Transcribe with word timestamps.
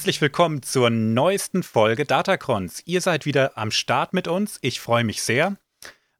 Herzlich 0.00 0.22
willkommen 0.22 0.62
zur 0.62 0.88
neuesten 0.88 1.62
Folge 1.62 2.06
Datacrons. 2.06 2.80
Ihr 2.86 3.02
seid 3.02 3.26
wieder 3.26 3.58
am 3.58 3.70
Start 3.70 4.14
mit 4.14 4.28
uns. 4.28 4.58
Ich 4.62 4.80
freue 4.80 5.04
mich 5.04 5.20
sehr. 5.20 5.58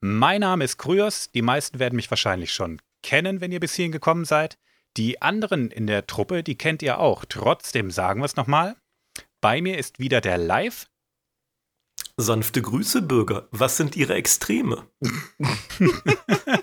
Mein 0.00 0.42
Name 0.42 0.64
ist 0.64 0.76
Kryos. 0.76 1.30
Die 1.30 1.40
meisten 1.40 1.78
werden 1.78 1.96
mich 1.96 2.10
wahrscheinlich 2.10 2.52
schon 2.52 2.82
kennen, 3.02 3.40
wenn 3.40 3.52
ihr 3.52 3.58
bis 3.58 3.72
hierhin 3.72 3.90
gekommen 3.90 4.26
seid. 4.26 4.58
Die 4.98 5.22
anderen 5.22 5.70
in 5.70 5.86
der 5.86 6.06
Truppe, 6.06 6.42
die 6.42 6.58
kennt 6.58 6.82
ihr 6.82 6.98
auch. 6.98 7.24
Trotzdem 7.26 7.90
sagen 7.90 8.20
wir 8.20 8.26
es 8.26 8.36
nochmal. 8.36 8.76
Bei 9.40 9.62
mir 9.62 9.78
ist 9.78 9.98
wieder 9.98 10.20
der 10.20 10.36
Live. 10.36 10.90
Sanfte 12.18 12.60
Grüße, 12.60 13.00
Bürger. 13.00 13.48
Was 13.50 13.78
sind 13.78 13.96
Ihre 13.96 14.12
Extreme? 14.12 14.86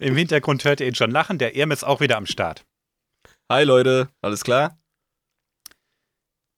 Im 0.00 0.16
Hintergrund 0.16 0.64
hört 0.64 0.80
ihr 0.80 0.88
ihn 0.88 0.96
schon 0.96 1.12
lachen. 1.12 1.38
Der 1.38 1.54
Irm 1.54 1.70
ist 1.70 1.84
auch 1.84 2.00
wieder 2.00 2.16
am 2.16 2.26
Start. 2.26 2.66
Hi 3.48 3.62
Leute, 3.62 4.08
alles 4.22 4.42
klar? 4.42 4.76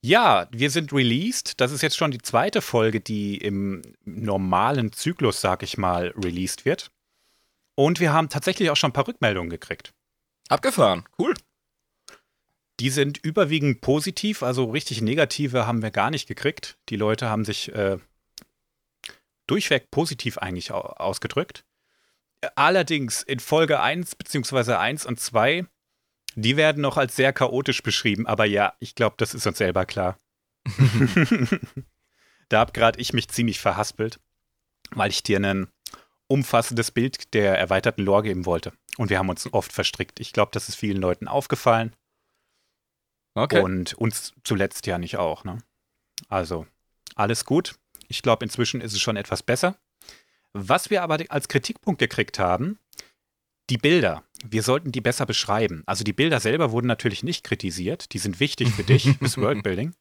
Ja, 0.03 0.49
wir 0.51 0.71
sind 0.71 0.93
released. 0.93 1.61
Das 1.61 1.73
ist 1.73 1.83
jetzt 1.83 1.97
schon 1.97 2.11
die 2.11 2.23
zweite 2.23 2.63
Folge, 2.63 3.01
die 3.01 3.37
im 3.37 3.83
normalen 4.05 4.93
Zyklus, 4.93 5.41
sag 5.41 5.63
ich 5.63 5.77
mal, 5.77 6.15
released 6.17 6.65
wird. 6.65 6.91
Und 7.75 8.01
wir 8.01 8.13
haben 8.13 8.29
tatsächlich 8.29 8.71
auch 8.71 8.77
schon 8.77 8.91
ein 8.91 8.95
paar 8.95 9.09
Rückmeldungen 9.09 9.51
gekriegt. 9.51 9.93
Abgefahren, 10.49 11.05
cool. 11.19 11.35
Die 12.81 12.91
sind 12.91 13.19
überwiegend 13.19 13.83
positiv, 13.83 14.43
also 14.43 14.71
richtig 14.71 15.03
negative 15.03 15.67
haben 15.67 15.83
wir 15.83 15.91
gar 15.91 16.11
nicht 16.11 16.27
gekriegt. 16.27 16.79
Die 16.89 16.97
Leute 16.97 17.29
haben 17.29 17.45
sich 17.45 17.73
äh, 17.75 17.99
durchweg 19.47 19.91
positiv 19.91 20.39
eigentlich 20.39 20.73
ausgedrückt. 20.73 21.65
Allerdings 22.55 23.23
in 23.23 23.39
Folge 23.39 23.81
1 23.81 24.17
bzw. 24.17 24.75
1 24.75 25.05
und 25.05 25.21
2 25.21 25.67
die 26.35 26.57
werden 26.57 26.83
noch 26.83 26.97
als 26.97 27.17
sehr 27.17 27.33
chaotisch 27.33 27.83
beschrieben, 27.83 28.27
aber 28.27 28.45
ja, 28.45 28.75
ich 28.79 28.95
glaube, 28.95 29.17
das 29.19 29.35
ist 29.35 29.47
uns 29.47 29.59
selber 29.59 29.85
klar. 29.85 30.19
da 32.49 32.61
habe 32.61 32.73
gerade 32.73 33.01
ich 33.01 33.13
mich 33.13 33.29
ziemlich 33.29 33.61
verhaspelt, 33.61 34.21
weil 34.91 35.11
ich 35.11 35.23
dir 35.23 35.39
ein 35.39 35.69
umfassendes 36.29 36.91
Bild 36.93 37.35
der 37.35 37.59
erweiterten 37.59 38.03
Lore 38.03 38.25
geben 38.25 38.47
wollte. 38.47 38.73
Und 38.97 39.11
wir 39.11 39.19
haben 39.19 39.29
uns 39.29 39.53
oft 39.53 39.73
verstrickt. 39.73 40.21
Ich 40.21 40.33
glaube, 40.33 40.51
das 40.53 40.69
ist 40.69 40.77
vielen 40.77 41.01
Leuten 41.01 41.27
aufgefallen. 41.27 41.95
Okay. 43.35 43.61
Und 43.63 43.95
uns 43.95 44.35
zuletzt 44.45 44.87
ja 44.87 44.99
nicht 44.99 45.17
auch. 45.17 45.45
Ne? 45.45 45.59
Also, 46.29 46.67
alles 47.15 47.45
gut. 47.45 47.77
Ich 48.09 48.23
glaube, 48.23 48.45
inzwischen 48.45 48.81
ist 48.81 48.93
es 48.93 49.01
schon 49.01 49.17
etwas 49.17 49.43
besser. 49.43 49.77
Was 50.53 50.91
wir 50.91 51.03
aber 51.03 51.19
als 51.29 51.49
Kritikpunkt 51.49 52.01
gekriegt 52.01 52.39
haben, 52.39 52.79
die 53.71 53.79
Bilder, 53.79 54.25
wir 54.45 54.63
sollten 54.63 54.93
die 54.93 55.01
besser 55.01 55.27
beschreiben. 55.27 55.83
Also 55.87 56.05
die 56.05 56.13
Bilder 56.13 56.41
selber 56.41 56.73
wurden 56.73 56.87
natürlich 56.87 57.23
nicht 57.23 57.45
kritisiert, 57.45 58.13
die 58.13 58.19
sind 58.19 58.41
wichtig 58.41 58.71
für 58.71 58.85
dich, 58.85 59.17
fürs 59.19 59.37
Worldbuilding. 59.39 59.95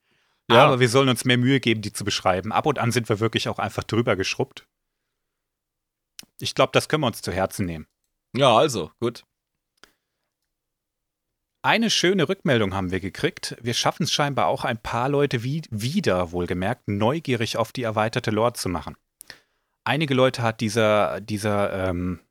Ja. 0.49 0.65
Aber 0.65 0.79
wir 0.79 0.89
sollen 0.89 1.09
uns 1.09 1.25
mehr 1.25 1.37
Mühe 1.37 1.59
geben, 1.59 1.81
die 1.81 1.93
zu 1.93 2.03
beschreiben. 2.03 2.51
Ab 2.51 2.65
und 2.65 2.79
an 2.79 2.91
sind 2.91 3.07
wir 3.09 3.19
wirklich 3.19 3.49
auch 3.49 3.59
einfach 3.59 3.83
drüber 3.83 4.15
geschrubbt. 4.15 4.67
Ich 6.39 6.55
glaube, 6.55 6.71
das 6.73 6.89
können 6.89 7.03
wir 7.03 7.07
uns 7.07 7.21
zu 7.21 7.31
Herzen 7.31 7.65
nehmen. 7.65 7.87
Ja, 8.35 8.57
also, 8.57 8.91
gut. 8.99 9.25
Eine 11.61 11.89
schöne 11.89 12.29
Rückmeldung 12.29 12.73
haben 12.73 12.89
wir 12.89 13.01
gekriegt. 13.01 13.57
Wir 13.61 13.73
schaffen 13.73 14.03
es 14.03 14.13
scheinbar 14.13 14.47
auch 14.47 14.63
ein 14.63 14.81
paar 14.81 15.09
Leute 15.09 15.43
wie, 15.43 15.61
wieder, 15.69 16.31
wohlgemerkt, 16.31 16.87
neugierig 16.87 17.57
auf 17.57 17.73
die 17.73 17.83
erweiterte 17.83 18.31
Lore 18.31 18.53
zu 18.53 18.69
machen. 18.69 18.95
Einige 19.83 20.13
Leute 20.13 20.41
hat 20.41 20.61
dieser, 20.61 21.19
dieser 21.19 21.89
ähm, 21.89 22.21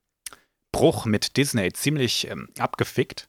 Bruch 0.73 1.05
mit 1.07 1.37
Disney 1.37 1.73
ziemlich 1.73 2.29
ähm, 2.29 2.49
abgefickt. 2.59 3.29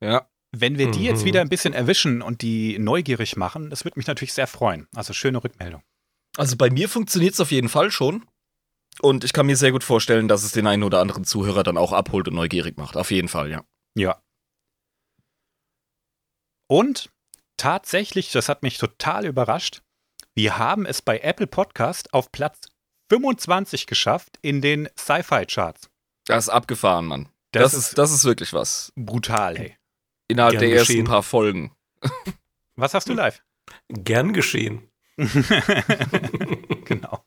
Ja. 0.00 0.28
Wenn 0.52 0.78
wir 0.78 0.90
die 0.90 1.00
mhm. 1.00 1.04
jetzt 1.04 1.24
wieder 1.24 1.40
ein 1.40 1.48
bisschen 1.48 1.74
erwischen 1.74 2.22
und 2.22 2.42
die 2.42 2.78
neugierig 2.78 3.36
machen, 3.36 3.70
das 3.70 3.84
würde 3.84 3.98
mich 3.98 4.06
natürlich 4.06 4.32
sehr 4.32 4.48
freuen. 4.48 4.88
Also 4.94 5.12
schöne 5.12 5.42
Rückmeldung. 5.42 5.82
Also 6.36 6.56
bei 6.56 6.70
mir 6.70 6.88
funktioniert 6.88 7.34
es 7.34 7.40
auf 7.40 7.52
jeden 7.52 7.68
Fall 7.68 7.90
schon. 7.90 8.24
Und 9.00 9.24
ich 9.24 9.32
kann 9.32 9.46
mir 9.46 9.56
sehr 9.56 9.72
gut 9.72 9.84
vorstellen, 9.84 10.28
dass 10.28 10.42
es 10.42 10.52
den 10.52 10.66
einen 10.66 10.82
oder 10.82 11.00
anderen 11.00 11.24
Zuhörer 11.24 11.62
dann 11.62 11.78
auch 11.78 11.92
abholt 11.92 12.28
und 12.28 12.34
neugierig 12.34 12.76
macht. 12.76 12.96
Auf 12.96 13.10
jeden 13.10 13.28
Fall, 13.28 13.50
ja. 13.50 13.64
Ja. 13.94 14.20
Und 16.66 17.10
tatsächlich, 17.56 18.32
das 18.32 18.48
hat 18.48 18.62
mich 18.62 18.78
total 18.78 19.26
überrascht, 19.26 19.82
wir 20.34 20.58
haben 20.58 20.86
es 20.86 21.02
bei 21.02 21.18
Apple 21.18 21.46
Podcast 21.46 22.14
auf 22.14 22.30
Platz 22.30 22.60
25 23.10 23.86
geschafft 23.86 24.38
in 24.42 24.60
den 24.60 24.88
Sci-Fi-Charts. 24.96 25.90
Das 26.26 26.44
ist 26.44 26.48
abgefahren, 26.50 27.06
Mann. 27.06 27.28
Das, 27.52 27.72
das 27.72 27.74
ist, 27.74 27.98
das 27.98 28.12
ist 28.12 28.24
wirklich 28.24 28.52
was. 28.52 28.92
Brutal, 28.96 29.58
hey. 29.58 29.76
Innerhalb 30.28 30.52
Gern 30.52 30.60
der 30.60 30.78
geschehen. 30.78 30.98
ersten 30.98 31.04
paar 31.10 31.22
Folgen. 31.22 31.72
Was 32.76 32.94
hast 32.94 33.08
du 33.08 33.14
live? 33.14 33.42
Gern 33.88 34.32
geschehen. 34.32 34.88
genau. 36.84 37.24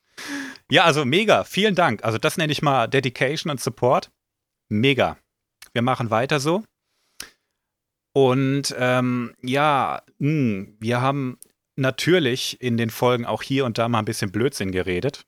Ja, 0.72 0.86
also 0.86 1.06
mega. 1.06 1.44
Vielen 1.44 1.76
Dank. 1.76 2.04
Also 2.04 2.18
das 2.18 2.38
nenne 2.38 2.52
ich 2.52 2.62
mal 2.62 2.88
Dedication 2.88 3.52
und 3.52 3.60
Support. 3.60 4.10
Mega. 4.70 5.18
Wir 5.74 5.82
machen 5.82 6.10
weiter 6.10 6.40
so. 6.40 6.64
Und 8.14 8.74
ähm, 8.78 9.36
ja, 9.42 10.02
mh, 10.20 10.30
hm, 10.30 10.78
wir 10.80 11.02
haben 11.02 11.40
natürlich 11.76 12.62
in 12.62 12.78
den 12.78 12.90
Folgen 12.90 13.26
auch 13.26 13.42
hier 13.42 13.66
und 13.66 13.78
da 13.78 13.90
mal 13.90 14.00
ein 14.00 14.06
bisschen 14.06 14.32
Blödsinn 14.32 14.72
geredet. 14.72 15.26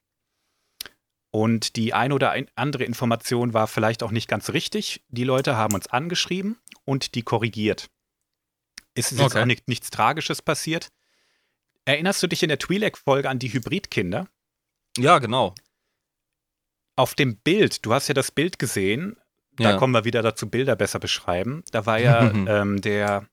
Und 1.35 1.75
die 1.75 1.93
ein 1.93 2.13
oder 2.13 2.31
ein 2.31 2.49
andere 2.55 2.85
Information 2.85 3.53
war 3.53 3.67
vielleicht 3.67 4.03
auch 4.03 4.11
nicht 4.11 4.29
ganz 4.29 4.51
richtig. 4.51 5.03
Die 5.09 5.25
Leute 5.25 5.57
haben 5.57 5.73
uns 5.75 5.87
angeschrieben 5.87 6.61
und 6.85 7.13
die 7.13 7.23
korrigiert. 7.23 7.89
Es 8.93 9.11
ist 9.11 9.19
okay. 9.19 9.23
jetzt 9.23 9.35
auch 9.35 9.45
nicht, 9.45 9.67
nichts 9.67 9.89
Tragisches 9.89 10.41
passiert. 10.41 10.93
Erinnerst 11.83 12.23
du 12.23 12.27
dich 12.27 12.41
in 12.41 12.47
der 12.47 12.57
Twi'lek-Folge 12.57 13.29
an 13.29 13.37
die 13.37 13.51
Hybridkinder? 13.51 14.29
Ja, 14.97 15.19
genau. 15.19 15.53
Auf 16.95 17.15
dem 17.15 17.35
Bild, 17.35 17.85
du 17.85 17.93
hast 17.93 18.07
ja 18.07 18.13
das 18.13 18.31
Bild 18.31 18.57
gesehen, 18.57 19.17
da 19.57 19.71
ja. 19.71 19.77
kommen 19.77 19.91
wir 19.91 20.05
wieder 20.05 20.21
dazu, 20.21 20.49
Bilder 20.49 20.77
besser 20.77 20.99
beschreiben. 20.99 21.65
Da 21.69 21.85
war 21.85 21.99
ja 21.99 22.31
ähm, 22.47 22.79
der, 22.79 23.27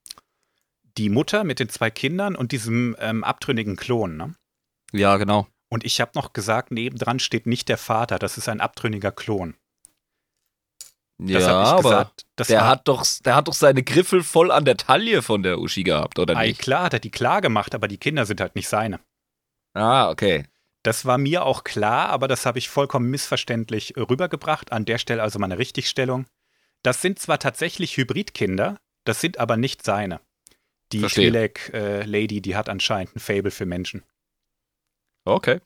die 0.97 1.09
Mutter 1.09 1.45
mit 1.45 1.61
den 1.61 1.69
zwei 1.69 1.93
Kindern 1.93 2.35
und 2.35 2.51
diesem 2.51 2.97
ähm, 2.99 3.23
abtrünnigen 3.23 3.77
Klon, 3.77 4.17
ne? 4.17 4.35
Ja, 4.91 5.19
genau. 5.19 5.47
Und 5.73 5.85
ich 5.85 6.03
habe 6.03 6.11
noch 6.17 6.35
gesagt, 6.35 6.71
nebendran 6.71 7.19
steht 7.19 7.47
nicht 7.47 7.71
der 7.71 7.79
Vater, 7.79 8.19
das 8.19 8.37
ist 8.37 8.47
ein 8.47 8.61
abtrünniger 8.61 9.11
Klon. 9.11 9.55
Das 11.17 11.45
ja, 11.45 11.49
aber 11.49 11.83
gesagt, 11.83 12.27
der, 12.51 12.67
hat 12.67 12.89
doch, 12.89 13.07
der 13.25 13.37
hat 13.37 13.49
doch 13.49 13.55
seine 13.55 13.83
Griffel 13.83 14.23
voll 14.23 14.51
an 14.51 14.67
der 14.67 14.77
Taille 14.77 15.23
von 15.23 15.43
der 15.43 15.59
Uschi 15.59 15.83
gehabt, 15.83 16.19
oder 16.19 16.35
nicht? 16.35 16.61
Klar, 16.61 16.85
hat 16.85 16.93
er 16.93 17.01
die 17.01 17.11
klar 17.11 17.41
gemacht, 17.41 17.75
aber 17.75 17.89
die 17.89 17.97
Kinder 17.97 18.27
sind 18.27 18.43
halt 18.43 18.55
nicht 18.55 18.69
seine. 18.69 19.01
Ah, 19.73 20.11
okay. 20.11 20.45
Das 20.83 21.07
war 21.07 21.17
mir 21.17 21.47
auch 21.47 21.65
klar, 21.65 22.11
aber 22.11 22.29
das 22.29 22.45
habe 22.45 22.59
ich 22.59 22.69
vollkommen 22.69 23.09
missverständlich 23.09 23.95
rübergebracht. 23.97 24.73
An 24.73 24.85
der 24.85 24.99
Stelle 24.99 25.23
also 25.23 25.39
meine 25.39 25.57
Richtigstellung. 25.57 26.27
Das 26.83 27.01
sind 27.01 27.19
zwar 27.19 27.39
tatsächlich 27.39 27.97
Hybridkinder, 27.97 28.79
das 29.05 29.23
sind 29.23 29.39
aber 29.39 29.57
nicht 29.57 29.87
seine. 29.87 30.21
Die 30.93 31.03
Twi'lek-Lady, 31.03 32.37
äh, 32.37 32.41
die 32.43 32.57
hat 32.57 32.69
anscheinend 32.69 33.17
ein 33.17 33.21
Fable 33.21 33.51
für 33.51 33.65
Menschen. 33.65 34.03
Okay. 35.25 35.61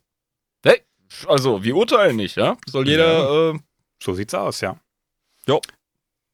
Hey, 0.63 0.81
also 1.27 1.63
wir 1.63 1.75
urteilen 1.75 2.15
nicht, 2.15 2.37
ja? 2.37 2.57
Soll 2.67 2.87
jeder. 2.87 3.07
Ja. 3.07 3.51
Äh, 3.51 3.59
so 4.01 4.13
sieht's 4.13 4.33
aus, 4.33 4.61
ja. 4.61 4.79
Jo. 5.47 5.61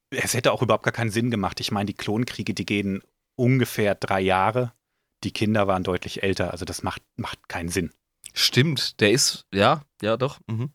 Es 0.10 0.34
hätte 0.34 0.52
auch 0.52 0.62
überhaupt 0.62 0.84
gar 0.84 0.92
keinen 0.94 1.12
Sinn 1.12 1.32
gemacht. 1.32 1.60
Ich 1.60 1.72
meine, 1.72 1.88
die 1.88 1.94
Klonkriege, 1.94 2.54
die 2.54 2.66
gehen 2.66 3.02
ungefähr 3.36 3.96
drei 3.96 4.22
Jahre. 4.22 4.74
Die 5.24 5.32
Kinder 5.32 5.68
waren 5.68 5.84
deutlich 5.84 6.22
älter, 6.22 6.52
also 6.52 6.66
das 6.66 6.84
macht, 6.84 7.02
macht 7.16 7.48
keinen 7.48 7.70
Sinn. 7.70 7.92
Stimmt, 8.34 9.00
der 9.00 9.12
ist, 9.12 9.46
ja, 9.54 9.84
ja, 10.02 10.18
doch. 10.18 10.40
Mhm. 10.48 10.74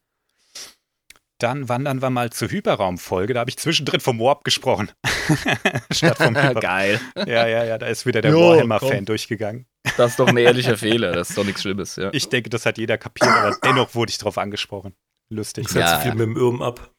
Dann 1.38 1.69
wandern 1.69 2.02
wir 2.02 2.11
mal 2.11 2.31
zur 2.31 2.50
Hyperraumfolge. 2.50 3.32
Da 3.32 3.40
habe 3.40 3.50
ich 3.50 3.56
zwischendrin 3.58 4.00
vom 4.00 4.19
Warp 4.19 4.43
gesprochen. 4.43 4.90
Statt 5.93 6.19
vom 6.19 6.37
Hyper 6.43 6.61
Geil. 6.61 7.00
Ja, 7.17 7.46
ja, 7.46 7.64
ja, 7.64 7.79
da 7.79 7.87
ist 7.87 8.06
wieder 8.06 8.20
der 8.20 8.35
Warhammer-Fan 8.35 9.05
durchgegangen. 9.05 9.67
Das 9.96 10.12
ist 10.12 10.19
doch 10.19 10.26
ein 10.26 10.37
ehrlicher 10.37 10.76
Fehler, 10.76 11.12
das 11.12 11.31
ist 11.31 11.38
doch 11.38 11.44
nichts 11.44 11.62
Schlimmes, 11.62 11.94
ja. 11.96 12.11
Ich 12.12 12.29
denke, 12.29 12.50
das 12.50 12.67
hat 12.67 12.76
jeder 12.76 12.99
kapiert, 12.99 13.31
aber 13.31 13.56
dennoch 13.62 13.94
wurde 13.94 14.11
ich 14.11 14.19
darauf 14.19 14.37
angesprochen. 14.37 14.94
Lustig. 15.31 15.67
Ich 15.67 15.70
setze 15.70 15.93
ja, 15.93 15.99
viel 16.00 16.08
ja. 16.08 16.14
mit 16.14 16.26
dem 16.26 16.37
Irm 16.37 16.61
ab. 16.61 16.90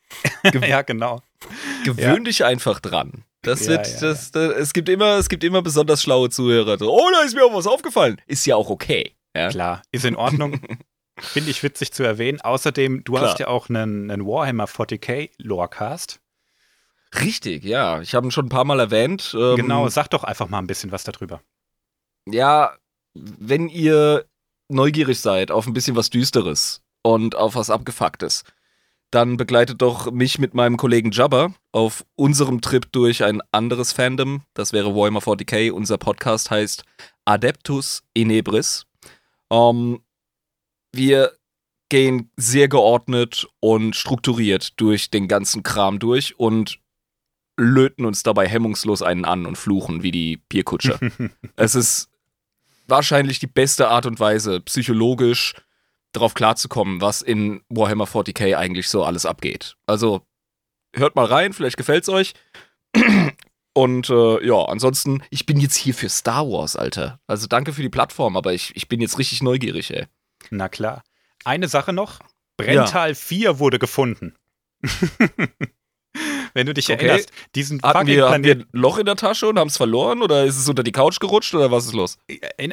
ja, 0.66 0.84
genau. 0.84 1.22
Gewöhn 1.84 2.04
ja. 2.04 2.20
dich 2.20 2.46
einfach 2.46 2.80
dran. 2.80 3.26
Das 3.42 3.68
wird, 3.68 3.88
ja, 3.88 4.00
das, 4.00 4.32
das, 4.32 4.54
es 4.54 4.74
gibt 4.74 4.90
immer, 4.90 5.18
es 5.18 5.30
gibt 5.30 5.44
immer 5.44 5.62
besonders 5.62 6.02
schlaue 6.02 6.30
Zuhörer. 6.30 6.78
Oh, 6.82 7.10
da 7.14 7.22
ist 7.24 7.36
mir 7.36 7.44
auch 7.44 7.54
was 7.54 7.68
aufgefallen. 7.68 8.22
Ist 8.28 8.46
ja 8.46 8.56
auch 8.56 8.70
okay. 8.70 9.16
Klar, 9.34 9.82
ist 9.92 10.06
in 10.06 10.16
Ordnung. 10.16 10.60
Finde 11.22 11.52
ich 11.52 11.64
witzig 11.64 11.92
zu 11.92 12.04
erwähnen. 12.04 12.42
Außerdem, 12.42 13.04
du 13.04 13.14
Klar. 13.14 13.30
hast 13.30 13.40
ja 13.40 13.48
auch 13.48 13.70
einen, 13.70 14.10
einen 14.10 14.26
Warhammer 14.26 14.66
40k 14.66 15.30
Lorecast. 15.38 16.20
Richtig, 17.20 17.64
ja. 17.64 18.02
Ich 18.02 18.14
habe 18.14 18.28
ihn 18.28 18.32
schon 18.32 18.46
ein 18.46 18.50
paar 18.50 18.66
Mal 18.66 18.80
erwähnt. 18.80 19.36
Ähm, 19.38 19.56
genau, 19.56 19.88
sag 19.90 20.10
doch 20.10 20.24
einfach 20.24 20.48
mal 20.48 20.60
ein 20.60 20.68
bisschen 20.68 20.92
was 20.92 21.04
darüber. 21.04 21.42
Ja, 22.28 22.76
wenn 23.14 23.68
ihr 23.70 24.26
neugierig 24.68 25.20
seid 25.20 25.52
auf 25.52 25.66
ein 25.66 25.74
bisschen 25.74 25.96
was 25.96 26.10
Düsteres 26.10 26.82
und 27.02 27.36
auf 27.36 27.56
was 27.56 27.70
Abgefucktes, 27.70 28.44
dann 29.12 29.38
begleitet 29.38 29.82
doch 29.82 30.12
mich 30.12 30.38
mit 30.38 30.54
meinem 30.54 30.78
Kollegen 30.78 31.10
Jabba 31.10 31.54
auf 31.72 32.06
unserem 32.16 32.62
Trip 32.62 32.92
durch 32.92 33.24
ein 33.24 33.42
anderes 33.52 33.92
Fandom. 33.92 34.44
Das 34.54 34.72
wäre 34.72 34.96
Warhammer 34.96 35.22
40k. 35.22 35.72
Unser 35.72 35.98
Podcast 35.98 36.52
heißt 36.52 36.84
Adeptus 37.26 38.04
Inebris. 38.14 38.86
Ähm, 39.50 40.02
wir 40.94 41.34
gehen 41.90 42.32
sehr 42.38 42.68
geordnet 42.68 43.48
und 43.60 43.96
strukturiert 43.96 44.80
durch 44.80 45.10
den 45.10 45.28
ganzen 45.28 45.64
Kram 45.64 46.00
durch 46.00 46.40
und 46.40 46.80
löten 47.58 48.06
uns 48.06 48.24
dabei 48.24 48.48
hemmungslos 48.48 49.02
einen 49.02 49.26
an 49.26 49.46
und 49.46 49.58
fluchen 49.58 50.04
wie 50.04 50.12
die 50.12 50.38
Bierkutscher. 50.38 51.00
es 51.56 51.76
ist 51.76 52.10
wahrscheinlich 52.88 53.40
die 53.40 53.48
beste 53.48 53.90
Art 53.90 54.06
und 54.06 54.20
Weise, 54.20 54.60
psychologisch 54.62 55.56
darauf 56.14 56.34
klarzukommen, 56.34 57.02
was 57.02 57.22
in 57.22 57.62
Warhammer 57.70 58.06
40k 58.06 58.56
eigentlich 58.56 58.88
so 58.88 59.04
alles 59.04 59.26
abgeht. 59.26 59.76
Also 59.86 60.22
hört 60.96 61.16
mal 61.16 61.26
rein, 61.26 61.54
vielleicht 61.54 61.78
gefällt's 61.78 62.10
euch. 62.10 62.34
Und 63.74 64.10
äh, 64.10 64.46
ja, 64.46 64.66
ansonsten, 64.66 65.22
ich 65.30 65.46
bin 65.46 65.60
jetzt 65.60 65.76
hier 65.76 65.94
für 65.94 66.10
Star 66.10 66.50
Wars, 66.50 66.76
Alter. 66.76 67.20
Also 67.28 67.48
danke 67.48 67.72
für 67.72 67.84
die 67.84 67.90
Plattform, 67.90 68.36
aber 68.36 68.54
ich, 68.54 68.76
ich 68.76 68.90
bin 68.90 69.00
jetzt 69.00 69.20
richtig 69.20 69.44
neugierig, 69.44 69.92
ey. 69.92 70.08
Na 70.50 70.70
klar. 70.70 71.04
Eine 71.44 71.68
Sache 71.68 71.94
noch. 71.94 72.20
Brenntal 72.58 73.10
ja. 73.10 73.16
4 73.16 73.60
wurde 73.60 73.80
gefunden. 73.80 74.36
Wenn 76.54 76.66
du 76.66 76.74
dich 76.74 76.92
okay. 76.92 77.06
erinnerst, 77.06 77.32
diesen 77.56 77.82
hatten 77.84 78.08
wir, 78.08 78.30
hatten 78.30 78.44
wir 78.44 78.56
ein 78.56 78.66
Loch 78.72 78.98
in 78.98 79.06
der 79.06 79.16
Tasche 79.16 79.48
und 79.48 79.60
haben 79.60 79.68
es 79.68 79.78
verloren 79.78 80.24
oder 80.24 80.46
ist 80.46 80.58
es 80.58 80.68
unter 80.68 80.84
die 80.84 80.92
Couch 80.92 81.20
gerutscht 81.20 81.54
oder 81.54 81.72
was 81.72 81.86
ist 81.86 81.94
los? 81.94 82.18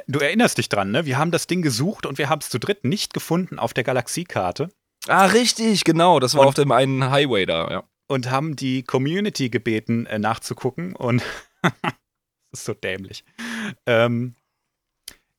Du 0.07 0.19
erinnerst 0.19 0.57
dich 0.59 0.71
dran, 0.71 0.91
ne? 0.91 1.05
Wir 1.05 1.19
haben 1.19 1.31
das 1.31 1.47
Ding 1.47 1.61
gesucht 1.61 2.07
und 2.07 2.17
wir 2.17 2.31
haben 2.31 2.41
es 2.41 2.49
zu 2.49 2.59
dritt 2.59 2.85
nicht 2.85 3.13
gefunden 3.13 3.59
auf 3.59 3.75
der 3.75 3.85
Galaxiekarte. 3.85 4.71
Ah, 5.07 5.27
richtig, 5.27 5.85
genau. 5.85 6.19
Das 6.21 6.35
war 6.35 6.41
und, 6.43 6.49
auf 6.49 6.55
dem 6.55 6.73
einen 6.73 7.11
Highway 7.11 7.45
da, 7.45 7.71
ja 7.71 7.85
und 8.09 8.31
haben 8.31 8.57
die 8.57 8.83
Community 8.83 9.51
gebeten, 9.51 10.07
äh, 10.07 10.19
nachzugucken. 10.19 10.95
Und 10.95 11.23
das 11.63 11.73
ist 12.53 12.65
so 12.65 12.75
dämlich. 12.75 13.25
Ähm, 13.87 14.35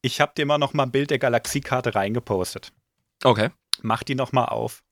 ich 0.08 0.22
habe 0.22 0.32
dir 0.36 0.46
mal 0.46 0.58
noch 0.58 0.74
mal 0.74 0.84
ein 0.84 0.92
Bild 0.92 1.12
der 1.12 1.20
Galaxiekarte 1.20 1.94
reingepostet. 1.94 2.74
Okay. 3.24 3.52
Mach 3.82 4.04
die 4.04 4.16
noch 4.16 4.32
mal 4.32 4.46
auf. 4.46 4.84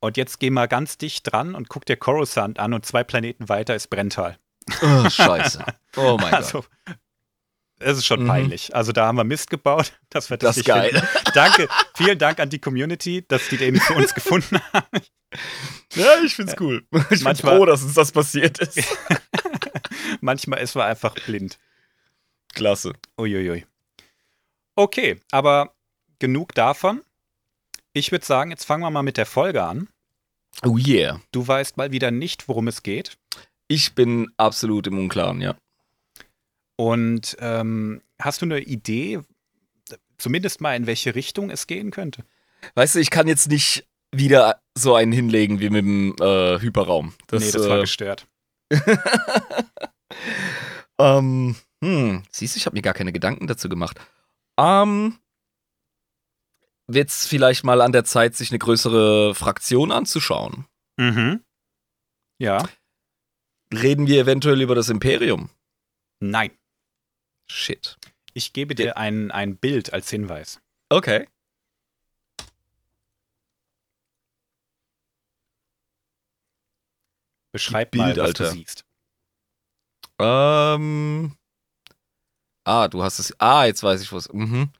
Und 0.00 0.16
jetzt 0.16 0.40
geh 0.40 0.50
mal 0.50 0.66
ganz 0.66 0.98
dicht 0.98 1.30
dran 1.30 1.54
und 1.54 1.68
guck 1.68 1.86
dir 1.86 1.96
Coruscant 1.96 2.58
an 2.58 2.74
und 2.74 2.84
zwei 2.84 3.04
Planeten 3.04 3.48
weiter 3.48 3.74
ist 3.74 3.88
Brental. 3.88 4.38
Oh, 4.82 5.08
scheiße. 5.08 5.64
Oh 5.96 6.16
mein 6.20 6.32
also, 6.32 6.60
Gott. 6.60 6.96
Es 7.80 7.98
ist 7.98 8.06
schon 8.06 8.22
mhm. 8.22 8.28
peinlich. 8.28 8.74
Also 8.76 8.92
da 8.92 9.06
haben 9.06 9.16
wir 9.16 9.24
Mist 9.24 9.50
gebaut. 9.50 9.92
Das 10.10 10.30
wird 10.30 10.42
das 10.42 10.56
ist 10.56 10.66
geil. 10.66 10.90
Finden. 10.90 11.08
Danke, 11.34 11.68
vielen 11.94 12.18
Dank 12.18 12.40
an 12.40 12.50
die 12.50 12.58
Community, 12.58 13.24
dass 13.26 13.48
die 13.48 13.56
den 13.56 13.76
für 13.80 13.94
uns 13.94 14.14
gefunden 14.14 14.60
haben. 14.72 15.00
Ja, 15.94 16.20
ich 16.24 16.34
find's 16.34 16.54
cool. 16.58 16.84
Ich 17.10 17.22
bin 17.22 17.36
froh, 17.36 17.64
dass 17.64 17.82
uns 17.82 17.94
das 17.94 18.10
passiert 18.10 18.58
ist. 18.58 18.84
Manchmal 20.20 20.60
ist 20.60 20.74
man 20.74 20.86
einfach 20.86 21.14
blind. 21.14 21.58
Klasse. 22.54 22.92
Uiuiui. 23.18 23.66
Okay, 24.76 25.20
aber 25.30 25.74
genug 26.18 26.54
davon. 26.54 27.02
Ich 27.92 28.12
würde 28.12 28.24
sagen, 28.24 28.50
jetzt 28.50 28.64
fangen 28.64 28.82
wir 28.82 28.90
mal 28.90 29.02
mit 29.02 29.16
der 29.16 29.26
Folge 29.26 29.64
an. 29.64 29.88
Oh 30.64 30.76
yeah. 30.76 31.20
Du 31.32 31.46
weißt 31.46 31.76
mal 31.76 31.92
wieder 31.92 32.10
nicht, 32.10 32.48
worum 32.48 32.68
es 32.68 32.82
geht. 32.82 33.18
Ich 33.68 33.94
bin 33.94 34.30
absolut 34.36 34.86
im 34.86 34.98
Unklaren, 34.98 35.40
ja. 35.40 35.56
Und 36.76 37.36
ähm, 37.40 38.02
hast 38.18 38.42
du 38.42 38.46
eine 38.46 38.60
Idee, 38.60 39.20
zumindest 40.18 40.60
mal 40.60 40.76
in 40.76 40.86
welche 40.86 41.14
Richtung 41.14 41.50
es 41.50 41.66
gehen 41.66 41.90
könnte? 41.90 42.24
Weißt 42.74 42.94
du, 42.94 43.00
ich 43.00 43.10
kann 43.10 43.28
jetzt 43.28 43.48
nicht 43.48 43.86
wieder 44.12 44.60
so 44.74 44.94
einen 44.94 45.12
hinlegen 45.12 45.60
wie 45.60 45.70
mit 45.70 45.84
dem 45.84 46.14
äh, 46.20 46.58
Hyperraum. 46.60 47.14
Das, 47.26 47.44
nee, 47.44 47.50
das 47.52 47.68
war 47.68 47.78
äh, 47.78 47.80
gestört. 47.82 48.26
ähm, 50.98 51.56
hm, 51.82 52.22
siehst 52.30 52.54
du, 52.54 52.58
ich 52.58 52.66
habe 52.66 52.76
mir 52.76 52.82
gar 52.82 52.94
keine 52.94 53.12
Gedanken 53.12 53.46
dazu 53.46 53.68
gemacht. 53.68 53.98
Ähm, 54.58 55.18
wird 56.86 57.08
es 57.08 57.26
vielleicht 57.26 57.64
mal 57.64 57.80
an 57.80 57.92
der 57.92 58.04
Zeit, 58.04 58.34
sich 58.34 58.50
eine 58.50 58.58
größere 58.58 59.34
Fraktion 59.34 59.92
anzuschauen? 59.92 60.66
Mhm. 60.96 61.44
Ja. 62.38 62.68
Reden 63.72 64.06
wir 64.06 64.20
eventuell 64.20 64.60
über 64.60 64.74
das 64.74 64.88
Imperium? 64.88 65.50
Nein. 66.18 66.50
Shit. 67.48 67.96
Ich 68.34 68.52
gebe 68.52 68.74
dir 68.74 68.96
ein, 68.96 69.30
ein 69.30 69.56
Bild 69.56 69.92
als 69.92 70.10
Hinweis. 70.10 70.60
Okay. 70.88 71.28
Beschreib 77.52 77.92
Bild, 77.92 78.02
mal, 78.02 78.16
was 78.16 78.26
Alter. 78.26 78.44
du 78.44 78.50
siehst. 78.50 78.84
Ähm. 80.18 81.36
Ah, 82.64 82.88
du 82.88 83.02
hast 83.02 83.18
es. 83.18 83.34
Ah, 83.40 83.64
jetzt 83.64 83.82
weiß 83.82 84.02
ich 84.02 84.12
was. 84.12 84.32
Mhm. 84.32 84.70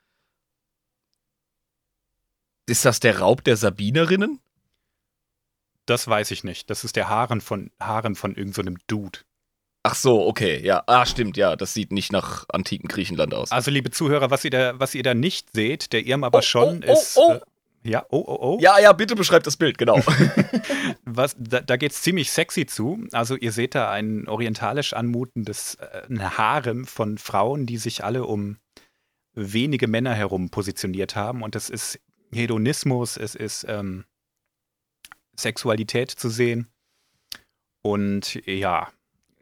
Ist 2.66 2.84
das 2.84 3.00
der 3.00 3.18
Raub 3.18 3.42
der 3.44 3.56
Sabinerinnen? 3.56 4.40
Das 5.86 6.06
weiß 6.06 6.30
ich 6.30 6.44
nicht. 6.44 6.70
Das 6.70 6.84
ist 6.84 6.96
der 6.96 7.08
Haaren 7.08 7.40
von 7.40 7.70
Haaren 7.80 8.14
von 8.14 8.34
irgendeinem 8.36 8.76
so 8.76 8.84
Dude. 8.86 9.18
Ach 9.82 9.94
so, 9.94 10.26
okay, 10.26 10.60
ja. 10.62 10.84
Ah, 10.86 11.06
stimmt, 11.06 11.36
ja. 11.36 11.56
Das 11.56 11.72
sieht 11.72 11.90
nicht 11.90 12.12
nach 12.12 12.44
antiken 12.50 12.86
Griechenland 12.86 13.32
aus. 13.32 13.50
Also, 13.50 13.70
liebe 13.70 13.90
Zuhörer, 13.90 14.30
was 14.30 14.44
ihr 14.44 14.50
da, 14.50 14.78
was 14.78 14.94
ihr 14.94 15.02
da 15.02 15.14
nicht 15.14 15.52
seht, 15.52 15.92
der 15.92 16.06
Irm 16.06 16.22
aber 16.22 16.38
oh, 16.38 16.42
schon 16.42 16.84
oh, 16.86 16.92
ist. 16.92 17.16
Oh, 17.16 17.32
äh, 17.32 17.40
ja, 17.82 18.04
oh, 18.10 18.22
oh, 18.26 18.38
oh. 18.40 18.58
Ja, 18.60 18.78
ja, 18.78 18.92
bitte 18.92 19.14
beschreibt 19.16 19.46
das 19.46 19.56
Bild, 19.56 19.78
genau. 19.78 19.96
Was, 21.04 21.34
da 21.38 21.60
da 21.60 21.76
geht 21.76 21.92
es 21.92 22.02
ziemlich 22.02 22.30
sexy 22.30 22.66
zu. 22.66 23.06
Also 23.12 23.36
ihr 23.36 23.52
seht 23.52 23.74
da 23.74 23.90
ein 23.90 24.28
orientalisch 24.28 24.92
anmutendes 24.92 25.76
äh, 25.76 26.02
ein 26.08 26.36
Harem 26.36 26.84
von 26.86 27.16
Frauen, 27.16 27.64
die 27.64 27.78
sich 27.78 28.04
alle 28.04 28.24
um 28.24 28.58
wenige 29.32 29.88
Männer 29.88 30.14
herum 30.14 30.50
positioniert 30.50 31.16
haben. 31.16 31.42
Und 31.42 31.56
es 31.56 31.70
ist 31.70 31.99
Hedonismus, 32.32 33.16
es 33.16 33.34
ist 33.34 33.64
ähm, 33.66 34.04
Sexualität 35.38 36.10
zu 36.10 36.28
sehen. 36.28 36.68
Und 37.82 38.46
ja, 38.46 38.88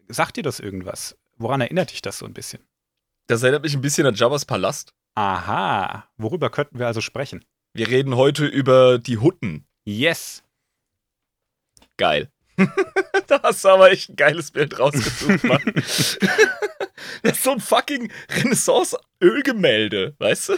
sagt 0.07 0.37
dir 0.37 0.45
das 0.45 0.61
irgendwas? 0.61 1.16
Woran 1.38 1.61
erinnert 1.61 1.90
dich 1.90 2.02
das 2.02 2.18
so 2.18 2.26
ein 2.26 2.35
bisschen? 2.35 2.62
Das 3.26 3.42
erinnert 3.42 3.64
mich 3.64 3.75
ein 3.75 3.80
bisschen 3.80 4.07
an 4.07 4.14
Jabba's 4.14 4.45
Palast. 4.45 4.95
Aha, 5.16 6.09
worüber 6.16 6.50
könnten 6.50 6.78
wir 6.78 6.87
also 6.87 7.00
sprechen? 7.00 7.45
Wir 7.78 7.90
reden 7.90 8.16
heute 8.16 8.44
über 8.44 8.99
die 8.99 9.18
Hutten. 9.18 9.64
Yes. 9.85 10.42
Geil. 11.97 12.28
da 13.28 13.40
hast 13.40 13.64
du 13.64 13.68
aber 13.68 13.92
echt 13.92 14.08
ein 14.08 14.16
geiles 14.16 14.50
Bild 14.50 14.80
rausgesucht, 14.80 15.44
Mann. 15.44 15.62
das 15.75 16.16
ist 17.23 17.44
so 17.44 17.52
ein 17.52 17.61
fucking 17.61 18.11
Renaissance-Ölgemälde, 18.30 20.16
weißt 20.18 20.49
du? 20.49 20.56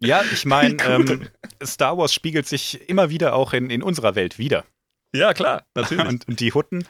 Ja, 0.00 0.24
ich 0.32 0.44
meine, 0.44 0.82
ähm, 0.84 1.28
Star 1.62 1.96
Wars 1.96 2.12
spiegelt 2.12 2.48
sich 2.48 2.88
immer 2.88 3.10
wieder 3.10 3.36
auch 3.36 3.52
in, 3.52 3.70
in 3.70 3.80
unserer 3.80 4.16
Welt 4.16 4.36
wieder. 4.36 4.64
Ja, 5.14 5.32
klar, 5.32 5.64
natürlich. 5.76 6.08
Und, 6.08 6.26
und 6.26 6.40
die 6.40 6.52
Hutten. 6.52 6.88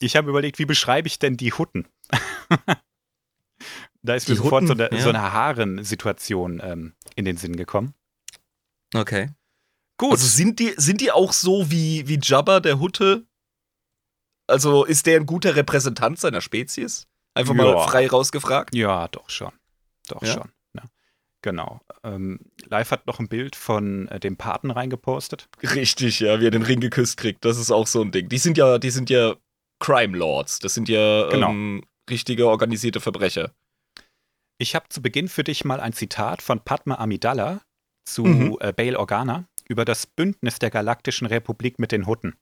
Ich 0.00 0.16
habe 0.16 0.30
überlegt, 0.30 0.58
wie 0.58 0.64
beschreibe 0.64 1.08
ich 1.08 1.18
denn 1.18 1.36
die 1.36 1.52
Hutten? 1.52 1.86
da 4.00 4.14
ist 4.14 4.30
mir 4.30 4.36
sofort 4.36 4.66
so 4.66 4.72
eine, 4.72 4.90
ja. 4.90 4.98
so 4.98 5.10
eine 5.10 5.30
Haaren-Situation 5.30 6.62
ähm, 6.64 6.94
in 7.16 7.26
den 7.26 7.36
Sinn 7.36 7.56
gekommen. 7.56 7.92
Okay. 8.94 9.30
Gut. 9.98 10.12
Also 10.12 10.26
sind 10.26 10.58
die, 10.58 10.74
sind 10.76 11.00
die 11.00 11.12
auch 11.12 11.32
so 11.32 11.70
wie, 11.70 12.08
wie 12.08 12.18
Jabba, 12.20 12.60
der 12.60 12.80
Hutte? 12.80 13.26
Also 14.46 14.84
ist 14.84 15.06
der 15.06 15.20
ein 15.20 15.26
guter 15.26 15.56
Repräsentant 15.56 16.18
seiner 16.18 16.40
Spezies? 16.40 17.06
Einfach 17.34 17.54
ja. 17.54 17.62
mal 17.62 17.88
frei 17.88 18.08
rausgefragt? 18.08 18.74
Ja, 18.74 19.08
doch 19.08 19.28
schon. 19.30 19.52
Doch 20.08 20.22
ja? 20.22 20.32
schon. 20.32 20.50
Ja. 20.74 20.82
Genau. 21.42 21.80
Ähm, 22.02 22.40
Live 22.64 22.90
hat 22.90 23.06
noch 23.06 23.20
ein 23.20 23.28
Bild 23.28 23.56
von 23.56 24.08
äh, 24.08 24.18
dem 24.18 24.36
Paten 24.36 24.70
reingepostet. 24.70 25.48
Richtig, 25.62 26.20
ja, 26.20 26.40
wie 26.40 26.46
er 26.46 26.50
den 26.50 26.62
Ring 26.62 26.80
geküsst 26.80 27.16
kriegt. 27.16 27.44
Das 27.44 27.58
ist 27.58 27.70
auch 27.70 27.86
so 27.86 28.02
ein 28.02 28.10
Ding. 28.10 28.28
Die 28.28 28.38
sind 28.38 28.58
ja, 28.58 28.78
die 28.78 28.90
sind 28.90 29.10
ja 29.10 29.36
Crime 29.78 30.16
Lords. 30.16 30.58
Das 30.58 30.74
sind 30.74 30.88
ja 30.88 31.28
genau. 31.28 31.50
ähm, 31.50 31.84
richtige 32.08 32.48
organisierte 32.48 33.00
Verbrecher. 33.00 33.52
Ich 34.58 34.74
habe 34.74 34.88
zu 34.88 35.00
Beginn 35.00 35.28
für 35.28 35.44
dich 35.44 35.64
mal 35.64 35.80
ein 35.80 35.92
Zitat 35.92 36.42
von 36.42 36.60
Padma 36.60 36.96
Amidala, 36.96 37.62
zu 38.04 38.24
mhm. 38.24 38.56
äh, 38.60 38.72
Bail 38.72 38.96
Organa 38.96 39.48
über 39.68 39.84
das 39.84 40.06
Bündnis 40.06 40.58
der 40.58 40.70
Galaktischen 40.70 41.26
Republik 41.26 41.78
mit 41.78 41.92
den 41.92 42.06
Hutten. 42.06 42.34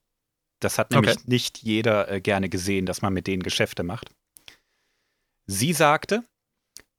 Das 0.61 0.79
hat 0.79 0.91
nämlich 0.91 1.17
okay. 1.17 1.25
nicht 1.27 1.59
jeder 1.59 2.11
äh, 2.11 2.21
gerne 2.21 2.49
gesehen, 2.49 2.87
dass 2.87 3.03
man 3.03 3.13
mit 3.13 3.27
denen 3.27 3.43
Geschäfte 3.43 3.83
macht. 3.83 4.11
Sie 5.47 5.73
sagte, 5.73 6.25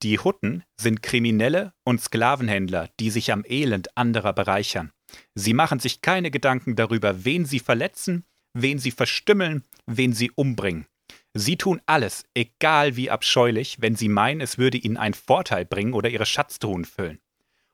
die 0.01 0.17
Hutten 0.17 0.63
sind 0.79 1.03
Kriminelle 1.03 1.73
und 1.83 2.01
Sklavenhändler, 2.01 2.89
die 2.99 3.09
sich 3.09 3.33
am 3.33 3.43
Elend 3.45 3.97
anderer 3.97 4.33
bereichern. 4.33 4.91
Sie 5.35 5.53
machen 5.53 5.79
sich 5.79 6.01
keine 6.01 6.31
Gedanken 6.31 6.75
darüber, 6.75 7.25
wen 7.25 7.45
sie 7.45 7.59
verletzen, 7.59 8.25
wen 8.53 8.79
sie 8.79 8.91
verstümmeln, 8.91 9.63
wen 9.85 10.13
sie 10.13 10.31
umbringen. 10.31 10.85
Sie 11.33 11.57
tun 11.57 11.81
alles, 11.85 12.25
egal 12.33 12.95
wie 12.95 13.09
abscheulich, 13.09 13.81
wenn 13.81 13.95
sie 13.95 14.09
meinen, 14.09 14.41
es 14.41 14.57
würde 14.57 14.77
ihnen 14.77 14.97
einen 14.97 15.13
Vorteil 15.13 15.65
bringen 15.65 15.93
oder 15.93 16.09
ihre 16.09 16.25
Schatztruhen 16.25 16.85
füllen. 16.85 17.19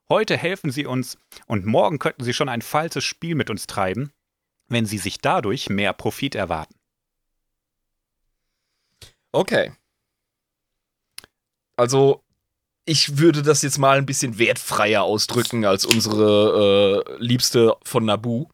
Heute 0.10 0.38
helfen 0.38 0.72
sie 0.72 0.86
uns 0.86 1.18
und 1.48 1.66
morgen 1.66 2.00
könnten 2.00 2.24
sie 2.24 2.34
schon 2.34 2.50
ein 2.50 2.62
falsches 2.62 3.04
Spiel 3.04 3.36
mit 3.36 3.50
uns 3.50 3.66
treiben, 3.66 4.12
wenn 4.68 4.86
sie 4.86 5.00
sich 5.00 5.20
dadurch 5.20 5.70
mehr 5.70 5.94
Profit 5.94 6.36
erwarten. 6.36 6.76
Okay. 9.32 9.74
Also, 11.76 12.24
ich 12.86 13.18
würde 13.18 13.42
das 13.42 13.64
jetzt 13.64 13.80
mal 13.80 13.98
ein 13.98 14.06
bisschen 14.06 14.38
wertfreier 14.38 15.04
ausdrücken 15.04 15.66
als 15.66 15.86
unsere 15.86 17.06
äh, 17.08 17.18
Liebste 17.18 17.76
von 17.84 18.06
Nabu. 18.06 18.48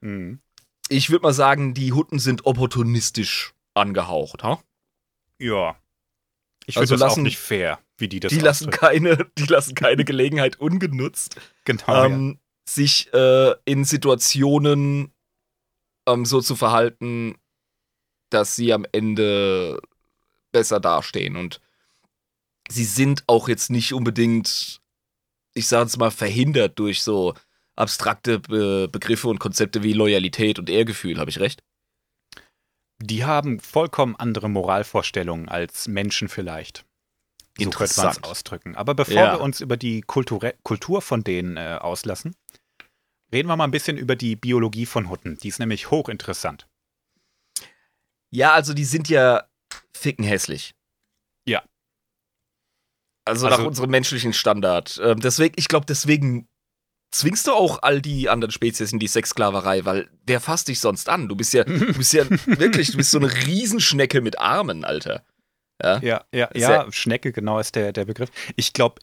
Mhm. 0.00 0.40
Ich 0.88 1.10
würde 1.10 1.24
mal 1.24 1.34
sagen, 1.34 1.74
die 1.74 1.92
Hutten 1.92 2.18
sind 2.18 2.46
opportunistisch 2.46 3.52
angehaucht, 3.74 4.42
ha? 4.44 4.62
Ja. 5.38 5.76
Ich 6.66 6.76
Also 6.78 6.88
finde 6.94 7.00
das 7.00 7.02
auch 7.02 7.16
lassen- 7.16 7.22
nicht 7.24 7.38
fair, 7.38 7.78
wie 7.98 8.08
die 8.08 8.20
das 8.20 8.32
Die 8.32 8.38
lassen, 8.40 8.70
keine, 8.70 9.16
die 9.38 9.44
lassen 9.46 9.74
keine 9.74 10.04
Gelegenheit 10.04 10.58
ungenutzt, 10.60 11.36
Genau. 11.64 12.04
ähm, 12.06 12.38
sich 12.68 13.12
äh, 13.12 13.54
in 13.66 13.84
Situationen 13.84 15.12
ähm, 16.08 16.24
so 16.24 16.40
zu 16.40 16.56
verhalten, 16.56 17.36
dass 18.30 18.56
sie 18.56 18.72
am 18.72 18.86
Ende 18.92 19.80
besser 20.52 20.80
dastehen. 20.80 21.36
Und 21.36 21.60
sie 22.68 22.84
sind 22.84 23.24
auch 23.26 23.48
jetzt 23.48 23.70
nicht 23.70 23.92
unbedingt, 23.92 24.80
ich 25.54 25.68
sage 25.68 25.86
es 25.86 25.96
mal, 25.98 26.10
verhindert 26.10 26.78
durch 26.78 27.02
so 27.02 27.34
abstrakte 27.76 28.38
Be 28.40 28.88
Begriffe 28.90 29.28
und 29.28 29.38
Konzepte 29.40 29.82
wie 29.82 29.92
Loyalität 29.92 30.58
und 30.58 30.70
Ehrgefühl. 30.70 31.18
Habe 31.18 31.30
ich 31.30 31.40
recht? 31.40 31.62
Die 33.06 33.24
haben 33.24 33.60
vollkommen 33.60 34.16
andere 34.16 34.48
Moralvorstellungen 34.48 35.48
als 35.48 35.88
Menschen 35.88 36.28
vielleicht. 36.28 36.86
So 37.58 37.64
könnte 37.64 37.76
man 37.78 37.84
es 37.84 37.96
Interessant. 37.98 38.24
ausdrücken. 38.26 38.74
Aber 38.76 38.94
bevor 38.94 39.14
Ja. 39.14 39.32
wir 39.34 39.40
uns 39.40 39.60
über 39.60 39.76
die 39.76 40.00
Kulture 40.00 40.54
Kultur 40.62 41.02
von 41.02 41.22
denen 41.22 41.56
äh, 41.56 41.78
auslassen, 41.80 42.34
reden 43.32 43.48
wir 43.48 43.56
mal 43.56 43.64
ein 43.64 43.70
bisschen 43.70 43.96
über 43.98 44.16
die 44.16 44.36
Biologie 44.36 44.86
von 44.86 45.10
Hutten. 45.10 45.36
Die 45.36 45.48
ist 45.48 45.58
nämlich 45.58 45.90
hochinteressant. 45.90 46.66
Ja, 48.30 48.52
also 48.54 48.72
die 48.74 48.84
sind 48.86 49.08
ja 49.08 49.44
ficken 49.94 50.24
hässlich. 50.24 50.74
Ja. 51.46 51.62
Also, 53.26 53.46
Also- 53.46 53.58
nach 53.60 53.66
unserem 53.66 53.90
menschlichen 53.90 54.32
Standard. 54.32 54.98
Ähm, 55.02 55.20
deswegen, 55.20 55.54
ich 55.58 55.68
glaube, 55.68 55.86
deswegen 55.86 56.48
zwingst 57.10 57.46
du 57.46 57.52
auch 57.52 57.82
all 57.82 58.00
die 58.00 58.28
anderen 58.28 58.52
Spezies 58.52 58.92
in 58.92 58.98
die 58.98 59.06
Sexsklaverei, 59.06 59.84
weil 59.84 60.08
wer 60.26 60.40
fasst 60.40 60.68
dich 60.68 60.80
sonst 60.80 61.08
an? 61.08 61.28
Du 61.28 61.36
bist 61.36 61.52
ja, 61.54 61.64
du 61.64 61.94
bist 61.94 62.12
ja 62.12 62.28
wirklich, 62.46 62.90
du 62.90 62.96
bist 62.96 63.10
so 63.10 63.18
eine 63.18 63.32
Riesenschnecke 63.32 64.20
mit 64.20 64.38
Armen, 64.38 64.84
Alter. 64.84 65.24
Ja. 65.82 65.98
Ja, 66.00 66.24
ja, 66.32 66.48
ja, 66.54 66.90
Schnecke, 66.92 67.32
genau 67.32 67.58
ist 67.58 67.74
der, 67.74 67.92
der 67.92 68.04
Begriff. 68.04 68.30
Ich 68.56 68.72
glaube, 68.72 69.00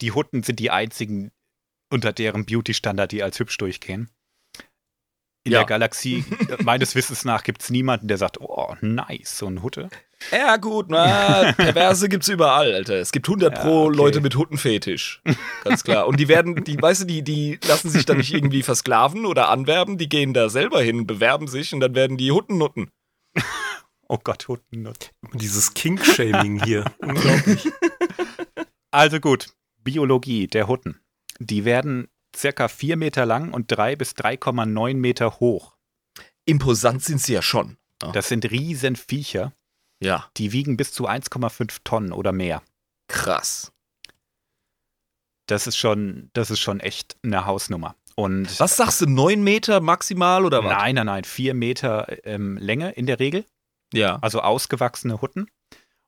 die 0.00 0.12
Hutten 0.12 0.42
sind 0.42 0.58
die 0.58 0.70
einzigen 0.70 1.32
unter 1.90 2.12
deren 2.12 2.44
Beauty-Standard, 2.44 3.12
die 3.12 3.22
als 3.22 3.38
hübsch 3.38 3.56
durchgehen. 3.58 4.10
In 5.44 5.52
Ja. 5.52 5.58
der 5.60 5.66
Galaxie, 5.66 6.24
meines 6.62 6.94
Wissens 6.94 7.24
nach, 7.24 7.42
gibt 7.42 7.62
es 7.62 7.70
niemanden, 7.70 8.06
der 8.08 8.16
sagt, 8.18 8.40
oh, 8.40 8.76
nice, 8.80 9.38
so 9.38 9.46
ein 9.46 9.62
Hutte. 9.62 9.88
Ja, 10.30 10.56
gut, 10.56 10.86
na, 10.88 11.52
Perverse 11.56 12.08
gibt's 12.08 12.28
überall, 12.28 12.72
Alter. 12.72 12.94
Es 12.94 13.10
gibt 13.10 13.26
100 13.28 13.52
Ja, 13.56 13.60
pro 13.64 13.86
okay. 13.86 13.96
Leute 13.96 14.20
mit 14.20 14.36
Huttenfetisch. 14.36 15.20
Ganz 15.64 15.82
klar. 15.82 16.06
Und 16.06 16.20
die 16.20 16.28
werden, 16.28 16.62
die, 16.62 16.80
weißt 16.80 17.02
du, 17.02 17.06
die, 17.06 17.22
die 17.22 17.58
lassen 17.66 17.90
sich 17.90 18.04
da 18.04 18.14
nicht 18.14 18.32
irgendwie 18.32 18.62
versklaven 18.62 19.26
oder 19.26 19.48
anwerben. 19.48 19.98
Die 19.98 20.08
gehen 20.08 20.32
da 20.32 20.48
selber 20.48 20.80
hin, 20.80 21.08
bewerben 21.08 21.48
sich 21.48 21.74
und 21.74 21.80
dann 21.80 21.96
werden 21.96 22.18
die 22.18 22.30
Huttennutten. 22.30 22.92
Oh 24.06 24.18
Gott, 24.22 24.46
Hutten. 24.46 24.88
Dieses 25.34 25.74
Kink-Shaming 25.74 26.62
hier. 26.62 26.84
Unglaublich. 26.98 27.68
Also 28.92 29.18
gut, 29.18 29.48
Biologie 29.82 30.46
der 30.46 30.68
Hutten. 30.68 31.00
Die 31.40 31.64
werden 31.64 32.08
circa 32.36 32.68
4 32.68 32.96
Meter 32.96 33.26
lang 33.26 33.52
und 33.52 33.66
3 33.68 33.96
bis 33.96 34.12
3,9 34.12 34.94
Meter 34.94 35.40
hoch. 35.40 35.74
Imposant 36.44 37.02
sind 37.04 37.20
sie 37.20 37.34
ja 37.34 37.42
schon. 37.42 37.76
Das 38.12 38.28
sind 38.28 38.50
riesen 38.50 38.96
Viecher, 38.96 39.52
Ja, 40.00 40.28
die 40.36 40.50
wiegen 40.52 40.76
bis 40.76 40.92
zu 40.92 41.06
1,5 41.08 41.78
Tonnen 41.84 42.12
oder 42.12 42.32
mehr. 42.32 42.62
krass. 43.08 43.72
Das 45.46 45.66
ist 45.66 45.76
schon, 45.76 46.30
das 46.34 46.50
ist 46.50 46.60
schon 46.60 46.80
echt 46.80 47.16
eine 47.22 47.44
Hausnummer. 47.46 47.96
Und 48.14 48.58
Was 48.60 48.76
sagst 48.76 49.00
du, 49.00 49.06
9 49.06 49.42
Meter 49.42 49.80
maximal 49.80 50.44
oder 50.44 50.62
was? 50.64 50.70
nein, 50.72 50.94
nein, 50.94 51.06
nein, 51.06 51.24
4 51.24 51.54
Meter 51.54 52.06
ähm, 52.26 52.56
Länge 52.58 52.90
in 52.92 53.06
der 53.06 53.18
Regel, 53.18 53.44
Ja, 53.92 54.18
also 54.22 54.40
ausgewachsene 54.40 55.20
Hutten. 55.20 55.50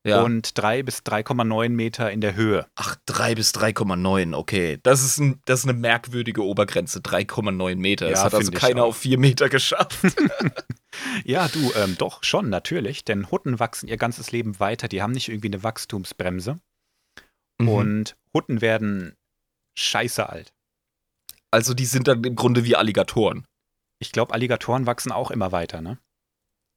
Ja. 0.05 0.23
Und 0.23 0.57
3 0.59 0.83
bis 0.83 0.99
3,9 0.99 1.71
Meter 1.71 2.11
in 2.11 2.21
der 2.21 2.35
Höhe. 2.35 2.67
Ach, 2.75 2.97
3 3.07 3.35
bis 3.35 3.53
3,9, 3.53 4.37
okay. 4.37 4.79
Das 4.83 5.03
ist, 5.03 5.19
ein, 5.19 5.41
das 5.47 5.61
ist 5.61 5.69
eine 5.69 5.79
merkwürdige 5.79 6.45
Obergrenze, 6.45 7.01
3,9 7.01 7.77
Meter. 7.77 8.11
Ja, 8.11 8.23
hat 8.23 8.35
also 8.35 8.53
keiner 8.53 8.85
auf 8.85 8.99
4 8.99 9.19
Meter 9.19 9.49
geschafft. 9.49 9.99
Ja, 11.25 11.49
du, 11.49 11.73
ähm, 11.75 11.97
doch, 11.99 12.23
schon, 12.23 12.49
natürlich. 12.49 13.05
Denn 13.05 13.31
Hutten 13.31 13.59
wachsen 13.59 13.89
ihr 13.89 13.97
ganzes 13.97 14.33
Leben 14.33 14.61
weiter. 14.61 14.89
Die 14.89 15.03
haben 15.03 15.13
nicht 15.13 15.29
irgendwie 15.29 15.49
eine 15.49 15.63
Wachstumsbremse. 15.63 16.59
Mhm. 17.59 17.69
Und 17.69 18.17
Hutten 18.33 18.61
werden 18.61 19.17
scheiße 19.77 20.29
alt. 20.29 20.53
also 21.51 21.75
die 21.75 21.87
sind 21.87 22.09
dann 22.09 22.23
im 22.25 22.37
Grunde 22.37 22.65
wie 22.65 22.77
Alligatoren. 22.77 23.47
Ich 24.01 24.13
glaube, 24.13 24.35
Alligatoren 24.35 24.87
wachsen 24.87 25.13
auch 25.13 25.31
immer 25.31 25.53
weiter, 25.53 25.81
ne? 25.81 25.99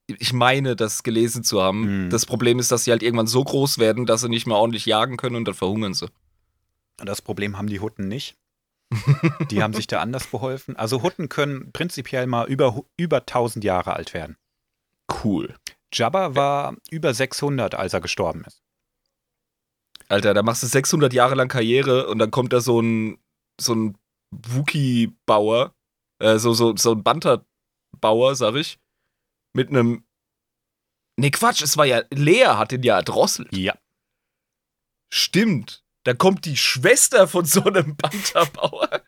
Ich 0.08 0.32
meine, 0.32 0.76
das 0.76 1.04
gelesen 1.04 1.44
zu 1.44 1.62
haben. 1.62 2.06
Mhm. 2.06 2.10
Das 2.10 2.26
Problem 2.26 2.60
ist, 2.60 2.72
dass 2.72 2.86
sie 2.86 2.92
halt 2.92 3.04
irgendwann 3.04 3.28
so 3.28 3.44
groß 3.44 3.78
werden, 3.78 4.06
dass 4.06 4.22
sie 4.22 4.30
nicht 4.30 4.48
mehr 4.48 4.58
ordentlich 4.58 4.86
jagen 4.86 5.18
können 5.18 5.36
und 5.36 5.46
dann 5.46 5.56
verhungern 5.56 5.94
sie. 5.94 6.08
Und 7.00 7.08
das 7.08 7.22
Problem 7.22 7.58
haben 7.58 7.68
die 7.68 7.80
Hutten 7.80 8.08
nicht. 8.08 8.36
Die 9.52 9.62
haben 9.62 9.74
sich 9.74 9.88
da 9.88 10.00
anders 10.00 10.28
beholfen. 10.28 10.78
Also 10.78 11.04
Hutten 11.04 11.28
können 11.28 11.74
prinzipiell 11.74 12.26
mal 12.26 12.48
über, 12.48 12.84
über 12.96 13.18
1000 13.18 13.66
Jahre 13.66 13.94
alt 13.94 14.14
werden. 14.14 14.38
Cool. 15.24 15.56
Jabba 15.94 16.36
war 16.36 16.78
über 16.90 17.14
600, 17.14 17.76
als 17.76 17.94
er 17.94 18.02
gestorben 18.02 18.44
ist. 18.46 18.62
Alter, 20.10 20.34
da 20.34 20.42
machst 20.42 20.64
du 20.64 20.68
600 20.68 21.12
Jahre 21.14 21.36
lang 21.36 21.50
Karriere 21.50 22.08
und 22.08 22.20
dann 22.20 22.32
kommt 22.32 22.54
da 22.54 22.62
so 22.62 22.80
ein, 22.80 23.18
so 23.60 23.76
ein 23.76 23.98
Wookie-Bauer, 24.32 25.74
äh, 26.20 26.38
so, 26.38 26.54
so, 26.54 26.76
so 26.76 26.94
ein 26.94 27.04
Banter-Bauer, 27.04 28.36
sag 28.36 28.56
ich, 28.56 28.80
mit 29.54 29.70
einem. 29.70 30.06
Nee, 31.16 31.32
Quatsch, 31.32 31.62
es 31.62 31.77
war 31.77 31.86
ja. 31.86 32.04
Lea 32.12 32.46
hat 32.46 32.72
den 32.72 32.84
ja 32.84 32.98
erdrosselt. 32.98 33.56
Ja. 33.56 33.77
Stimmt. 35.10 35.84
Da 36.04 36.13
kommt 36.13 36.46
die 36.46 36.58
Schwester 36.58 37.27
von 37.27 37.46
so 37.46 37.63
einem 37.63 37.96
Banterbauer. 37.98 39.04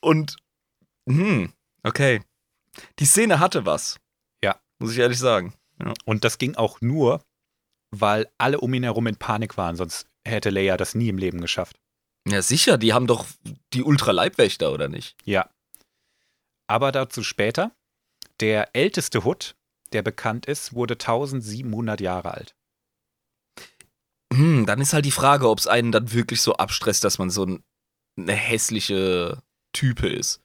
und. 0.00 0.36
Hm, 1.08 1.52
okay. 1.82 2.22
Die 2.98 3.06
Szene 3.06 3.40
hatte 3.40 3.66
was. 3.66 4.00
Ja. 4.42 4.60
Muss 4.78 4.92
ich 4.92 4.98
ehrlich 4.98 5.18
sagen. 5.18 5.54
Und 6.04 6.24
das 6.24 6.38
ging 6.38 6.56
auch 6.56 6.80
nur, 6.80 7.24
weil 7.90 8.30
alle 8.38 8.60
um 8.60 8.72
ihn 8.74 8.82
herum 8.82 9.06
in 9.06 9.16
Panik 9.16 9.56
waren, 9.56 9.76
sonst 9.76 10.08
hätte 10.26 10.50
Leia 10.50 10.76
das 10.76 10.94
nie 10.94 11.08
im 11.08 11.18
Leben 11.18 11.40
geschafft. 11.40 11.80
Ja, 12.28 12.42
sicher, 12.42 12.76
die 12.76 12.92
haben 12.92 13.06
doch 13.06 13.26
die 13.72 13.82
Ultraleibwächter, 13.82 14.72
oder 14.72 14.88
nicht? 14.88 15.16
Ja. 15.24 15.48
Aber 16.66 16.92
dazu 16.92 17.22
später. 17.22 17.72
Der 18.40 18.74
älteste 18.74 19.24
Hut, 19.24 19.56
der 19.92 20.02
bekannt 20.02 20.46
ist, 20.46 20.72
wurde 20.72 20.94
1700 20.94 22.00
Jahre 22.00 22.32
alt. 22.32 22.54
Hm, 24.32 24.64
dann 24.66 24.80
ist 24.80 24.92
halt 24.92 25.04
die 25.04 25.10
Frage, 25.10 25.48
ob 25.48 25.58
es 25.58 25.66
einen 25.66 25.92
dann 25.92 26.12
wirklich 26.12 26.40
so 26.40 26.54
abstresst, 26.54 27.04
dass 27.04 27.18
man 27.18 27.30
so 27.30 27.44
ein, 27.44 27.64
eine 28.16 28.32
hässliche 28.32 29.42
Type 29.72 30.08
ist. 30.08 30.40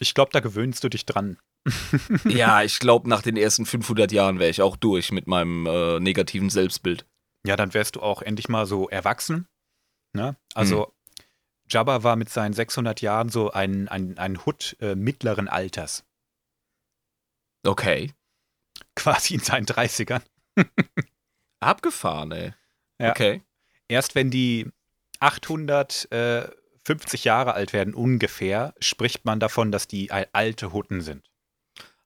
Ich 0.00 0.14
glaube, 0.14 0.32
da 0.32 0.40
gewöhnst 0.40 0.82
du 0.82 0.88
dich 0.88 1.06
dran. 1.06 1.38
ja, 2.24 2.62
ich 2.62 2.78
glaube, 2.78 3.08
nach 3.08 3.22
den 3.22 3.36
ersten 3.36 3.66
500 3.66 4.12
Jahren 4.12 4.38
wäre 4.38 4.50
ich 4.50 4.62
auch 4.62 4.76
durch 4.76 5.12
mit 5.12 5.26
meinem 5.26 5.66
äh, 5.66 6.00
negativen 6.00 6.50
Selbstbild. 6.50 7.06
Ja, 7.46 7.56
dann 7.56 7.74
wärst 7.74 7.96
du 7.96 8.00
auch 8.00 8.22
endlich 8.22 8.48
mal 8.48 8.66
so 8.66 8.88
erwachsen. 8.88 9.46
Ne? 10.12 10.36
Also, 10.54 10.92
Jabba 11.68 12.02
war 12.02 12.16
mit 12.16 12.30
seinen 12.30 12.52
600 12.52 13.00
Jahren 13.00 13.28
so 13.28 13.50
ein, 13.52 13.88
ein, 13.88 14.18
ein 14.18 14.44
Hut 14.44 14.76
äh, 14.80 14.94
mittleren 14.94 15.48
Alters. 15.48 16.04
Okay. 17.66 18.12
Quasi 18.96 19.34
in 19.34 19.40
seinen 19.40 19.66
30ern. 19.66 20.22
Abgefahren, 21.60 22.32
ey. 22.32 22.52
Ja. 23.00 23.10
Okay. 23.10 23.42
Erst 23.88 24.14
wenn 24.14 24.30
die 24.30 24.68
850 25.20 27.24
Jahre 27.24 27.54
alt 27.54 27.72
werden, 27.72 27.94
ungefähr, 27.94 28.74
spricht 28.80 29.24
man 29.24 29.40
davon, 29.40 29.70
dass 29.72 29.86
die 29.86 30.10
al- 30.10 30.28
alte 30.32 30.72
Hutten 30.72 31.00
sind. 31.00 31.26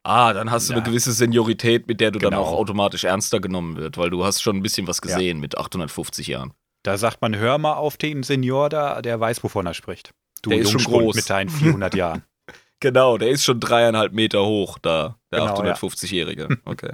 Ah, 0.02 0.32
dann 0.34 0.50
hast 0.50 0.68
du 0.68 0.74
Ja. 0.74 0.78
eine 0.80 0.86
gewisse 0.86 1.12
Seniorität, 1.12 1.88
mit 1.88 2.00
der 2.00 2.10
du 2.10 2.18
dann 2.18 2.30
Genau. 2.32 2.42
auch 2.42 2.52
automatisch 2.52 3.04
ernster 3.04 3.40
genommen 3.40 3.76
wird, 3.76 3.96
weil 3.96 4.10
du 4.10 4.24
hast 4.24 4.42
schon 4.42 4.56
ein 4.56 4.62
bisschen 4.62 4.86
was 4.86 4.98
Ja. 5.02 5.14
gesehen 5.14 5.40
mit 5.40 5.56
850 5.56 6.26
Jahren. 6.26 6.52
Da 6.82 6.98
sagt 6.98 7.22
man, 7.22 7.34
hör 7.36 7.56
mal 7.56 7.74
auf 7.74 7.96
den 7.96 8.22
Senior 8.22 8.68
da, 8.68 9.00
der 9.00 9.18
weiß, 9.18 9.42
wovon 9.42 9.64
er 9.66 9.72
spricht. 9.74 10.10
Du 10.42 10.50
Der 10.50 10.58
ist 10.58 10.70
schon 10.72 10.84
groß. 10.84 11.16
mit 11.16 11.30
deinen 11.30 11.48
400 11.48 11.94
Jahren. 11.94 12.22
Genau, 12.80 13.16
der 13.16 13.30
ist 13.30 13.44
schon 13.44 13.60
dreieinhalb 13.60 14.12
Meter 14.12 14.44
hoch, 14.44 14.78
da, 14.78 15.18
der 15.34 15.54
Genau, 15.54 15.54
850-Jährige. 15.72 16.48
Okay. 16.64 16.92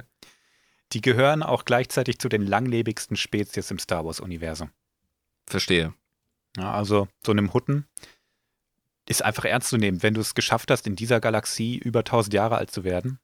Die 0.93 1.01
gehören 1.01 1.41
auch 1.43 1.63
gleichzeitig 1.65 2.19
zu 2.19 2.27
den 2.27 2.45
langlebigsten 2.45 3.15
Spezies 3.15 3.71
im 3.71 3.79
Star 3.79 4.05
Wars-Universum. 4.05 4.71
Verstehe. 5.47 5.93
Ja, 6.57 6.73
also 6.73 7.07
so 7.25 7.31
einem 7.31 7.53
Hutten 7.53 7.87
ist 9.07 9.23
einfach 9.23 9.45
ernst 9.45 9.69
zu 9.69 9.77
nehmen. 9.77 10.03
Wenn 10.03 10.13
du 10.13 10.21
es 10.21 10.35
geschafft 10.35 10.69
hast, 10.69 10.85
in 10.87 10.95
dieser 10.95 11.19
Galaxie 11.21 11.77
über 11.77 11.99
1000 12.03 12.33
Jahre 12.33 12.57
alt 12.57 12.71
zu 12.71 12.83
werden, 12.83 13.19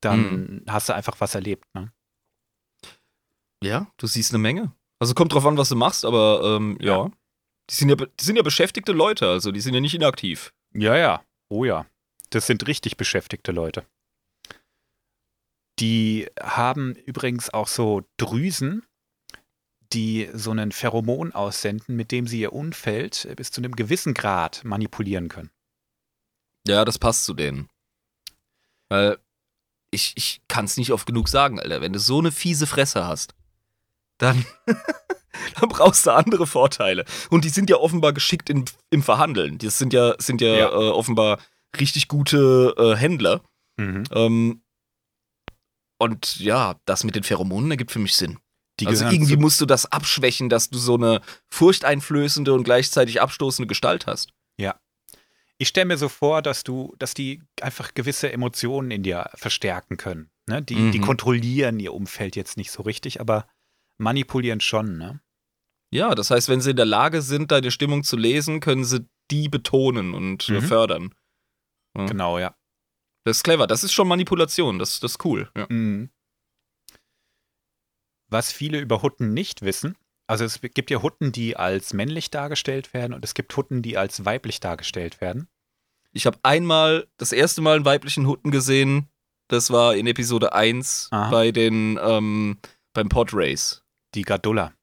dann 0.00 0.20
Mhm. 0.20 0.62
hast 0.68 0.88
du 0.88 0.94
einfach 0.94 1.16
was 1.20 1.34
erlebt. 1.34 1.64
Ne? 1.74 1.90
Ja, 3.62 3.90
du 3.96 4.06
siehst 4.06 4.32
eine 4.32 4.38
Menge. 4.38 4.72
Also 4.98 5.14
kommt 5.14 5.32
drauf 5.32 5.46
an, 5.46 5.56
was 5.56 5.68
du 5.70 5.76
machst, 5.76 6.04
aber 6.04 6.42
ähm, 6.56 6.76
ja. 6.80 7.04
Ja. 7.04 7.10
Die 7.70 7.74
sind 7.74 7.88
ja, 7.90 7.96
die 7.96 8.24
sind 8.24 8.36
ja 8.36 8.42
beschäftigte 8.42 8.92
Leute, 8.92 9.28
also 9.28 9.52
die 9.52 9.60
sind 9.60 9.74
ja 9.74 9.80
nicht 9.80 9.94
inaktiv. 9.94 10.52
Ja, 10.72 10.96
ja. 10.96 11.22
Oh 11.48 11.64
ja. 11.64 11.86
Das 12.30 12.46
sind 12.46 12.66
richtig 12.66 12.96
beschäftigte 12.96 13.52
Leute. 13.52 13.84
Die 15.78 16.26
haben 16.40 16.94
übrigens 16.94 17.50
auch 17.50 17.68
so 17.68 18.02
Drüsen, 18.16 18.84
die 19.92 20.28
so 20.34 20.50
einen 20.50 20.72
Pheromon 20.72 21.32
aussenden, 21.32 21.96
mit 21.96 22.12
dem 22.12 22.26
sie 22.26 22.40
ihr 22.40 22.52
Umfeld 22.52 23.28
bis 23.36 23.50
zu 23.50 23.60
einem 23.60 23.74
gewissen 23.76 24.14
Grad 24.14 24.64
manipulieren 24.64 25.28
können. 25.28 25.50
Ja, 26.66 26.84
das 26.84 26.98
passt 26.98 27.24
zu 27.24 27.34
denen. 27.34 27.68
Weil 28.88 29.18
ich, 29.90 30.12
ich 30.16 30.42
kann 30.48 30.66
es 30.66 30.76
nicht 30.76 30.92
oft 30.92 31.06
genug 31.06 31.28
sagen, 31.28 31.58
Alter. 31.60 31.80
Wenn 31.80 31.92
du 31.92 31.98
so 31.98 32.18
eine 32.18 32.32
fiese 32.32 32.66
Fresse 32.66 33.06
hast, 33.06 33.34
dann, 34.18 34.44
dann 34.66 35.68
brauchst 35.68 36.06
du 36.06 36.10
andere 36.10 36.46
Vorteile. 36.46 37.04
Und 37.30 37.44
die 37.44 37.50
sind 37.50 37.70
ja 37.70 37.76
offenbar 37.76 38.12
geschickt 38.12 38.50
in, 38.50 38.64
im 38.90 39.02
Verhandeln. 39.02 39.58
Das 39.58 39.78
sind 39.78 39.92
ja, 39.92 40.14
sind 40.18 40.40
ja, 40.40 40.54
Ja. 40.54 40.68
Äh, 40.68 40.90
offenbar 40.90 41.38
richtig 41.78 42.08
gute 42.08 42.74
äh, 42.76 42.96
Händler. 42.96 43.42
Mhm. 43.78 44.04
Ähm, 44.12 44.62
und 45.98 46.36
ja, 46.40 46.76
das 46.84 47.04
mit 47.04 47.14
den 47.16 47.22
Pheromonen 47.24 47.70
ergibt 47.70 47.90
für 47.90 47.98
mich 47.98 48.14
Sinn. 48.14 48.38
Die 48.80 48.86
also 48.86 49.04
irgendwie 49.06 49.36
musst 49.36 49.60
du 49.60 49.66
das 49.66 49.86
abschwächen, 49.86 50.48
dass 50.48 50.70
du 50.70 50.78
so 50.78 50.94
eine 50.94 51.20
furchteinflößende 51.48 52.52
und 52.52 52.62
gleichzeitig 52.64 53.20
abstoßende 53.20 53.66
Gestalt 53.66 54.06
hast. 54.06 54.32
Ich 55.60 55.66
stelle 55.66 55.86
mir 55.86 55.98
so 55.98 56.08
vor, 56.08 56.40
dass 56.40 56.62
du, 56.62 56.94
dass 57.00 57.14
die 57.14 57.42
einfach 57.60 57.92
gewisse 57.92 58.30
Emotionen 58.30 58.92
in 58.92 59.02
dir 59.02 59.28
verstärken 59.34 59.96
können. 59.96 60.30
Ne? 60.46 60.62
Die, 60.62 60.92
die 60.92 61.00
Mhm. 61.00 61.04
kontrollieren 61.04 61.80
ihr 61.80 61.92
Umfeld 61.94 62.36
jetzt 62.36 62.56
nicht 62.56 62.70
so 62.70 62.84
richtig, 62.84 63.20
aber 63.20 63.48
manipulieren 63.96 64.60
schon. 64.60 64.96
Ne? 64.98 65.20
Ja, 65.90 66.14
das 66.14 66.30
heißt, 66.30 66.48
wenn 66.48 66.60
sie 66.60 66.70
in 66.70 66.76
der 66.76 66.84
Lage 66.86 67.22
sind, 67.22 67.50
deine 67.50 67.72
Stimmung 67.72 68.04
zu 68.04 68.16
lesen, 68.16 68.60
können 68.60 68.84
sie 68.84 69.08
die 69.32 69.48
betonen 69.48 70.14
und 70.14 70.48
Mhm. 70.48 70.62
fördern. 70.62 71.14
Ja. 71.96 72.06
Genau, 72.06 72.38
ja. 72.38 72.54
Das 73.24 73.38
ist 73.38 73.42
clever. 73.42 73.66
Das 73.66 73.84
ist 73.84 73.92
schon 73.92 74.08
Manipulation. 74.08 74.78
Das, 74.78 75.00
das 75.00 75.12
ist 75.12 75.24
cool. 75.24 75.50
Ja. 75.56 75.66
Mhm. 75.68 76.10
Was 78.30 78.52
viele 78.52 78.78
über 78.78 79.02
Hutten 79.02 79.32
nicht 79.32 79.62
wissen, 79.62 79.96
also 80.28 80.44
es 80.44 80.60
gibt 80.60 80.90
ja 80.90 81.02
Hutten, 81.02 81.32
die 81.32 81.56
als 81.56 81.94
männlich 81.94 82.30
dargestellt 82.30 82.92
werden 82.92 83.14
und 83.14 83.24
es 83.24 83.32
gibt 83.32 83.56
Hutten, 83.56 83.80
die 83.80 83.96
als 83.96 84.26
weiblich 84.26 84.60
dargestellt 84.60 85.22
werden. 85.22 85.48
Ich 86.12 86.26
habe 86.26 86.38
einmal, 86.42 87.08
das 87.16 87.32
erste 87.32 87.62
Mal 87.62 87.76
einen 87.76 87.84
weiblichen 87.86 88.26
Hutten 88.26 88.50
gesehen. 88.50 89.08
Das 89.48 89.70
war 89.70 89.96
in 89.96 90.06
Episode 90.06 90.52
1 90.52 91.08
Aha. 91.10 91.30
bei 91.30 91.50
den, 91.50 91.98
ähm, 92.02 92.58
beim 92.92 93.08
Podrace. 93.08 93.82
Die 94.14 94.22
Gadulla. 94.22 94.74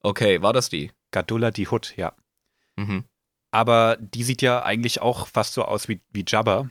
Okay, 0.00 0.42
war 0.42 0.52
das 0.52 0.68
die? 0.68 0.90
Gadulla, 1.12 1.52
die 1.52 1.68
Hut, 1.68 1.96
ja. 1.96 2.14
Mhm. 2.76 3.04
Aber 3.52 3.96
die 4.00 4.24
sieht 4.24 4.42
ja 4.42 4.64
eigentlich 4.64 5.00
auch 5.00 5.28
fast 5.28 5.54
so 5.54 5.64
aus 5.64 5.88
wie, 5.88 6.00
wie 6.10 6.24
Jabba. 6.26 6.70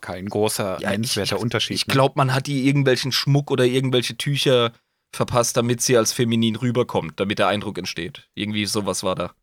Kein 0.00 0.26
großer, 0.26 0.78
Ja, 0.80 0.90
nennenswerter 0.90 1.36
ich- 1.36 1.42
Unterschied. 1.42 1.76
Ich 1.76 1.86
ne? 1.86 1.92
glaube, 1.92 2.14
man 2.16 2.32
hat 2.34 2.46
ihr 2.48 2.62
irgendwelchen 2.64 3.10
Schmuck 3.12 3.50
oder 3.50 3.64
irgendwelche 3.64 4.16
Tücher 4.16 4.72
verpasst, 5.12 5.56
damit 5.56 5.80
sie 5.80 5.96
als 5.96 6.12
feminin 6.12 6.54
rüberkommt, 6.56 7.18
damit 7.18 7.40
der 7.40 7.48
Eindruck 7.48 7.78
entsteht. 7.78 8.28
Irgendwie 8.34 8.66
sowas 8.66 9.02
war 9.02 9.14
da. 9.16 9.34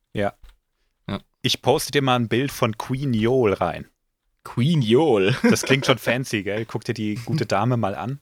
Ich 1.43 1.61
poste 1.61 1.91
dir 1.91 2.01
mal 2.01 2.15
ein 2.15 2.27
Bild 2.29 2.51
von 2.51 2.77
Queen 2.77 3.13
Yol 3.13 3.53
rein. 3.53 3.87
Queen 4.43 4.81
Yol. 4.81 5.35
Das 5.43 5.61
klingt 5.63 5.85
schon 5.85 5.97
fancy, 5.97 6.43
gell? 6.43 6.65
Guck 6.65 6.83
dir 6.85 6.93
die 6.93 7.15
gute 7.25 7.45
Dame 7.45 7.77
mal 7.77 7.95
an. 7.95 8.19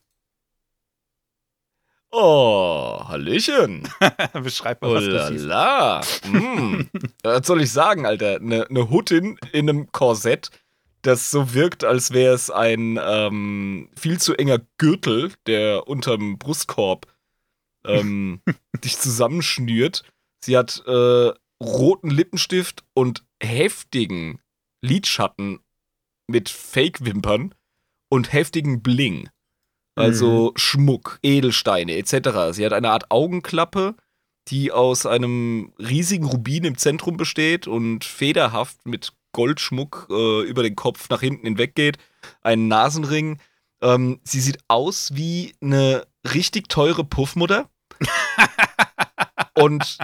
Oh, 2.11 3.01
Hallöchen. 3.07 3.88
Beschreib 4.33 4.81
mal, 4.81 4.93
was 4.93 5.03
du 5.03 5.27
siehst. 5.33 5.45
la. 5.45 6.01
Mm. 6.25 6.89
Was 7.23 7.45
soll 7.47 7.61
ich 7.61 7.71
sagen, 7.71 8.05
Alter? 8.05 8.35
Eine 8.35 8.65
ne 8.69 8.89
Huttin 8.89 9.38
in 9.51 9.69
einem 9.69 9.91
Korsett, 9.91 10.49
das 11.05 11.29
so 11.29 11.53
wirkt, 11.53 11.83
als 11.83 12.11
wäre 12.11 12.33
es 12.33 12.49
ein 12.49 12.99
ähm, 13.01 13.89
viel 13.95 14.19
zu 14.19 14.35
enger 14.35 14.59
Gürtel, 14.77 15.31
der 15.45 15.87
unterm 15.87 16.37
Brustkorb 16.37 17.07
ähm, 17.85 18.41
dich 18.83 18.97
zusammenschnürt. 18.97 20.03
Sie 20.43 20.57
hat 20.57 20.83
äh, 20.87 21.31
roten 21.61 22.09
Lippenstift 22.09 22.83
und 22.93 23.23
heftigen 23.41 24.39
Lidschatten 24.81 25.59
mit 26.27 26.49
Fake-Wimpern 26.49 27.53
und 28.09 28.33
heftigen 28.33 28.81
Bling. 28.81 29.29
Also 29.97 30.51
Schmuck, 30.57 31.19
Edelsteine 31.23 31.95
etc. 31.95 32.51
Sie 32.51 32.65
hat 32.65 32.73
eine 32.73 32.89
Art 32.89 33.11
Augenklappe, 33.11 33.95
die 34.49 34.71
aus 34.71 35.05
einem 35.05 35.71
riesigen 35.79 36.25
Rubin 36.25 36.65
im 36.65 36.77
Zentrum 36.77 37.15
besteht 37.15 37.65
und 37.65 38.03
federhaft 38.03 38.85
mit 38.85 39.13
Goldschmuck 39.36 40.08
äh, 40.10 40.43
über 40.43 40.63
den 40.63 40.78
Kopf 40.78 41.10
nach 41.10 41.19
hinten 41.19 41.45
hinweg 41.45 41.76
geht. 41.76 41.98
Einen 42.41 42.69
Nasenring. 42.69 43.41
Ähm, 43.82 44.21
sie 44.24 44.39
sieht 44.39 44.60
aus 44.69 45.13
wie 45.13 45.54
eine 45.62 46.08
richtig 46.34 46.69
teure 46.69 47.04
Puffmutter. 47.04 47.69
und 49.56 49.98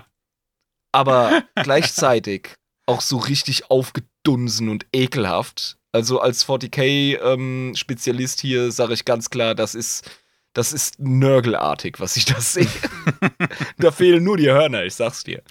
aber 0.92 1.44
gleichzeitig 1.56 2.50
auch 2.86 3.00
so 3.00 3.18
richtig 3.20 3.72
aufgedunsen 3.72 4.68
und 4.68 4.86
ekelhaft. 4.92 5.78
Also 5.94 6.20
als 6.20 6.46
40k-Spezialist 6.46 8.42
hier 8.42 8.74
sage 8.74 8.94
ich 8.94 9.06
ganz 9.06 9.30
klar, 9.30 9.56
das 9.56 9.76
ist, 9.76 10.12
das 10.52 10.74
ist 10.74 11.00
nörgelartig, 11.00 12.02
was 12.02 12.18
ich 12.18 12.26
da 12.26 12.42
sehe. 12.42 12.68
da 13.78 13.92
fehlen 13.92 14.26
nur 14.26 14.36
die 14.36 14.50
Hörner, 14.50 14.84
ich 14.84 14.96
sag's 14.96 15.24
dir. 15.24 15.42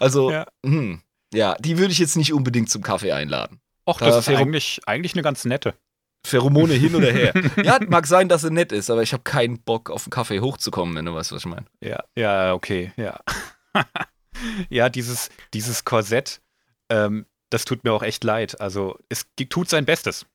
Also, 0.00 0.32
Ja. 0.32 0.46
hm, 0.64 1.00
ja, 1.32 1.54
die 1.60 1.78
würde 1.78 1.92
ich 1.92 1.98
jetzt 1.98 2.16
nicht 2.16 2.32
unbedingt 2.32 2.70
zum 2.70 2.82
Kaffee 2.82 3.12
einladen. 3.12 3.60
Och, 3.86 3.98
Da 3.98 4.06
das 4.06 4.18
ist 4.18 4.28
Phero- 4.28 4.38
eigentlich, 4.42 4.80
eigentlich 4.86 5.14
eine 5.14 5.22
ganz 5.22 5.44
nette. 5.44 5.74
Pheromone 6.26 6.74
hin 6.74 6.94
oder 6.94 7.10
her. 7.10 7.32
ja, 7.64 7.78
mag 7.88 8.06
sein, 8.06 8.28
dass 8.28 8.42
sie 8.42 8.50
nett 8.50 8.72
ist, 8.72 8.90
aber 8.90 9.02
ich 9.02 9.12
habe 9.14 9.22
keinen 9.22 9.62
Bock, 9.62 9.88
auf 9.90 10.04
den 10.04 10.10
Kaffee 10.10 10.40
hochzukommen, 10.40 10.94
wenn 10.94 11.06
du 11.06 11.14
weißt, 11.14 11.32
was 11.32 11.40
ich 11.42 11.46
meine. 11.46 11.64
Ja, 11.80 12.04
ja, 12.14 12.52
okay, 12.52 12.92
ja. 12.96 13.18
ja, 14.68 14.88
dieses, 14.90 15.30
dieses 15.54 15.84
Korsett, 15.84 16.42
ähm, 16.90 17.24
das 17.48 17.64
tut 17.64 17.84
mir 17.84 17.92
auch 17.92 18.02
echt 18.02 18.22
leid. 18.22 18.60
Also, 18.60 18.98
es 19.08 19.26
tut 19.48 19.70
sein 19.70 19.86
Bestes. 19.86 20.26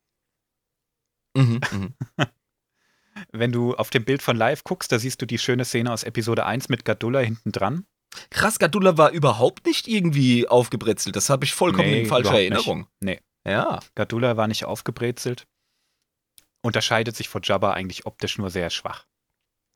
Mhm, 1.37 1.59
mhm. 1.71 1.93
Wenn 3.31 3.51
du 3.51 3.75
auf 3.75 3.89
dem 3.91 4.03
Bild 4.05 4.21
von 4.21 4.35
live 4.35 4.63
guckst, 4.63 4.91
da 4.91 4.99
siehst 4.99 5.21
du 5.21 5.25
die 5.25 5.37
schöne 5.37 5.65
Szene 5.65 5.91
aus 5.93 6.03
Episode 6.03 6.45
1 6.45 6.67
mit 6.69 6.83
Gadulla 6.83 7.19
hinten 7.19 7.51
dran. 7.51 7.85
Krass, 8.29 8.59
Gadula 8.59 8.97
war 8.97 9.11
überhaupt 9.11 9.65
nicht 9.65 9.87
irgendwie 9.87 10.47
aufgebrezelt. 10.47 11.15
Das 11.15 11.29
habe 11.29 11.45
ich 11.45 11.53
vollkommen 11.53 11.89
Nee, 11.89 12.01
in 12.01 12.05
falscher 12.07 12.29
überhaupt 12.29 12.41
nicht. 12.43 12.51
Erinnerung. 12.51 12.87
Nee. 12.99 13.19
Ja. 13.47 13.79
Gadulla 13.95 14.37
war 14.37 14.47
nicht 14.47 14.65
aufgebrezelt. 14.65 15.47
Unterscheidet 16.63 17.15
sich 17.15 17.29
von 17.29 17.41
Jabba 17.43 17.73
eigentlich 17.73 18.05
optisch 18.05 18.37
nur 18.37 18.49
sehr 18.49 18.69
schwach. 18.71 19.05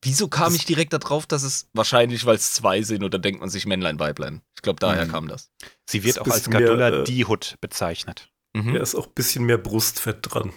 Wieso 0.04 0.28
kam 0.28 0.46
Das- 0.46 0.56
ich 0.56 0.66
direkt 0.66 0.94
darauf, 0.94 1.28
dass 1.28 1.44
es 1.44 1.70
wahrscheinlich, 1.74 2.26
weil 2.26 2.36
es 2.36 2.54
zwei 2.54 2.82
sind 2.82 3.04
oder 3.04 3.20
denkt 3.20 3.42
man 3.42 3.50
sich 3.50 3.66
Männlein, 3.66 4.00
Weiblein? 4.00 4.42
Ich 4.56 4.62
glaube, 4.62 4.80
daher 4.80 5.06
Mhm. 5.06 5.12
kam 5.12 5.28
das. 5.28 5.52
Sie 5.88 6.04
wird 6.04 6.16
Ist 6.16 6.22
auch 6.22 6.26
als 6.28 6.50
bisschen 6.50 6.78
mehr, 6.78 6.94
äh, 6.94 7.04
die 7.04 7.26
Hut 7.26 7.58
bezeichnet. 7.62 8.32
Mhm. 8.54 8.74
Da 8.74 8.80
ist 8.82 8.96
auch 8.96 9.08
ein 9.08 9.14
bisschen 9.14 9.44
mehr 9.46 9.58
Brustfett 9.58 10.20
dran. 10.22 10.54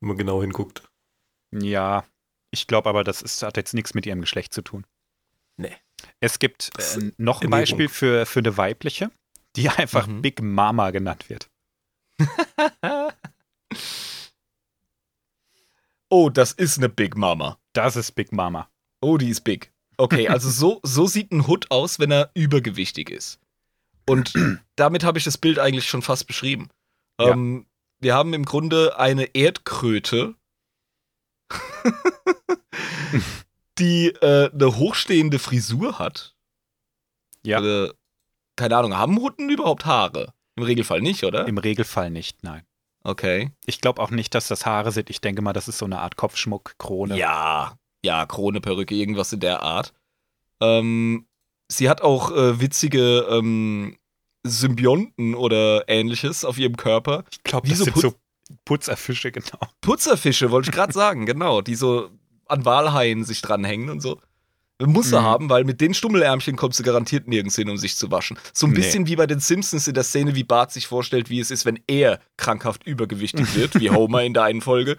Wenn 0.00 0.08
man 0.08 0.18
genau 0.18 0.42
hinguckt. 0.42 0.82
Ja, 1.50 2.04
ich 2.52 2.66
glaube 2.66 2.88
aber, 2.90 3.04
das 3.04 3.22
ist, 3.22 3.42
hat 3.42 3.56
jetzt 3.56 3.74
nichts 3.74 3.94
mit 3.94 4.06
ihrem 4.06 4.20
Geschlecht 4.20 4.52
zu 4.52 4.62
tun. 4.62 4.86
Nee. 5.56 5.74
Es 6.24 6.38
gibt 6.38 6.70
äh, 6.78 7.10
noch 7.18 7.42
ein. 7.42 7.50
Beispiel 7.50 7.86
für, 7.86 8.24
für 8.24 8.38
eine 8.38 8.56
weibliche, 8.56 9.10
die 9.56 9.68
einfach 9.80 10.06
Mhm. 10.06 10.22
Big 10.22 10.40
Mama 10.40 10.90
genannt 10.90 11.28
wird. 11.28 11.50
Oh, 16.10 16.28
das 16.30 16.52
ist 16.52 16.78
eine 16.78 16.88
Big 16.88 17.16
Mama. 17.16 17.58
Das 17.72 17.96
ist 17.96 18.12
Big 18.12 18.30
Mama. 18.30 18.70
Oh, 19.00 19.18
die 19.18 19.30
ist 19.30 19.40
big. 19.40 19.72
Okay, 19.96 20.28
also 20.28 20.48
so, 20.48 20.78
so 20.84 21.06
sieht 21.08 21.32
ein 21.32 21.48
Hut 21.48 21.72
aus, 21.72 21.98
wenn 21.98 22.12
er 22.12 22.30
übergewichtig 22.34 23.10
ist. 23.10 23.40
Und 24.06 24.32
damit 24.76 25.02
habe 25.02 25.18
ich 25.18 25.24
das 25.24 25.38
Bild 25.38 25.58
eigentlich 25.58 25.88
schon 25.88 26.02
fast 26.02 26.28
beschrieben. 26.28 26.68
Ja. 27.20 27.30
Ähm, 27.30 27.66
wir 27.98 28.14
haben 28.14 28.32
im 28.32 28.44
Grunde 28.44 28.96
eine 28.98 29.24
Erdkröte, 29.34 30.36
die 33.78 34.08
äh, 34.08 34.50
eine 34.52 34.76
hochstehende 34.76 35.38
Frisur 35.38 35.98
hat. 35.98 36.34
Ja. 37.44 37.62
Äh, 37.62 37.92
keine 38.56 38.76
Ahnung, 38.76 38.96
haben 38.96 39.20
Hutten 39.20 39.50
überhaupt 39.50 39.84
Haare? 39.84 40.32
Im 40.56 40.62
Regelfall 40.62 41.00
nicht, 41.00 41.24
oder? 41.24 41.46
Im 41.46 41.58
Regelfall 41.58 42.10
nicht, 42.10 42.44
nein. 42.44 42.62
Okay. 43.02 43.50
Ich 43.66 43.80
glaube 43.80 44.00
auch 44.00 44.10
nicht, 44.10 44.34
dass 44.34 44.48
das 44.48 44.64
Haare 44.64 44.92
sind. 44.92 45.10
Ich 45.10 45.20
denke 45.20 45.42
mal, 45.42 45.52
das 45.52 45.68
ist 45.68 45.78
so 45.78 45.84
eine 45.84 45.98
Art 46.00 46.16
Kopfschmuck, 46.16 46.76
Krone. 46.78 47.18
Ja, 47.18 47.76
ja, 48.04 48.24
Krone, 48.26 48.60
Perücke, 48.60 48.94
irgendwas 48.94 49.32
in 49.32 49.40
der 49.40 49.62
Art. 49.62 49.92
Ähm, 50.60 51.26
sie 51.68 51.90
hat 51.90 52.00
auch 52.02 52.30
äh, 52.30 52.60
witzige 52.60 53.26
ähm, 53.28 53.98
Symbionten 54.46 55.34
oder 55.34 55.88
ähnliches 55.88 56.44
auf 56.44 56.58
ihrem 56.58 56.76
Körper. 56.76 57.24
ich 57.30 57.42
glaube, 57.42 57.68
das 57.68 57.78
so 57.78 57.84
sind 57.84 57.94
Put- 57.94 58.02
so 58.02 58.14
Putzerfische, 58.64 59.32
genau. 59.32 59.58
Putzerfische, 59.80 60.50
wollte 60.50 60.70
ich 60.70 60.74
gerade 60.74 60.92
sagen, 60.92 61.26
genau, 61.26 61.60
die 61.62 61.74
so 61.74 62.10
an 62.54 62.64
Walhaien 62.64 63.24
sich 63.24 63.42
dranhängen 63.42 63.90
und 63.90 64.00
so. 64.00 64.20
Muss 64.82 65.12
er 65.12 65.20
Mhm. 65.20 65.24
haben, 65.24 65.50
weil 65.50 65.64
mit 65.64 65.80
den 65.80 65.94
Stummelärmchen 65.94 66.56
kommst 66.56 66.80
du 66.80 66.82
garantiert 66.82 67.28
nirgends 67.28 67.54
hin, 67.56 67.68
um 67.70 67.76
sich 67.76 67.94
zu 67.96 68.10
waschen. 68.10 68.36
So 68.52 68.66
ein 68.66 68.70
Nee. 68.70 68.76
bisschen 68.76 69.06
wie 69.06 69.14
bei 69.16 69.26
den 69.26 69.38
Simpsons 69.38 69.86
in 69.86 69.94
der 69.94 70.02
Szene, 70.02 70.34
wie 70.34 70.42
Bart 70.42 70.72
sich 70.72 70.88
vorstellt, 70.88 71.30
wie 71.30 71.38
es 71.38 71.50
ist, 71.52 71.64
wenn 71.64 71.78
er 71.86 72.18
krankhaft 72.36 72.84
übergewichtig 72.84 73.54
wird, 73.54 73.78
wie 73.78 73.90
Homer 73.90 74.22
in 74.24 74.34
der 74.34 74.42
einen 74.44 74.60
Folge. 74.62 74.96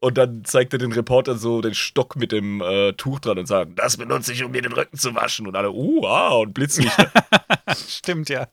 Und 0.00 0.16
dann 0.16 0.44
zeigt 0.46 0.72
er 0.72 0.78
den 0.78 0.92
Reportern 0.92 1.36
so 1.38 1.60
den 1.60 1.74
Stock 1.74 2.16
mit 2.16 2.32
dem 2.32 2.62
äh, 2.62 2.94
Tuch 2.94 3.20
dran 3.20 3.38
und 3.38 3.44
sagt, 3.46 3.78
das 3.78 3.98
benutze 3.98 4.32
ich, 4.32 4.42
um 4.42 4.52
mir 4.52 4.62
den 4.62 4.72
Rücken 4.72 4.96
zu 4.96 5.14
waschen. 5.14 5.46
Und 5.46 5.54
alle, 5.54 5.70
uh, 5.70 6.06
ah, 6.06 6.30
und 6.36 6.54
Blitzlichter. 6.54 7.12
Stimmt, 7.88 8.30
ja. 8.30 8.48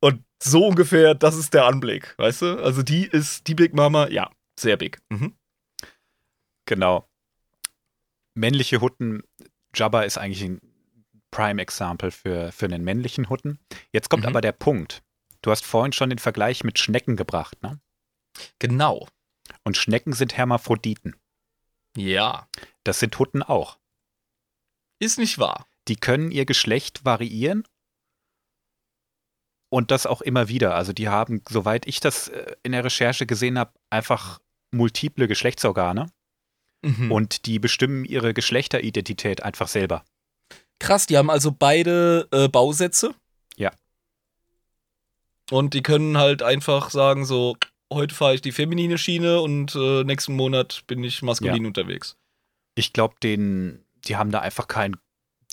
und 0.00 0.24
so 0.42 0.66
ungefähr, 0.66 1.14
das 1.14 1.36
ist 1.36 1.54
der 1.54 1.66
Anblick, 1.66 2.14
weißt 2.18 2.42
du? 2.42 2.62
Also 2.62 2.82
die 2.82 3.04
ist, 3.06 3.46
die 3.46 3.54
Big 3.54 3.72
Mama, 3.74 4.08
ja, 4.08 4.28
sehr 4.58 4.76
big. 4.76 4.98
Mhm. 5.10 5.34
Genau. 6.66 7.07
Männliche 8.38 8.80
Hutten, 8.80 9.24
Jabba 9.74 10.02
ist 10.02 10.16
eigentlich 10.16 10.42
ein 10.44 10.60
Prime-Example 11.32 12.12
für, 12.12 12.52
für 12.52 12.66
einen 12.66 12.84
männlichen 12.84 13.28
Hutten. 13.28 13.58
Jetzt 13.92 14.08
kommt 14.08 14.22
Mhm. 14.22 14.28
aber 14.28 14.40
der 14.40 14.52
Punkt. 14.52 15.02
Du 15.42 15.50
hast 15.50 15.64
vorhin 15.66 15.92
schon 15.92 16.10
den 16.10 16.18
Vergleich 16.20 16.62
mit 16.62 16.78
Schnecken 16.78 17.16
gebracht, 17.16 17.60
ne? 17.62 17.80
Genau. 18.60 19.08
Und 19.64 19.76
Schnecken 19.76 20.12
sind 20.12 20.36
Hermaphroditen. 20.36 21.16
Ja. 21.96 22.48
Das 22.84 23.00
sind 23.00 23.18
Hutten 23.18 23.42
auch. 23.42 23.78
Ist 25.00 25.18
nicht 25.18 25.38
wahr. 25.38 25.66
Die 25.88 25.96
können 25.96 26.30
ihr 26.30 26.46
Geschlecht 26.46 27.04
variieren 27.04 27.64
und 29.68 29.90
das 29.90 30.06
auch 30.06 30.20
immer 30.22 30.48
wieder. 30.48 30.74
Also 30.76 30.92
die 30.92 31.08
haben, 31.08 31.42
soweit 31.48 31.86
ich 31.86 31.98
das 31.98 32.28
äh, 32.28 32.54
in 32.62 32.72
der 32.72 32.84
Recherche 32.84 33.26
gesehen 33.26 33.58
habe, 33.58 33.72
einfach 33.90 34.40
multiple 34.70 35.26
Geschlechtsorgane 35.26 36.12
Mhm. 36.82 37.10
und 37.10 37.46
die 37.46 37.58
bestimmen 37.58 38.04
ihre 38.04 38.34
Geschlechteridentität 38.34 39.42
einfach 39.42 39.68
selber. 39.68 40.04
Krass, 40.78 41.06
die 41.06 41.16
haben 41.16 41.30
also 41.30 41.50
beide 41.50 42.28
äh, 42.30 42.48
Bausätze. 42.48 43.14
Ja. 43.56 43.72
Und 45.50 45.74
die 45.74 45.82
können 45.82 46.18
halt 46.18 46.42
einfach 46.42 46.90
sagen, 46.90 47.24
so, 47.24 47.56
heute 47.92 48.14
fahre 48.14 48.34
ich 48.34 48.42
die 48.42 48.52
feminine 48.52 48.98
Schiene 48.98 49.40
und 49.40 49.74
äh, 49.74 50.04
nächsten 50.04 50.36
Monat 50.36 50.84
bin 50.86 51.02
ich 51.02 51.22
maskulin 51.22 51.66
unterwegs. 51.66 52.16
Ich 52.74 52.92
glaube, 52.92 53.16
den, 53.22 53.84
die 54.04 54.16
haben 54.16 54.30
da 54.30 54.40
einfach 54.40 54.68
kein, 54.68 54.96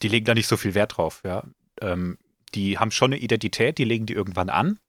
die 0.04 0.10
legen 0.10 0.26
da 0.26 0.34
nicht 0.36 0.48
so 0.48 0.58
viel 0.58 0.76
Wert 0.76 0.98
drauf, 0.98 1.22
ja. 1.26 1.44
Ähm, 1.82 2.18
die 2.54 2.78
haben 2.78 2.92
schon 2.92 3.14
eine 3.14 3.22
Identität, 3.22 3.78
die 3.78 3.84
legen 3.84 4.06
die 4.06 4.14
irgendwann 4.14 4.50
an. 4.50 4.80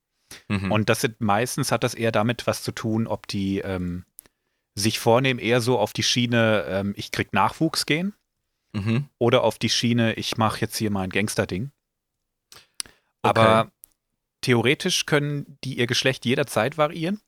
Mhm. 0.48 0.70
Und 0.70 0.88
das 0.88 1.00
sind 1.00 1.20
meistens 1.20 1.72
hat 1.72 1.84
das 1.84 1.94
eher 1.94 2.12
damit 2.12 2.46
was 2.46 2.62
zu 2.62 2.72
tun, 2.72 3.06
ob 3.06 3.26
die 3.26 3.58
ähm, 3.60 4.04
sich 4.76 4.98
vornehmen, 4.98 5.40
eher 5.40 5.60
so 5.60 5.78
auf 5.78 5.92
die 5.92 6.04
Schiene, 6.04 6.64
ähm, 6.68 6.94
ich 6.96 7.10
krieg 7.10 7.32
Nachwuchs 7.32 7.86
gehen 7.86 8.14
mhm. 8.72 9.08
oder 9.18 9.42
auf 9.42 9.58
die 9.58 9.70
Schiene, 9.70 10.14
ich 10.14 10.36
mache 10.36 10.60
jetzt 10.60 10.76
hier 10.76 10.90
mal 10.90 11.02
ein 11.02 11.10
Gangster-Ding. 11.10 11.72
Aber 13.22 13.72
theoretisch 14.42 15.06
können 15.06 15.58
die 15.64 15.78
ihr 15.78 15.88
Geschlecht 15.88 16.24
jederzeit 16.24 16.78
variieren 16.78 17.20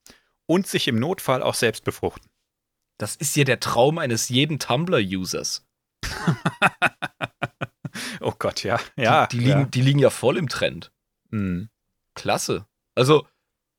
und 0.46 0.68
sich 0.68 0.86
im 0.86 1.00
Notfall 1.00 1.42
auch 1.42 1.54
selbst 1.54 1.82
befruchten. 1.82 2.30
Das 2.98 3.16
ist 3.16 3.34
ja 3.34 3.44
der 3.44 3.58
Traum 3.58 3.98
eines 3.98 4.28
jeden 4.28 4.58
Tumblr-Users. 4.58 5.66
Oh 8.20 8.34
Gott, 8.38 8.62
ja. 8.62 8.78
Ja. 8.96 9.26
die, 9.26 9.38
die, 9.38 9.44
liegen, 9.44 9.70
die 9.70 9.82
liegen 9.82 9.98
ja 9.98 10.10
voll 10.10 10.36
im 10.36 10.48
Trend. 10.48 10.92
Ja. 11.30 11.38
Mhm. 11.38 11.70
Klasse. 12.14 12.66
Also, 12.94 13.26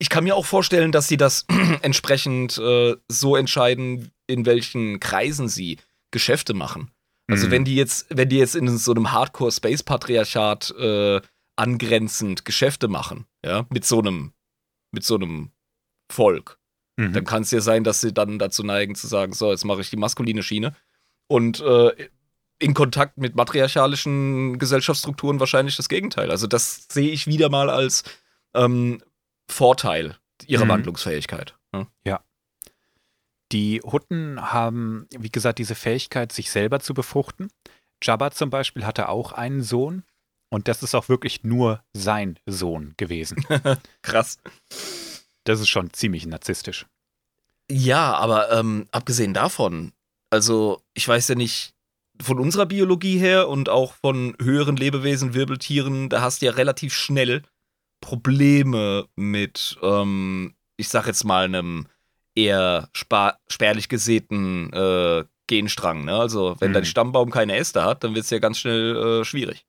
ich 0.00 0.08
kann 0.08 0.24
mir 0.24 0.34
auch 0.34 0.46
vorstellen, 0.46 0.90
dass 0.90 1.06
sie 1.06 1.16
das 1.16 1.46
entsprechend 1.82 2.58
äh, 2.58 2.96
so 3.08 3.36
entscheiden, 3.36 4.10
in 4.26 4.46
welchen 4.46 4.98
Kreisen 4.98 5.48
sie 5.48 5.78
Geschäfte 6.10 6.54
machen. 6.54 6.90
Also, 7.30 7.46
Mhm. 7.46 7.50
wenn 7.52 7.64
die 7.64 7.76
jetzt, 7.76 8.06
wenn 8.10 8.28
die 8.28 8.38
jetzt 8.38 8.56
in 8.56 8.76
so 8.76 8.90
einem 8.90 9.12
Hardcore-Space-Patriarchat 9.12 10.74
äh, 10.78 11.20
angrenzend 11.56 12.44
Geschäfte 12.44 12.88
machen, 12.88 13.26
ja, 13.44 13.66
mit 13.70 13.84
so 13.84 14.00
einem, 14.00 14.32
mit 14.90 15.04
so 15.04 15.14
einem 15.16 15.50
Volk, 16.10 16.58
Mhm. 16.96 17.12
dann 17.12 17.24
kann 17.24 17.42
es 17.42 17.50
ja 17.50 17.60
sein, 17.60 17.84
dass 17.84 18.00
sie 18.00 18.12
dann 18.12 18.38
dazu 18.38 18.62
neigen 18.64 18.94
zu 18.94 19.06
sagen, 19.06 19.32
so, 19.32 19.50
jetzt 19.50 19.64
mache 19.64 19.80
ich 19.80 19.90
die 19.90 19.96
maskuline 19.96 20.42
Schiene. 20.42 20.74
Und 21.28 21.60
äh, 21.60 21.92
in 22.58 22.74
Kontakt 22.74 23.16
mit 23.16 23.36
matriarchalischen 23.36 24.58
Gesellschaftsstrukturen 24.58 25.38
wahrscheinlich 25.40 25.76
das 25.76 25.88
Gegenteil. 25.88 26.30
Also 26.30 26.46
das 26.46 26.86
sehe 26.90 27.10
ich 27.10 27.26
wieder 27.26 27.48
mal 27.48 27.70
als 27.70 28.02
ähm, 28.54 29.02
Vorteil 29.50 30.16
ihrer 30.46 30.64
Mhm. 30.64 30.70
Wandlungsfähigkeit. 30.70 31.56
Ja. 32.04 32.24
Die 33.52 33.80
Hutten 33.82 34.40
haben, 34.52 35.06
wie 35.10 35.30
gesagt, 35.30 35.58
diese 35.58 35.74
Fähigkeit, 35.74 36.30
sich 36.32 36.50
selber 36.50 36.78
zu 36.80 36.94
befruchten. 36.94 37.50
Jabba 38.02 38.30
zum 38.30 38.48
Beispiel 38.48 38.86
hatte 38.86 39.08
auch 39.08 39.32
einen 39.32 39.62
Sohn 39.62 40.04
und 40.50 40.68
das 40.68 40.82
ist 40.82 40.94
auch 40.94 41.08
wirklich 41.08 41.42
nur 41.42 41.82
sein 41.92 42.38
Sohn 42.46 42.94
gewesen. 42.96 43.44
Krass. 44.02 44.38
Das 45.44 45.60
ist 45.60 45.68
schon 45.68 45.92
ziemlich 45.92 46.26
narzisstisch. 46.26 46.86
Ja, 47.70 48.14
aber 48.14 48.52
ähm, 48.52 48.86
abgesehen 48.92 49.34
davon, 49.34 49.92
also 50.30 50.80
ich 50.94 51.06
weiß 51.06 51.28
ja 51.28 51.34
nicht, 51.34 51.74
von 52.22 52.38
unserer 52.38 52.66
Biologie 52.66 53.18
her 53.18 53.48
und 53.48 53.68
auch 53.68 53.94
von 53.94 54.36
höheren 54.40 54.76
Lebewesen, 54.76 55.34
Wirbeltieren, 55.34 56.08
da 56.08 56.20
hast 56.20 56.40
du 56.42 56.46
ja 56.46 56.52
relativ 56.52 56.94
schnell 56.94 57.42
Probleme 58.00 59.06
mit, 59.16 59.78
ähm, 59.82 60.54
ich 60.76 60.88
sag 60.88 61.06
jetzt 61.06 61.24
mal, 61.24 61.44
einem 61.44 61.86
eher 62.34 62.88
spärlich 62.92 63.88
gesäten 63.88 64.72
äh, 64.72 65.24
Genstrang. 65.46 66.04
Ne? 66.04 66.14
Also 66.14 66.56
wenn 66.60 66.70
Mhm. 66.70 66.74
dein 66.74 66.84
Stammbaum 66.84 67.30
keine 67.30 67.56
Äste 67.56 67.84
hat, 67.84 68.04
dann 68.04 68.14
wird 68.14 68.24
es 68.24 68.30
ja 68.30 68.38
ganz 68.38 68.58
schnell 68.58 68.96
äh, 69.20 69.24
schwierig. 69.24 69.66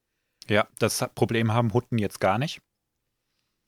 Ja, 0.49 0.67
das 0.79 1.03
Problem 1.15 1.53
haben 1.53 1.73
Hutten 1.73 1.97
jetzt 1.97 2.19
gar 2.19 2.37
nicht. 2.37 2.61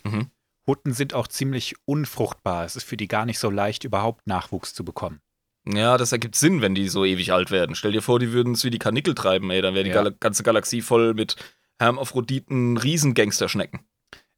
Mhm. 0.04 0.30
Hutten 0.68 0.94
sind 0.94 1.14
auch 1.14 1.28
ziemlich 1.28 1.76
unfruchtbar. 1.86 2.66
Es 2.66 2.76
ist 2.76 2.84
für 2.86 2.98
die 2.98 3.08
gar 3.08 3.26
nicht 3.26 3.40
so 3.40 3.50
leicht, 3.50 3.84
überhaupt 3.84 4.28
Nachwuchs 4.28 4.74
zu 4.74 4.86
bekommen. 4.86 5.20
Ja, 5.68 5.98
das 5.98 6.12
ergibt 6.12 6.36
Sinn, 6.36 6.62
wenn 6.62 6.76
die 6.76 6.90
so 6.90 7.04
ewig 7.06 7.32
alt 7.32 7.50
werden. 7.52 7.76
Stell 7.76 7.92
dir 7.94 8.02
vor, 8.02 8.20
die 8.20 8.32
würden 8.32 8.54
es 8.54 8.64
wie 8.64 8.70
die 8.70 8.80
Kanickel 8.80 9.16
treiben, 9.16 9.50
ey. 9.50 9.62
Dann 9.62 9.74
wäre 9.74 9.84
die 9.86 9.90
Ja. 9.92 10.10
Ganze 10.20 10.44
Galaxie 10.44 10.82
voll 10.82 11.14
mit 11.14 11.36
Hermaphroditen 11.80 12.78
Riesengangsterschnecken. 12.78 13.82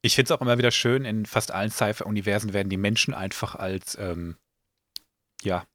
Ich 0.05 0.13
finde 0.13 0.31
es 0.31 0.37
auch 0.37 0.41
immer 0.41 0.59
wieder 0.59 0.69
schön, 0.69 1.03
in 1.03 1.25
fast 1.25 1.49
allen 1.49 1.71
Sci-Fi-Universen 1.71 2.53
werden 2.53 2.69
die 2.69 2.77
Menschen 2.77 3.15
einfach 3.15 3.55
als, 3.55 3.97
ähm, 3.99 4.37
ja, 5.41 5.65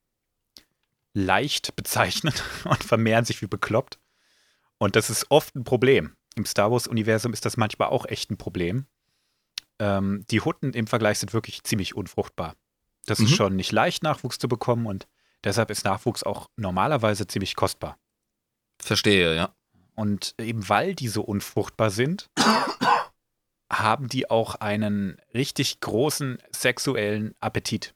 leicht 1.14 1.74
bezeichnet 1.74 2.44
und 2.64 2.84
vermehren 2.84 3.24
sich 3.24 3.42
wie 3.42 3.48
bekloppt. 3.48 3.98
Und 4.78 4.94
das 4.94 5.10
ist 5.10 5.26
oft 5.32 5.56
ein 5.56 5.64
Problem. 5.64 6.16
Im 6.36 6.46
Star 6.46 6.70
Wars-Universum 6.70 7.32
ist 7.32 7.44
das 7.44 7.56
manchmal 7.56 7.88
auch 7.88 8.06
echt 8.06 8.30
ein 8.30 8.36
Problem. 8.36 8.86
Ähm, 9.80 10.24
die 10.30 10.40
Hutten 10.40 10.74
im 10.74 10.86
Vergleich 10.86 11.18
sind 11.18 11.32
wirklich 11.32 11.64
ziemlich 11.64 11.96
unfruchtbar. 11.96 12.54
Das 13.06 13.18
ist 13.18 13.30
Mhm. 13.30 13.34
schon 13.34 13.56
nicht 13.56 13.72
leicht, 13.72 14.04
Nachwuchs 14.04 14.38
zu 14.38 14.46
bekommen 14.46 14.86
und 14.86 15.08
deshalb 15.42 15.72
ist 15.72 15.84
Nachwuchs 15.84 16.22
auch 16.22 16.50
normalerweise 16.54 17.26
ziemlich 17.26 17.56
kostbar. 17.56 17.98
Verstehe, 18.80 19.34
ja. 19.34 19.56
Und 19.96 20.36
eben 20.38 20.68
weil 20.68 20.94
die 20.94 21.08
so 21.08 21.22
unfruchtbar 21.22 21.90
sind, 21.90 22.30
haben 23.72 24.08
die 24.08 24.28
auch 24.30 24.56
einen 24.56 25.20
richtig 25.34 25.80
großen 25.80 26.38
sexuellen 26.50 27.34
Appetit. 27.40 27.94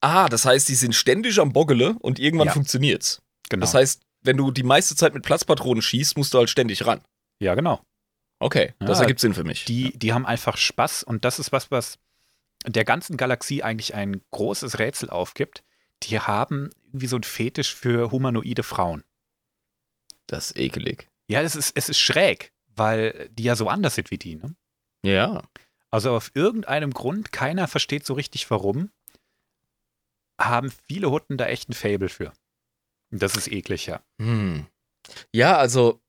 Ah, 0.00 0.28
das 0.28 0.44
heißt, 0.44 0.68
die 0.68 0.74
sind 0.74 0.94
ständig 0.94 1.40
am 1.40 1.52
Boggele 1.52 1.96
und 2.00 2.18
irgendwann 2.18 2.48
Ja. 2.48 2.52
funktioniert's. 2.52 3.22
Genau. 3.48 3.62
Das 3.62 3.74
heißt, 3.74 4.02
wenn 4.22 4.36
du 4.36 4.50
die 4.50 4.62
meiste 4.62 4.94
Zeit 4.94 5.14
mit 5.14 5.24
Platzpatronen 5.24 5.82
schießt, 5.82 6.16
musst 6.16 6.34
du 6.34 6.38
halt 6.38 6.50
ständig 6.50 6.86
ran. 6.86 7.02
ja, 7.40 7.54
genau. 7.54 7.80
Okay, 8.38 8.74
das 8.80 8.98
Ja, 8.98 9.04
ergibt 9.04 9.20
Sinn 9.20 9.32
für 9.32 9.44
mich. 9.44 9.64
Die, 9.64 9.98
die 9.98 10.12
haben 10.12 10.26
einfach 10.26 10.58
Spaß 10.58 11.02
und 11.04 11.24
das 11.24 11.38
ist 11.38 11.52
was, 11.52 11.70
was 11.70 11.98
der 12.66 12.84
ganzen 12.84 13.16
Galaxie 13.16 13.62
eigentlich 13.62 13.94
ein 13.94 14.20
großes 14.30 14.78
Rätsel 14.78 15.08
aufgibt. 15.08 15.64
Die 16.02 16.20
haben 16.20 16.68
irgendwie 16.84 17.06
so 17.06 17.16
einen 17.16 17.22
Fetisch 17.24 17.74
für 17.74 18.10
humanoide 18.10 18.62
Frauen. 18.62 19.04
das 20.26 20.50
ist 20.50 20.58
ekelig. 20.58 21.08
Ja, 21.28 21.40
es 21.40 21.56
ist, 21.56 21.72
es 21.76 21.88
ist 21.88 21.98
schräg, 21.98 22.52
weil 22.76 23.28
die 23.32 23.44
ja 23.44 23.56
so 23.56 23.68
anders 23.68 23.94
sind 23.94 24.10
wie 24.10 24.18
die. 24.18 24.36
Ne? 24.36 24.54
Ja. 25.04 25.42
Also 25.90 26.14
auf 26.14 26.30
irgendeinem 26.34 26.92
Grund, 26.92 27.32
keiner 27.32 27.68
versteht 27.68 28.06
so 28.06 28.14
richtig 28.14 28.50
warum, 28.50 28.90
haben 30.40 30.70
viele 30.70 31.10
Hutten 31.10 31.38
da 31.38 31.46
echt 31.46 31.68
ein 31.68 31.74
Fable 31.74 32.08
für. 32.08 32.32
Das 33.10 33.36
ist 33.36 33.50
eklig, 33.50 33.86
ja. 33.86 34.02
Hm. 34.20 34.66
Ja, 35.32 35.56
also 35.56 36.00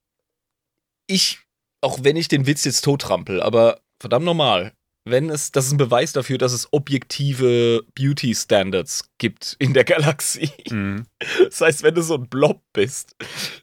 ich, 1.05 1.39
auch 1.81 2.03
wenn 2.03 2.17
ich 2.17 2.27
den 2.27 2.47
Witz 2.47 2.65
jetzt 2.65 2.81
totrampel, 2.81 3.41
aber 3.41 3.81
verdammt 3.99 4.25
normal, 4.25 4.73
wenn 5.09 5.29
es, 5.29 5.51
das 5.51 5.67
ist 5.67 5.73
ein 5.73 5.77
Beweis 5.77 6.13
dafür, 6.13 6.37
dass 6.37 6.53
es 6.53 6.71
objektive 6.71 7.83
Beauty 7.95 8.33
Standards 8.35 9.09
gibt 9.17 9.55
in 9.59 9.73
der 9.73 9.83
Galaxie. 9.83 10.51
Mhm. 10.69 11.05
Das 11.43 11.61
heißt, 11.61 11.83
wenn 11.83 11.95
du 11.95 12.01
so 12.01 12.15
ein 12.15 12.29
Blob 12.29 12.61
bist, 12.73 13.15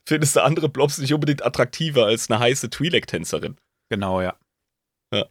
findest 0.06 0.36
du 0.36 0.42
andere 0.42 0.68
Blobs 0.68 0.98
nicht 0.98 1.14
unbedingt 1.14 1.44
attraktiver 1.44 2.06
als 2.06 2.30
eine 2.30 2.40
heiße 2.40 2.68
Twi'lek-Tänzerin. 2.68 3.56
Genau, 3.90 4.20
ja. 4.20 4.36
Ja. 5.12 5.26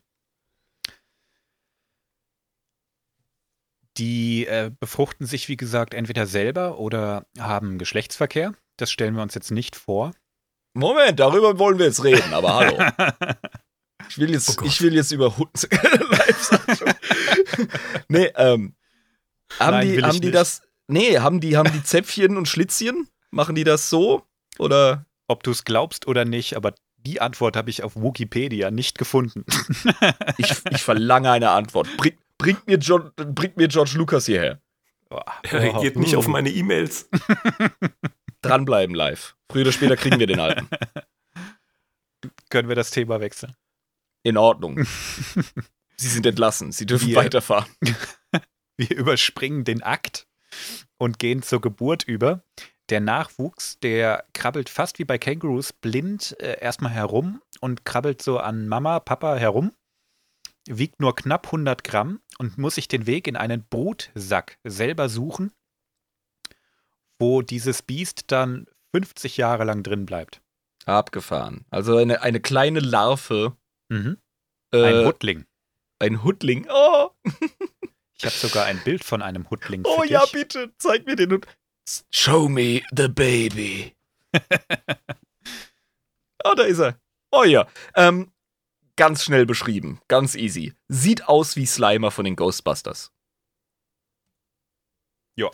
Die 3.98 4.46
äh, 4.48 4.72
befruchten 4.80 5.26
sich, 5.26 5.50
wie 5.50 5.58
gesagt, 5.58 5.94
entweder 5.94 6.26
selber 6.26 6.80
oder 6.80 7.26
haben 7.38 7.78
Geschlechtsverkehr. 7.78 8.54
Das 8.78 8.92
stellen 8.92 9.16
wir 9.16 9.22
uns 9.22 9.36
jetzt 9.36 9.52
nicht 9.52 9.76
vor. 9.76 10.12
Moment, 10.76 11.20
darüber 11.20 11.60
wollen 11.60 11.78
wir 11.78 11.86
jetzt 11.86 12.04
reden, 12.04 12.34
aber 12.34 12.56
hallo. 12.56 12.78
Ich 14.10 14.18
will 14.18 14.32
jetzt, 14.32 14.62
Oh 14.62 14.66
ich 14.66 14.82
will 14.82 14.94
jetzt 14.94 15.12
über 15.12 15.34
live 15.38 16.42
sagen. 16.42 16.94
nee, 18.08 18.32
ähm, 18.36 18.76
haben 19.60 19.72
Nein, 19.78 19.88
will 19.90 19.98
die, 19.98 20.04
haben 20.04 20.22
die 20.22 20.28
nicht. 20.28 20.36
das, 20.36 20.62
nee, 20.88 21.20
haben 21.20 21.40
die, 21.40 21.58
haben 21.58 21.72
die 21.72 21.84
Zäpfchen 21.84 22.38
und 22.38 22.48
Schlitzchen? 22.48 23.08
Machen 23.32 23.56
die 23.56 23.64
das 23.64 23.90
so? 23.90 24.24
Oder? 24.60 25.06
Ob 25.28 25.44
du 25.44 25.52
es 25.52 25.64
glaubst 25.64 26.06
oder 26.08 26.26
nicht, 26.26 26.56
aber 26.56 26.74
die 26.98 27.22
Antwort 27.22 27.56
habe 27.58 27.70
ich 27.70 27.84
auf 27.84 27.96
Wikipedia 27.96 28.72
nicht 28.72 28.98
gefunden. 28.98 29.46
Ich, 30.38 30.52
ich 30.72 30.82
verlange 30.82 31.30
eine 31.32 31.52
Antwort. 31.52 31.88
Bring, 31.98 32.18
bringt, 32.38 32.66
mir 32.68 32.78
John, 32.78 33.12
bringt 33.16 33.56
mir 33.58 33.68
George 33.68 33.92
Lucas 33.96 34.26
hierher. 34.26 34.60
Er 35.44 35.60
reagiert 35.62 35.96
nicht 35.96 36.16
auf 36.16 36.28
meine 36.28 36.50
E-Mails. 36.50 37.08
Dranbleiben 38.42 38.96
live. 38.96 39.36
Früher 39.52 39.62
oder 39.62 39.72
später 39.72 39.96
kriegen 39.96 40.20
wir 40.20 40.26
den 40.28 40.40
alten. 40.40 40.68
Können 42.50 42.68
wir 42.68 42.76
das 42.76 42.90
Thema 42.90 43.20
wechseln? 43.20 43.56
In 44.24 44.38
Ordnung. 44.38 44.86
Sie 45.98 46.08
sind 46.10 46.26
entlassen. 46.26 46.72
Sie 46.72 46.86
dürfen 46.86 47.10
Wir- 47.10 47.18
weiterfahren. 47.18 47.70
Wir 48.78 48.90
überspringen 48.92 49.64
den 49.66 49.84
Akt 49.84 50.28
und 50.98 51.20
gehen 51.20 51.44
zur 51.44 51.62
Geburt 51.62 52.04
über. 52.04 52.44
Der 52.90 53.00
Nachwuchs, 53.00 53.80
der 53.80 54.26
krabbelt 54.34 54.68
fast 54.70 54.98
wie 55.00 55.06
bei 55.06 55.18
Kängurus 55.18 55.72
blind 55.74 56.36
äh, 56.40 56.60
erstmal 56.60 56.92
herum 56.92 57.42
und 57.62 57.86
krabbelt 57.86 58.22
so 58.22 58.40
an 58.40 58.68
Mama, 58.68 59.00
Papa 59.00 59.36
herum, 59.36 59.72
wiegt 60.68 61.00
nur 61.00 61.16
knapp 61.16 61.48
100 61.48 61.84
Gramm 61.84 62.20
und 62.40 62.58
muss 62.58 62.76
sich 62.76 62.88
den 62.88 63.06
Weg 63.06 63.28
in 63.28 63.36
einen 63.36 63.64
Brutsack 63.70 64.58
selber 64.64 65.08
suchen, 65.08 65.52
wo 67.20 67.42
dieses 67.42 67.82
Biest 67.84 68.32
dann 68.32 68.66
50 68.94 69.38
Jahre 69.38 69.64
lang 69.64 69.84
drin 69.84 70.06
bleibt. 70.06 70.42
Abgefahren. 70.86 71.66
Also 71.70 71.96
eine, 71.98 72.22
eine 72.22 72.42
kleine 72.42 72.80
Larve. 72.80 73.56
Mhm. 73.94 74.18
Äh, 74.74 74.84
Ein 74.84 75.06
Huttling. 75.06 75.46
ein 76.00 76.24
Huttling. 76.24 76.68
Oh, 76.70 77.10
Ich 78.18 78.26
habe 78.26 78.36
sogar 78.36 78.66
ein 78.66 78.82
Bild 78.84 79.04
von 79.04 79.22
einem 79.22 79.50
Huttling. 79.50 79.84
Oh 79.86 80.02
dich. 80.02 80.12
ja, 80.12 80.24
bitte. 80.32 80.74
Zeig 80.78 81.06
mir 81.06 81.16
den. 81.16 81.32
Hut- 81.34 81.48
Show 82.12 82.48
me 82.48 82.82
the 82.96 83.08
baby. 83.10 83.96
oh, 86.46 86.54
da 86.56 86.64
ist 86.64 86.80
er. 86.80 87.00
Oh 87.32 87.44
ja. 87.44 87.68
Ähm, 87.96 88.32
ganz 88.96 89.24
schnell 89.24 89.46
beschrieben. 89.46 90.00
Ganz 90.08 90.36
easy. 90.36 90.74
Sieht 90.88 91.28
aus 91.28 91.56
wie 91.56 91.66
Slimer 91.66 92.12
von 92.12 92.24
den 92.26 92.36
Ghostbusters. 92.36 93.12
Ja. 95.36 95.50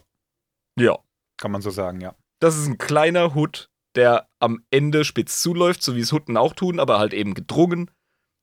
Ja. 0.78 0.99
Kann 1.38 1.52
man 1.52 1.62
so 1.62 1.69
sagen, 1.71 2.02
ja. 2.02 2.15
Das 2.39 2.56
ist 2.58 2.67
ein 2.67 2.78
kleiner 2.78 3.34
Hut, 3.34 3.69
der 3.95 4.30
am 4.39 4.63
Ende 4.69 5.04
spitz 5.06 5.41
zuläuft, 5.41 5.82
so 5.82 5.95
wie 5.95 6.02
es 6.02 6.12
Hutten 6.12 6.38
auch 6.38 6.54
tun, 6.54 6.80
aber 6.80 6.99
halt 6.99 7.13
eben 7.13 7.34
gedrungen. 7.34 7.89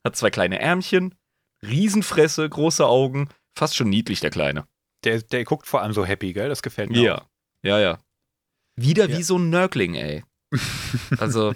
Hat 0.07 0.15
zwei 0.15 0.31
kleine 0.31 0.61
Ärmchen, 0.61 1.17
Riesenfresse, 1.63 2.49
große 2.49 2.87
Augen. 2.87 3.29
Fast 3.55 3.75
schon 3.75 3.89
niedlich, 3.91 4.21
der 4.21 4.31
Kleine. 4.31 4.69
Der, 5.03 5.21
der 5.21 5.45
guckt 5.45 5.67
vor 5.67 5.83
allem 5.83 5.93
so 5.93 6.05
happy, 6.07 6.33
gell? 6.33 6.49
Das 6.49 6.63
gefällt 6.63 6.91
mir. 6.91 7.17
auch. 7.17 7.27
Ja, 7.65 7.79
ja, 7.79 7.81
ja. 7.81 7.99
Wieder 8.77 9.09
Ja. 9.09 9.19
wie 9.19 9.23
so 9.25 9.37
ein 9.37 9.51
Nörgling, 9.51 9.95
ey. 9.95 10.23
Also, 11.19 11.55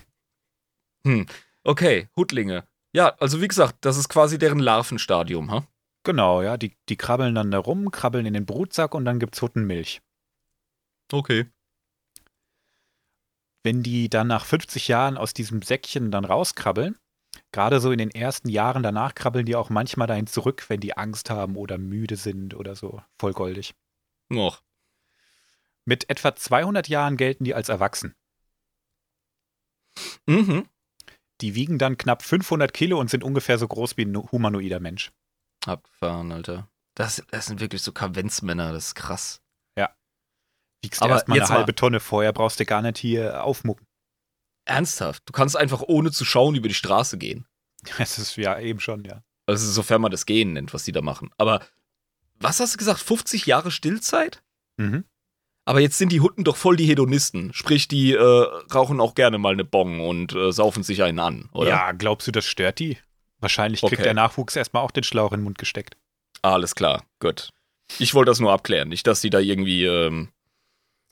hm. 1.06 1.26
Okay, 1.62 2.08
Huttlinge. 2.16 2.66
Ja, 2.92 3.14
also 3.20 3.40
wie 3.40 3.46
gesagt, 3.46 3.84
das 3.84 3.96
ist 3.96 4.08
quasi 4.08 4.36
deren 4.36 4.58
Larvenstadium, 4.58 5.52
ha? 5.52 5.64
Genau, 6.02 6.42
ja. 6.42 6.56
Die, 6.56 6.76
die 6.88 6.96
krabbeln 6.96 7.36
dann 7.36 7.52
da 7.52 7.58
rum, 7.58 7.92
krabbeln 7.92 8.26
in 8.26 8.34
den 8.34 8.46
Brutsack 8.46 8.94
und 8.96 9.04
dann 9.04 9.20
gibt's 9.20 9.40
Huttenmilch. 9.42 10.00
Okay. 11.12 11.46
Wenn 13.62 13.84
die 13.84 14.08
dann 14.08 14.26
nach 14.26 14.44
50 14.44 14.88
Jahren 14.88 15.16
aus 15.16 15.34
diesem 15.34 15.62
Säckchen 15.62 16.10
dann 16.10 16.24
rauskrabbeln, 16.24 16.96
gerade 17.52 17.80
so 17.80 17.90
in 17.92 17.98
den 17.98 18.10
ersten 18.10 18.48
Jahren 18.48 18.82
danach 18.82 19.14
krabbeln 19.14 19.46
die 19.46 19.56
auch 19.56 19.70
manchmal 19.70 20.06
dahin 20.06 20.26
zurück, 20.26 20.64
wenn 20.68 20.80
die 20.80 20.96
Angst 20.96 21.30
haben 21.30 21.56
oder 21.56 21.78
müde 21.78 22.16
sind 22.16 22.54
oder 22.54 22.74
so. 22.76 23.02
Voll 23.18 23.32
goldig. 23.32 23.74
Noch. 24.28 24.62
Mit 25.84 26.08
etwa 26.10 26.34
200 26.34 26.88
Jahren 26.88 27.16
gelten 27.16 27.44
die 27.44 27.54
als 27.54 27.68
erwachsen. 27.68 28.14
Mhm. 30.26 30.68
Die 31.40 31.54
wiegen 31.54 31.78
dann 31.78 31.96
knapp 31.98 32.22
500 32.22 32.72
Kilo 32.72 33.00
und 33.00 33.10
sind 33.10 33.24
ungefähr 33.24 33.58
so 33.58 33.66
groß 33.66 33.96
wie 33.96 34.04
ein 34.04 34.16
humanoider 34.30 34.78
Mensch. 34.78 35.10
Abgefahren, 35.66 36.32
Alter. 36.32 36.68
Das, 36.94 37.22
das 37.30 37.46
sind 37.46 37.60
wirklich 37.60 37.82
so 37.82 37.92
Kavenzmänner, 37.92 38.72
das 38.72 38.88
ist 38.88 38.94
krass. 38.94 39.40
Wiegst 40.82 41.02
Aber 41.02 41.12
erstmal 41.16 41.38
eine 41.38 41.46
mal- 41.46 41.56
halbe 41.58 41.74
Tonne 41.74 42.00
vorher, 42.00 42.32
brauchst 42.32 42.58
du 42.58 42.64
gar 42.64 42.80
nicht 42.80 42.96
hier 42.96 43.44
aufmucken. 43.44 43.86
Ernsthaft. 44.70 45.22
Du 45.26 45.32
kannst 45.32 45.56
einfach 45.56 45.82
ohne 45.82 46.10
zu 46.10 46.24
schauen 46.24 46.54
über 46.54 46.68
die 46.68 46.74
Straße 46.74 47.18
gehen. 47.18 47.46
Das 47.98 48.18
ist 48.18 48.36
ja 48.36 48.58
eben 48.58 48.78
schon, 48.80 49.04
ja. 49.04 49.22
Also 49.46 49.70
sofern 49.70 50.02
man 50.02 50.10
das 50.10 50.26
Gehen 50.26 50.52
nennt, 50.52 50.74
was 50.74 50.84
die 50.84 50.92
da 50.92 51.00
machen. 51.02 51.30
Aber 51.38 51.60
was 52.38 52.60
hast 52.60 52.74
du 52.74 52.78
gesagt? 52.78 53.00
50 53.00 53.46
Jahre 53.46 53.70
Stillzeit? 53.70 54.42
Mhm. 54.76 55.04
Aber 55.64 55.80
jetzt 55.80 55.98
sind 55.98 56.10
die 56.12 56.20
Hutten 56.20 56.44
doch 56.44 56.56
voll 56.56 56.76
die 56.76 56.84
Hedonisten. 56.86 57.52
Sprich, 57.54 57.88
die 57.88 58.12
äh, 58.12 58.46
rauchen 58.74 59.00
auch 59.00 59.14
gerne 59.14 59.38
mal 59.38 59.52
eine 59.54 59.64
Bong 59.64 60.00
und 60.00 60.34
äh, 60.34 60.52
saufen 60.52 60.82
sich 60.82 61.02
einen 61.02 61.18
an, 61.18 61.48
oder? 61.52 61.68
Ja, 61.70 61.92
glaubst 61.92 62.26
du, 62.28 62.32
das 62.32 62.44
stört 62.46 62.78
die? 62.78 62.98
Wahrscheinlich 63.40 63.80
kriegt 63.80 63.94
Okay. 63.94 64.02
der 64.02 64.14
Nachwuchs 64.14 64.56
erstmal 64.56 64.82
auch 64.82 64.90
den 64.90 65.04
Schlauch 65.04 65.32
in 65.32 65.40
den 65.40 65.44
Mund 65.44 65.58
gesteckt. 65.58 65.96
Alles 66.42 66.74
klar, 66.74 67.04
gut. 67.18 67.50
Ich 67.98 68.14
wollte 68.14 68.30
das 68.30 68.40
nur 68.40 68.52
abklären. 68.52 68.88
Nicht, 68.88 69.06
dass 69.06 69.20
die 69.20 69.30
da 69.30 69.38
irgendwie 69.38 69.84
ähm, 69.84 70.28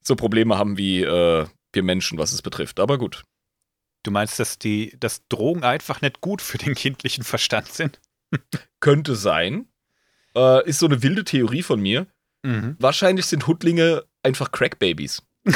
so 0.02 0.16
Probleme 0.16 0.58
haben 0.58 0.76
wie 0.76 1.02
äh, 1.02 1.46
wir 1.72 1.82
Menschen, 1.82 2.18
was 2.18 2.32
es 2.32 2.42
betrifft. 2.42 2.78
Aber 2.80 2.98
gut. 2.98 3.24
Du 4.08 4.12
meinst, 4.12 4.40
dass 4.40 4.58
die, 4.58 4.96
dass 4.98 5.28
Drogen 5.28 5.64
einfach 5.64 6.00
nicht 6.00 6.22
gut 6.22 6.40
für 6.40 6.56
den 6.56 6.74
kindlichen 6.74 7.24
Verstand 7.24 7.70
sind? 7.70 8.00
Könnte 8.80 9.14
sein. 9.14 9.68
Äh, 10.34 10.66
ist 10.66 10.78
so 10.78 10.86
eine 10.86 11.02
wilde 11.02 11.24
Theorie 11.24 11.62
von 11.62 11.78
mir. 11.78 12.06
Mhm. 12.42 12.74
Wahrscheinlich 12.78 13.26
sind 13.26 13.46
Huttlinge 13.46 14.06
einfach 14.22 14.50
Crackbabys. 14.50 15.22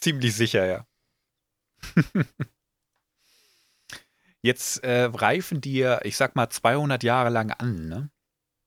Ziemlich 0.00 0.34
sicher, 0.34 0.64
ja. 0.64 0.86
Jetzt 4.40 4.82
äh, 4.84 5.02
reifen 5.02 5.60
die, 5.60 5.80
ja, 5.80 6.00
ich 6.02 6.16
sag 6.16 6.34
mal, 6.34 6.48
200 6.48 7.02
Jahre 7.02 7.28
lang 7.28 7.50
an, 7.50 7.88
ne? 7.88 8.10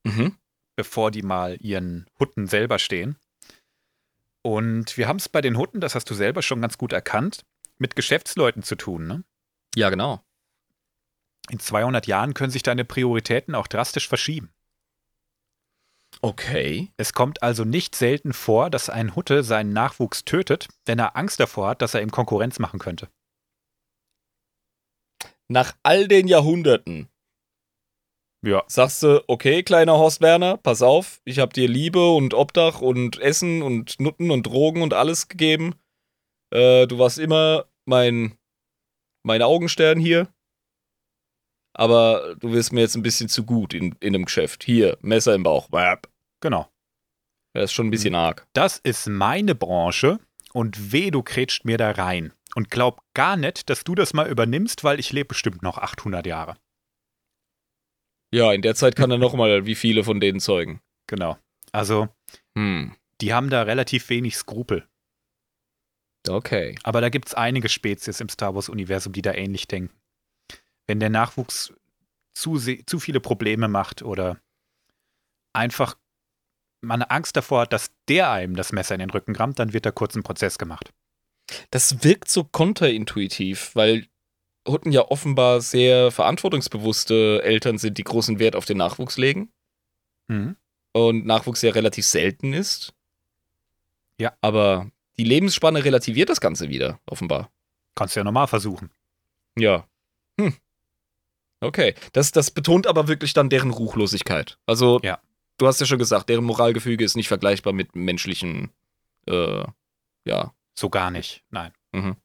Mhm. 0.04 0.38
bevor 0.76 1.10
die 1.10 1.22
mal 1.22 1.56
ihren 1.60 2.08
Hutten 2.20 2.46
selber 2.46 2.78
stehen. 2.78 3.16
Und 4.46 4.96
wir 4.96 5.08
haben 5.08 5.16
es 5.16 5.28
bei 5.28 5.40
den 5.40 5.58
Hutten, 5.58 5.80
das 5.80 5.96
hast 5.96 6.08
du 6.08 6.14
selber 6.14 6.40
schon 6.40 6.60
ganz 6.60 6.78
gut 6.78 6.92
erkannt, 6.92 7.44
mit 7.78 7.96
Geschäftsleuten 7.96 8.62
zu 8.62 8.76
tun. 8.76 9.08
Ne? 9.08 9.24
Ja, 9.74 9.90
genau. 9.90 10.24
In 11.50 11.58
200 11.58 12.06
Jahren 12.06 12.32
können 12.32 12.52
sich 12.52 12.62
deine 12.62 12.84
Prioritäten 12.84 13.56
auch 13.56 13.66
drastisch 13.66 14.06
verschieben. 14.06 14.54
Okay. 16.20 16.92
Es 16.96 17.12
kommt 17.12 17.42
also 17.42 17.64
nicht 17.64 17.96
selten 17.96 18.32
vor, 18.32 18.70
dass 18.70 18.88
ein 18.88 19.16
Hutte 19.16 19.42
seinen 19.42 19.72
Nachwuchs 19.72 20.24
tötet, 20.24 20.68
wenn 20.84 21.00
er 21.00 21.16
Angst 21.16 21.40
davor 21.40 21.70
hat, 21.70 21.82
dass 21.82 21.94
er 21.94 22.02
ihm 22.02 22.12
Konkurrenz 22.12 22.60
machen 22.60 22.78
könnte. 22.78 23.08
Nach 25.48 25.74
all 25.82 26.06
den 26.06 26.28
Jahrhunderten 26.28 27.08
Ja. 28.46 28.62
sagst 28.68 29.02
du, 29.02 29.24
okay, 29.26 29.64
kleiner 29.64 29.94
Horst 29.98 30.20
Werner, 30.20 30.56
pass 30.56 30.80
auf, 30.80 31.20
ich 31.24 31.40
hab 31.40 31.52
dir 31.52 31.66
Liebe 31.66 32.12
und 32.14 32.32
Obdach 32.32 32.80
und 32.80 33.18
Essen 33.18 33.60
und 33.60 33.98
Nutten 33.98 34.30
und 34.30 34.44
Drogen 34.44 34.82
und 34.82 34.94
alles 34.94 35.26
gegeben. 35.26 35.74
Äh, 36.54 36.86
du 36.86 36.98
warst 37.00 37.18
immer 37.18 37.66
mein, 37.86 38.38
mein 39.24 39.42
Augenstern 39.42 39.98
hier. 39.98 40.28
Aber 41.74 42.36
du 42.36 42.52
wirst 42.52 42.72
mir 42.72 42.82
jetzt 42.82 42.94
ein 42.94 43.02
bisschen 43.02 43.28
zu 43.28 43.44
gut 43.44 43.74
in, 43.74 43.96
in 43.98 44.14
einem 44.14 44.26
Geschäft. 44.26 44.62
Hier, 44.62 44.96
Messer 45.02 45.34
im 45.34 45.42
Bauch. 45.42 45.68
Genau. 46.40 46.68
Das 47.52 47.64
ist 47.64 47.72
schon 47.72 47.88
ein 47.88 47.90
bisschen 47.90 48.14
arg. 48.14 48.46
Das 48.52 48.78
ist 48.78 49.08
meine 49.08 49.54
Branche 49.56 50.20
und 50.52 50.92
weh, 50.92 51.10
du 51.10 51.22
krätscht 51.22 51.64
mir 51.64 51.78
da 51.78 51.90
rein. 51.90 52.32
Und 52.54 52.70
glaub 52.70 53.02
gar 53.12 53.36
nicht, 53.36 53.68
dass 53.68 53.82
du 53.82 53.94
das 53.94 54.14
mal 54.14 54.28
übernimmst, 54.28 54.84
weil 54.84 55.00
ich 55.00 55.12
lebe 55.12 55.28
bestimmt 55.28 55.62
noch 55.62 55.78
800 55.78 56.24
Jahre. 56.26 56.56
Ja, 58.36 58.52
in 58.52 58.60
der 58.60 58.74
Zeit 58.74 58.96
kann 58.96 59.10
er 59.10 59.16
noch 59.16 59.32
mal 59.32 59.64
wie 59.64 59.74
viele 59.74 60.04
von 60.04 60.20
denen 60.20 60.40
zeugen. 60.40 60.82
Genau. 61.06 61.38
Also, 61.72 62.08
Hm. 62.54 62.94
die 63.22 63.32
haben 63.32 63.48
da 63.48 63.62
relativ 63.62 64.10
wenig 64.10 64.36
Skrupel. 64.36 64.86
Okay. 66.28 66.74
Aber 66.82 67.00
da 67.00 67.08
gibt 67.08 67.28
es 67.28 67.34
einige 67.34 67.70
Spezies 67.70 68.20
im 68.20 68.28
Star 68.28 68.54
Wars-Universum, 68.54 69.14
die 69.14 69.22
da 69.22 69.32
ähnlich 69.32 69.68
denken. 69.68 69.94
Wenn 70.86 71.00
der 71.00 71.08
Nachwuchs 71.08 71.72
zu, 72.34 72.58
zu 72.58 73.00
viele 73.00 73.20
Probleme 73.20 73.68
macht 73.68 74.02
oder 74.02 74.38
einfach 75.54 75.96
man 76.82 77.00
Angst 77.02 77.36
davor 77.36 77.62
hat, 77.62 77.72
dass 77.72 77.90
der 78.06 78.30
einem 78.30 78.54
das 78.54 78.70
Messer 78.70 78.94
in 78.94 79.00
den 79.00 79.10
Rücken 79.10 79.34
rammt, 79.34 79.58
dann 79.58 79.72
wird 79.72 79.86
da 79.86 79.92
kurz 79.92 80.14
ein 80.14 80.22
Prozess 80.22 80.58
gemacht. 80.58 80.92
Das 81.70 82.04
wirkt 82.04 82.28
so 82.28 82.44
konterintuitiv, 82.44 83.74
weil 83.74 84.06
Hutten 84.66 84.92
ja 84.92 85.02
offenbar 85.08 85.60
sehr 85.60 86.10
verantwortungsbewusste 86.10 87.42
Eltern 87.42 87.78
sind, 87.78 87.98
die 87.98 88.04
großen 88.04 88.38
Wert 88.38 88.56
auf 88.56 88.64
den 88.64 88.76
Nachwuchs 88.78 89.16
legen 89.16 89.50
Mhm. 90.28 90.56
und 90.92 91.24
Nachwuchs 91.26 91.62
ja 91.62 91.70
relativ 91.72 92.04
selten 92.06 92.52
ist. 92.52 92.92
Ja. 94.18 94.32
Aber 94.40 94.90
die 95.18 95.24
Lebensspanne 95.24 95.84
relativiert 95.84 96.28
das 96.28 96.40
Ganze 96.40 96.68
wieder, 96.68 96.98
offenbar. 97.06 97.50
Kannst 97.94 98.16
du 98.16 98.20
ja 98.20 98.24
nochmal 98.24 98.46
versuchen. 98.46 98.90
Ja. 99.56 99.86
Hm. 100.38 100.54
Okay. 101.60 101.94
Das, 102.12 102.32
das 102.32 102.50
betont 102.50 102.86
aber 102.86 103.08
wirklich 103.08 103.32
dann 103.32 103.48
deren 103.48 103.70
Ruchlosigkeit. 103.70 104.58
Also, 104.66 105.00
Ja. 105.02 105.18
du 105.58 105.66
hast 105.66 105.80
ja 105.80 105.86
schon 105.86 105.98
gesagt, 105.98 106.28
deren 106.28 106.44
Moralgefüge 106.44 107.04
ist 107.04 107.16
nicht 107.16 107.28
vergleichbar 107.28 107.72
mit 107.72 107.94
menschlichen, 107.96 108.70
äh, 109.26 109.64
ja. 110.24 110.52
So 110.74 110.90
gar 110.90 111.10
nicht, 111.10 111.42
nein. 111.50 111.72
Mhm. 111.92 112.16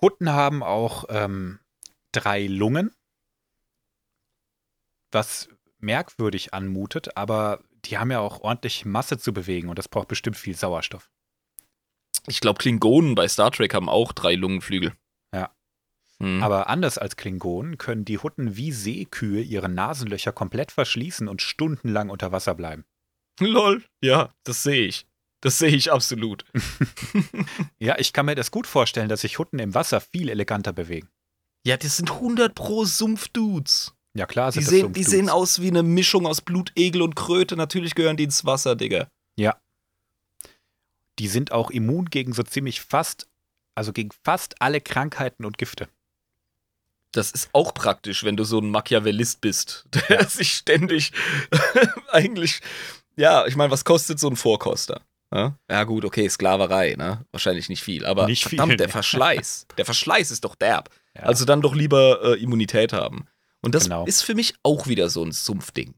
Hutten 0.00 0.30
haben 0.30 0.62
auch 0.62 1.04
ähm, 1.08 1.58
drei 2.12 2.46
Lungen, 2.46 2.94
was 5.10 5.48
merkwürdig 5.78 6.54
anmutet, 6.54 7.16
aber 7.16 7.62
die 7.84 7.98
haben 7.98 8.10
ja 8.10 8.20
auch 8.20 8.40
ordentlich 8.40 8.84
Masse 8.84 9.18
zu 9.18 9.32
bewegen 9.32 9.68
und 9.68 9.78
das 9.78 9.88
braucht 9.88 10.08
bestimmt 10.08 10.36
viel 10.36 10.56
Sauerstoff. 10.56 11.10
Ich 12.26 12.40
glaube, 12.40 12.58
Klingonen 12.58 13.14
bei 13.14 13.26
Star 13.28 13.50
Trek 13.50 13.74
haben 13.74 13.88
auch 13.88 14.12
drei 14.12 14.34
Lungenflügel. 14.34 14.92
Ja. 15.32 15.54
Mhm. 16.18 16.42
Aber 16.42 16.68
anders 16.68 16.98
als 16.98 17.16
Klingonen 17.16 17.78
können 17.78 18.04
die 18.04 18.18
Hutten 18.18 18.56
wie 18.56 18.72
Seekühe 18.72 19.40
ihre 19.40 19.68
Nasenlöcher 19.68 20.32
komplett 20.32 20.72
verschließen 20.72 21.28
und 21.28 21.42
stundenlang 21.42 22.10
unter 22.10 22.32
Wasser 22.32 22.54
bleiben. 22.54 22.84
Lol. 23.40 23.84
Ja, 24.02 24.34
das 24.44 24.62
sehe 24.62 24.86
ich. 24.86 25.06
Das 25.40 25.58
sehe 25.58 25.70
ich 25.74 25.92
absolut. 25.92 26.44
Ja, 27.78 27.96
ich 27.98 28.12
kann 28.12 28.26
mir 28.26 28.34
das 28.34 28.50
gut 28.50 28.66
vorstellen, 28.66 29.08
dass 29.08 29.20
sich 29.20 29.38
Hutten 29.38 29.58
im 29.60 29.74
Wasser 29.74 30.00
viel 30.00 30.28
eleganter 30.28 30.72
bewegen. 30.72 31.08
Ja, 31.64 31.76
das 31.76 31.96
sind 31.96 32.10
100 32.10 32.54
pro 32.54 32.84
Sumpfdudes. 32.84 33.94
Ja, 34.14 34.26
klar, 34.26 34.50
Die 34.50 34.58
sind 34.58 34.64
das 34.64 34.70
sehen, 34.70 34.78
die 34.92 35.02
Sumpfdudes. 35.02 35.10
sehen 35.10 35.28
aus 35.30 35.62
wie 35.62 35.68
eine 35.68 35.82
Mischung 35.84 36.26
aus 36.26 36.40
Blutegel 36.40 37.02
und 37.02 37.14
Kröte. 37.14 37.56
Natürlich 37.56 37.94
gehören 37.94 38.16
die 38.16 38.24
ins 38.24 38.44
Wasser, 38.44 38.74
Digga. 38.74 39.08
Die 41.18 41.28
sind 41.28 41.50
auch 41.52 41.70
immun 41.70 42.06
gegen 42.06 42.32
so 42.32 42.42
ziemlich 42.44 42.80
fast, 42.80 43.26
also 43.74 43.92
gegen 43.92 44.10
fast 44.22 44.60
alle 44.62 44.80
Krankheiten 44.80 45.44
und 45.44 45.58
Gifte. 45.58 45.88
Das 47.12 47.32
ist 47.32 47.48
auch 47.52 47.74
praktisch, 47.74 48.22
wenn 48.22 48.36
du 48.36 48.44
so 48.44 48.60
ein 48.60 48.70
Machiavellist 48.70 49.40
bist, 49.40 49.86
der 50.08 50.24
sich 50.28 50.52
ständig 50.52 51.12
eigentlich, 52.12 52.60
ja, 53.16 53.46
ich 53.46 53.56
meine, 53.56 53.70
was 53.72 53.84
kostet 53.84 54.20
so 54.20 54.28
ein 54.28 54.36
Vorkoster? 54.36 55.00
Ja? 55.32 55.84
gut, 55.84 56.04
okay, 56.04 56.28
Sklaverei, 56.28 56.94
ne? 56.96 57.24
Wahrscheinlich 57.32 57.68
nicht 57.68 57.82
viel, 57.82 58.06
aber 58.06 58.26
Nicht 58.26 58.44
viel, 58.46 58.56
verdammt, 58.58 58.80
der 58.80 58.86
ne. 58.86 58.92
Verschleiß. 58.92 59.66
Der 59.76 59.84
Verschleiß 59.84 60.30
ist 60.30 60.44
doch 60.44 60.54
derb. 60.54 60.88
Ja. 61.14 61.22
Also 61.24 61.44
dann 61.44 61.60
doch 61.60 61.74
lieber 61.74 62.20
äh, 62.22 62.42
Immunität 62.42 62.92
haben. 62.92 63.26
Und 63.60 63.74
das 63.74 63.84
Genau. 63.84 64.06
ist 64.06 64.22
für 64.22 64.34
mich 64.34 64.54
auch 64.62 64.86
wieder 64.86 65.10
so 65.10 65.22
ein 65.24 65.32
Sumpfding. 65.32 65.94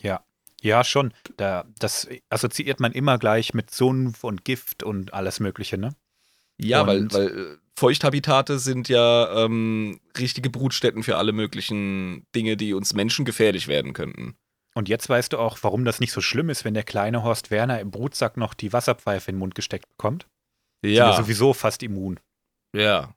Ja. 0.00 0.24
Ja, 0.62 0.84
schon. 0.84 1.14
Da, 1.38 1.64
das 1.78 2.06
assoziiert 2.28 2.80
man 2.80 2.92
immer 2.92 3.16
gleich 3.18 3.54
mit 3.54 3.70
Sumpf 3.70 4.24
und 4.24 4.44
Gift 4.44 4.82
und 4.82 5.14
alles 5.14 5.40
Mögliche, 5.40 5.78
ne? 5.78 5.94
Ja, 6.58 6.86
weil, 6.86 6.98
Und- 7.00 7.14
weil 7.14 7.28
äh, 7.28 7.56
Feuchthabitate 7.78 8.58
sind 8.58 8.90
ja 8.90 9.44
ähm, 9.44 10.00
richtige 10.18 10.50
Brutstätten 10.50 11.02
für 11.02 11.16
alle 11.16 11.32
möglichen 11.32 12.26
Dinge, 12.34 12.58
die 12.58 12.74
uns 12.74 12.92
Menschen 12.92 13.24
gefährlich 13.24 13.68
werden 13.68 13.94
könnten. 13.94 14.36
Und 14.80 14.88
jetzt 14.88 15.10
weißt 15.10 15.34
du 15.34 15.38
auch, 15.38 15.58
warum 15.60 15.84
das 15.84 16.00
nicht 16.00 16.10
so 16.10 16.22
schlimm 16.22 16.48
ist, 16.48 16.64
wenn 16.64 16.72
der 16.72 16.84
kleine 16.84 17.22
Horst 17.22 17.50
Werner 17.50 17.80
im 17.80 17.90
Brutsack 17.90 18.38
noch 18.38 18.54
die 18.54 18.72
Wasserpfeife 18.72 19.30
in 19.30 19.34
den 19.34 19.40
Mund 19.40 19.54
gesteckt 19.54 19.86
bekommt. 19.90 20.26
Sind 20.82 20.94
ja 20.94 21.12
sowieso 21.12 21.52
fast 21.52 21.82
immun. 21.82 22.18
Ja. 22.74 23.14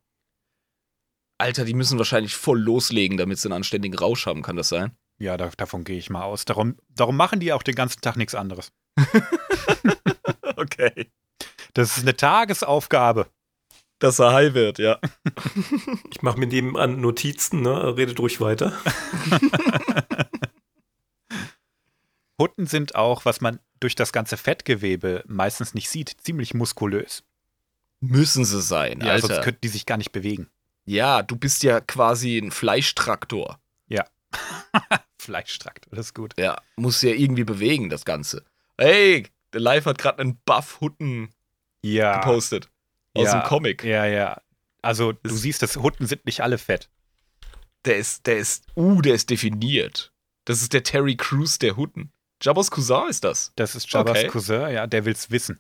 Alter, 1.38 1.64
die 1.64 1.74
müssen 1.74 1.98
wahrscheinlich 1.98 2.36
voll 2.36 2.60
loslegen, 2.60 3.16
damit 3.16 3.40
sie 3.40 3.48
einen 3.48 3.56
anständigen 3.56 3.98
Rausch 3.98 4.26
haben, 4.26 4.42
kann 4.42 4.58
das 4.58 4.68
sein? 4.68 4.92
Ja, 5.20 5.38
da, 5.38 5.52
davon 5.56 5.86
gehe 5.86 5.98
ich 5.98 6.10
mal 6.10 6.24
aus. 6.24 6.44
Darum, 6.44 6.76
darum 6.90 7.16
machen 7.16 7.40
die 7.40 7.54
auch 7.54 7.64
den 7.64 7.76
ganzen 7.76 8.02
Tag 8.02 8.18
nichts 8.18 8.36
anderes. 8.36 8.74
Okay. 10.56 11.12
Das 11.74 11.98
ist 11.98 12.04
eine 12.04 12.16
Tagesaufgabe. 12.16 13.28
Dass 14.00 14.20
er 14.20 14.34
high 14.34 14.54
wird, 14.54 14.80
ja. 14.80 15.00
Ich 16.12 16.22
mache 16.22 16.40
mir 16.40 16.48
nebenan 16.48 17.02
Notizen, 17.02 17.62
ne? 17.62 17.98
Redet 17.98 18.20
ruhig 18.20 18.40
weiter. 18.40 18.74
Hutten 22.40 22.66
sind 22.68 22.96
auch, 22.96 23.26
was 23.26 23.42
man 23.42 23.60
durch 23.80 23.96
das 23.96 24.12
ganze 24.12 24.38
Fettgewebe 24.38 25.24
meistens 25.28 25.74
nicht 25.74 25.90
sieht, 25.90 26.16
ziemlich 26.22 26.54
muskulös. 26.54 27.24
Müssen 28.00 28.44
sie 28.46 28.62
sein, 28.62 29.00
Ja, 29.02 29.14
Alter. 29.14 29.28
sonst 29.28 29.42
könnten 29.44 29.62
die 29.62 29.68
sich 29.70 29.86
gar 29.86 29.98
nicht 29.98 30.12
bewegen. 30.12 30.50
ja, 30.86 31.22
du 31.24 31.36
bist 31.36 31.64
ja 31.64 31.80
quasi 31.80 32.38
ein 32.38 32.52
Fleischtraktor. 32.52 33.60
Fleischstrakt, 35.18 35.88
das 35.92 36.08
ist 36.08 36.16
gut. 36.16 36.34
Ja, 36.38 36.60
muss 36.76 37.02
ja 37.02 37.12
irgendwie 37.12 37.44
bewegen, 37.44 37.90
das 37.90 38.04
Ganze. 38.06 38.44
Hey, 38.78 39.28
der 39.54 39.62
Live 39.62 39.86
hat 39.86 39.98
gerade 39.98 40.20
einen 40.20 40.38
Buff-Hutten 40.46 41.30
Ja. 41.82 42.18
gepostet. 42.20 42.70
Aus 43.14 43.26
ja, 43.28 43.40
dem 43.42 43.48
Comic. 43.48 43.84
Ja, 43.84 44.06
ja. 44.06 44.42
Also, 44.82 45.12
du 45.14 45.20
Das- 45.24 45.38
siehst, 45.42 45.62
das 45.62 45.78
Hutten 45.78 46.08
sind 46.08 46.26
nicht 46.26 46.42
alle 46.42 46.58
fett. 46.58 46.90
Der 47.86 47.98
ist, 47.98 48.26
der 48.28 48.38
ist, 48.38 48.66
uh, 48.76 49.02
der 49.02 49.14
ist 49.14 49.30
definiert. 49.30 50.12
Das 50.46 50.62
ist 50.62 50.74
der 50.74 50.84
Terry 50.84 51.16
Crews 51.16 51.60
der 51.60 51.78
Hutten. 51.78 52.12
Jabba's 52.44 52.70
Cousin 52.70 53.08
ist 53.10 53.24
das. 53.24 53.54
Das 53.56 53.74
ist 53.76 53.92
Jabbas 53.92 54.18
Okay. 54.18 54.28
Cousin, 54.28 54.74
ja, 54.74 54.86
der 54.86 55.06
will's 55.06 55.32
wissen. 55.32 55.60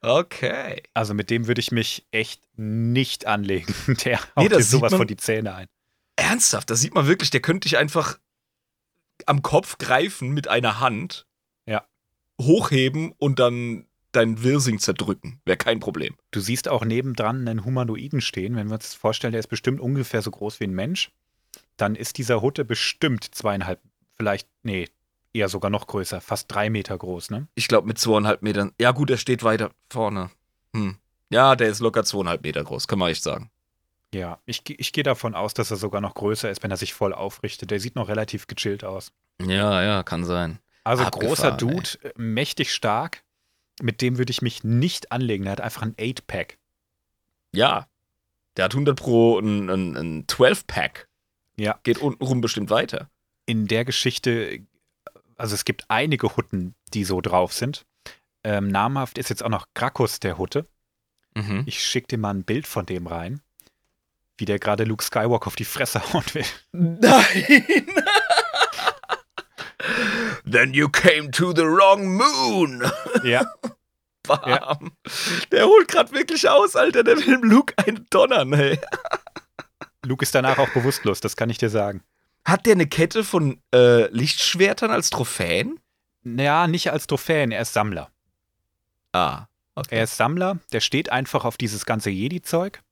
Okay. 0.00 0.82
Also 0.94 1.14
mit 1.14 1.30
dem 1.30 1.46
würde 1.46 1.60
ich 1.60 1.70
mich 1.70 2.06
echt 2.10 2.42
nicht 2.56 3.26
anlegen. 3.26 3.72
Der 4.04 4.18
Nee, 4.18 4.26
haut 4.36 4.44
dir 4.44 4.48
das 4.56 4.70
sieht 4.70 4.80
sowas 4.80 4.94
vor 4.94 5.06
die 5.06 5.16
Zähne 5.16 5.54
ein. 5.54 5.68
Ernsthaft, 6.16 6.70
da 6.70 6.74
sieht 6.74 6.94
man 6.94 7.06
wirklich, 7.06 7.30
der 7.30 7.40
könnte 7.40 7.68
dich 7.68 7.78
einfach 7.78 8.18
am 9.26 9.42
Kopf 9.42 9.78
greifen 9.78 10.30
mit 10.30 10.48
einer 10.48 10.80
Hand. 10.80 11.26
Ja. 11.66 11.86
Hochheben 12.40 13.12
und 13.18 13.38
dann 13.38 13.86
dein 14.10 14.42
Wirsing 14.42 14.78
zerdrücken. 14.78 15.40
Wäre 15.44 15.56
kein 15.56 15.78
Problem. 15.78 16.16
Du 16.32 16.40
siehst 16.40 16.68
auch 16.68 16.84
nebendran 16.84 17.46
einen 17.46 17.64
Humanoiden 17.64 18.20
stehen. 18.20 18.56
Wenn 18.56 18.68
wir 18.68 18.74
uns 18.74 18.84
das 18.84 18.94
vorstellen, 18.94 19.32
der 19.32 19.40
ist 19.40 19.46
bestimmt 19.46 19.80
ungefähr 19.80 20.20
so 20.22 20.30
groß 20.30 20.58
wie 20.60 20.64
ein 20.64 20.74
Mensch, 20.74 21.12
dann 21.76 21.94
ist 21.94 22.18
dieser 22.18 22.42
Hutte 22.42 22.64
bestimmt 22.64 23.34
zweieinhalb, 23.34 23.80
vielleicht, 24.16 24.48
nee, 24.62 24.88
eher 25.32 25.48
sogar 25.48 25.70
noch 25.70 25.86
größer, 25.86 26.20
fast 26.20 26.52
drei 26.52 26.70
Meter 26.70 26.96
groß, 26.96 27.30
ne? 27.30 27.48
Ich 27.54 27.68
glaube 27.68 27.88
mit 27.88 27.98
zweieinhalb 27.98 28.42
Metern. 28.42 28.72
Ja 28.80 28.92
gut, 28.92 29.10
er 29.10 29.16
steht 29.16 29.42
weiter 29.42 29.70
vorne. 29.90 30.30
Hm. 30.74 30.96
Ja, 31.30 31.56
der 31.56 31.68
ist 31.68 31.80
locker 31.80 32.04
zweieinhalb 32.04 32.42
Meter 32.42 32.62
groß, 32.62 32.86
kann 32.88 32.98
man 32.98 33.10
echt 33.10 33.22
sagen. 33.22 33.50
Ja, 34.14 34.38
ich, 34.44 34.62
ich 34.66 34.92
gehe 34.92 35.04
davon 35.04 35.34
aus, 35.34 35.54
dass 35.54 35.70
er 35.70 35.78
sogar 35.78 36.00
noch 36.00 36.14
größer 36.14 36.50
ist, 36.50 36.62
wenn 36.62 36.70
er 36.70 36.76
sich 36.76 36.92
voll 36.92 37.14
aufrichtet. 37.14 37.70
Der 37.70 37.80
sieht 37.80 37.96
noch 37.96 38.08
relativ 38.08 38.46
gechillt 38.46 38.84
aus. 38.84 39.12
Ja, 39.40 39.82
ja, 39.82 40.02
kann 40.02 40.24
sein. 40.24 40.58
Also 40.84 41.04
Abgefahren, 41.04 41.28
großer 41.28 41.52
Dude, 41.52 41.88
äh, 42.02 42.12
mächtig 42.16 42.74
stark. 42.74 43.24
Mit 43.80 44.02
dem 44.02 44.18
würde 44.18 44.30
ich 44.30 44.42
mich 44.42 44.64
nicht 44.64 45.12
anlegen. 45.12 45.44
Der 45.44 45.52
hat 45.52 45.60
einfach 45.62 45.82
ein 45.82 45.94
8-Pack. 45.94 46.58
Ja. 47.54 47.88
Der 48.56 48.66
hat 48.66 48.74
100 48.74 48.98
pro 48.98 49.38
ein, 49.38 49.70
ein, 49.70 49.96
ein 49.96 50.26
12-Pack. 50.26 51.08
Ja. 51.56 51.78
Geht 51.82 51.98
untenrum 51.98 52.42
bestimmt 52.42 52.68
weiter. 52.68 53.08
In 53.46 53.66
der 53.66 53.86
Geschichte, 53.86 54.60
also 55.36 55.54
es 55.54 55.64
gibt 55.64 55.84
einige 55.88 56.36
Hutten, 56.36 56.74
die 56.94 57.04
so 57.04 57.20
drauf 57.20 57.52
sind. 57.52 57.84
Ähm, 58.44 58.68
namhaft 58.68 59.18
ist 59.18 59.30
jetzt 59.30 59.42
auch 59.42 59.48
noch 59.48 59.66
Krakus 59.74 60.20
der 60.20 60.38
Hutte. 60.38 60.66
Mhm. 61.34 61.62
Ich 61.66 61.84
schicke 61.84 62.08
dir 62.08 62.18
mal 62.18 62.34
ein 62.34 62.44
Bild 62.44 62.66
von 62.66 62.86
dem 62.86 63.06
rein, 63.06 63.40
wie 64.36 64.44
der 64.44 64.58
gerade 64.58 64.84
Luke 64.84 65.04
Skywalker 65.04 65.46
auf 65.46 65.56
die 65.56 65.64
Fresse 65.64 66.12
hauen 66.12 66.24
will. 66.32 66.44
Nein! 66.72 67.86
Then 70.44 70.74
you 70.74 70.88
came 70.88 71.30
to 71.30 71.52
the 71.52 71.62
wrong 71.62 72.16
moon. 72.16 72.82
Ja, 73.24 73.44
Bam. 74.22 74.92
Der 75.50 75.66
holt 75.66 75.88
gerade 75.88 76.12
wirklich 76.12 76.48
aus, 76.48 76.76
Alter. 76.76 77.02
Der 77.02 77.16
will 77.16 77.40
Luke 77.42 77.74
einen 77.76 78.06
donnern, 78.10 78.52
ey. 78.52 78.78
Luke 80.04 80.22
ist 80.22 80.34
danach 80.34 80.58
auch 80.58 80.68
bewusstlos, 80.70 81.20
das 81.20 81.36
kann 81.36 81.50
ich 81.50 81.58
dir 81.58 81.70
sagen. 81.70 82.02
Hat 82.44 82.66
der 82.66 82.72
eine 82.74 82.86
Kette 82.86 83.22
von 83.24 83.60
äh, 83.74 84.06
Lichtschwertern 84.08 84.90
als 84.90 85.10
Trophäen? 85.10 85.78
Naja, 86.22 86.66
nicht 86.66 86.90
als 86.90 87.06
Trophäen, 87.06 87.52
er 87.52 87.62
ist 87.62 87.72
Sammler. 87.72 88.10
Ah, 89.12 89.46
okay. 89.74 89.96
Er 89.96 90.04
ist 90.04 90.16
Sammler, 90.16 90.58
der 90.72 90.80
steht 90.80 91.10
einfach 91.10 91.44
auf 91.44 91.56
dieses 91.56 91.86
ganze 91.86 92.10
Jedi-Zeug. 92.10 92.82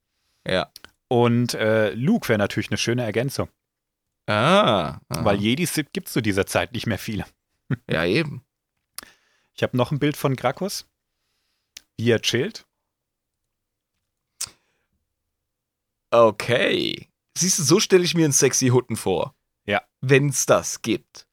ja. 0.47 0.71
Und 1.13 1.55
äh, 1.55 1.91
Luke 1.95 2.29
wäre 2.29 2.39
natürlich 2.39 2.71
eine 2.71 2.79
schöne 2.79 3.03
Ergänzung, 3.03 3.49
Ah. 4.29 5.01
ah. 5.09 5.25
weil 5.25 5.41
Jedis 5.41 5.75
gibt 5.93 6.07
es 6.07 6.13
zu 6.13 6.21
dieser 6.21 6.47
Zeit 6.47 6.73
nicht 6.73 6.87
mehr 6.87 6.99
viele. 6.99 7.25
Ja, 7.91 8.05
eben. 8.05 8.45
Ich 9.55 9.63
habe 9.65 9.77
noch 9.77 9.91
ein 9.91 9.99
Bild 9.99 10.17
von 10.17 10.37
Grakus, 10.37 10.87
wie 11.97 12.11
er 12.11 12.21
chillt. 12.23 12.65
Okay. 16.11 17.09
Siehst 17.37 17.59
du, 17.59 17.63
so 17.63 17.81
stelle 17.81 18.05
ich 18.05 18.15
mir 18.15 18.25
einen 18.25 18.33
sexy 18.33 18.69
Hutten 18.69 18.97
vor. 18.97 19.35
Ja. 20.03 20.11
Wenn's 20.11 20.47
das 20.47 20.83
gibt. 20.83 21.27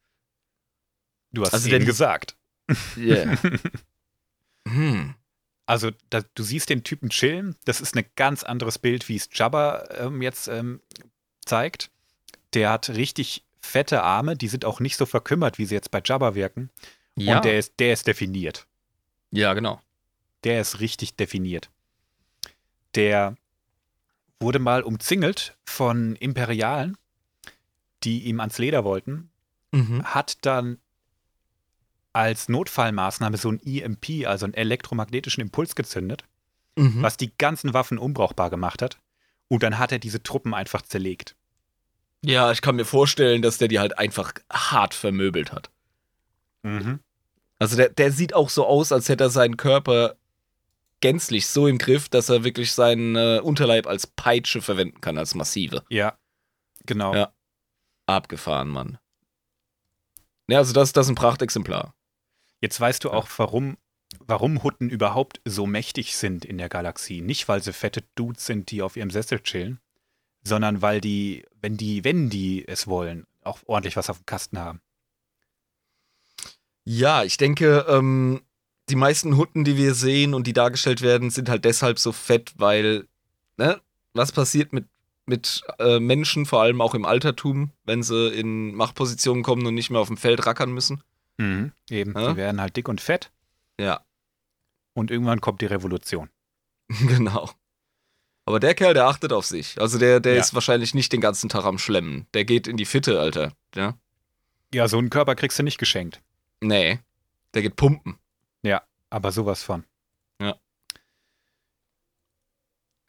Du 1.32 1.44
hast 1.44 1.54
Also 1.54 1.70
es 1.70 1.86
gesagt. 1.86 2.36
Yeah. 2.98 3.38
hm. 4.68 5.16
Also 5.66 5.92
da, 6.10 6.22
du 6.36 6.44
siehst 6.44 6.70
den 6.70 6.84
Typen 6.84 7.10
chillen. 7.10 7.56
Das 7.66 7.80
ist 7.80 7.96
ein 7.96 8.06
ganz 8.16 8.44
anderes 8.44 8.78
Bild, 8.78 9.08
wie 9.08 9.16
es 9.16 9.30
Jabba 9.32 9.88
ähm, 9.98 10.22
jetzt 10.22 10.48
ähm, 10.48 10.82
zeigt. 11.46 11.92
Der 12.54 12.70
hat 12.70 12.90
richtig 12.90 13.46
fette 13.62 14.04
Arme, 14.04 14.36
die 14.36 14.48
sind 14.48 14.66
auch 14.66 14.80
nicht 14.80 14.98
so 14.98 15.06
verkümmert, 15.06 15.58
wie 15.58 15.66
sie 15.66 15.76
jetzt 15.76 15.92
bei 15.92 16.02
Jabba 16.04 16.36
wirken. 16.36 16.70
Ja. 17.16 17.38
Und 17.38 17.46
der 17.46 17.58
ist, 17.60 17.74
der 17.80 17.94
ist 17.94 18.08
definiert. 18.08 18.68
ja, 19.32 19.54
genau. 19.54 19.82
Der 20.44 20.62
ist 20.62 20.80
richtig 20.80 21.16
definiert. 21.16 21.70
Der 22.96 23.36
wurde 24.40 24.60
mal 24.60 24.84
umzingelt 24.84 25.58
von 25.66 26.16
Imperialen, 26.16 26.98
die 28.08 28.24
ihm 28.24 28.40
ans 28.40 28.58
Leder 28.58 28.84
wollten, 28.86 29.30
Mhm. 29.74 30.04
hat 30.06 30.46
dann 30.46 30.78
als 32.14 32.48
Notfallmaßnahme 32.50 33.36
so 33.38 33.52
ein 33.52 33.60
EMP, 33.66 34.26
also 34.26 34.46
einen 34.46 34.54
elektromagnetischen 34.54 35.42
Impuls 35.42 35.76
gezündet, 35.76 36.24
Mhm. 36.78 37.02
was 37.02 37.18
die 37.18 37.32
ganzen 37.38 37.74
Waffen 37.74 37.98
unbrauchbar 37.98 38.50
gemacht 38.50 38.82
hat. 38.82 38.98
Und 39.50 39.62
dann 39.64 39.78
hat 39.78 39.92
er 39.92 40.00
diese 40.00 40.24
Truppen 40.24 40.54
einfach 40.54 40.82
zerlegt. 40.84 41.36
Ja, 42.24 42.52
ich 42.52 42.62
kann 42.62 42.76
mir 42.78 42.86
vorstellen, 42.86 43.42
dass 43.42 43.58
der 43.58 43.68
die 43.68 43.80
halt 43.80 43.98
einfach 44.00 44.34
hart 44.52 44.94
vermöbelt 44.94 45.52
hat. 45.52 45.70
Also 47.60 47.76
der, 47.78 47.90
der 47.90 48.12
sieht 48.12 48.34
auch 48.34 48.50
so 48.50 48.66
aus, 48.66 48.92
als 48.92 49.08
hätte 49.10 49.26
er 49.26 49.30
seinen 49.30 49.56
Körper 49.58 50.16
gänzlich 51.02 51.48
so 51.48 51.68
im 51.68 51.78
Griff, 51.78 52.10
dass 52.10 52.30
er 52.30 52.44
wirklich 52.44 52.72
seinen 52.74 53.16
äh, 53.16 53.40
Unterleib 53.44 53.86
als 53.88 54.08
Peitsche 54.08 54.62
verwenden 54.62 55.00
kann, 55.02 55.18
als 55.18 55.36
massive. 55.36 55.84
Ja, 55.90 56.18
genau. 56.86 57.14
Ja. 57.14 57.32
Abgefahren, 58.08 58.70
Mann. 58.70 58.98
Ja, 60.48 60.60
also 60.60 60.74
das, 60.74 60.94
das 60.94 61.06
ist 61.08 61.12
ein 61.12 61.16
Prachtexemplar. 61.16 61.94
Jetzt 62.62 62.80
weißt 62.80 63.04
du 63.04 63.12
auch, 63.12 63.28
warum, 63.38 63.78
warum 64.20 64.64
Hutten 64.64 64.90
überhaupt 64.90 65.42
so 65.46 65.68
mächtig 65.68 66.16
sind 66.16 66.46
in 66.46 66.58
der 66.58 66.70
Galaxie. 66.70 67.22
Nicht, 67.22 67.48
weil 67.48 67.62
sie 67.62 67.74
fette 67.74 68.04
Dudes 68.16 68.46
sind, 68.46 68.72
die 68.72 68.82
auf 68.82 68.96
ihrem 68.96 69.12
Sessel 69.12 69.42
chillen, 69.42 69.80
sondern 70.44 70.82
weil 70.82 71.02
die, 71.02 71.46
wenn 71.62 71.78
die, 71.78 72.04
wenn 72.04 72.30
die 72.30 72.68
es 72.68 72.88
wollen, 72.88 73.28
auch 73.44 73.60
ordentlich 73.66 73.98
was 73.98 74.10
auf 74.10 74.20
dem 74.20 74.26
Kasten 74.26 74.58
haben. 74.58 74.82
Ja, 76.86 77.24
ich 77.24 77.36
denke, 77.36 77.86
ähm, 77.90 78.42
die 78.90 78.96
meisten 78.96 79.36
Hutten, 79.36 79.66
die 79.66 79.76
wir 79.76 79.94
sehen 79.94 80.34
und 80.34 80.48
die 80.48 80.54
dargestellt 80.54 81.02
werden, 81.02 81.30
sind 81.30 81.50
halt 81.50 81.66
deshalb 81.66 82.00
so 82.00 82.14
fett, 82.14 82.54
weil, 82.56 83.08
ne, 83.58 83.82
was 84.14 84.32
passiert 84.32 84.72
mit, 84.72 84.88
mit 85.28 85.62
äh, 85.80 86.00
Menschen, 86.00 86.46
vor 86.46 86.62
allem 86.62 86.82
auch 86.82 86.96
im 86.96 87.06
Altertum, 87.06 87.72
wenn 87.86 88.02
sie 88.02 88.30
in 88.30 88.74
Machtpositionen 88.74 89.44
kommen 89.44 89.66
und 89.66 89.76
nicht 89.76 89.90
mehr 89.92 90.00
auf 90.02 90.08
dem 90.08 90.18
Feld 90.18 90.46
rackern 90.46 90.72
müssen? 90.74 91.04
Mhm. 91.38 91.72
Eben, 91.90 92.14
Ja. 92.18 92.32
die 92.32 92.38
werden 92.38 92.60
halt 92.62 92.76
dick 92.76 92.88
und 92.90 93.00
fett 93.02 93.32
Ja, 93.80 94.02
und 94.94 95.12
irgendwann 95.12 95.42
kommt 95.42 95.62
die 95.62 95.66
Revolution. 95.68 96.30
genau. 97.08 97.50
Aber 98.46 98.60
der 98.62 98.74
Kerl, 98.74 98.94
der 98.94 99.06
achtet 99.08 99.34
auf 99.34 99.46
sich. 99.46 99.80
Also 99.80 100.00
der, 100.00 100.20
der 100.22 100.36
Ja. 100.36 100.40
ist 100.40 100.54
wahrscheinlich 100.54 100.94
nicht 100.96 101.12
den 101.12 101.20
ganzen 101.22 101.50
Tag 101.50 101.66
am 101.66 101.78
Schlemmen. 101.78 102.26
Der 102.34 102.46
geht 102.46 102.66
in 102.68 102.78
die 102.78 102.86
Fitte, 102.86 103.20
Alter. 103.20 103.52
Ja? 103.76 103.98
Ja, 104.74 104.88
so 104.88 104.98
einen 104.98 105.10
Körper 105.10 105.36
kriegst 105.36 105.60
du 105.60 105.64
nicht 105.64 105.78
geschenkt. 105.78 106.22
Nee. 106.62 107.00
Der 107.54 107.62
geht 107.62 107.76
pumpen. 107.76 108.18
Aber 109.10 109.32
sowas 109.32 109.64
von. 109.64 109.86
Ja. 110.42 110.58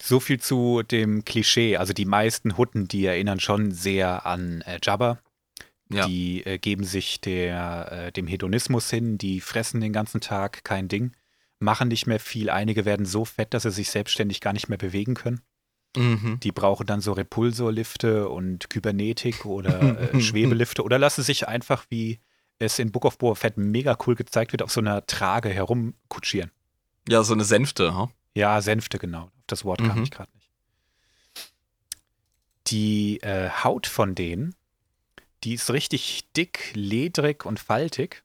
So 0.00 0.20
viel 0.20 0.40
zu 0.40 0.82
dem 0.82 1.24
Klischee. 1.24 1.76
Also 1.76 1.92
die 1.92 2.04
meisten 2.04 2.56
Hutten, 2.56 2.86
die 2.88 3.04
erinnern 3.06 3.40
schon 3.40 3.72
sehr 3.72 4.26
an 4.26 4.62
äh, 4.62 4.78
Jabba. 4.82 5.18
Ja. 5.90 6.06
Die 6.06 6.44
äh, 6.44 6.58
geben 6.58 6.84
sich 6.84 7.20
der, 7.20 7.92
äh, 7.92 8.12
dem 8.12 8.26
Hedonismus 8.26 8.90
hin, 8.90 9.18
die 9.18 9.40
fressen 9.40 9.80
den 9.80 9.92
ganzen 9.92 10.20
Tag, 10.20 10.62
kein 10.62 10.88
Ding, 10.88 11.12
machen 11.60 11.88
nicht 11.88 12.06
mehr 12.06 12.20
viel. 12.20 12.50
Einige 12.50 12.84
werden 12.84 13.06
so 13.06 13.24
fett, 13.24 13.54
dass 13.54 13.62
sie 13.62 13.70
sich 13.70 13.90
selbstständig 13.90 14.40
gar 14.40 14.52
nicht 14.52 14.68
mehr 14.68 14.78
bewegen 14.78 15.14
können. 15.14 15.40
Mhm. 15.96 16.38
Die 16.40 16.52
brauchen 16.52 16.86
dann 16.86 17.00
so 17.00 17.12
Repulsorlifte 17.12 18.28
und 18.28 18.68
Kybernetik 18.68 19.46
oder 19.46 20.12
äh, 20.12 20.20
Schwebelifte 20.20 20.82
oder 20.82 20.98
lassen 20.98 21.22
sich 21.22 21.48
einfach, 21.48 21.86
wie 21.88 22.20
es 22.58 22.78
in 22.78 22.92
Book 22.92 23.04
of 23.04 23.18
Boba 23.18 23.34
Fett 23.34 23.56
mega 23.56 23.96
cool 24.06 24.14
gezeigt 24.14 24.52
wird, 24.52 24.62
auf 24.62 24.70
so 24.70 24.80
einer 24.80 25.06
Trage 25.06 25.48
herumkutschieren. 25.48 26.50
Ja, 27.08 27.22
so 27.22 27.32
eine 27.32 27.44
Sänfte, 27.44 27.94
ha? 27.94 28.10
Ja, 28.34 28.60
Sänfte, 28.60 28.98
genau. 28.98 29.30
Das 29.48 29.64
Wort 29.64 29.80
Mhm. 29.80 30.02
ich 30.04 30.10
gerade 30.12 30.30
nicht. 30.34 30.48
Die 32.68 33.18
äh, 33.22 33.48
Haut 33.64 33.86
von 33.86 34.14
denen, 34.14 34.54
die 35.44 35.54
ist 35.54 35.70
richtig 35.70 36.28
dick, 36.36 36.70
ledrig 36.74 37.44
und 37.44 37.58
faltig. 37.58 38.22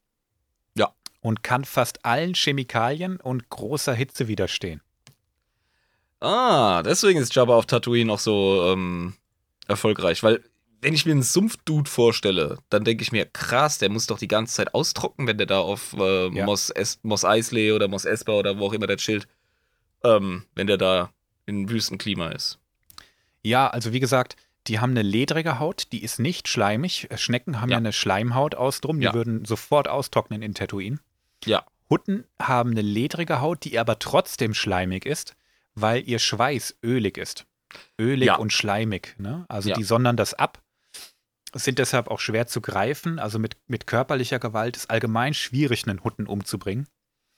Ja. 0.76 0.94
Und 1.22 1.44
kann 1.44 1.64
fast 1.66 2.06
allen 2.06 2.34
Chemikalien 2.36 3.18
und 3.18 3.50
großer 3.50 3.94
Hitze 3.94 4.28
widerstehen. 4.28 4.82
Ah, 6.20 6.84
deswegen 6.84 7.20
ist 7.20 7.34
Jabba 7.36 7.56
auf 7.56 7.66
Tatooine 7.66 8.12
auch 8.12 8.20
so 8.20 8.72
ähm, 8.72 9.14
erfolgreich. 9.68 10.24
Weil, 10.24 10.42
wenn 10.82 10.94
ich 10.94 11.06
mir 11.06 11.12
einen 11.14 11.24
Sumpfdude 11.24 11.90
vorstelle, 11.90 12.58
dann 12.70 12.84
denke 12.84 13.04
ich 13.04 13.12
mir, 13.12 13.26
krass, 13.26 13.78
der 13.78 13.90
muss 13.90 14.08
doch 14.08 14.18
die 14.20 14.28
ganze 14.28 14.56
Zeit 14.56 14.74
austrocknen, 14.74 15.28
wenn 15.28 15.38
der 15.38 15.48
da 15.48 15.60
auf 15.60 15.94
äh, 15.94 16.28
Ja. 16.36 16.46
Mos, 16.46 16.70
es 16.70 17.00
Mos 17.04 17.24
Eisley 17.26 17.72
oder 17.72 17.88
Mos 17.88 18.06
Espa 18.06 18.34
oder 18.34 18.58
wo 18.58 18.68
auch 18.68 18.74
immer 18.74 18.88
der 18.88 18.98
chillt, 18.98 19.28
ähm, 20.04 20.46
wenn 20.56 20.68
der 20.68 20.78
da 20.78 21.12
in 21.46 21.70
Wüstenklima 21.70 22.30
ist. 22.30 22.60
Ja, 23.42 23.68
also 23.68 23.92
wie 23.94 24.00
gesagt, 24.00 24.36
die 24.68 24.80
haben 24.80 24.92
eine 24.92 25.02
ledrige 25.02 25.60
Haut, 25.60 25.92
die 25.92 26.04
ist 26.04 26.20
nicht 26.20 26.48
schleimig. 26.48 27.10
Schnecken 27.16 27.60
haben 27.60 27.70
ja, 27.70 27.74
Ja. 27.76 27.78
eine 27.80 27.92
Schleimhaut 27.94 28.56
aus 28.56 28.80
drum, 28.82 29.00
die 29.00 29.06
Ja. 29.06 29.14
würden 29.14 29.44
sofort 29.46 29.88
austrocknen 29.90 30.42
in 30.42 30.54
Tatooine. 30.54 31.00
Ja. 31.46 31.66
Hutten 31.90 32.24
haben 32.42 32.72
eine 32.72 32.82
ledrige 32.82 33.42
Haut, 33.42 33.66
die 33.66 33.78
aber 33.78 34.00
trotzdem 34.00 34.54
schleimig 34.54 35.06
ist, 35.06 35.36
weil 35.76 36.08
ihr 36.08 36.20
Schweiß 36.20 36.78
ölig 36.82 37.18
ist. 37.18 37.46
Ölig 38.00 38.28
Ja. 38.28 38.36
und 38.38 38.54
schleimig. 38.54 39.16
Ne? 39.18 39.46
Also 39.50 39.74
die 39.74 39.84
sondern 39.84 40.16
das 40.16 40.34
ab, 40.34 40.62
sind 41.54 41.78
deshalb 41.80 42.08
auch 42.08 42.20
schwer 42.20 42.48
zu 42.48 42.62
greifen. 42.62 43.20
Also 43.20 43.40
mit, 43.40 43.58
mit 43.68 43.86
körperlicher 43.86 44.40
Gewalt 44.40 44.78
ist 44.78 44.90
allgemein 44.90 45.34
schwierig, 45.34 45.88
einen 45.88 46.04
Hutten 46.04 46.26
umzubringen. 46.26 46.88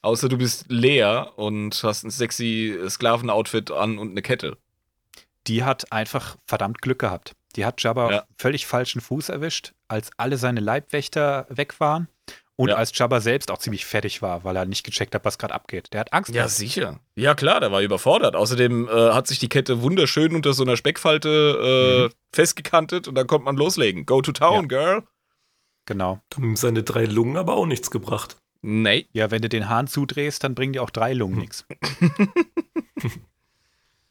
Außer 0.06 0.30
du 0.30 0.38
bist 0.38 0.66
leer 0.70 1.34
und 1.36 1.82
hast 1.84 2.04
ein 2.04 2.12
sexy 2.12 2.78
Sklavenoutfit 2.88 3.72
an 3.72 3.98
und 3.98 4.12
eine 4.12 4.22
Kette. 4.22 4.58
Die 5.48 5.64
hat 5.64 5.92
einfach 5.92 6.38
verdammt 6.46 6.82
Glück 6.82 7.00
gehabt. 7.00 7.34
Die 7.56 7.66
hat 7.66 7.82
Jabba 7.82 8.12
Ja. 8.12 8.24
völlig 8.38 8.68
falschen 8.68 9.02
Fuß 9.02 9.30
erwischt, 9.30 9.74
als 9.88 10.12
alle 10.18 10.38
seine 10.38 10.60
Leibwächter 10.60 11.48
weg 11.50 11.80
waren 11.80 12.08
und 12.56 12.70
Ja. 12.70 12.76
als 12.76 12.96
Jabba 12.98 13.20
selbst 13.20 13.50
auch 13.50 13.58
ziemlich 13.58 13.86
fertig 13.86 14.22
war, 14.22 14.44
weil 14.44 14.56
er 14.56 14.66
nicht 14.66 14.84
gecheckt 14.86 15.16
hat, 15.16 15.26
was 15.26 15.38
gerade 15.40 15.54
abgeht. 15.56 15.92
Der 15.94 16.02
hat 16.02 16.14
Angst. 16.14 16.30
Ja, 16.30 16.44
gehabt. 16.44 16.52
sicher. 16.52 17.00
Ja, 17.16 17.34
klar, 17.34 17.60
der 17.60 17.72
war 17.72 17.82
überfordert. 17.82 18.36
Außerdem 18.36 18.88
äh, 18.88 18.92
hat 19.12 19.26
sich 19.28 19.40
die 19.40 19.50
Kette 19.50 19.82
wunderschön 19.82 20.36
unter 20.36 20.54
so 20.54 20.64
einer 20.64 20.78
Speckfalte 20.78 22.10
äh, 22.12 22.16
festgekantet 22.36 23.08
und 23.08 23.16
dann 23.16 23.26
kommt 23.26 23.46
man 23.46 23.56
loslegen. 23.56 24.06
Go 24.06 24.22
to 24.22 24.34
town, 24.34 24.68
girl. 24.68 25.02
Genau. 25.86 26.20
Haben 26.36 26.44
ihm 26.44 26.56
seine 26.56 26.84
drei 26.84 27.06
Lungen 27.06 27.38
aber 27.38 27.56
auch 27.56 27.66
nichts 27.66 27.90
gebracht. 27.90 28.38
Nee. 28.68 29.08
Ja, 29.14 29.30
wenn 29.30 29.44
du 29.44 29.50
den 29.50 29.70
Hahn 29.70 29.86
zudrehst, 29.88 30.44
dann 30.44 30.56
bringen 30.56 30.74
dir 30.74 30.82
auch 30.82 30.90
drei 30.90 31.14
Lungen 31.14 31.38
nichts. 31.38 31.66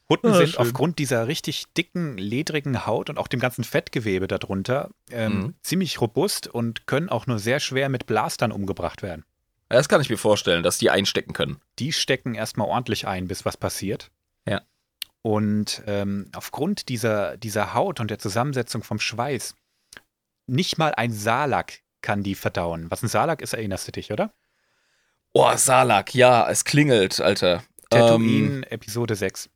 Hutten 0.08 0.30
Ah, 0.30 0.34
sind 0.34 0.50
schön. 0.50 0.60
aufgrund 0.60 0.98
dieser 0.98 1.26
richtig 1.28 1.64
dicken, 1.76 2.18
ledrigen 2.18 2.86
Haut 2.86 3.08
und 3.10 3.18
auch 3.18 3.26
dem 3.26 3.40
ganzen 3.40 3.64
Fettgewebe 3.64 4.28
darunter 4.28 4.90
ähm, 5.10 5.38
Mhm. 5.40 5.54
ziemlich 5.62 6.00
robust 6.00 6.46
und 6.46 6.86
können 6.86 7.08
auch 7.08 7.26
nur 7.26 7.38
sehr 7.38 7.58
schwer 7.58 7.88
mit 7.88 8.06
Blastern 8.06 8.52
umgebracht 8.52 9.02
werden. 9.02 9.24
Das 9.70 9.88
kann 9.88 10.00
ich 10.02 10.10
mir 10.10 10.18
vorstellen, 10.18 10.62
dass 10.62 10.78
die 10.78 10.90
einstecken 10.90 11.32
können. 11.32 11.56
Die 11.78 11.92
stecken 11.92 12.34
erstmal 12.34 12.68
ordentlich 12.68 13.06
ein, 13.08 13.26
bis 13.28 13.44
was 13.46 13.56
passiert. 13.56 14.10
Ja. 14.46 14.60
Und 15.22 15.82
ähm, 15.86 16.28
aufgrund 16.34 16.88
dieser, 16.90 17.38
dieser 17.38 17.72
Haut 17.74 17.98
und 17.98 18.10
der 18.10 18.18
Zusammensetzung 18.18 18.82
vom 18.82 19.00
Schweiß, 19.00 19.56
nicht 20.46 20.76
mal 20.76 20.94
ein 20.94 21.10
Salak 21.12 21.80
kann 22.02 22.22
die 22.22 22.34
verdauen. 22.34 22.90
Was 22.90 23.02
ein 23.02 23.08
Salak 23.08 23.40
ist, 23.40 23.54
erinnerst 23.54 23.88
du 23.88 23.92
dich, 23.92 24.12
oder? 24.12 24.32
Oh, 25.36 25.50
Salak, 25.56 26.14
ja, 26.14 26.48
es 26.48 26.64
klingelt, 26.64 27.20
Alter. 27.20 27.54
Ähm, 27.90 28.00
Tatooine, 28.00 28.70
Episode 28.70 29.16
6, 29.16 29.50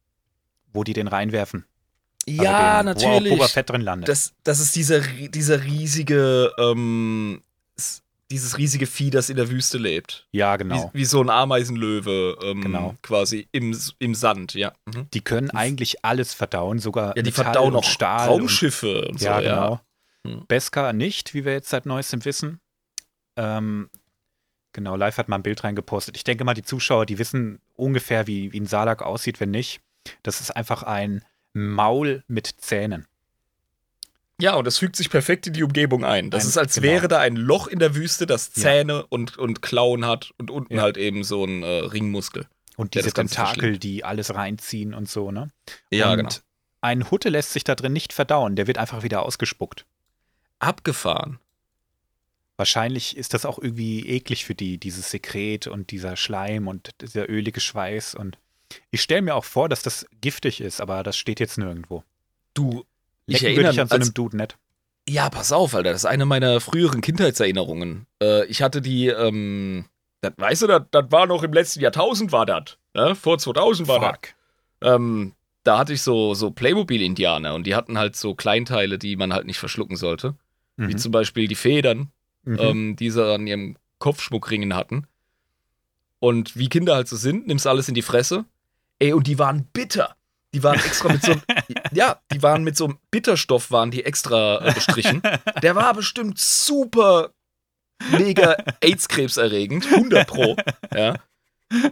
wo 0.73 0.83
die 0.85 0.93
den 0.93 1.07
reinwerfen. 1.09 1.65
Also 2.29 2.43
ja, 2.43 2.83
den, 2.83 2.87
Wo 2.87 2.91
auch 2.91 2.95
natürlich. 3.13 3.33
Boba 3.33 3.49
Fett 3.49 3.71
drin 3.71 3.81
landet. 3.81 4.09
das, 4.09 4.35
das 4.45 4.61
ist 4.61 4.75
dieser, 4.77 5.01
dieser 5.01 5.63
riesige, 5.65 6.53
ähm, 6.59 7.43
dieses 8.31 8.59
riesige 8.59 8.87
Vieh, 8.87 9.09
das 9.11 9.31
in 9.31 9.37
der 9.37 9.49
Wüste 9.51 9.79
lebt. 9.79 10.27
ja, 10.33 10.57
genau. 10.57 10.91
Wie, 10.93 10.99
wie 11.01 11.05
so 11.07 11.23
ein 11.23 11.31
Ameisenlöwe, 11.31 12.37
ähm, 12.43 12.61
Genau. 12.61 12.95
quasi 13.01 13.49
im, 13.53 13.75
im 14.01 14.15
Sand, 14.15 14.55
ja. 14.55 14.73
Mhm. 14.87 15.09
Die 15.15 15.21
können 15.23 15.51
eigentlich 15.53 16.05
alles 16.05 16.35
verdauen, 16.35 16.81
sogar 16.81 17.17
Ja, 17.17 17.23
die 17.23 17.31
Metall 17.31 17.45
verdauen 17.45 17.77
auch 17.77 17.85
Stahl. 17.85 18.29
Raumschiffe 18.29 19.03
und, 19.03 19.11
Und, 19.13 19.21
so, 19.21 19.27
ja, 19.27 19.41
genau. 19.41 19.81
Hm. 20.27 20.45
Beskar 20.49 20.93
nicht, 20.93 21.33
wie 21.33 21.45
wir 21.47 21.53
jetzt 21.53 21.71
seit 21.71 21.87
neuestem 21.87 22.25
wissen. 22.25 22.61
Ähm, 23.37 23.89
genau, 24.79 24.97
live 24.97 25.19
hat 25.19 25.29
mal 25.29 25.37
ein 25.37 25.43
Bild 25.43 25.65
reingepostet. 25.65 26.17
Ich 26.17 26.25
denke 26.25 26.45
mal, 26.45 26.55
die 26.55 26.63
Zuschauer, 26.63 27.05
die 27.05 27.19
wissen 27.19 27.61
ungefähr, 27.75 28.27
wie, 28.29 28.53
wie 28.53 28.61
ein 28.61 28.67
Salak 28.67 29.03
aussieht, 29.03 29.41
wenn 29.41 29.51
nicht. 29.51 29.81
Das 30.23 30.41
ist 30.41 30.53
einfach 30.53 30.85
ein 30.85 31.25
Maul 31.53 32.23
mit 32.29 32.47
Zähnen. 32.47 33.07
Ja, 34.41 34.55
und 34.55 34.67
das 34.67 34.79
fügt 34.79 34.95
sich 34.95 35.11
perfekt 35.11 35.49
in 35.49 35.53
die 35.53 35.65
Umgebung 35.65 36.05
ein. 36.05 36.31
Das 36.31 36.45
Ein- 36.45 36.49
ist, 36.51 36.59
als 36.59 36.75
genau. 36.77 36.87
wäre 36.87 37.09
da 37.09 37.19
ein 37.19 37.35
Loch 37.35 37.67
in 37.67 37.81
der 37.81 37.97
Wüste, 37.97 38.25
das 38.25 38.53
Ja. 38.55 38.63
Zähne 38.63 39.05
und, 39.07 39.37
und 39.37 39.63
Klauen 39.63 40.07
hat 40.07 40.33
und 40.39 40.51
unten 40.53 40.75
Ja. 40.77 40.83
halt 40.83 40.97
eben 40.97 41.25
so 41.25 41.45
ein 41.45 41.65
äh, 41.65 41.67
Ringmuskel. 41.67 42.47
Und 42.77 42.95
diese 42.95 43.13
Tentakel, 43.13 43.79
die 43.79 44.05
alles 44.05 44.33
reinziehen 44.33 44.95
und 44.95 45.09
so, 45.09 45.33
ne? 45.33 45.49
Ja, 45.91 46.13
und 46.13 46.17
genau. 46.19 46.31
ein 46.81 47.11
Hutte 47.11 47.29
lässt 47.31 47.53
sich 47.53 47.65
da 47.65 47.75
drin 47.75 47.93
nicht 47.93 48.13
verdauen. 48.13 48.55
Der 48.55 48.69
wird 48.69 48.79
einfach 48.79 49.03
wieder 49.03 49.23
ausgespuckt. 49.23 49.85
Abgefahren. 50.61 51.41
Wahrscheinlich 52.59 53.17
ist 53.17 53.33
das 53.35 53.47
auch 53.47 53.59
irgendwie 53.59 54.07
eklig 54.07 54.45
für 54.45 54.55
die, 54.55 54.77
dieses 54.79 55.11
Sekret 55.11 55.67
und 55.69 55.91
dieser 55.93 56.17
Schleim 56.17 56.67
und 56.69 56.91
dieser 57.01 57.31
ölige 57.31 57.61
Schweiß. 57.61 58.15
Und 58.17 58.37
ich 58.91 59.01
stelle 59.01 59.23
mir 59.23 59.37
auch 59.37 59.45
vor, 59.45 59.69
dass 59.69 59.83
das 59.83 60.07
giftig 60.21 60.61
ist, 60.61 60.81
aber 60.81 61.03
das 61.05 61.17
steht 61.17 61.39
jetzt 61.41 61.57
nirgendwo. 61.57 62.03
Du, 62.55 62.85
ich 63.27 63.35
Lecken 63.35 63.47
erinnere 63.47 63.65
würde 63.65 63.75
ich 63.75 63.81
an 63.81 63.89
so 63.89 63.95
einem 63.95 64.15
Dude 64.15 64.37
nicht. 64.37 64.59
Ja, 65.09 65.31
pass 65.31 65.53
auf, 65.53 65.75
Alter. 65.75 65.93
Das 65.93 66.03
ist 66.03 66.05
eine 66.05 66.27
meiner 66.27 66.61
früheren 66.61 67.01
Kindheitserinnerungen. 67.01 68.07
Äh, 68.21 68.45
ich 68.47 68.61
hatte 68.61 68.83
die, 68.83 69.07
ähm, 69.07 69.87
das, 70.21 70.33
weißt 70.37 70.63
du, 70.63 70.67
das, 70.67 70.83
das 70.91 71.11
war 71.13 71.27
noch 71.27 71.45
im 71.45 71.53
letzten 71.53 71.81
Jahrtausend, 71.81 72.33
war 72.33 72.45
das. 72.45 72.77
Ne? 72.93 73.15
Vor 73.15 73.39
2000 73.39 73.89
war 73.89 74.01
das. 74.01 74.33
Ähm, 74.83 75.33
da 75.63 75.79
hatte 75.79 75.93
ich 75.93 76.03
so, 76.03 76.35
so 76.35 76.51
Playmobil-Indianer 76.51 77.55
und 77.55 77.69
die 77.69 77.75
hatten 77.77 77.99
halt 77.99 78.17
so 78.17 78.35
Kleinteile, 78.35 78.99
die 78.99 79.15
man 79.17 79.33
halt 79.33 79.47
nicht 79.47 79.59
verschlucken 79.59 79.97
sollte. 79.97 80.35
Wie 80.77 80.93
Mhm. 80.95 80.99
zum 80.99 81.13
Beispiel 81.13 81.49
die 81.49 81.55
Federn, 81.55 82.11
Mhm. 82.49 82.59
ähm, 82.61 82.97
die 82.97 83.11
sie 83.11 83.25
an 83.35 83.47
ihrem 83.47 83.77
Kopfschmuckringen 83.99 84.75
hatten. 84.75 85.07
Und 86.21 86.57
wie 86.57 86.69
Kinder 86.69 86.95
halt 86.95 87.09
so 87.09 87.17
sind, 87.17 87.47
nimmst 87.47 87.67
alles 87.67 87.89
in 87.89 87.95
die 87.95 88.03
Fresse. 88.03 88.45
Ey, 88.99 89.13
und 89.13 89.27
die 89.27 89.39
waren 89.39 89.65
bitter. 89.73 90.17
Die 90.55 90.63
waren 90.63 90.77
extra 90.81 91.13
mit 91.13 91.23
so 91.23 91.33
einem, 91.33 91.43
ja, 91.93 92.21
die 92.33 92.43
waren 92.43 92.65
mit 92.65 92.77
so 92.77 92.87
einem 92.87 92.99
Bitterstoff, 93.11 93.71
waren 93.71 93.91
die 93.91 94.05
extra 94.05 94.65
äh, 94.67 94.73
bestrichen. 94.73 95.21
Der 95.63 95.77
war 95.77 95.93
bestimmt 95.95 96.39
super 96.39 97.31
mega 98.13 98.57
AIDS-Krebs 98.81 99.37
erregend, 99.37 99.87
100 99.93 100.27
pro, 100.27 100.57
ja. 100.95 101.17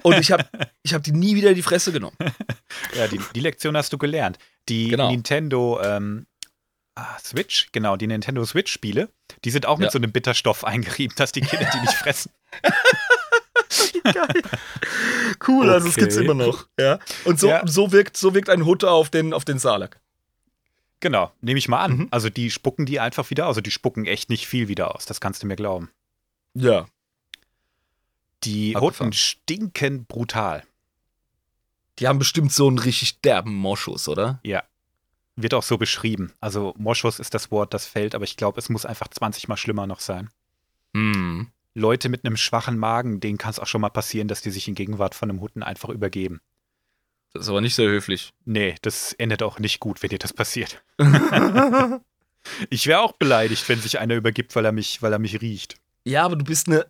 Und 0.03 0.19
ich 0.19 0.33
habe 0.33 0.47
ich 0.83 0.95
hab 0.95 1.03
die 1.03 1.13
nie 1.13 1.35
wieder 1.37 1.51
in 1.51 1.55
die 1.55 1.63
Fresse 1.63 1.93
genommen. 1.93 2.17
Ja, 2.97 3.09
die, 3.09 3.21
die 3.35 3.41
Lektion 3.41 3.77
hast 3.77 3.93
du 3.93 3.99
gelernt. 3.99 4.39
Die 4.71 4.89
Genau. 4.89 5.11
Nintendo 5.11 5.79
ähm, 5.83 6.27
ah, 6.97 7.17
Switch, 7.23 7.69
genau, 7.73 7.97
die 7.97 8.07
Nintendo 8.09 8.45
Switch-Spiele, 8.45 9.09
die 9.45 9.51
sind 9.51 9.67
auch 9.67 9.79
mit 9.79 9.87
Ja. 9.87 9.91
so 9.93 9.99
einem 9.99 10.11
Bitterstoff 10.13 10.65
eingerieben, 10.65 11.15
dass 11.17 11.31
die 11.33 11.41
Kinder 11.43 11.69
die 11.73 11.81
nicht 11.81 11.93
fressen. 11.95 12.33
Geil. 14.03 14.43
Cool, 15.47 15.69
also 15.71 15.89
es 15.89 15.95
Okay. 15.95 16.01
gibt's 16.03 16.17
immer 16.17 16.35
noch, 16.35 16.67
ja. 16.79 16.99
Und 17.25 17.39
so, 17.41 17.49
Ja. 17.49 17.67
so, 17.67 17.93
wirkt, 17.93 18.17
so 18.17 18.35
wirkt 18.35 18.49
ein 18.49 18.65
Hutter 18.65 18.91
auf 18.93 19.11
den, 19.11 19.33
auf 19.33 19.45
den 19.45 19.59
Salak. 19.59 20.01
Genau, 21.01 21.33
nehme 21.41 21.59
ich 21.59 21.69
mal 21.69 21.83
an. 21.85 21.97
Mhm. 21.97 22.09
Also 22.11 22.31
die 22.31 22.51
spucken 22.51 22.87
die 22.87 23.01
einfach 23.01 23.29
wieder 23.31 23.45
aus. 23.47 23.51
Also 23.51 23.61
die 23.61 23.71
spucken 23.71 24.07
echt 24.07 24.31
nicht 24.31 24.47
viel 24.47 24.69
wieder 24.69 24.95
aus, 24.95 25.05
das 25.07 25.21
kannst 25.21 25.43
du 25.43 25.47
mir 25.47 25.57
glauben. 25.57 25.91
Ja. 26.55 26.87
Die 28.45 28.75
Abgefahren. 28.77 29.07
Hutten 29.09 29.13
stinken 29.13 30.05
brutal. 30.07 30.63
Die 31.99 32.07
haben 32.09 32.19
bestimmt 32.19 32.53
so 32.53 32.69
einen 32.69 32.79
richtig 32.79 33.21
derben 33.21 33.55
Moschus, 33.55 34.09
oder? 34.09 34.39
Ja. 34.43 34.63
Wird 35.37 35.55
auch 35.55 35.63
so 35.63 35.79
beschrieben. 35.79 36.33
Also 36.41 36.75
Moschus 36.79 37.19
ist 37.19 37.35
das 37.35 37.51
Wort, 37.51 37.75
das 37.75 37.87
fällt, 37.87 38.15
aber 38.15 38.25
ich 38.25 38.37
glaube, 38.37 38.59
es 38.59 38.69
muss 38.69 38.87
einfach 38.87 39.09
20 39.09 39.49
mal 39.49 39.57
schlimmer 39.57 39.87
noch 39.87 40.01
sein. 40.01 40.31
Hm. 40.95 41.51
Leute 41.75 42.09
mit 42.09 42.25
einem 42.25 42.39
schwachen 42.39 42.79
Magen, 42.79 43.21
denen 43.21 43.37
kann 43.37 43.51
es 43.51 43.59
auch 43.59 43.67
schon 43.67 43.83
mal 43.83 43.91
passieren, 43.91 44.29
dass 44.29 44.41
die 44.41 44.51
sich 44.51 44.67
in 44.67 44.75
Gegenwart 44.75 45.15
von 45.15 45.29
einem 45.29 45.43
Hutten 45.43 45.63
einfach 45.63 45.91
übergeben. 45.91 46.41
Das 47.35 47.43
ist 47.43 47.49
aber 47.51 47.61
nicht 47.61 47.75
sehr 47.75 47.89
höflich. 47.89 48.33
Nee, 48.47 48.77
das 48.81 49.13
endet 49.13 49.43
auch 49.43 49.59
nicht 49.59 49.79
gut, 49.79 50.03
wenn 50.03 50.09
dir 50.09 50.19
das 50.19 50.33
passiert. 50.33 50.83
Ich 52.71 52.87
wäre 52.87 53.01
auch 53.01 53.13
beleidigt, 53.13 53.69
wenn 53.69 53.81
sich 53.81 53.99
einer 53.99 54.15
übergibt, 54.15 54.55
weil 54.57 54.65
er 54.65 54.73
mich, 54.73 55.03
weil 55.03 55.13
er 55.13 55.19
mich 55.19 55.41
riecht. 55.41 55.77
Ja, 56.05 56.25
aber 56.25 56.37
du 56.37 56.45
bist 56.45 56.69
eine, 56.69 56.87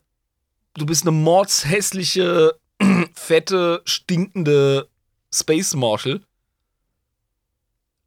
du 0.75 0.87
bist 0.87 1.03
eine 1.03 1.13
mordshässliche, 1.13 2.55
fette, 3.15 3.83
stinkende 3.85 4.89
Space 5.33 5.75
Marshal. 5.75 6.21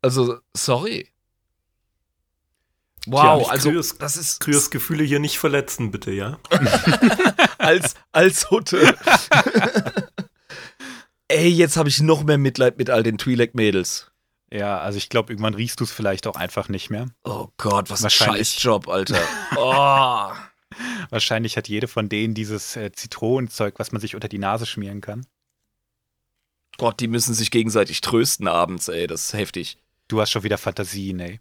Also, 0.02 0.39
sorry. 0.56 1.10
Wow, 3.08 3.43
Tja, 3.43 3.52
also 3.52 3.70
Kryos- 3.70 3.97
das 3.97 4.18
ist 4.18 4.39
Kryos 4.39 4.70
Gefühle 4.70 5.04
hier 5.04 5.20
nicht 5.20 5.39
verletzen, 5.39 5.89
bitte, 5.91 6.12
ja? 6.12 6.38
als 7.58 7.95
als 8.12 8.52
Hutte. 8.52 8.95
Ey, 11.28 11.47
jetzt 11.50 11.78
habe 11.78 11.89
ich 11.89 12.02
noch 12.02 12.24
mehr 12.24 12.38
Mitleid 12.38 12.78
mit 12.78 12.89
all 12.89 13.04
den 13.04 13.18
Twi'lek-Mädels. 13.18 14.12
Ja, 14.52 14.80
also 14.80 14.97
ich 14.97 15.10
glaube, 15.10 15.32
irgendwann 15.32 15.54
riechst 15.54 15.80
du 15.80 15.84
es 15.84 15.91
vielleicht 15.91 16.26
auch 16.26 16.36
einfach 16.36 16.70
nicht 16.70 16.89
mehr. 16.89 17.06
Oh 17.24 17.50
Gott, 17.58 17.89
was 17.91 18.04
ein. 18.04 18.10
Scheißjob, 18.10 18.88
Alter. 18.88 19.20
Oh. 19.56 20.32
Wahrscheinlich 21.10 21.58
hat 21.58 21.68
jede 21.68 21.88
von 21.88 22.10
denen 22.10 22.34
dieses 22.36 22.76
äh, 22.76 22.91
Zitronenzeug, 22.91 23.80
was 23.80 23.91
man 23.91 24.02
sich 24.02 24.16
unter 24.16 24.28
die 24.28 24.38
Nase 24.38 24.66
schmieren 24.66 25.02
kann. 25.02 25.26
Gott, 26.78 27.00
die 27.00 27.08
müssen 27.08 27.34
sich 27.34 27.52
gegenseitig 27.52 28.02
trösten 28.02 28.47
abends, 28.47 28.88
ey, 28.88 29.06
das 29.08 29.26
ist 29.26 29.34
heftig. 29.34 29.78
Du 30.10 30.20
hast 30.20 30.32
schon 30.32 30.43
wieder 30.43 30.57
Fantasien, 30.57 31.20
ey. 31.22 31.39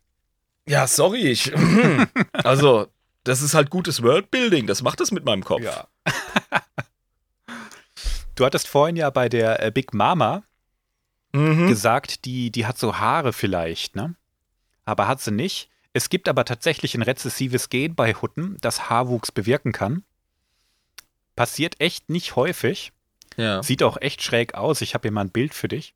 Ja, 0.69 0.87
sorry, 0.87 1.23
ich. 1.23 1.53
also, 2.33 2.87
das 3.25 3.43
ist 3.43 3.55
halt 3.55 3.71
gutes 3.71 4.03
Worldbuilding, 4.03 4.67
das 4.69 4.83
macht 4.83 5.01
das 5.01 5.11
mit 5.11 5.25
meinem 5.25 5.43
Kopf. 5.43 5.63
Ja. 5.63 5.89
du 8.37 8.45
hattest 8.45 8.69
vorhin 8.69 8.95
ja 8.97 9.11
bei 9.11 9.29
der 9.29 9.63
äh, 9.63 9.71
Big 9.73 9.93
Mama 9.93 10.45
Mhm. 11.33 11.69
gesagt, 11.69 12.25
die, 12.25 12.51
die 12.51 12.65
hat 12.65 12.79
so 12.79 12.97
Haare 12.97 13.35
vielleicht, 13.35 13.95
ne? 13.97 14.15
Aber 14.87 15.07
hat 15.09 15.21
sie 15.21 15.31
nicht. 15.31 15.69
Es 15.93 16.09
gibt 16.09 16.27
aber 16.27 16.47
tatsächlich 16.47 16.95
ein 16.95 17.03
rezessives 17.03 17.69
Gen 17.69 17.95
bei 17.95 18.15
Hutten, 18.15 18.57
das 18.63 18.89
Haarwuchs 18.89 19.31
bewirken 19.31 19.73
kann. 19.73 20.05
Passiert 21.37 21.79
echt 21.83 22.09
nicht 22.09 22.35
häufig. 22.35 22.93
Ja. 23.37 23.63
Sieht 23.63 23.83
auch 23.83 23.99
echt 24.01 24.23
schräg 24.23 24.55
aus. 24.55 24.81
Ich 24.81 24.95
habe 24.95 25.03
hier 25.03 25.13
mal 25.13 25.21
ein 25.27 25.31
Bild 25.31 25.53
für 25.53 25.69
dich. 25.69 25.95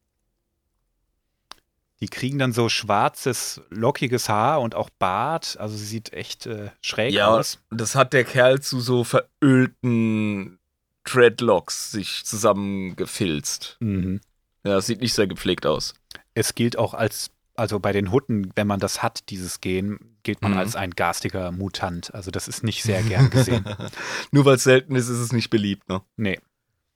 Die 2.02 2.08
kriegen 2.08 2.38
dann 2.40 2.52
so 2.52 2.68
schwarzes, 2.68 3.60
lockiges 3.70 4.28
Haar 4.28 4.60
und 4.60 4.74
auch 4.74 4.90
Bart. 4.90 5.56
Also 5.60 5.76
sie 5.76 5.84
sieht 5.86 6.12
echt 6.12 6.46
äh, 6.46 6.70
schräg 6.82 7.14
Ja, 7.14 7.28
aus. 7.28 7.60
das 7.70 7.94
hat 7.94 8.12
der 8.12 8.24
Kerl 8.24 8.60
zu 8.60 8.80
so 8.80 9.04
verölten 9.04 10.58
Dreadlocks 11.04 11.92
sich 11.92 12.24
zusammengefilzt. 12.24 13.76
Mhm. 13.80 14.20
Ja, 14.64 14.80
sieht 14.80 15.00
nicht 15.00 15.14
sehr 15.14 15.26
gepflegt 15.28 15.64
aus. 15.64 15.94
Es 16.34 16.54
gilt 16.54 16.76
auch 16.76 16.94
als, 16.94 17.30
also 17.54 17.78
bei 17.78 17.92
den 17.92 18.10
Hutten, 18.12 18.50
wenn 18.56 18.66
man 18.66 18.80
das 18.80 19.02
hat, 19.02 19.28
dieses 19.30 19.60
Gen, 19.60 19.98
gilt 20.24 20.42
man 20.42 20.52
Mhm. 20.52 20.58
als 20.58 20.76
ein 20.76 20.90
garstiger 20.92 21.52
Mutant. 21.52 22.12
Also 22.14 22.30
das 22.32 22.48
ist 22.48 22.62
nicht 22.64 22.82
sehr 22.82 23.02
gern 23.02 23.30
gesehen. 23.30 23.64
Nur 24.32 24.44
weil 24.44 24.56
es 24.56 24.64
selten 24.64 24.96
ist, 24.96 25.08
ist 25.08 25.18
es 25.18 25.32
nicht 25.32 25.50
beliebt, 25.50 25.88
ne? 25.88 26.02
nee, 26.16 26.40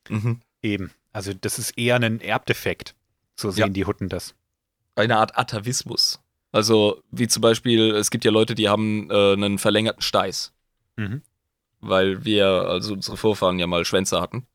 Mhm. 0.09 0.41
eben. 0.63 0.91
Also 1.13 1.33
das 1.33 1.59
ist 1.61 1.79
eher 1.79 1.97
ein 1.97 2.21
Erbdefekt. 2.21 2.95
So 3.37 3.51
sehen 3.53 3.67
Ja. 3.67 3.69
die 3.69 3.85
Hutten 3.85 4.09
das. 4.09 4.35
Eine 4.97 5.17
Art 5.19 5.39
Atavismus. 5.39 6.21
Also, 6.53 7.03
wie 7.11 7.29
zum 7.29 7.43
Beispiel, 7.43 7.95
es 7.95 8.11
gibt 8.11 8.25
ja 8.25 8.31
Leute, 8.31 8.55
die 8.55 8.69
haben 8.69 9.11
äh, 9.11 9.33
einen 9.35 9.59
verlängerten 9.59 10.03
Steiß. 10.03 10.53
Mhm. 10.97 11.23
Weil 11.81 12.25
wir, 12.25 12.47
also 12.47 12.95
unsere 12.95 13.17
Vorfahren 13.17 13.59
ja 13.59 13.67
mal 13.67 13.85
Schwänze 13.85 14.21
hatten. 14.21 14.47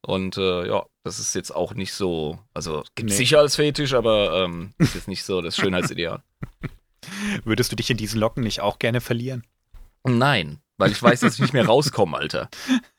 Und 0.00 0.38
äh, 0.38 0.66
ja, 0.66 0.86
das 1.02 1.18
ist 1.18 1.34
jetzt 1.34 1.54
auch 1.54 1.74
nicht 1.74 1.92
so, 1.92 2.38
also 2.54 2.84
gibt 2.94 3.10
Nee. 3.10 3.16
sicher 3.16 3.40
als 3.40 3.56
Fetisch, 3.56 3.92
aber 3.94 4.44
ähm, 4.44 4.72
ist 4.78 4.94
jetzt 4.94 5.08
nicht 5.08 5.24
so 5.24 5.42
das 5.42 5.56
Schönheitsideal. 5.56 6.22
Würdest 7.44 7.70
du 7.72 7.76
dich 7.76 7.90
in 7.90 7.96
diesen 7.96 8.20
Locken 8.20 8.42
nicht 8.42 8.60
auch 8.60 8.78
gerne 8.78 9.00
verlieren? 9.00 9.44
Nein, 10.04 10.60
weil 10.78 10.92
ich 10.92 11.02
weiß, 11.02 11.20
dass 11.20 11.34
ich 11.34 11.40
nicht 11.40 11.52
mehr 11.52 11.66
rauskomme, 11.66 12.16
Alter. 12.16 12.48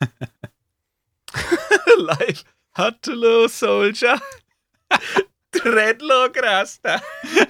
Live. 1.98 2.44
Hello, 2.74 3.48
Soldier. 3.48 4.20
Dreadlock 5.52 6.36
Rasta. 6.42 7.00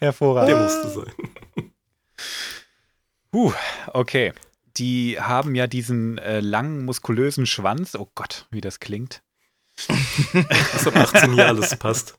Hervorragend. 0.00 0.50
Der 0.50 0.62
musste 0.62 0.88
sein. 0.88 1.12
Huh, 3.32 3.52
okay. 3.88 4.32
Die 4.76 5.20
haben 5.20 5.54
ja 5.54 5.66
diesen 5.66 6.18
äh, 6.18 6.40
langen, 6.40 6.84
muskulösen 6.84 7.46
Schwanz. 7.46 7.94
Oh 7.94 8.08
Gott, 8.14 8.46
wie 8.50 8.60
das 8.60 8.80
klingt. 8.80 9.22
Das 10.72 10.86
ab 10.86 10.96
18 10.96 11.34
Jahre 11.34 11.50
alles 11.50 11.76
passt. 11.76 12.18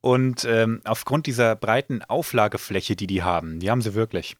Und 0.00 0.44
ähm, 0.44 0.80
aufgrund 0.84 1.26
dieser 1.26 1.56
breiten 1.56 2.02
Auflagefläche, 2.02 2.96
die 2.96 3.06
die 3.06 3.22
haben, 3.22 3.60
die 3.60 3.70
haben 3.70 3.82
sie 3.82 3.94
wirklich, 3.94 4.36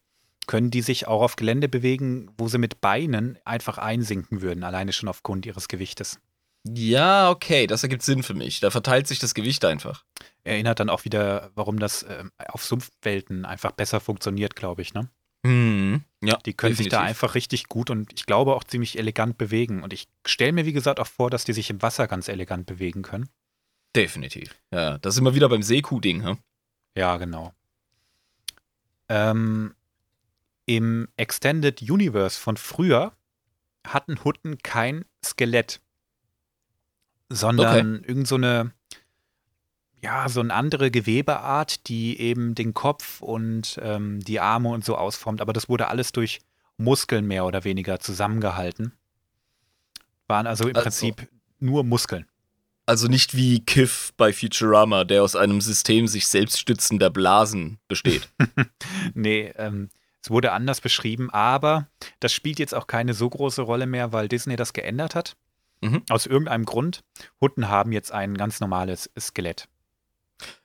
können 0.47 0.71
die 0.71 0.81
sich 0.81 1.07
auch 1.07 1.21
auf 1.21 1.35
Gelände 1.35 1.69
bewegen, 1.69 2.31
wo 2.37 2.47
sie 2.47 2.57
mit 2.57 2.81
Beinen 2.81 3.37
einfach 3.45 3.77
einsinken 3.77 4.41
würden, 4.41 4.63
alleine 4.63 4.91
schon 4.91 5.09
aufgrund 5.09 5.45
ihres 5.45 5.67
Gewichtes. 5.67 6.19
Ja, 6.63 7.29
okay, 7.31 7.65
das 7.67 7.81
ergibt 7.83 8.03
Sinn 8.03 8.21
für 8.23 8.33
mich. 8.35 8.59
Da 8.59 8.69
verteilt 8.69 9.07
sich 9.07 9.19
das 9.19 9.33
Gewicht 9.33 9.65
einfach. 9.65 10.05
Erinnert 10.43 10.79
dann 10.79 10.89
auch 10.89 11.05
wieder, 11.05 11.51
warum 11.55 11.79
das 11.79 12.05
ähm, 12.07 12.31
auf 12.37 12.63
Sumpfwelten 12.63 13.45
einfach 13.45 13.71
besser 13.71 13.99
funktioniert, 13.99 14.55
glaube 14.55 14.81
ich. 14.83 14.93
Ne? 14.93 15.09
Mhm. 15.43 16.03
Ja, 16.23 16.37
Die 16.45 16.53
können 16.53 16.75
sich 16.75 16.87
da 16.89 16.97
definitiv. 16.97 17.09
einfach 17.23 17.35
richtig 17.35 17.67
gut 17.67 17.89
und 17.89 18.13
ich 18.13 18.27
glaube 18.27 18.55
auch 18.55 18.63
ziemlich 18.63 18.99
elegant 18.99 19.39
bewegen. 19.39 19.81
Und 19.81 19.91
ich 19.91 20.07
stelle 20.25 20.51
mir, 20.51 20.65
wie 20.67 20.73
gesagt, 20.73 20.99
auch 20.99 21.07
vor, 21.07 21.31
dass 21.31 21.45
die 21.45 21.53
sich 21.53 21.69
im 21.71 21.81
Wasser 21.81 22.07
ganz 22.07 22.27
elegant 22.27 22.67
bewegen 22.67 23.01
können. 23.01 23.27
Definitiv. 23.95 24.55
Ja, 24.71 24.99
das 24.99 25.15
ist 25.15 25.19
immer 25.19 25.33
wieder 25.33 25.49
beim 25.49 25.63
Seekuh-Ding, 25.63 26.23
hm? 26.23 26.37
Ja, 26.95 27.17
genau. 27.17 27.53
Ähm, 29.09 29.73
Im 30.67 31.07
Extended 31.17 31.81
Universe 31.81 32.39
von 32.39 32.55
früher 32.55 33.13
hatten 33.85 34.23
Hutten 34.23 34.59
kein 34.59 35.05
Skelett, 35.25 35.81
sondern 37.35 38.03
irgend 38.03 38.27
so 38.27 38.35
eine, 38.35 38.71
ja, 40.01 40.27
so 40.29 40.39
eine 40.39 40.53
andere 40.53 40.91
Gewebeart, 40.91 41.87
die 41.87 42.19
eben 42.19 42.55
den 42.55 42.73
Kopf 42.73 43.21
und 43.21 43.79
ähm, 43.81 44.19
die 44.21 44.39
Arme 44.39 44.69
und 44.69 44.83
so 44.83 44.95
ausformt. 44.97 45.41
Aber 45.41 45.53
das 45.53 45.69
wurde 45.69 45.87
alles 45.87 46.11
durch 46.11 46.39
Muskeln 46.77 47.27
mehr 47.27 47.45
oder 47.45 47.63
weniger 47.63 47.99
zusammengehalten. 47.99 48.93
Waren 50.27 50.47
also 50.47 50.67
im 50.67 50.75
Also- 50.75 50.83
Prinzip 50.83 51.27
nur 51.59 51.83
Muskeln. 51.83 52.25
Also 52.87 53.07
nicht 53.07 53.35
wie 53.35 53.63
Kiff 53.63 54.11
bei 54.17 54.33
Futurama, 54.33 55.03
der 55.03 55.23
aus 55.23 55.35
einem 55.35 55.61
System 55.61 56.07
sich 56.07 56.27
selbst 56.27 56.59
stützender 56.59 57.09
Blasen 57.09 57.77
besteht. 57.87 58.27
Nee, 59.13 59.53
ähm, 59.57 59.89
es 60.23 60.29
wurde 60.29 60.51
anders 60.51 60.81
beschrieben, 60.81 61.29
aber 61.29 61.87
das 62.19 62.33
spielt 62.33 62.59
jetzt 62.59 62.73
auch 62.75 62.87
keine 62.87 63.13
so 63.13 63.29
große 63.29 63.61
Rolle 63.61 63.85
mehr, 63.87 64.11
weil 64.13 64.27
Disney 64.27 64.55
das 64.55 64.73
geändert 64.73 65.15
hat. 65.15 65.35
Mhm. 65.81 66.03
Aus 66.09 66.25
irgendeinem 66.25 66.65
Grund. 66.65 67.03
Hutten 67.39 67.67
haben 67.69 67.91
jetzt 67.91 68.11
ein 68.11 68.35
ganz 68.37 68.59
normales 68.59 69.09
Skelett. 69.19 69.67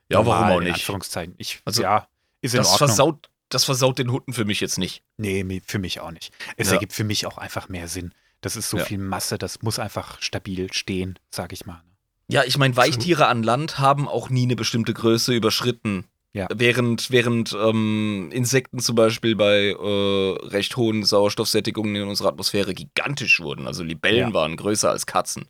Ja, 0.09 0.19
warum 0.25 0.25
Normal, 0.27 0.51
auch 0.53 0.57
In 0.59 0.63
nicht? 0.65 0.73
Anführungszeichen. 0.75 1.33
Ich, 1.37 1.61
Also, 1.65 1.81
ja, 1.81 2.07
ist 2.41 2.53
in 2.53 2.59
Das 2.59 2.71
Ordnung. 2.73 2.87
versaut, 2.89 3.29
das 3.49 3.65
versaut 3.65 3.99
den 3.99 4.11
Hunden 4.11 4.33
für 4.33 4.45
mich 4.45 4.59
jetzt 4.61 4.77
nicht. 4.77 5.03
Nee, 5.17 5.61
für 5.65 5.79
mich 5.79 5.99
auch 5.99 6.11
nicht. 6.11 6.33
Es 6.55 6.67
Ja. 6.67 6.73
ergibt 6.75 6.93
für 6.93 7.03
mich 7.03 7.25
auch 7.25 7.37
einfach 7.37 7.67
mehr 7.69 7.87
Sinn. 7.87 8.13
Das 8.41 8.55
ist 8.55 8.69
so 8.69 8.77
Ja. 8.77 8.85
viel 8.85 8.99
Masse, 8.99 9.37
das 9.37 9.61
muss 9.63 9.79
einfach 9.79 10.21
stabil 10.21 10.71
stehen, 10.71 11.17
sag 11.31 11.51
ich 11.51 11.65
mal. 11.65 11.81
Ja, 12.29 12.43
ich 12.43 12.57
meine, 12.57 12.75
Weichtiere 12.75 13.27
an 13.27 13.41
Land 13.41 13.79
haben 13.79 14.07
auch 14.07 14.29
nie 14.29 14.43
eine 14.43 14.55
bestimmte 14.55 14.93
Größe 14.93 15.33
überschritten. 15.33 16.05
Ja. 16.37 16.47
Während, 16.53 17.09
während 17.09 17.57
ähm, 17.59 18.29
Insekten 18.31 18.77
zum 18.77 18.95
Beispiel 18.95 19.35
bei 19.35 19.69
äh, 19.71 20.47
recht 20.47 20.77
hohen 20.77 21.03
Sauerstoffsättigungen 21.03 21.95
in 21.95 22.07
unserer 22.07 22.27
Atmosphäre 22.29 22.75
gigantisch 22.75 23.39
wurden. 23.39 23.65
Also 23.65 23.83
Libellen 23.83 24.29
Ja. 24.29 24.33
waren 24.33 24.55
größer 24.55 24.91
als 24.91 25.07
Katzen. 25.07 25.47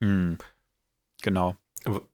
Hm. 0.00 0.38
Genau. 1.22 1.56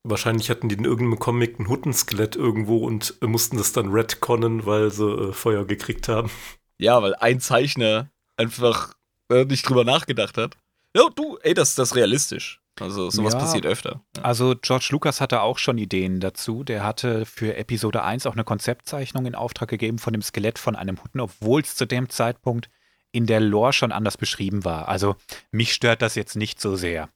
Wahrscheinlich 0.04 0.48
hatten 0.48 0.70
die 0.70 0.74
in 0.76 0.86
irgendeinem 0.86 1.18
Comic 1.18 1.58
ein 1.58 1.68
Huttenskelett 1.68 2.34
irgendwo 2.34 2.78
und 2.86 3.14
äh, 3.20 3.26
mussten 3.26 3.58
das 3.58 3.72
dann 3.72 3.90
retconnen, 3.90 4.64
weil 4.64 4.90
sie 4.90 5.04
äh, 5.06 5.32
Feuer 5.32 5.66
gekriegt 5.66 6.08
haben. 6.08 6.30
Ja, 6.78 7.02
weil 7.02 7.14
ein 7.16 7.40
Zeichner 7.40 8.08
einfach 8.38 8.94
äh, 9.30 9.44
nicht 9.44 9.68
drüber 9.68 9.84
nachgedacht 9.84 10.38
hat. 10.38 10.56
Ja, 10.96 11.08
du, 11.14 11.36
ey, 11.42 11.52
das, 11.52 11.74
das 11.74 11.90
ist 11.90 11.96
realistisch. 11.96 12.62
Also 12.80 13.08
sowas 13.10 13.34
Ja. 13.34 13.38
passiert 13.38 13.66
öfter. 13.66 14.02
Ja. 14.16 14.22
Also 14.24 14.54
George 14.60 14.88
Lucas 14.90 15.20
hatte 15.20 15.42
auch 15.42 15.58
schon 15.58 15.78
Ideen 15.78 16.18
dazu. 16.20 16.64
Der 16.64 16.82
hatte 16.82 17.24
für 17.24 17.56
Episode 17.56 18.02
1 18.02 18.26
auch 18.26 18.32
eine 18.32 18.44
Konzeptzeichnung 18.44 19.26
in 19.26 19.34
Auftrag 19.34 19.68
gegeben 19.68 19.98
von 19.98 20.12
dem 20.12 20.22
Skelett 20.22 20.58
von 20.58 20.74
einem 20.74 21.02
Hutten, 21.02 21.20
obwohl 21.20 21.60
es 21.62 21.76
zu 21.76 21.86
dem 21.86 22.08
Zeitpunkt 22.10 22.68
in 23.12 23.26
der 23.26 23.38
Lore 23.40 23.72
schon 23.72 23.92
anders 23.92 24.16
beschrieben 24.16 24.64
war. 24.64 24.88
Also 24.88 25.14
mich 25.52 25.72
stört 25.72 26.02
das 26.02 26.16
jetzt 26.16 26.34
nicht 26.34 26.60
so 26.60 26.74
sehr, 26.74 27.10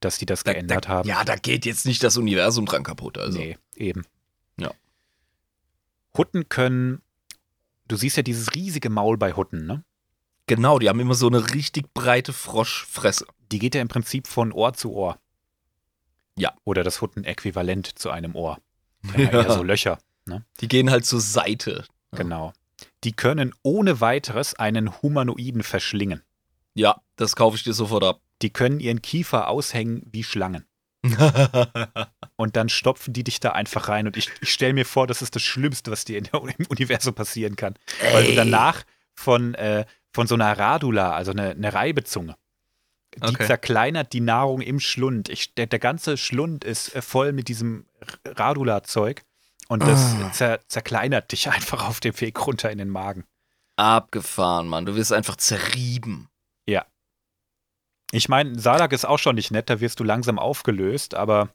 dass 0.00 0.18
die 0.18 0.26
das 0.26 0.44
geändert 0.44 0.84
da, 0.84 0.88
haben. 0.90 1.08
Ja, 1.08 1.24
da 1.24 1.36
geht 1.36 1.64
jetzt 1.64 1.86
nicht 1.86 2.02
das 2.02 2.18
Universum 2.18 2.66
dran 2.66 2.82
kaputt. 2.82 3.16
Also. 3.16 3.38
Nee, 3.38 3.56
eben. 3.74 4.04
Ja. 4.58 4.70
Hutten 6.16 6.50
können, 6.50 7.00
du 7.88 7.96
siehst 7.96 8.18
ja 8.18 8.22
dieses 8.22 8.54
riesige 8.54 8.90
Maul 8.90 9.16
bei 9.16 9.32
Hutten, 9.32 9.64
ne? 9.66 9.82
Genau, 10.46 10.78
die 10.78 10.90
haben 10.90 11.00
immer 11.00 11.14
so 11.14 11.26
eine 11.26 11.54
richtig 11.54 11.94
breite 11.94 12.34
Froschfresse. 12.34 13.26
Die 13.52 13.58
geht 13.58 13.74
ja 13.74 13.80
im 13.80 13.88
Prinzip 13.88 14.26
von 14.26 14.52
Ohr 14.52 14.72
zu 14.74 14.92
Ohr. 14.92 15.18
Ja. 16.36 16.52
Oder 16.64 16.82
das 16.82 17.00
Hutten-Äquivalent 17.00 17.98
zu 17.98 18.10
einem 18.10 18.34
Ohr. 18.34 18.58
Ja. 19.16 19.30
eher 19.30 19.52
so 19.52 19.62
Löcher. 19.62 19.98
Die 20.60 20.68
gehen 20.68 20.90
halt 20.90 21.04
zur 21.04 21.20
Seite. 21.20 21.84
Ja. 22.12 22.18
Genau. 22.18 22.52
Die 23.04 23.12
können 23.12 23.52
ohne 23.62 24.00
weiteres 24.00 24.54
einen 24.54 25.02
Humanoiden 25.02 25.62
verschlingen. 25.62 26.22
Ja, 26.74 27.02
das 27.16 27.36
kaufe 27.36 27.56
ich 27.56 27.62
dir 27.62 27.74
sofort 27.74 28.02
ab. 28.04 28.20
Die 28.42 28.50
können 28.50 28.80
ihren 28.80 29.02
Kiefer 29.02 29.48
aushängen 29.48 30.02
wie 30.10 30.24
Schlangen. 30.24 30.64
Und 32.36 32.56
dann 32.56 32.68
stopfen 32.68 33.12
die 33.12 33.24
dich 33.24 33.40
da 33.40 33.50
einfach 33.50 33.88
rein. 33.88 34.06
Und 34.06 34.16
ich, 34.16 34.30
ich 34.40 34.52
stelle 34.52 34.72
mir 34.72 34.86
vor, 34.86 35.06
das 35.06 35.22
ist 35.22 35.36
das 35.36 35.42
Schlimmste, 35.42 35.90
was 35.90 36.04
dir 36.04 36.18
in 36.18 36.24
der, 36.24 36.42
im 36.58 36.66
Universum 36.66 37.14
passieren 37.14 37.56
kann. 37.56 37.74
Weil 38.12 38.24
du 38.24 38.30
Ey. 38.30 38.36
danach 38.36 38.84
von, 39.14 39.54
äh, 39.54 39.84
von 40.12 40.26
so 40.26 40.34
einer 40.34 40.58
Radula, 40.58 41.12
also 41.12 41.32
eine, 41.32 41.50
eine 41.50 41.74
Reibezunge, 41.74 42.36
die 43.16 43.34
Okay. 43.34 43.46
zerkleinert 43.46 44.12
die 44.12 44.20
Nahrung 44.20 44.60
im 44.60 44.80
Schlund. 44.80 45.28
Ich, 45.28 45.54
der, 45.54 45.66
der 45.66 45.78
ganze 45.78 46.16
Schlund 46.16 46.64
ist 46.64 46.94
äh, 46.94 47.02
voll 47.02 47.32
mit 47.32 47.48
diesem 47.48 47.86
Radula-Zeug. 48.26 49.22
Und 49.68 49.82
das 49.82 50.14
Ah. 50.14 50.32
zer, 50.32 50.60
zerkleinert 50.68 51.32
dich 51.32 51.48
einfach 51.50 51.88
auf 51.88 52.00
dem 52.00 52.18
Weg 52.20 52.46
runter 52.46 52.70
in 52.70 52.78
den 52.78 52.90
Magen. 52.90 53.24
Abgefahren, 53.76 54.68
Mann. 54.68 54.86
Du 54.86 54.94
wirst 54.94 55.12
einfach 55.12 55.36
zerrieben. 55.36 56.28
Ich 58.12 58.28
meine, 58.28 58.56
Salak 58.60 58.92
ist 58.92 59.04
auch 59.06 59.18
schon 59.18 59.34
nicht 59.34 59.50
nett, 59.50 59.68
da 59.68 59.80
wirst 59.80 59.98
du 59.98 60.04
langsam 60.04 60.38
aufgelöst, 60.38 61.14
aber 61.14 61.48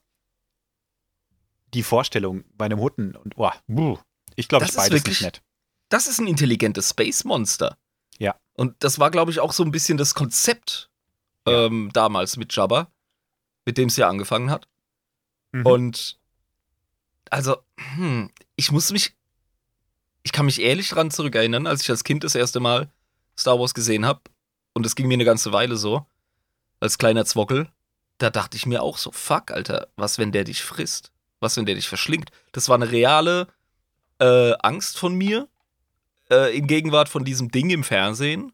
die 1.74 1.84
Vorstellung 1.84 2.44
bei 2.56 2.66
einem 2.66 2.80
Hutten 2.82 3.16
und 3.16 3.36
buh, 3.68 3.98
ich 4.36 4.50
glaube, 4.50 4.66
Das 4.66 4.72
ich 4.72 4.76
ist 4.76 4.84
beides 4.84 4.92
wirklich- 5.00 5.22
nicht 5.22 5.22
nett. 5.22 5.42
Das 5.88 6.08
ist 6.08 6.20
ein 6.20 6.28
intelligentes 6.28 6.90
Space 6.90 7.24
Monster. 7.24 7.78
Ja. 8.18 8.36
Und 8.58 8.76
das 8.84 9.00
war, 9.00 9.10
glaube 9.10 9.32
ich, 9.32 9.40
auch 9.40 9.54
so 9.54 9.64
ein 9.64 9.72
bisschen 9.72 9.98
das 9.98 10.16
Konzept 10.16 10.90
Ja. 11.50 11.66
ähm, 11.66 11.90
damals 11.94 12.38
mit 12.38 12.56
Jabba, 12.56 12.92
mit 13.66 13.78
dem 13.78 13.88
es 13.88 13.98
ja 13.98 14.10
angefangen 14.10 14.50
hat. 14.50 14.68
Mhm. 15.52 15.66
Und 15.66 16.20
also, 17.30 17.58
hm, 17.96 18.32
ich 18.56 18.72
muss 18.72 18.92
mich, 18.92 19.14
ich 20.24 20.32
kann 20.32 20.46
mich 20.46 20.62
ehrlich 20.62 20.90
dran 20.90 21.12
zurückerinnern, 21.12 21.68
als 21.68 21.82
ich 21.84 21.90
als 21.90 22.04
Kind 22.04 22.24
das 22.24 22.36
erste 22.36 22.60
Mal 22.60 22.90
Star 23.38 23.60
Wars 23.60 23.74
gesehen 23.74 24.06
habe. 24.06 24.22
Und 24.74 24.86
es 24.86 24.96
ging 24.96 25.08
mir 25.08 25.16
eine 25.16 25.26
ganze 25.26 25.52
Weile 25.52 25.78
so, 25.78 26.06
als 26.80 26.98
kleiner 26.98 27.26
Zwockel. 27.26 27.70
Da 28.18 28.30
dachte 28.30 28.58
ich 28.58 28.66
mir 28.66 28.84
auch 28.84 28.98
so, 28.98 29.12
fuck, 29.12 29.52
Alter, 29.52 29.88
was, 29.96 30.18
wenn 30.18 30.32
der 30.32 30.44
dich 30.44 30.62
frisst? 30.62 31.12
Was, 31.40 31.56
wenn 31.58 31.66
der 31.66 31.76
dich 31.76 31.88
verschlingt? 31.88 32.32
Das 32.52 32.68
war 32.68 32.76
eine 32.76 32.92
reale 32.92 33.48
äh, 34.20 34.54
Angst 34.60 34.98
von 34.98 35.16
mir 35.16 35.48
äh, 36.30 36.56
in 36.56 36.68
Gegenwart 36.68 37.10
von 37.10 37.24
diesem 37.24 37.50
Ding 37.50 37.70
im 37.70 37.84
Fernsehen. 37.84 38.52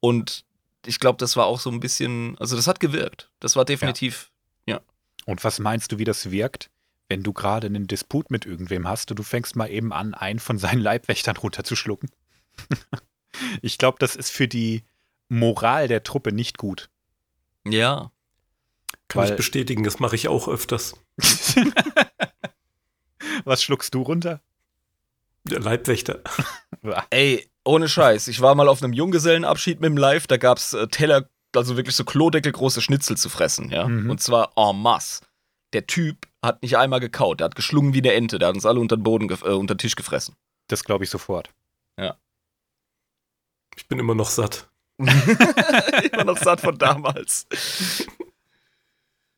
Und 0.00 0.44
ich 0.86 1.00
glaube, 1.00 1.18
das 1.18 1.36
war 1.36 1.46
auch 1.46 1.60
so 1.60 1.70
ein 1.70 1.80
bisschen, 1.80 2.36
also 2.38 2.56
das 2.56 2.66
hat 2.66 2.80
gewirkt. 2.80 3.30
Das 3.40 3.56
war 3.56 3.64
definitiv, 3.64 4.30
Und 5.26 5.44
was 5.44 5.58
meinst 5.58 5.92
du, 5.92 5.98
wie 5.98 6.04
das 6.04 6.30
wirkt, 6.30 6.70
wenn 7.08 7.22
du 7.22 7.32
gerade 7.32 7.66
einen 7.66 7.86
Disput 7.86 8.30
mit 8.30 8.46
irgendwem 8.46 8.88
hast 8.88 9.10
und 9.10 9.18
du 9.18 9.22
fängst 9.22 9.54
mal 9.54 9.68
eben 9.70 9.92
an, 9.92 10.14
einen 10.14 10.38
von 10.38 10.58
seinen 10.58 10.80
Leibwächtern 10.82 11.36
runterzuschlucken? 11.36 12.10
ich 13.62 13.78
glaube, 13.78 13.98
das 14.00 14.16
ist 14.16 14.30
für 14.30 14.48
die 14.48 14.84
Moral 15.28 15.88
der 15.88 16.02
Truppe 16.02 16.32
nicht 16.32 16.58
gut. 16.58 16.88
ja. 17.64 18.10
Kann 19.08 19.22
Weil- 19.22 19.30
ich 19.30 19.36
bestätigen, 19.36 19.82
das 19.82 19.98
mache 19.98 20.14
ich 20.14 20.28
auch 20.28 20.46
öfters. 20.48 20.94
was 23.44 23.62
schluckst 23.62 23.92
du 23.94 24.02
runter? 24.02 24.40
Der 25.50 25.60
Leibwächter. 25.60 26.20
Ey, 27.10 27.48
ohne 27.64 27.88
Scheiß. 27.88 28.28
Ich 28.28 28.40
war 28.40 28.54
mal 28.54 28.68
auf 28.68 28.82
einem 28.82 28.92
Junggesellenabschied 28.92 29.80
mit 29.80 29.88
dem 29.88 29.96
Live, 29.96 30.26
da 30.26 30.36
gab's 30.36 30.72
äh, 30.72 30.88
Teller, 30.88 31.28
also 31.54 31.76
wirklich 31.76 31.96
so 31.96 32.04
klodeckelgroße 32.04 32.80
Schnitzel 32.80 33.16
zu 33.16 33.28
fressen, 33.28 33.70
ja. 33.70 33.86
Mhm. 33.86 34.10
Und 34.10 34.20
zwar 34.20 34.52
en 34.56 34.80
masse. 34.80 35.22
Der 35.72 35.86
Typ 35.86 36.26
hat 36.42 36.62
nicht 36.62 36.76
einmal 36.76 37.00
gekaut, 37.00 37.40
der 37.40 37.46
hat 37.46 37.54
geschlungen 37.54 37.94
wie 37.94 37.98
eine 37.98 38.12
Ente, 38.12 38.38
der 38.38 38.48
hat 38.48 38.54
uns 38.54 38.66
alle 38.66 38.80
unter 38.80 38.96
den 38.96 39.02
Boden, 39.02 39.28
äh, 39.28 39.50
unter 39.50 39.74
den 39.74 39.78
Tisch 39.78 39.96
gefressen. 39.96 40.34
Das 40.68 40.84
glaube 40.84 41.04
ich 41.04 41.10
sofort. 41.10 41.50
Ich 43.76 43.88
bin 43.88 43.98
immer 43.98 44.14
noch 44.14 44.28
satt. 44.28 44.68
ich 44.98 46.12
war 46.12 46.24
noch 46.24 46.36
satt 46.36 46.60
von 46.60 46.76
damals. 46.76 47.46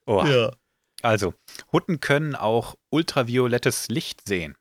Oh. 0.06 0.24
Ja. 0.24 0.50
Also, 1.02 1.34
Hutten 1.72 2.00
können 2.00 2.34
auch 2.34 2.76
ultraviolettes 2.90 3.88
Licht 3.88 4.26
sehen. 4.26 4.56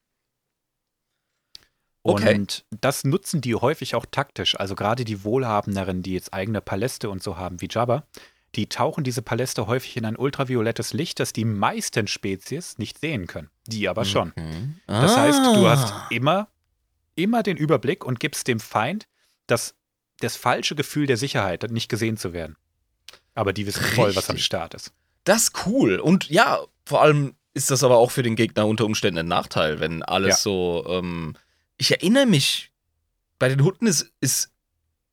Okay. 2.03 2.35
Und 2.35 2.65
das 2.81 3.03
nutzen 3.03 3.41
die 3.41 3.53
häufig 3.55 3.93
auch 3.95 4.05
taktisch. 4.09 4.59
Also 4.59 4.75
gerade 4.75 5.05
die 5.05 5.23
Wohlhabenderen, 5.23 6.01
die 6.01 6.13
jetzt 6.13 6.33
eigene 6.33 6.59
Paläste 6.61 7.09
und 7.09 7.21
so 7.21 7.37
haben 7.37 7.61
wie 7.61 7.67
Jabba, 7.69 8.03
die 8.55 8.67
tauchen 8.67 9.03
diese 9.03 9.21
Paläste 9.21 9.67
häufig 9.67 9.95
in 9.97 10.05
ein 10.05 10.17
ultraviolettes 10.17 10.93
Licht, 10.93 11.19
das 11.19 11.31
die 11.31 11.45
meisten 11.45 12.07
Spezies 12.07 12.77
nicht 12.79 12.99
sehen 12.99 13.27
können. 13.27 13.49
Die 13.67 13.87
aber 13.87 14.03
schon. 14.03 14.33
Mhm. 14.35 14.75
Das 14.87 15.15
heißt, 15.15 15.39
du 15.55 15.65
Ah. 15.67 15.69
hast 15.77 15.93
immer, 16.11 16.47
immer 17.15 17.43
den 17.43 17.55
Überblick 17.57 18.03
und 18.03 18.19
gibst 18.19 18.47
dem 18.47 18.59
Feind 18.59 19.07
das, 19.47 19.75
das 20.19 20.35
falsche 20.35 20.75
Gefühl 20.75 21.05
der 21.05 21.17
Sicherheit, 21.17 21.69
nicht 21.71 21.87
gesehen 21.87 22.17
zu 22.17 22.33
werden. 22.33 22.57
Aber 23.35 23.53
die 23.53 23.65
wissen 23.67 23.83
voll, 23.83 24.15
was 24.15 24.29
am. 24.29 24.37
Start 24.37 24.73
ist. 24.73 24.91
Das 25.23 25.43
ist 25.43 25.65
cool. 25.67 25.99
Und 25.99 26.29
ja, 26.29 26.59
vor 26.85 27.01
allem 27.01 27.35
ist 27.53 27.69
das 27.71 27.83
aber 27.83 27.97
auch 27.97 28.11
für 28.11 28.23
den 28.23 28.35
Gegner 28.35 28.65
unter 28.65 28.85
Umständen 28.85 29.19
ein 29.19 29.27
Nachteil, 29.27 29.79
wenn 29.79 30.03
alles 30.03 30.29
Ja. 30.29 30.35
so. 30.37 30.85
Ähm, 30.89 31.35
ich 31.81 31.89
erinnere 31.89 32.27
mich, 32.27 32.71
bei 33.39 33.49
den 33.49 33.63
Hunden 33.63 33.87
ist, 33.87 34.13
ist 34.21 34.51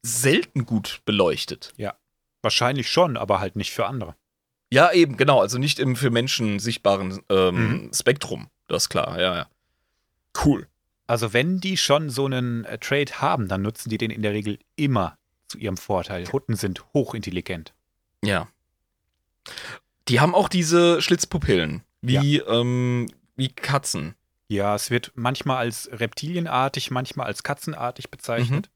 selten 0.02 0.66
gut 0.66 1.00
beleuchtet. 1.06 1.72
Wahrscheinlich 2.42 2.90
schon, 2.90 3.16
aber 3.16 3.40
halt 3.40 3.56
nicht 3.56 3.72
für 3.72 3.86
andere. 3.86 4.14
Ja, 4.70 4.92
eben, 4.92 5.16
genau. 5.16 5.40
Also 5.40 5.56
nicht 5.56 5.78
im 5.78 5.96
für 5.96 6.10
Menschen 6.10 6.58
sichtbaren 6.58 7.22
ähm, 7.30 7.54
Mhm. 7.54 7.90
Spektrum. 7.94 8.48
Das 8.66 8.84
ist 8.84 8.88
klar, 8.90 9.18
ja, 9.18 9.34
ja. 9.34 9.48
Cool. 10.44 10.68
Also 11.06 11.32
wenn 11.32 11.58
die 11.58 11.78
schon 11.78 12.10
so 12.10 12.26
einen 12.26 12.66
äh, 12.66 12.76
Trade 12.76 13.12
haben, 13.14 13.48
dann 13.48 13.62
nutzen 13.62 13.88
die 13.88 13.96
den 13.96 14.10
in 14.10 14.20
der 14.20 14.34
Regel 14.34 14.58
immer 14.76 15.16
zu 15.46 15.56
ihrem 15.56 15.78
Vorteil. 15.78 16.30
Hutten 16.30 16.54
sind 16.54 16.84
hochintelligent. 16.92 17.72
Ja. 18.22 18.46
Die 20.08 20.20
haben 20.20 20.34
auch 20.34 20.50
diese 20.50 21.00
Schlitzpupillen. 21.00 21.82
Wie, 22.02 22.36
ähm, 22.36 23.10
wie 23.36 23.48
Katzen. 23.48 24.14
Ja, 24.48 24.74
es 24.74 24.90
wird 24.90 25.12
manchmal 25.14 25.58
als 25.58 25.88
reptilienartig, 25.92 26.90
manchmal 26.90 27.26
als 27.26 27.42
katzenartig 27.42 28.10
bezeichnet. 28.10 28.70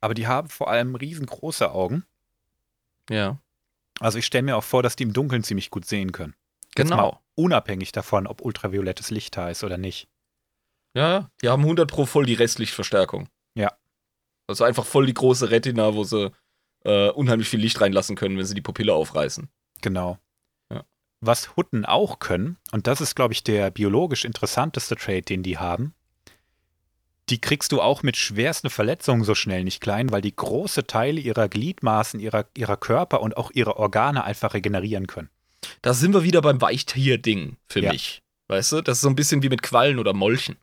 Aber 0.00 0.14
die 0.14 0.26
haben 0.26 0.48
vor 0.48 0.68
allem 0.68 0.96
riesengroße 0.96 1.70
Augen. 1.70 2.04
Ja. 3.08 3.38
Also 4.00 4.18
ich 4.18 4.26
stelle 4.26 4.42
mir 4.42 4.56
auch 4.56 4.64
vor, 4.64 4.82
dass 4.82 4.96
die 4.96 5.04
im 5.04 5.12
Dunkeln 5.12 5.44
ziemlich 5.44 5.70
gut 5.70 5.84
sehen 5.84 6.10
können. 6.12 6.34
Jetzt 6.76 6.90
Genau. 6.90 7.20
unabhängig 7.36 7.92
davon, 7.92 8.26
ob 8.26 8.40
ultraviolettes 8.42 9.10
Licht 9.10 9.36
da 9.36 9.48
ist 9.50 9.62
oder 9.62 9.78
nicht. 9.78 10.08
Ja, 10.94 11.08
ja. 11.08 11.30
Die 11.40 11.48
haben 11.48 11.62
100 11.62 11.88
pro 11.88 12.04
voll 12.04 12.26
die 12.26 12.34
Restlichtverstärkung. 12.34 13.28
Ja. 13.54 13.72
Also 14.48 14.64
einfach 14.64 14.84
voll 14.84 15.06
die 15.06 15.14
große 15.14 15.50
Retina, 15.50 15.94
wo 15.94 16.02
sie 16.04 16.32
äh, 16.84 17.10
unheimlich 17.10 17.48
viel 17.48 17.60
Licht 17.60 17.80
reinlassen 17.80 18.16
können, 18.16 18.36
wenn 18.36 18.44
sie 18.44 18.54
die 18.54 18.60
Pupille 18.60 18.92
aufreißen. 18.92 19.48
Genau. 19.82 20.18
Ja. 21.22 21.26
Was 21.26 21.56
Hutten 21.56 21.84
auch 21.86 22.18
können, 22.18 22.56
und 22.72 22.86
das 22.86 23.00
ist, 23.00 23.14
glaube 23.14 23.32
ich, 23.32 23.44
der 23.44 23.70
biologisch 23.70 24.24
interessanteste 24.24 24.96
Trait, 24.96 25.28
den 25.28 25.42
die 25.42 25.56
haben, 25.58 25.94
die 27.28 27.40
kriegst 27.40 27.72
du 27.72 27.80
auch 27.80 28.02
mit 28.02 28.16
schwersten 28.16 28.68
Verletzungen 28.68 29.22
so 29.24 29.34
schnell 29.34 29.64
nicht 29.64 29.80
klein, 29.80 30.10
weil 30.10 30.20
die 30.20 30.34
große 30.34 30.86
Teile 30.86 31.20
ihrer 31.20 31.48
Gliedmaßen, 31.48 32.18
ihrer, 32.20 32.46
ihrer 32.56 32.76
Körper 32.76 33.20
und 33.22 33.36
auch 33.36 33.50
ihre 33.54 33.76
Organe 33.76 34.24
einfach 34.24 34.54
regenerieren 34.54 35.06
können. 35.06 35.30
Da 35.80 35.94
sind 35.94 36.12
wir 36.12 36.24
wieder 36.24 36.42
beim 36.42 36.60
Weichtier-Ding 36.60 37.56
für 37.68 37.80
Ja. 37.80 37.92
mich. 37.92 38.20
Weißt 38.48 38.72
du? 38.72 38.80
Das 38.82 38.98
ist 38.98 39.02
so 39.02 39.08
ein 39.08 39.14
bisschen 39.16 39.42
wie 39.42 39.48
mit 39.48 39.62
Quallen 39.62 39.98
oder 40.00 40.12
Molchen. 40.12 40.56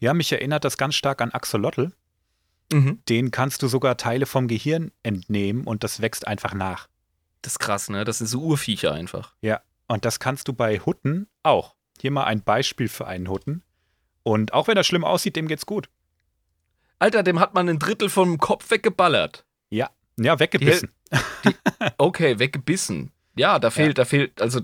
Ja, 0.00 0.14
mich 0.14 0.32
erinnert 0.32 0.64
das 0.64 0.78
ganz 0.78 0.94
stark 0.94 1.20
an 1.20 1.30
Axolotl. 1.32 1.92
Mhm. 2.72 2.98
Den 3.08 3.30
kannst 3.30 3.62
du 3.62 3.68
sogar 3.68 3.96
Teile 3.96 4.26
vom 4.26 4.48
Gehirn 4.48 4.90
entnehmen 5.02 5.64
und 5.64 5.84
das 5.84 6.00
wächst 6.00 6.26
einfach 6.26 6.54
nach. 6.54 6.88
Das 7.42 7.52
ist 7.52 7.58
krass, 7.60 7.88
ne? 7.90 8.04
Das 8.04 8.18
sind 8.18 8.26
so 8.26 8.40
Urviecher 8.40 8.92
einfach. 8.92 9.34
Und 9.88 10.04
das 10.04 10.18
kannst 10.18 10.48
du 10.48 10.52
bei 10.52 10.78
Hutten 10.78 11.28
auch. 11.42 11.74
Hier 12.00 12.10
mal 12.10 12.24
ein 12.24 12.42
Beispiel 12.42 12.88
für 12.88 13.06
einen 13.06 13.28
Hutten. 13.28 13.62
Und 14.22 14.52
auch 14.52 14.68
wenn 14.68 14.76
er 14.76 14.84
schlimm 14.84 15.04
aussieht, 15.04 15.36
dem 15.36 15.48
geht's 15.48 15.66
gut. 15.66 15.88
Alter, 16.98 17.22
dem 17.22 17.40
hat 17.40 17.54
man 17.54 17.68
ein 17.68 17.78
Drittel 17.78 18.08
vom 18.08 18.38
Kopf 18.38 18.70
weggeballert. 18.70 19.44
Ja, 20.16 20.38
weggebissen. 20.38 20.92
Okay, 21.98 22.38
weggebissen. 22.38 23.12
Ja, 23.36 23.58
da 23.58 23.70
fehlt, 23.70 23.98
da 23.98 24.04
fehlt, 24.04 24.40
also. 24.40 24.60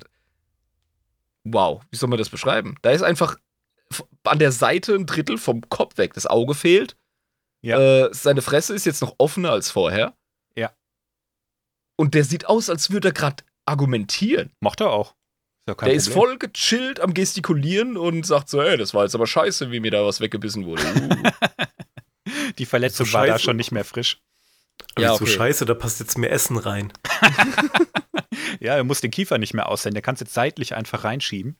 Wow, 1.45 1.83
wie 1.91 1.97
soll 1.97 2.09
man 2.09 2.18
das 2.18 2.31
beschreiben? 2.31 2.77
Da 2.83 2.91
ist 2.91 3.03
einfach 3.03 3.37
an 4.25 4.39
der 4.39 4.53
Seite 4.53 4.95
ein 4.95 5.07
Drittel 5.07 5.39
vom 5.39 5.68
Kopf 5.68 5.99
weg. 5.99 6.14
Das 6.14 6.27
Auge 6.27 6.55
fehlt. 6.55 6.97
Ja. 7.61 7.79
Äh, 7.79 8.09
seine 8.12 8.43
Fresse 8.43 8.75
ist 8.75 8.87
jetzt 8.87 9.03
noch 9.03 9.14
offener 9.18 9.51
als 9.51 9.70
vorher. 9.70 10.14
Ja. 10.57 10.73
Und 11.97 12.14
der 12.14 12.25
sieht 12.25 12.47
aus, 12.47 12.70
als 12.70 12.91
würde 12.91 13.09
er 13.09 13.14
gerade 13.14 13.45
argumentieren. 13.67 14.51
Macht 14.61 14.81
er 14.81 14.91
auch. 14.91 15.11
Ist 15.11 15.69
ja 15.69 15.75
kein 15.75 15.87
der 15.89 15.97
ist 15.97 16.11
Problem. 16.13 16.29
voll 16.29 16.39
gechillt 16.39 17.01
am 17.01 17.15
Gestikulieren 17.15 17.97
und 17.97 18.27
sagt 18.27 18.49
so, 18.49 18.61
ey, 18.61 18.77
das 18.77 18.95
war 18.95 19.05
jetzt 19.05 19.15
aber 19.15 19.27
scheiße, 19.27 19.71
wie 19.71 19.81
mir 19.81 19.91
da 19.91 20.05
was 20.05 20.21
weggebissen 20.21 20.65
wurde. 20.67 20.83
Uh. 20.85 21.31
Die 22.59 22.67
Verletzung 22.67 23.07
So 23.07 23.13
war 23.15 23.27
da 23.27 23.39
schon 23.39 23.57
nicht 23.57 23.73
mehr 23.73 23.85
frisch. 23.85 24.19
Aber 24.95 25.03
Ja, 25.03 25.09
so 25.17 25.25
okay. 25.25 25.33
scheiße, 25.35 25.65
da 25.65 25.75
passt 25.75 26.01
jetzt 26.01 26.19
mehr 26.19 26.33
Essen 26.33 26.57
rein. 26.59 26.93
Ja, 28.61 28.77
er 28.77 28.85
muss 28.85 29.01
den 29.01 29.11
Kiefer 29.11 29.39
nicht 29.39 29.55
mehr 29.55 29.69
aussehen. 29.69 29.93
Der 29.95 30.03
kann 30.03 30.15
es 30.15 30.21
jetzt 30.21 30.35
seitlich 30.35 30.75
einfach 30.77 31.03
reinschieben. 31.03 31.57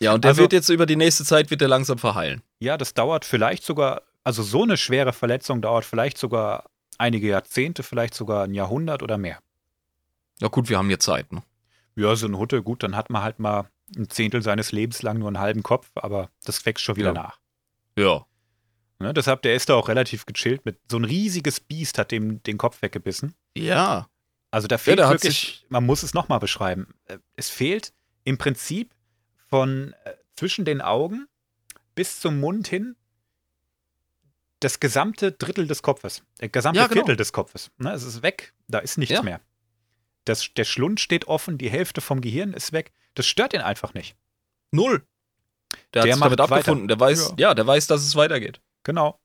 ja, 0.00 0.14
und 0.14 0.24
der 0.24 0.30
Also- 0.30 0.42
wird 0.42 0.52
jetzt 0.54 0.70
über 0.70 0.86
die 0.86 0.96
nächste 0.96 1.24
Zeit 1.24 1.50
wird 1.50 1.60
der 1.60 1.68
langsam 1.68 1.98
verheilen. 1.98 2.42
Ja, 2.58 2.78
das 2.78 2.94
dauert 2.94 3.26
vielleicht 3.26 3.62
sogar, 3.64 4.02
also 4.24 4.42
so 4.42 4.62
eine 4.62 4.78
schwere 4.78 5.12
Verletzung 5.12 5.60
dauert 5.60 5.84
vielleicht 5.84 6.16
sogar 6.16 6.70
einige 6.96 7.28
Jahrzehnte, 7.28 7.82
vielleicht 7.82 8.14
sogar 8.14 8.44
ein 8.44 8.54
Jahrhundert 8.54 9.02
oder 9.02 9.18
mehr. 9.18 9.40
Ja 10.40 10.48
gut, 10.48 10.68
wir 10.68 10.78
haben 10.78 10.88
hier 10.88 11.00
Zeit, 11.00 11.32
ne? 11.32 11.42
Ja, 11.96 12.14
so 12.16 12.26
ein 12.26 12.36
Hutte, 12.38 12.62
gut, 12.62 12.82
dann 12.82 12.96
hat 12.96 13.10
man 13.10 13.22
halt 13.22 13.38
mal 13.38 13.68
ein 13.96 14.08
Zehntel 14.08 14.42
seines 14.42 14.72
Lebens 14.72 15.02
lang 15.02 15.18
nur 15.18 15.28
einen 15.28 15.38
halben 15.40 15.62
Kopf, 15.62 15.90
aber 15.94 16.30
das 16.44 16.64
wächst 16.64 16.84
schon 16.84 16.96
wieder 16.96 17.08
Ja. 17.08 17.12
nach. 17.14 17.40
Ja. 17.98 18.26
Ne, 19.00 19.12
deshalb, 19.14 19.42
der 19.42 19.54
ist 19.54 19.68
da 19.68 19.74
auch 19.74 19.88
relativ 19.88 20.26
gechillt 20.26 20.64
mit. 20.64 20.78
So 20.90 20.98
ein 20.98 21.04
riesiges 21.04 21.58
Biest 21.60 21.98
hat 21.98 22.10
dem 22.12 22.42
den 22.42 22.58
Kopf 22.58 22.82
weggebissen. 22.82 23.34
Ja. 23.56 24.08
Also 24.50 24.68
da 24.68 24.78
fehlt 24.78 25.00
hat 25.00 25.10
wirklich, 25.10 25.64
man 25.68 25.84
muss 25.86 26.02
es 26.02 26.12
nochmal 26.14 26.38
beschreiben. 26.38 26.88
Äh, 27.06 27.18
Es 27.36 27.48
fehlt 27.50 27.92
im 28.24 28.36
Prinzip 28.38 28.94
von 29.48 29.94
äh, 30.04 30.14
zwischen 30.36 30.64
den 30.64 30.80
Augen 30.80 31.26
bis 31.94 32.20
zum 32.20 32.40
Mund 32.40 32.68
hin 32.68 32.94
das 34.60 34.78
gesamte 34.80 35.32
Drittel 35.32 35.66
des 35.66 35.82
Kopfes, 35.82 36.22
der 36.40 36.50
gesamte 36.50 36.80
Ja, 36.80 36.86
genau. 36.86 37.00
Viertel 37.00 37.16
des 37.16 37.32
Kopfes. 37.32 37.70
Ne, 37.78 37.92
es 37.92 38.02
ist 38.02 38.22
weg, 38.22 38.52
da 38.68 38.78
ist 38.80 38.98
nichts 38.98 39.14
Ja. 39.14 39.22
mehr. 39.22 39.40
Das, 40.24 40.52
der 40.54 40.64
Schlund 40.64 41.00
steht 41.00 41.26
offen, 41.28 41.58
die 41.58 41.70
Hälfte 41.70 42.00
vom 42.00 42.20
Gehirn 42.20 42.52
ist 42.52 42.72
weg. 42.72 42.92
Das 43.14 43.26
stört 43.26 43.52
ihn 43.54 43.60
einfach 43.60 43.94
nicht. 43.94 44.16
Null. 44.70 45.04
Der, 45.94 46.02
Der 46.02 46.12
hat 46.12 46.18
sich 46.18 46.22
damit 46.22 46.40
abgefunden. 46.40 46.88
Der 46.88 46.98
weiß, 47.00 47.34
ja. 47.38 47.54
der 47.54 47.66
weiß, 47.66 47.86
dass 47.86 48.02
es 48.02 48.14
weitergeht. 48.16 48.60
Genau. 48.82 49.18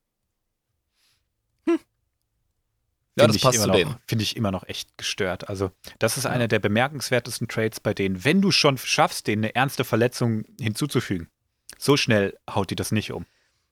Ja, 3.18 3.22
Finde 3.24 3.28
das 3.28 3.36
ich 3.36 3.42
passt 3.42 3.54
immer 3.56 3.64
zu 3.64 3.68
noch, 3.70 3.76
denen. 3.76 3.96
Finde 4.06 4.24
ich 4.24 4.36
immer 4.36 4.50
noch 4.50 4.68
echt 4.68 4.98
gestört. 4.98 5.48
Also, 5.48 5.70
das 5.98 6.18
ist 6.18 6.24
Ja. 6.24 6.30
einer 6.30 6.48
der 6.48 6.58
bemerkenswertesten 6.58 7.48
Trades 7.48 7.80
bei 7.80 7.94
denen. 7.94 8.24
Wenn 8.24 8.42
du 8.42 8.50
schon 8.50 8.76
schaffst, 8.76 9.26
denen 9.26 9.44
eine 9.44 9.54
ernste 9.54 9.84
Verletzung 9.84 10.44
hinzuzufügen, 10.60 11.28
so 11.78 11.96
schnell 11.96 12.36
haut 12.50 12.70
die 12.70 12.76
das 12.76 12.92
nicht 12.92 13.12
um. 13.12 13.24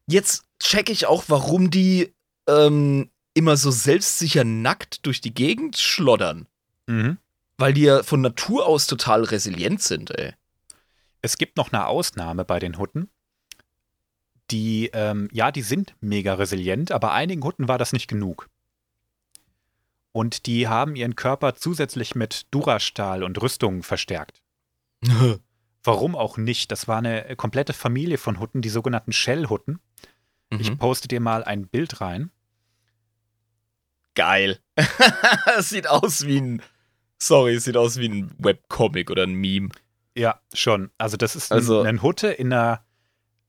Jetzt 0.06 0.44
check 0.60 0.88
ich 0.88 1.04
auch, 1.06 1.24
warum 1.28 1.70
die 1.70 2.14
ähm, 2.48 3.10
immer 3.34 3.58
so 3.58 3.70
selbstsicher 3.70 4.44
nackt 4.44 5.04
durch 5.04 5.20
die 5.20 5.34
Gegend 5.34 5.76
schloddern. 5.76 6.46
Mhm. 6.86 7.18
Weil 7.56 7.72
die 7.72 7.82
ja 7.82 8.02
von 8.02 8.20
Natur 8.20 8.66
aus 8.66 8.86
total 8.86 9.22
resilient 9.24 9.80
sind, 9.82 10.10
ey. 10.18 10.34
Es 11.22 11.38
gibt 11.38 11.56
noch 11.56 11.72
eine 11.72 11.86
Ausnahme 11.86 12.44
bei 12.44 12.58
den 12.58 12.78
Hutten. 12.78 13.08
Die, 14.50 14.90
ähm, 14.92 15.28
ja, 15.32 15.50
die 15.52 15.62
sind 15.62 15.94
mega 16.00 16.34
resilient, 16.34 16.92
aber 16.92 17.12
einigen 17.12 17.42
Hutten 17.44 17.66
war 17.68 17.78
das 17.78 17.92
nicht 17.92 18.08
genug. 18.08 18.48
Und 20.12 20.46
die 20.46 20.68
haben 20.68 20.96
ihren 20.96 21.16
Körper 21.16 21.54
zusätzlich 21.54 22.14
mit 22.14 22.46
Durastahl 22.50 23.24
und 23.24 23.40
Rüstungen 23.40 23.82
verstärkt. 23.82 24.42
Warum 25.82 26.14
auch 26.16 26.36
nicht? 26.36 26.70
Das 26.72 26.88
war 26.88 26.98
eine 26.98 27.36
komplette 27.36 27.72
Familie 27.72 28.18
von 28.18 28.38
Hutten, 28.40 28.62
die 28.62 28.68
sogenannten 28.68 29.12
Shell-Hutten. 29.12 29.80
Ich 30.50 30.70
Mhm. 30.70 30.78
poste 30.78 31.08
dir 31.08 31.20
mal 31.20 31.42
ein 31.44 31.66
Bild 31.66 32.00
rein. 32.00 32.30
Geil. 34.14 34.60
Es 35.58 35.70
sieht 35.70 35.88
aus 35.88 36.26
wie 36.26 36.38
ein. 36.40 36.62
Sorry, 37.18 37.54
es 37.54 37.64
sieht 37.64 37.76
aus 37.76 37.98
wie 37.98 38.08
ein 38.08 38.34
Webcomic 38.38 39.10
oder 39.10 39.22
ein 39.24 39.34
Meme. 39.34 39.68
Ja, 40.16 40.40
schon. 40.52 40.90
Also 40.98 41.16
das 41.16 41.36
ist 41.36 41.52
Also- 41.52 41.80
ein, 41.80 41.86
ein 41.86 42.02
Hutte 42.02 42.28
in 42.28 42.52
einer, 42.52 42.84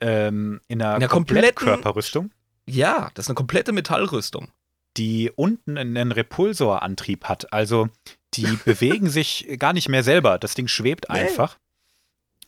ähm, 0.01 0.61
in 0.67 0.81
einer, 0.81 0.91
In 0.95 1.03
einer 1.03 1.07
kompletten- 1.11 1.53
Komplettkörperrüstung, 1.55 2.31
Ja, 2.67 3.11
das 3.13 3.25
ist 3.25 3.29
eine 3.29 3.35
komplette 3.35 3.71
Metallrüstung. 3.71 4.49
die 4.97 5.29
unten 5.35 5.77
einen 5.77 6.11
Repulsorantrieb 6.13 7.25
hat. 7.25 7.51
Also 7.51 7.89
die 8.33 8.43
bewegen 8.65 9.09
sich 9.09 9.45
gar 9.59 9.73
nicht 9.73 9.89
mehr 9.89 10.03
selber. 10.03 10.39
Das 10.39 10.53
Ding 10.55 10.67
schwebt 10.69 11.07
Nee. 11.09 11.19
einfach. 11.19 11.57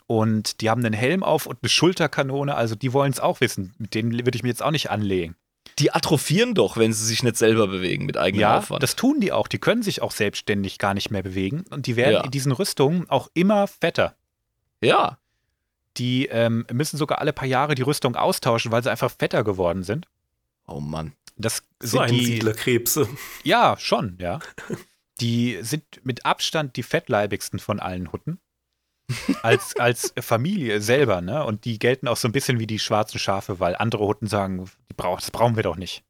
Und 0.05 0.61
die 0.61 0.69
haben 0.69 0.83
einen 0.85 0.93
Helm 0.93 1.21
auf 1.23 1.45
und 1.45 1.57
eine 1.61 1.67
Schulterkanone. 1.69 2.55
Also 2.55 2.75
die 2.75 2.93
wollen 2.93 3.11
es 3.11 3.19
auch 3.19 3.41
wissen. 3.41 3.73
Mit 3.77 3.93
denen 3.93 4.13
würde 4.13 4.35
ich 4.37 4.43
mir 4.43 4.49
jetzt 4.49 4.63
auch 4.63 4.71
nicht 4.71 4.89
anlegen. 4.89 5.35
Die 5.79 5.91
atrophieren 5.93 6.55
doch, 6.55 6.77
wenn 6.77 6.91
sie 6.91 7.05
sich 7.05 7.21
nicht 7.23 7.37
selber 7.37 7.67
bewegen 7.67 8.05
mit 8.05 8.17
eigenem 8.17 8.41
Ja, 8.41 8.57
Aufwand. 8.57 8.81
das 8.81 8.95
tun 8.95 9.19
die 9.19 9.31
auch. 9.31 9.47
Die 9.47 9.59
können 9.59 9.83
sich 9.83 10.01
auch 10.01 10.11
selbstständig 10.11 10.79
gar 10.79 10.93
nicht 10.95 11.11
mehr 11.11 11.21
bewegen. 11.23 11.65
Und 11.69 11.85
die 11.85 11.95
werden 11.95 12.13
Ja. 12.13 12.21
in 12.23 12.31
diesen 12.31 12.51
Rüstungen 12.51 13.09
auch 13.09 13.29
immer 13.33 13.67
fetter. 13.67 14.15
ja. 14.81 15.17
Die 15.97 16.27
ähm, 16.27 16.63
müssen 16.71 16.95
sogar 16.97 17.17
alle 17.21 17.33
paar 17.33 17.47
Jahre 17.47 17.73
die 17.73 17.81
Rüstung 17.81 18.15
austauschen, 18.15 18.71
weil 18.71 18.83
sie 18.83 18.91
einfach 18.91 19.09
fetter 19.09 19.43
geworden 19.43 19.81
sind. 19.81 20.05
Oh 20.67 20.79
Mann. 20.79 21.13
Das 21.37 21.63
So 21.81 21.87
sind 21.97 22.01
ein 22.01 22.13
die. 22.13 22.25
Siedlerkrebse. 22.25 23.09
Ja, 23.43 23.75
schon, 23.79 24.15
ja. 24.21 24.37
Die 25.21 25.57
sind 25.61 25.83
mit 26.03 26.23
Abstand 26.23 26.75
die 26.75 26.83
fettleibigsten 26.83 27.57
von 27.57 27.79
allen 27.79 28.11
Hutten. 28.11 28.39
Als, 29.41 29.75
als 29.77 30.13
Familie 30.19 30.81
selber, 30.81 31.21
ne? 31.21 31.43
Und 31.45 31.63
die 31.65 31.79
gelten 31.79 32.07
auch 32.07 32.17
so 32.17 32.27
ein 32.27 32.31
bisschen 32.33 32.59
wie 32.59 32.67
die 32.67 32.79
schwarzen 32.79 33.19
Schafe, 33.19 33.59
weil 33.59 33.75
andere 33.75 34.05
Hutten 34.05 34.27
sagen, 34.27 34.69
brauch, 34.97 35.19
das 35.19 35.31
brauchen 35.31 35.55
wir 35.55 35.63
doch 35.63 35.77
nicht. 35.77 36.03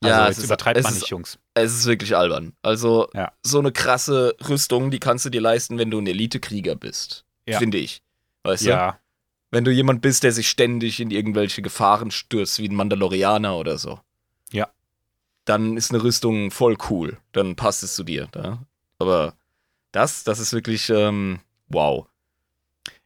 Also 0.00 0.14
Ja, 0.14 0.22
es 0.22 0.28
jetzt 0.28 0.38
ist- 0.38 0.44
übertreibt 0.44 0.78
es 0.78 0.84
man 0.84 0.92
ist- 0.92 1.00
nicht, 1.00 1.10
Jungs. 1.10 1.38
Es 1.54 1.74
ist 1.74 1.86
wirklich 1.86 2.16
albern. 2.16 2.52
Also, 2.62 3.08
Ja. 3.14 3.32
so 3.42 3.58
eine 3.58 3.72
krasse 3.72 4.36
Rüstung, 4.48 4.92
die 4.92 5.00
kannst 5.00 5.24
du 5.24 5.30
dir 5.30 5.40
leisten, 5.40 5.78
wenn 5.78 5.90
du 5.90 5.98
ein 5.98 6.06
Elitekrieger 6.06 6.76
bist. 6.76 7.24
Ja. 7.46 7.58
Finde 7.58 7.78
ich. 7.78 8.02
Weißt 8.44 8.64
du? 8.64 8.70
Ja, 8.70 8.98
Wenn 9.50 9.64
du 9.64 9.70
jemand 9.72 10.02
bist, 10.02 10.22
der 10.24 10.32
sich 10.32 10.46
ständig 10.48 11.00
in 11.00 11.10
irgendwelche 11.10 11.62
Gefahren 11.62 12.10
stürzt, 12.10 12.58
wie 12.58 12.68
ein 12.68 12.74
Mandalorianer 12.74 13.56
oder 13.56 13.78
so. 13.78 13.98
Ja. 14.52 14.68
Dann 15.46 15.78
ist 15.78 15.90
eine 15.90 16.02
Rüstung 16.02 16.50
voll 16.50 16.76
cool. 16.90 17.16
Dann 17.32 17.56
passt 17.56 17.82
es 17.82 17.94
zu 17.94 18.04
dir. 18.04 18.28
Da. 18.30 18.58
Aber 18.98 19.34
das, 19.90 20.22
das 20.24 20.38
ist 20.38 20.52
wirklich, 20.52 20.90
ähm, 20.90 21.40
wow. 21.68 22.06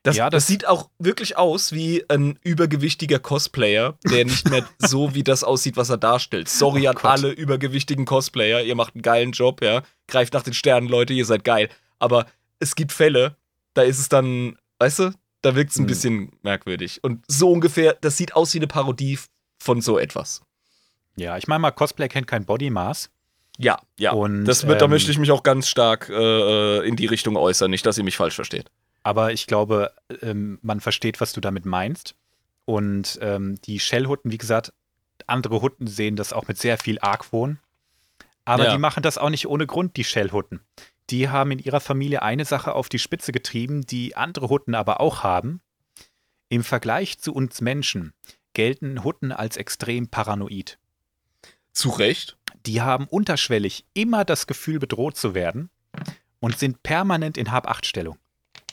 Das, 0.05 0.17
Ja, 0.17 0.31
das 0.31 0.43
das- 0.45 0.47
sieht 0.49 0.67
auch 0.67 0.91
wirklich 0.99 1.37
aus 1.37 1.73
wie 1.73 2.05
ein 2.09 2.39
übergewichtiger 2.43 3.19
Cosplayer, 3.21 3.97
der 4.05 4.25
nicht 4.25 4.49
mehr 4.51 4.65
so 4.79 5.15
wie 5.15 5.23
das 5.23 5.45
aussieht, 5.45 5.77
was 5.77 5.91
er 5.91 5.97
darstellt. 5.99 6.49
Sorry 6.49 6.87
Oh 6.87 6.91
an 6.91 6.95
Gott. 6.97 7.05
alle 7.05 7.31
übergewichtigen 7.31 8.05
Cosplayer, 8.05 8.63
ihr 8.63 8.75
macht 8.75 8.95
einen 8.95 9.03
geilen 9.03 9.33
Job, 9.33 9.63
ja. 9.63 9.83
Greift 10.09 10.33
nach 10.35 10.43
den 10.43 10.55
Sternen, 10.55 10.89
Leute, 10.89 11.13
ihr 11.13 11.25
seid 11.25 11.45
geil. 11.45 11.69
Aber 12.01 12.27
es 12.59 12.75
gibt 12.75 12.91
Fälle, 12.93 13.37
da 13.75 13.83
ist 13.83 13.99
es 14.01 14.09
dann, 14.09 14.57
weißt 14.79 14.99
du, 15.01 15.11
Da 15.45 15.57
wirkt 15.57 15.73
es 15.73 15.77
ein 15.77 15.83
Hm. 15.83 15.87
bisschen 15.89 16.33
merkwürdig. 16.43 17.03
Und 17.03 17.25
so 17.27 17.51
ungefähr, 17.51 17.97
das 18.01 18.17
sieht 18.17 18.37
aus 18.37 18.55
wie 18.55 18.59
eine 18.59 18.69
Parodie 18.69 19.19
von 19.61 19.81
so 19.81 19.99
etwas. 19.99 20.41
Ja, 21.17 21.37
ich 21.37 21.49
meine 21.49 21.59
mal, 21.61 21.73
Cosplay 21.73 22.07
kennt 22.09 22.29
kein 22.29 22.45
Bodymaß. 22.45 23.11
Ja, 23.59 23.77
ja. 23.99 24.13
Und, 24.13 24.45
das 24.45 24.67
wird, 24.69 24.81
da 24.81 24.85
ähm, 24.85 24.93
möchte 24.93 25.11
ich 25.11 25.19
mich 25.19 25.33
auch 25.33 25.43
ganz 25.43 25.67
stark 25.69 26.09
äh, 26.09 26.87
in 26.87 26.95
die 26.95 27.07
Richtung 27.07 27.37
äußern, 27.37 27.71
nicht, 27.73 27.85
dass 27.85 27.99
ihr 27.99 28.05
mich 28.05 28.17
falsch 28.17 28.37
versteht. 28.37 28.71
Aber 29.03 29.33
ich 29.33 29.47
glaube, 29.47 29.93
ähm, 30.21 30.59
man 30.63 30.81
versteht, 30.81 31.21
was 31.21 31.33
du 31.33 31.41
damit 31.41 31.67
meinst. 31.67 32.15
Und 32.65 33.19
ähm, 33.21 33.61
die 33.63 33.81
Shellhutten, 33.81 34.31
wie 34.31 34.39
gesagt, 34.39 34.73
andere 35.27 35.61
Hutten 35.63 35.87
sehen 35.87 36.17
das 36.17 36.33
auch 36.33 36.47
mit 36.49 36.59
sehr 36.59 36.79
viel 36.79 36.99
Argwohn. 37.01 37.59
Aber 38.45 38.65
Ja. 38.65 38.73
die 38.73 38.79
machen 38.79 39.03
das 39.03 39.19
auch 39.19 39.31
nicht 39.31 39.47
ohne 39.47 39.67
Grund, 39.67 39.97
die 39.97 40.05
Shellhutten. 40.05 40.61
Die 41.11 41.29
haben 41.29 41.51
in 41.51 41.59
ihrer 41.59 41.81
Familie 41.81 42.23
eine 42.23 42.45
Sache 42.45 42.75
auf 42.75 42.89
die 42.89 42.99
Spitze 42.99 43.33
getrieben, 43.33 43.83
die 43.87 44.17
andere 44.17 44.49
Hutten 44.49 44.75
aber 44.75 45.01
auch 45.01 45.23
haben. 45.23 45.61
Im 46.49 46.65
Vergleich 46.65 47.19
zu 47.19 47.33
uns 47.35 47.61
Menschen 47.61 48.13
gelten 48.55 49.05
Hutten 49.05 49.33
als 49.33 49.57
extrem 49.57 50.09
paranoid. 50.09 50.79
Zu 51.73 51.89
Recht. 51.91 52.37
Die 52.67 52.83
haben 52.83 53.07
unterschwellig 53.07 53.85
immer 53.95 54.25
das 54.25 54.47
Gefühl, 54.47 54.79
bedroht 54.79 55.17
zu 55.17 55.35
werden 55.35 55.71
und 56.41 56.59
sind 56.59 56.83
permanent 56.83 57.37
in 57.37 57.51
Hab-Acht-Stellung. 57.51 58.19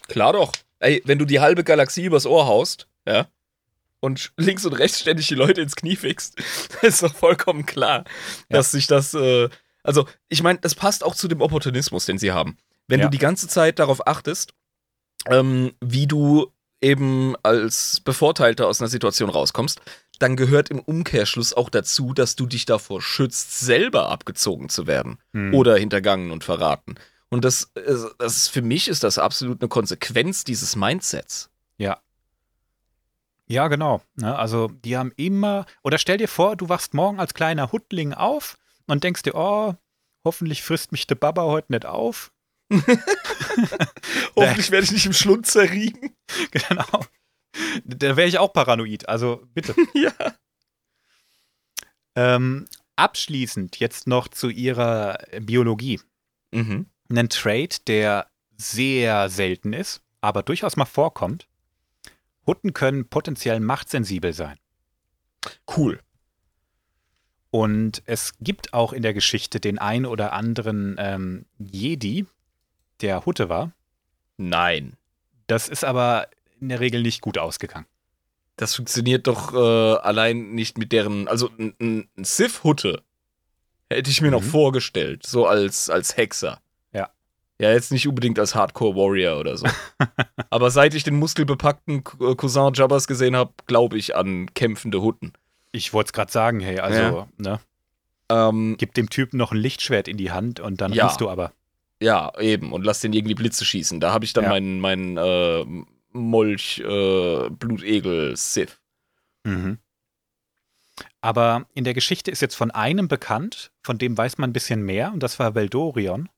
Klar 0.09 0.33
doch. 0.33 0.51
Ey, 0.79 1.01
wenn 1.05 1.19
du 1.19 1.25
die 1.25 1.39
halbe 1.39 1.63
Galaxie 1.63 2.03
übers 2.05 2.25
Ohr 2.25 2.45
haust, 2.47 2.87
ja, 3.07 3.27
und 4.01 4.31
links 4.37 4.65
und 4.65 4.73
rechts 4.73 4.99
ständig 5.01 5.27
die 5.27 5.35
Leute 5.35 5.61
ins 5.61 5.75
Knie 5.75 5.95
fixt, 5.97 6.35
ist 6.81 7.03
doch 7.03 7.13
vollkommen 7.13 7.65
klar, 7.65 8.05
dass 8.49 8.71
sich 8.71 8.87
das, 8.87 9.13
äh, 9.13 9.49
also, 9.83 10.05
ich 10.29 10.41
meine, 10.43 10.59
das 10.59 10.75
passt 10.75 11.03
auch 11.03 11.15
zu 11.15 11.27
dem 11.27 11.41
Opportunismus, 11.41 12.05
den 12.05 12.17
sie 12.17 12.31
haben. 12.31 12.57
Wenn 12.87 12.99
Ja. 13.01 13.05
du 13.05 13.11
die 13.11 13.17
ganze 13.17 13.47
Zeit 13.47 13.77
darauf 13.79 14.07
achtest, 14.07 14.53
ähm, 15.29 15.73
wie 15.81 16.07
du 16.07 16.51
eben 16.81 17.35
als 17.43 17.99
Bevorteilter 18.05 18.67
aus 18.67 18.79
einer 18.79 18.87
Situation 18.87 19.29
rauskommst, 19.29 19.81
dann 20.19 20.35
gehört 20.37 20.69
im 20.69 20.79
Umkehrschluss 20.79 21.53
auch 21.53 21.69
dazu, 21.69 22.13
dass 22.13 22.35
du 22.37 22.45
dich 22.45 22.65
davor 22.65 23.01
schützt, 23.01 23.59
selber 23.59 24.09
abgezogen 24.09 24.69
zu 24.69 24.87
werden 24.87 25.17
Hm. 25.33 25.53
oder 25.53 25.75
hintergangen 25.77 26.31
und 26.31 26.43
verraten. 26.45 26.95
Und 27.29 27.45
das, 27.45 27.71
äh, 27.75 27.95
das 28.17 28.37
ist, 28.37 28.47
für 28.49 28.61
mich 28.61 28.87
ist 28.87 29.03
das 29.03 29.17
absolut 29.17 29.61
eine 29.61 29.69
Konsequenz 29.69 30.43
dieses 30.43 30.75
Mindsets. 30.75 31.49
Ja. 31.77 32.01
Ja, 33.47 33.67
genau. 33.67 34.01
Ne, 34.15 34.37
also 34.37 34.67
die 34.67 34.95
haben 34.97 35.11
immer, 35.15 35.65
oder 35.83 35.97
stell 35.97 36.17
dir 36.17 36.27
vor, 36.27 36.55
du 36.55 36.69
wachst 36.69 36.93
morgen 36.93 37.19
als 37.19 37.33
kleiner 37.33 37.71
Huttling 37.71 38.13
auf 38.13 38.57
und 38.85 39.03
denkst 39.03 39.23
dir, 39.23 39.33
oh, 39.35 39.73
hoffentlich 40.23 40.61
frisst 40.61 40.91
mich 40.91 41.07
der 41.07 41.15
Baba 41.15 41.43
heute 41.43 41.71
nicht 41.71 41.85
auf. 41.85 42.31
Hoffentlich 44.35 44.69
werde 44.69 44.83
ich 44.83 44.91
nicht 44.91 45.07
im 45.07 45.13
Schlund 45.13 45.47
zerriegen. 45.47 46.15
genau. 46.51 47.05
Da 47.83 48.15
wäre 48.15 48.27
ich 48.27 48.37
auch 48.37 48.53
paranoid, 48.53 49.09
also 49.09 49.43
bitte. 49.53 49.75
ja. 49.95 50.13
ähm, 52.15 52.67
abschließend 52.95 53.79
jetzt 53.79 54.05
noch 54.07 54.27
zu 54.27 54.49
ihrer 54.49 55.17
Biologie. 55.41 55.99
Mhm. 56.51 56.85
Ein 57.09 57.29
Trait, 57.29 57.87
der 57.87 58.27
sehr 58.57 59.29
selten 59.29 59.73
ist, 59.73 60.01
aber 60.21 60.43
durchaus 60.43 60.75
mal 60.75 60.85
vorkommt. 60.85 61.47
Hutten 62.45 62.73
können 62.73 63.07
potenziell 63.07 63.59
machtsensibel 63.59 64.33
sein. 64.33 64.57
Cool. 65.75 65.99
Und 67.51 68.03
es 68.05 68.33
gibt 68.39 68.73
auch 68.73 68.93
in 68.93 69.01
der 69.01 69.13
Geschichte 69.13 69.59
den 69.59 69.79
ein 69.79 70.05
oder 70.05 70.33
anderen 70.33 70.95
ähm, 70.99 71.45
Jedi, 71.57 72.25
der 73.01 73.25
Hutte 73.25 73.49
war. 73.49 73.71
Nein. 74.37 74.93
Das 75.47 75.67
ist 75.67 75.83
aber 75.83 76.27
in 76.59 76.69
der 76.69 76.79
Regel 76.79 77.01
nicht 77.01 77.21
gut 77.21 77.37
ausgegangen. 77.37 77.87
Das 78.55 78.75
funktioniert 78.75 79.25
doch 79.25 79.53
äh, 79.53 79.99
allein 80.01 80.51
nicht 80.51 80.77
mit 80.77 80.91
deren. 80.91 81.27
Also 81.27 81.49
ein, 81.57 82.09
Sith-Hutte 82.17 83.01
hätte 83.89 84.11
ich 84.11 84.21
mir 84.21 84.31
noch 84.31 84.41
Mhm. 84.43 84.49
vorgestellt, 84.49 85.25
so 85.25 85.47
als, 85.47 85.89
als 85.89 86.17
Hexer. 86.17 86.61
Ja. 87.61 87.71
Jetzt 87.71 87.91
nicht 87.91 88.07
unbedingt 88.07 88.39
als 88.39 88.55
Hardcore-Warrior 88.55 89.37
oder 89.39 89.57
so. 89.57 89.67
Aber 90.49 90.71
seit 90.71 90.93
ich 90.93 91.03
den 91.03 91.15
muskelbepackten 91.17 92.03
äh, 92.21 92.35
Cousin 92.35 92.73
Jabbas 92.73 93.05
gesehen 93.07 93.35
habe, 93.35 93.51
glaube 93.67 93.97
ich 93.97 94.15
an 94.15 94.53
kämpfende 94.53 95.01
Hutten. 95.01 95.33
Ich 95.71 95.93
wollte 95.93 96.07
es 96.09 96.13
gerade 96.13 96.31
sagen, 96.31 96.59
hey, 96.61 96.79
also, 96.79 96.99
Ja. 97.01 97.27
ne, 97.37 97.59
Ähm, 98.31 98.75
gib 98.77 98.93
dem 98.93 99.09
Typen 99.09 99.37
noch 99.37 99.51
ein 99.51 99.57
Lichtschwert 99.57 100.07
in 100.07 100.15
die 100.17 100.31
Hand 100.31 100.59
und 100.59 100.81
dann 100.81 100.93
Ja. 100.93 101.13
du 101.17 101.29
aber. 101.29 101.51
Ja, 102.01 102.31
eben. 102.39 102.71
Und 102.71 102.85
lass 102.85 103.01
den 103.01 103.11
irgendwie 103.11 103.35
Blitze 103.35 103.65
schießen. 103.65 103.99
Da 103.99 104.13
habe 104.13 104.23
ich 104.23 104.33
dann 104.33 104.45
Ja. 104.45 104.51
meinen 104.51 104.79
mein, 104.79 105.17
äh, 105.17 105.65
Molch, 106.13 106.79
äh, 106.79 107.49
Blutegel, 107.49 108.35
Sith. 108.37 108.79
Mhm. 109.43 109.79
Aber 111.21 111.65
in 111.73 111.83
der 111.83 111.93
Geschichte 111.93 112.31
ist 112.31 112.41
jetzt 112.41 112.55
von 112.55 112.71
einem 112.71 113.07
bekannt, 113.07 113.71
von 113.83 113.97
dem 113.97 114.17
weiß 114.17 114.37
man 114.37 114.49
ein 114.49 114.53
bisschen 114.53 114.81
mehr, 114.83 115.11
und 115.13 115.21
das 115.21 115.39
war 115.39 115.55
Veldorion. 115.55 116.29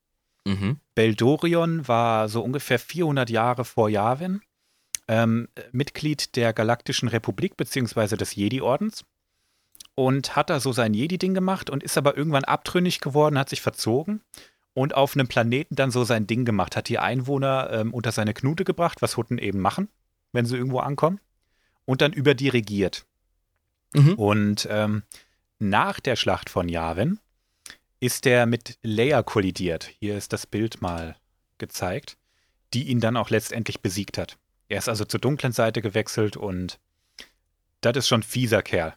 Mhm. 0.46 0.80
Beldorion 0.96 1.88
war 1.88 2.30
so 2.30 2.42
ungefähr 2.42 2.80
400 2.80 3.30
Jahre 3.30 3.66
vor 3.66 3.90
Yavin 3.90 4.42
ähm, 5.08 5.48
Mitglied 5.72 6.36
der 6.36 6.54
Galaktischen 6.54 7.10
Republik 7.10 7.58
beziehungsweise 7.58 8.18
des 8.18 8.36
Jedi-Ordens 8.36 9.06
und 9.96 10.36
hat 10.36 10.50
da 10.50 10.60
so 10.60 10.72
sein 10.72 10.94
Jedi-Ding 10.94 11.34
gemacht 11.34 11.70
und 11.70 11.84
ist 11.84 11.98
aber 11.98 12.18
irgendwann 12.18 12.44
abtrünnig 12.44 13.02
geworden, 13.02 13.38
hat 13.38 13.50
sich 13.50 13.62
verzogen 13.62 14.22
und 14.74 14.96
auf 14.96 15.16
einem 15.16 15.28
Planeten 15.28 15.76
dann 15.76 15.92
so 15.92 16.04
sein 16.04 16.28
Ding 16.28 16.46
gemacht, 16.46 16.76
hat 16.76 16.90
die 16.90 17.00
Einwohner 17.00 17.70
ähm, 17.72 17.94
unter 17.94 18.12
seine 18.12 18.34
Knute 18.34 18.64
gebracht, 18.64 19.02
was 19.02 19.18
Hutten 19.18 19.38
eben 19.38 19.60
machen, 19.60 19.90
wenn 20.32 20.46
sie 20.46 20.56
irgendwo 20.56 20.80
ankommen, 20.80 21.20
und 21.86 22.02
dann 22.02 22.14
über 22.14 22.34
die 22.34 22.50
regiert. 22.50 23.06
Mhm. 23.94 24.14
Und 24.14 24.68
ähm, 24.72 25.04
nach 25.60 26.00
der 26.00 26.16
Schlacht 26.16 26.50
von 26.50 26.70
Yavin 26.70 27.20
ist 28.02 28.26
er 28.26 28.46
mit 28.46 28.78
Leia 28.82 29.24
kollidiert. 29.24 29.90
Hier 30.00 30.18
ist 30.18 30.34
das 30.34 30.46
Bild 30.46 30.82
mal 30.82 31.16
gezeigt, 31.60 32.18
die 32.74 32.90
ihn 32.90 33.00
dann 33.00 33.16
auch 33.16 33.30
letztendlich 33.30 33.80
besiegt 33.80 34.18
hat. 34.18 34.38
Er 34.68 34.80
ist 34.80 34.90
also 34.90 35.06
zur 35.06 35.20
dunklen 35.20 35.54
Seite 35.54 35.82
gewechselt 35.82 36.36
und 36.36 36.80
das 37.82 37.96
ist 37.96 38.08
schon 38.08 38.24
fieser 38.24 38.62
Kerl. 38.64 38.96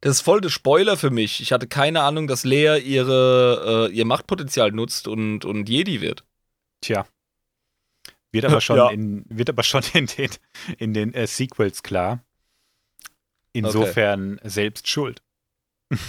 Das 0.00 0.16
ist 0.16 0.20
voll 0.20 0.40
der 0.40 0.50
Spoiler 0.50 0.96
für 0.96 1.10
mich. 1.10 1.40
Ich 1.40 1.52
hatte 1.52 1.66
keine 1.66 2.02
Ahnung, 2.02 2.26
dass 2.26 2.44
Lea 2.44 2.78
ihre, 2.78 3.88
äh, 3.90 3.92
ihr 3.94 4.04
Machtpotenzial 4.04 4.70
nutzt 4.72 5.08
und, 5.08 5.44
und 5.44 5.68
Jedi 5.68 6.00
wird. 6.00 6.24
Tja. 6.80 7.06
Wird 8.30 8.44
aber 8.44 8.60
schon, 8.60 8.76
Ja. 8.76 8.90
in, 8.90 9.24
wird 9.28 9.48
aber 9.48 9.62
schon 9.62 9.82
in 9.94 10.06
den, 10.06 10.30
in 10.78 10.92
den 10.92 11.14
äh, 11.14 11.26
Sequels 11.26 11.82
klar. 11.82 12.22
Insofern 13.52 14.40
selbst 14.42 14.88
schuld. 14.88 15.22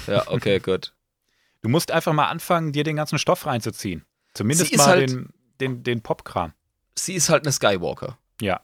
Ja, 0.08 0.28
okay, 0.32 0.60
gut. 0.60 0.95
Du 1.66 1.70
musst 1.70 1.90
einfach 1.90 2.14
mal 2.14 2.28
anfangen, 2.28 2.74
dir 2.74 2.84
den 2.84 2.96
ganzen 2.96 3.18
Stoff 3.18 3.48
reinzuziehen. 3.48 4.06
Zumindest 4.36 4.78
mal 4.78 4.86
halt- 4.86 5.10
den, 5.10 5.34
den, 5.60 5.82
den 5.82 6.02
Popkram. 6.04 6.54
Sie 6.94 7.16
ist 7.16 7.30
halt 7.30 7.44
eine 7.44 7.52
Skywalker. 7.52 8.20
Ja. 8.40 8.62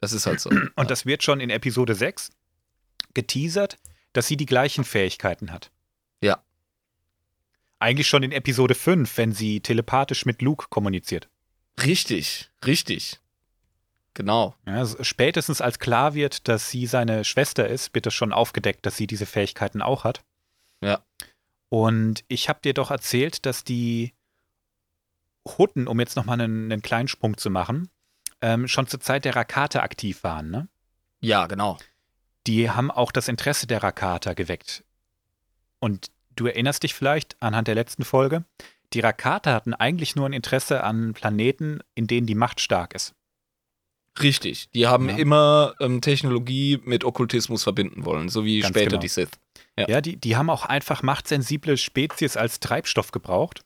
Das 0.00 0.14
ist 0.14 0.24
halt 0.24 0.40
so. 0.40 0.48
Und 0.74 0.90
das 0.90 1.04
wird 1.04 1.22
schon 1.22 1.38
in 1.40 1.50
Episode 1.50 1.94
6 1.94 2.30
geteasert, 3.12 3.76
dass 4.14 4.26
sie 4.26 4.38
die 4.38 4.46
gleichen 4.46 4.84
Fähigkeiten 4.84 5.52
hat. 5.52 5.70
Ja. 6.22 6.42
Eigentlich 7.78 8.08
schon 8.08 8.22
in 8.22 8.32
Episode 8.32 8.74
5, 8.74 9.18
wenn 9.18 9.32
sie 9.32 9.60
telepathisch 9.60 10.24
mit 10.24 10.40
Luke 10.40 10.68
kommuniziert. 10.70 11.28
Richtig, 11.84 12.50
richtig. 12.64 13.20
Genau. 14.14 14.54
Ja, 14.64 14.86
spätestens 15.04 15.60
als 15.60 15.78
klar 15.78 16.14
wird, 16.14 16.48
dass 16.48 16.70
sie 16.70 16.86
seine 16.86 17.22
Schwester 17.24 17.68
ist, 17.68 17.94
wird 17.94 18.06
das 18.06 18.14
schon 18.14 18.32
aufgedeckt, 18.32 18.86
dass 18.86 18.96
sie 18.96 19.06
diese 19.06 19.26
Fähigkeiten 19.26 19.82
auch 19.82 20.04
hat. 20.04 20.24
Ja. 20.80 21.04
Und 21.74 22.22
ich 22.28 22.48
habe 22.48 22.60
dir 22.62 22.72
doch 22.72 22.92
erzählt, 22.92 23.44
dass 23.46 23.64
die 23.64 24.14
Hutten, 25.44 25.88
um 25.88 25.98
jetzt 25.98 26.14
nochmal 26.14 26.40
einen, 26.40 26.70
einen 26.70 26.82
kleinen 26.82 27.08
Sprung 27.08 27.36
zu 27.36 27.50
machen, 27.50 27.90
ähm, 28.42 28.68
schon 28.68 28.86
zur 28.86 29.00
Zeit 29.00 29.24
der 29.24 29.34
Rakate 29.34 29.82
aktiv 29.82 30.22
waren. 30.22 30.52
Ne? 30.52 30.68
Ja, 31.18 31.48
genau. 31.48 31.78
die 32.46 32.70
haben 32.70 32.92
auch 32.92 33.10
das 33.10 33.26
Interesse 33.26 33.66
der 33.66 33.82
Rakata 33.82 34.34
geweckt. 34.34 34.84
Und 35.80 36.12
du 36.36 36.46
erinnerst 36.46 36.84
dich 36.84 36.94
vielleicht 36.94 37.42
anhand 37.42 37.66
der 37.66 37.74
letzten 37.74 38.04
Folge, 38.04 38.44
die 38.92 39.00
Rakata 39.00 39.52
hatten 39.52 39.74
eigentlich 39.74 40.14
nur 40.14 40.26
ein 40.26 40.32
Interesse 40.32 40.84
an 40.84 41.12
Planeten, 41.12 41.80
in 41.96 42.06
denen 42.06 42.28
die 42.28 42.36
Macht 42.36 42.60
stark 42.60 42.94
ist. 42.94 43.16
Richtig. 44.22 44.70
Die 44.70 44.86
haben 44.86 45.08
Ja. 45.08 45.16
immer 45.16 45.74
ähm, 45.80 46.00
Technologie 46.00 46.80
mit 46.84 47.04
Okkultismus 47.04 47.62
verbinden 47.64 48.04
wollen, 48.04 48.28
so 48.28 48.44
wie 48.44 48.60
Ganz 48.60 48.70
später 48.74 48.90
genau. 48.90 49.00
die 49.00 49.08
Sith. 49.08 49.30
Ja. 49.76 49.88
Ja, 49.88 50.00
die, 50.00 50.16
die 50.16 50.36
haben 50.36 50.50
auch 50.50 50.64
einfach 50.66 51.02
machtsensible 51.02 51.76
Spezies 51.76 52.36
als 52.36 52.60
Treibstoff 52.60 53.10
gebraucht. 53.10 53.64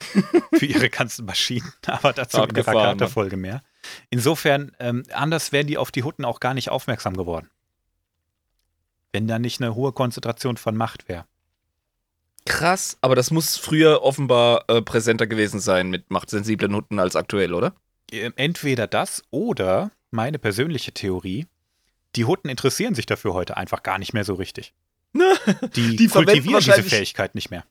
für 0.52 0.66
ihre 0.66 0.90
ganzen 0.90 1.24
Maschinen. 1.24 1.70
Aber 1.86 2.12
dazu 2.12 2.42
in 2.42 2.48
der 2.54 2.64
Mann. 2.64 2.76
Rakata-Folge 2.76 3.36
mehr. 3.36 3.62
Insofern, 4.10 4.72
ähm, 4.80 5.02
anders 5.12 5.52
wären 5.52 5.66
die 5.66 5.78
auf 5.78 5.90
die 5.92 6.02
Hutten 6.02 6.24
auch 6.24 6.40
gar 6.40 6.52
nicht 6.54 6.70
aufmerksam 6.70 7.16
geworden. 7.16 7.48
Wenn 9.12 9.28
da 9.28 9.38
nicht 9.38 9.60
eine 9.62 9.74
hohe 9.74 9.92
Konzentration 9.92 10.56
von 10.56 10.76
Macht 10.76 11.08
wäre. 11.08 11.26
Krass, 12.46 12.98
aber 13.00 13.14
das 13.14 13.30
muss 13.30 13.56
früher 13.56 14.02
offenbar 14.02 14.64
äh, 14.68 14.82
präsenter 14.82 15.26
gewesen 15.26 15.60
sein 15.60 15.88
mit 15.88 16.10
machtsensiblen 16.10 16.74
Hutten 16.74 16.98
als 16.98 17.16
aktuell, 17.16 17.54
oder? 17.54 17.74
Ähm, 18.12 18.32
entweder 18.36 18.86
das 18.86 19.22
oder 19.30 19.90
meine 20.10 20.38
persönliche 20.38 20.92
Theorie, 20.92 21.46
die 22.16 22.24
Hutten 22.24 22.48
interessieren 22.48 22.94
sich 22.94 23.06
dafür 23.06 23.34
heute 23.34 23.56
einfach 23.56 23.82
gar 23.82 23.98
nicht 23.98 24.12
mehr 24.14 24.24
so 24.24 24.34
richtig. 24.34 24.72
Die, 25.76 25.94
Die 25.96 26.08
verwenden 26.08 26.42
kultivieren 26.44 26.64
diese 26.64 26.82
Fähigkeit 26.82 27.36
nicht 27.36 27.50
mehr. 27.50 27.64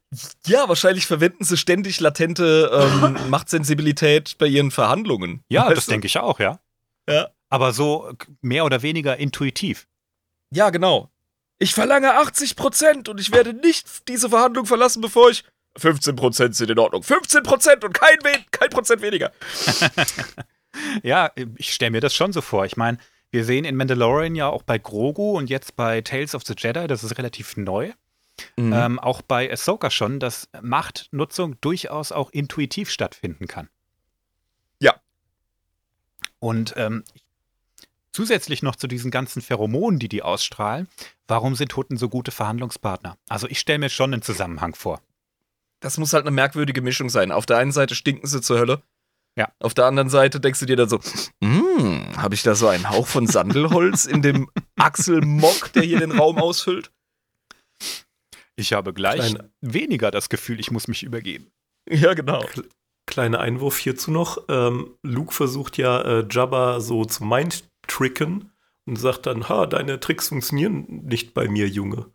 Ja, 0.48 0.70
wahrscheinlich 0.70 1.06
verwenden 1.06 1.44
sie 1.44 1.58
ständig 1.58 2.00
latente 2.00 2.72
ähm, 3.04 3.18
Machtsensibilität 3.30 4.38
bei 4.38 4.48
ihren 4.48 4.72
Verhandlungen. 4.72 5.44
Ja, 5.50 5.70
das 5.74 5.88
denke 5.88 6.08
ich 6.08 6.18
auch, 6.18 6.40
ja. 6.40 6.60
Ja. 7.08 7.30
Aber 7.50 7.74
so 7.74 8.14
mehr 8.42 8.64
oder 8.64 8.82
weniger 8.82 9.18
intuitiv. 9.18 9.88
Ja, 10.52 10.70
genau. 10.70 11.10
Ich 11.60 11.74
verlange 11.74 12.14
80 12.14 12.56
Prozent 12.56 13.10
und 13.10 13.20
ich 13.20 13.32
werde 13.34 13.54
nicht 13.54 14.08
diese 14.08 14.30
Verhandlung 14.30 14.66
verlassen, 14.66 15.02
bevor 15.02 15.30
ich 15.30 15.44
15 15.78 16.15
Prozent 16.15 16.55
sind 16.55 16.69
in 16.69 16.80
Ordnung. 16.80 17.03
15 17.03 17.43
Prozent 17.43 17.84
und 17.84 17.93
kein, 17.93 18.17
kein 18.51 18.69
Prozent 18.69 19.01
weniger. 19.01 19.32
Ja, 21.03 21.32
ich 21.55 21.74
stelle 21.74 21.91
mir 21.91 22.01
das 22.01 22.15
schon 22.15 22.34
so 22.34 22.41
vor. 22.41 22.65
Ich 22.65 22.78
meine, 22.78 22.97
wir 23.32 23.45
sehen 23.45 23.65
in 23.65 23.76
Mandalorian 23.76 24.36
ja 24.36 24.49
auch 24.49 24.63
bei 24.63 24.78
Grogu 24.78 25.38
und 25.38 25.49
jetzt 25.49 25.76
bei 25.76 26.01
Tales 26.01 26.36
of 26.36 26.43
the 26.45 26.55
Jedi, 26.57 26.88
das 26.88 27.03
ist 27.03 27.17
relativ 27.17 27.57
neu. 27.57 27.91
Mhm. 28.57 28.74
Ähm, 28.74 28.99
auch 28.99 29.21
bei 29.21 29.51
Ahsoka 29.51 29.91
schon, 29.91 30.19
dass 30.19 30.49
Machtnutzung 30.61 31.59
durchaus 31.61 32.11
auch 32.11 32.32
intuitiv 32.32 32.89
stattfinden 32.89 33.47
kann. 33.47 33.69
Ja. 34.80 34.95
Und 36.39 36.74
ähm, 36.78 37.03
zusätzlich 38.11 38.63
noch 38.63 38.76
zu 38.76 38.88
diesen 38.88 39.11
ganzen 39.11 39.41
Pheromonen, 39.41 39.99
die 39.99 40.09
die 40.09 40.24
ausstrahlen, 40.24 40.88
warum 41.28 41.55
sind 41.55 41.76
Hutten 41.76 41.97
so 41.97 42.09
gute 42.09 42.32
Verhandlungspartner? 42.32 43.17
Also 43.30 43.47
ich 43.47 43.59
stelle 43.59 43.80
mir 43.80 43.89
schon 43.89 44.13
einen 44.13 44.24
Zusammenhang 44.24 44.76
vor. 44.76 45.01
Das 45.84 45.98
muss 45.98 46.14
halt 46.14 46.26
eine 46.26 46.34
merkwürdige 46.34 46.82
Mischung 46.82 47.10
sein. 47.10 47.32
Auf 47.32 47.46
der 47.46 47.58
einen 47.58 47.72
Seite 47.74 47.94
stinken 47.94 48.26
sie 48.26 48.42
zur 48.42 48.58
Hölle. 48.58 48.82
Ja. 49.36 49.52
Auf 49.60 49.74
der 49.74 49.86
anderen 49.86 50.10
Seite 50.10 50.40
denkst 50.40 50.60
du 50.60 50.66
dir 50.66 50.76
dann 50.76 50.90
so, 50.90 51.00
hm, 51.44 52.16
habe 52.18 52.36
ich 52.36 52.44
da 52.44 52.56
so 52.56 52.68
einen 52.68 52.90
Hauch 52.90 53.08
von 53.08 53.28
Sandelholz 53.28 54.06
in 54.06 54.22
dem 54.22 54.50
Achselmock, 54.78 55.74
der 55.74 55.84
hier 55.84 56.00
den 56.00 56.12
Raum 56.12 56.38
ausfüllt? 56.38 56.92
Ich 58.56 58.74
habe 58.74 58.94
gleich 58.94 59.20
Kleine- 59.34 59.50
weniger 59.62 60.12
das 60.12 60.30
Gefühl, 60.30 60.60
ich 60.60 60.72
muss 60.72 60.88
mich 60.88 61.04
übergeben. 61.04 61.52
Ja, 61.90 62.14
genau. 62.14 62.46
Kleiner 63.08 63.40
Einwurf 63.40 63.78
hierzu 63.78 64.12
noch. 64.12 64.38
Ähm, 64.48 64.92
Luke 65.02 65.34
versucht 65.34 65.78
ja 65.78 66.02
äh, 66.02 66.26
Jabba 66.30 66.80
so 66.80 67.04
zu 67.04 67.26
mind-tricken 67.26 68.52
und 68.86 68.96
sagt 68.98 69.26
dann, 69.26 69.50
ha, 69.50 69.66
deine 69.66 70.00
Tricks 70.00 70.30
funktionieren 70.30 70.86
nicht 71.06 71.34
bei 71.34 71.48
mir, 71.48 71.68
Junge. 71.68 72.06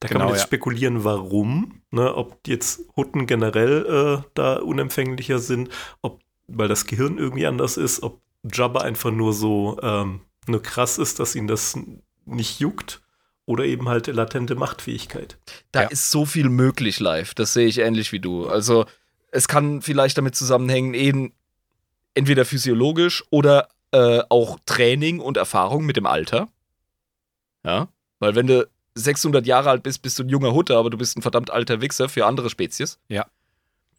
Da 0.00 0.08
kann 0.08 0.16
Genau, 0.16 0.24
man 0.26 0.34
jetzt 0.34 0.42
ja. 0.42 0.46
spekulieren, 0.46 1.04
warum. 1.04 1.82
Ne, 1.90 2.14
ob 2.14 2.46
jetzt 2.46 2.82
Hutten 2.96 3.26
generell 3.26 4.20
äh, 4.22 4.28
da 4.34 4.56
unempfänglicher 4.58 5.38
sind, 5.38 5.70
ob 6.02 6.20
weil 6.46 6.68
das 6.68 6.86
Gehirn 6.86 7.18
irgendwie 7.18 7.46
anders 7.46 7.76
ist, 7.76 8.02
ob 8.02 8.20
Jabba 8.42 8.80
einfach 8.80 9.10
nur 9.10 9.32
so 9.34 9.78
ähm, 9.82 10.20
nur 10.46 10.62
krass 10.62 10.96
ist, 10.98 11.18
dass 11.18 11.34
ihn 11.34 11.46
das 11.46 11.78
nicht 12.24 12.60
juckt. 12.60 13.02
Oder 13.46 13.64
eben 13.64 13.88
halt 13.88 14.06
latente 14.08 14.54
Machtfähigkeit. 14.56 15.38
Da 15.72 15.82
Ja. 15.84 15.88
ist 15.88 16.10
so 16.10 16.26
viel 16.26 16.50
möglich 16.50 17.00
live. 17.00 17.32
Das 17.34 17.54
sehe 17.54 17.66
ich 17.66 17.78
ähnlich 17.78 18.12
wie 18.12 18.20
du. 18.20 18.46
Also, 18.46 18.84
es 19.30 19.48
kann 19.48 19.80
vielleicht 19.80 20.18
damit 20.18 20.34
zusammenhängen, 20.34 20.92
eben 20.92 21.32
entweder 22.12 22.44
physiologisch 22.44 23.24
oder 23.30 23.68
äh, 23.92 24.20
auch 24.28 24.58
Training 24.66 25.20
und 25.20 25.38
Erfahrung 25.38 25.86
mit 25.86 25.96
dem 25.96 26.04
Alter. 26.04 26.48
Ja, 27.64 27.88
weil 28.18 28.34
wenn 28.34 28.46
du 28.46 28.68
600 28.98 29.46
Jahre 29.46 29.70
alt 29.70 29.82
bist, 29.82 30.02
bist 30.02 30.18
du 30.18 30.24
ein 30.24 30.28
junger 30.28 30.52
Hutte, 30.52 30.76
aber 30.76 30.90
du 30.90 30.98
bist 30.98 31.16
ein 31.16 31.22
verdammt 31.22 31.50
alter 31.50 31.80
Wichser 31.80 32.08
für 32.08 32.26
andere 32.26 32.50
Spezies. 32.50 32.98
Ja. 33.08 33.26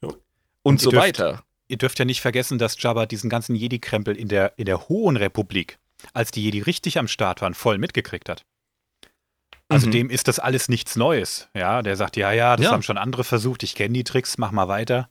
Und, 0.02 0.18
Und 0.64 0.82
so 0.82 0.89
ihr 0.89 0.91
dürft- 0.91 1.04
weiter. 1.20 1.43
Ihr 1.70 1.78
dürft 1.78 2.00
ja 2.00 2.06
nicht 2.06 2.20
vergessen, 2.22 2.58
dass 2.58 2.82
Jabba 2.82 3.06
diesen 3.06 3.30
ganzen 3.30 3.56
Jedi-Krempel 3.56 4.16
in 4.18 4.28
der, 4.28 4.54
in 4.58 4.66
der 4.66 4.89
Hohen 4.89 5.16
Republik, 5.18 5.78
als 6.14 6.32
die 6.32 6.43
Jedi 6.43 6.62
richtig 6.62 6.97
am 6.97 7.08
Start 7.08 7.41
waren, 7.41 7.54
voll 7.54 7.78
mitgekriegt 7.78 8.28
hat. 8.28 8.43
Also 9.68 9.86
Mhm. 9.88 9.91
dem 9.91 10.10
ist 10.10 10.28
das 10.28 10.39
alles 10.39 10.68
nichts 10.68 10.95
Neues. 10.95 11.47
Ja, 11.54 11.84
der 11.84 11.95
sagt, 11.95 12.18
ja, 12.18 12.32
ja, 12.32 12.56
das 12.56 12.66
Ja. 12.66 12.72
haben 12.72 12.82
schon 12.82 12.97
andere 12.97 13.24
versucht, 13.24 13.62
ich 13.64 13.76
kenne 13.76 13.93
die 13.93 14.04
Tricks, 14.04 14.38
mach 14.39 14.52
mal 14.52 14.68
weiter. 14.68 15.10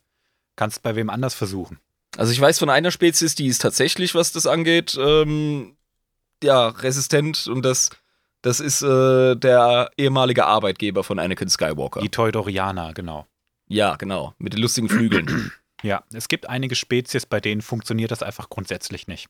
Kannst 0.57 0.83
bei 0.83 0.97
wem 0.97 1.11
anders 1.11 1.35
versuchen. 1.35 1.79
Also 2.17 2.33
ich 2.33 2.41
weiß 2.41 2.59
von 2.59 2.71
einer 2.71 2.91
Spezies, 2.91 3.37
die 3.37 3.47
ist 3.47 3.63
tatsächlich, 3.63 4.17
was 4.17 4.33
das 4.33 4.47
angeht, 4.47 4.99
ähm, 5.01 5.77
ja, 6.43 6.69
resistent 6.69 7.47
und 7.47 7.63
das, 7.65 7.91
das 8.43 8.61
ist 8.61 8.83
äh, 8.83 9.35
der 9.37 9.91
ehemalige 9.97 10.47
Arbeitgeber 10.47 11.05
von 11.05 11.19
Anakin 11.19 11.49
Skywalker. 11.49 12.01
Die 12.01 12.09
Teudorianer, 12.09 12.93
genau. 12.95 13.27
ja, 13.69 13.97
genau, 13.97 14.35
mit 14.39 14.53
den 14.53 14.61
lustigen 14.61 14.89
Flügeln. 14.89 15.53
Ja, 15.85 16.03
es 16.13 16.27
gibt 16.27 16.49
einige 16.49 16.75
Spezies, 16.75 17.25
bei 17.25 17.39
denen 17.39 17.63
funktioniert 17.63 18.11
das 18.11 18.25
einfach 18.25 18.49
grundsätzlich 18.51 19.07
nicht. 19.07 19.29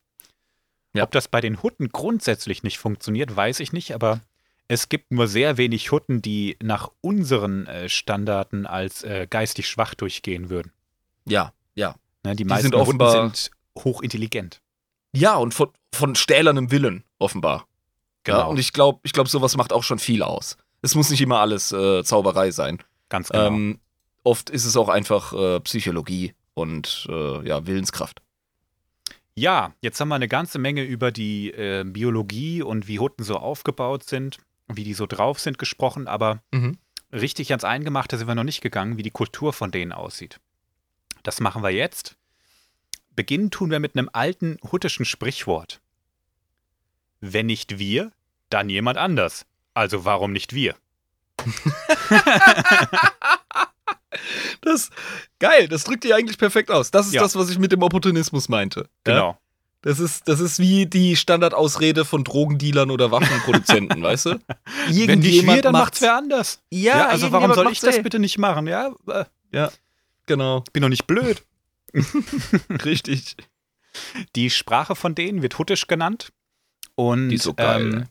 Ja. 0.94 1.02
Ob 1.04 1.10
das 1.10 1.28
bei 1.28 1.42
den 1.42 1.62
Hutten 1.62 1.90
grundsätzlich 1.90 2.62
nicht 2.62 2.78
funktioniert, 2.78 3.36
weiß 3.36 3.60
ich 3.60 3.74
nicht, 3.74 3.92
aber 3.94 4.22
es 4.66 4.88
gibt 4.88 5.12
nur 5.12 5.28
sehr 5.28 5.58
wenig 5.58 5.92
Hutten, 5.92 6.22
die 6.22 6.56
nach 6.62 6.88
unseren 7.02 7.66
äh, 7.66 7.90
Standarten 7.90 8.64
als 8.66 9.02
äh, 9.02 9.26
geistig 9.28 9.68
schwach 9.68 9.94
durchgehen 9.94 10.48
würden. 10.48 10.72
ja, 11.26 11.52
ja. 11.74 11.96
Ne, 12.24 12.32
die 12.32 12.44
Die 12.44 12.44
meisten 12.48 12.62
sind 12.70 12.74
Hutten 12.76 12.80
offenbar- 12.98 13.12
sind 13.12 13.50
hochintelligent. 13.84 14.62
Ja, 15.14 15.36
und 15.36 15.52
von, 15.52 15.68
von 15.94 16.14
stählernem 16.14 16.70
Willen, 16.70 17.04
offenbar. 17.18 17.67
Ja, 18.28 18.36
Genau. 18.38 18.50
und 18.50 18.58
ich 18.58 18.72
glaube, 18.72 19.00
ich 19.02 19.12
glaub, 19.12 19.28
sowas 19.28 19.56
macht 19.56 19.72
auch 19.72 19.82
schon 19.82 19.98
viel 19.98 20.22
aus. 20.22 20.56
Es 20.82 20.94
muss 20.94 21.10
nicht 21.10 21.20
immer 21.20 21.40
alles 21.40 21.72
äh, 21.72 22.04
Zauberei 22.04 22.50
sein. 22.52 22.78
Ganz 23.08 23.30
genau. 23.30 23.46
Ähm, 23.46 23.80
oft 24.22 24.50
ist 24.50 24.64
es 24.64 24.76
auch 24.76 24.88
einfach 24.88 25.32
äh, 25.32 25.60
Psychologie 25.60 26.34
und 26.54 27.06
äh, 27.10 27.46
ja, 27.48 27.66
Willenskraft. 27.66 28.22
Ja, 29.34 29.72
jetzt 29.80 30.00
haben 30.00 30.08
wir 30.08 30.14
eine 30.16 30.28
ganze 30.28 30.58
Menge 30.58 30.82
über 30.82 31.10
die 31.12 31.50
äh, 31.52 31.84
Biologie 31.84 32.62
und 32.62 32.86
wie 32.88 32.98
Hutten 32.98 33.24
so 33.24 33.36
aufgebaut 33.36 34.04
sind, 34.04 34.38
wie 34.68 34.84
die 34.84 34.94
so 34.94 35.06
drauf 35.06 35.38
sind 35.40 35.58
gesprochen, 35.58 36.06
aber 36.08 36.42
Mhm. 36.52 36.76
richtig 37.12 37.50
ans 37.52 37.64
Eingemachte 37.64 38.18
sind 38.18 38.26
wir 38.28 38.34
noch 38.34 38.44
nicht 38.44 38.60
gegangen, 38.60 38.96
wie 38.98 39.02
die 39.04 39.10
Kultur 39.12 39.52
von 39.52 39.70
denen 39.70 39.92
aussieht. 39.92 40.40
Das 41.22 41.40
machen 41.40 41.62
wir 41.62 41.70
jetzt. 41.70 42.16
Beginnen 43.14 43.50
tun 43.50 43.70
wir 43.70 43.80
mit 43.80 43.96
einem 43.96 44.10
alten 44.12 44.58
huttischen 44.70 45.04
Sprichwort. 45.04 45.80
Wenn 47.20 47.46
nicht 47.46 47.78
wir, 47.78 48.12
dann 48.50 48.68
jemand 48.68 48.98
anders. 48.98 49.46
Also 49.74 50.04
warum 50.04 50.32
nicht 50.32 50.52
wir? 50.54 50.74
Das, 54.62 54.90
geil, 55.38 55.68
das 55.68 55.84
drückt 55.84 56.04
dir 56.04 56.16
eigentlich 56.16 56.38
perfekt 56.38 56.70
aus. 56.70 56.90
Das 56.90 57.06
ist 57.06 57.12
Ja. 57.14 57.22
das, 57.22 57.36
was 57.36 57.50
ich 57.50 57.58
mit 57.58 57.72
dem 57.72 57.82
Opportunismus 57.82 58.48
meinte. 58.48 58.80
Ja? 59.06 59.12
Genau. 59.14 59.38
Das 59.82 60.00
ist, 60.00 60.26
das 60.26 60.40
ist 60.40 60.58
wie 60.58 60.86
die 60.86 61.14
Standardausrede 61.14 62.04
von 62.04 62.24
Drogendealern 62.24 62.90
oder 62.90 63.10
Waffenproduzenten, 63.12 64.02
weißt 64.02 64.26
du? 64.26 64.40
Wenn 64.88 65.20
nicht 65.20 65.46
wir, 65.46 65.62
dann 65.62 65.72
macht's 65.72 66.00
wer 66.00 66.16
anders. 66.16 66.60
Ja, 66.70 66.98
Ja, 66.98 67.06
also 67.08 67.30
warum 67.30 67.50
irgendjemand 67.50 67.54
soll 67.54 67.72
ich 67.72 67.80
das 67.80 67.96
ey. 67.96 68.02
bitte 68.02 68.18
nicht 68.18 68.38
machen? 68.38 68.66
Ja, 68.66 68.92
äh, 69.06 69.68
Genau, 70.26 70.64
bin 70.72 70.82
doch 70.82 70.88
nicht 70.88 71.06
blöd. 71.06 71.44
richtig. 72.84 73.36
Die 74.34 74.50
Sprache 74.50 74.96
von 74.96 75.14
denen 75.14 75.42
wird 75.42 75.58
Huttisch 75.58 75.86
genannt. 75.86 76.32
Und 76.96 77.28
Die 77.28 77.36
ist 77.36 77.44
so 77.44 77.54
geil. 77.54 77.80
Ähm, 77.94 78.06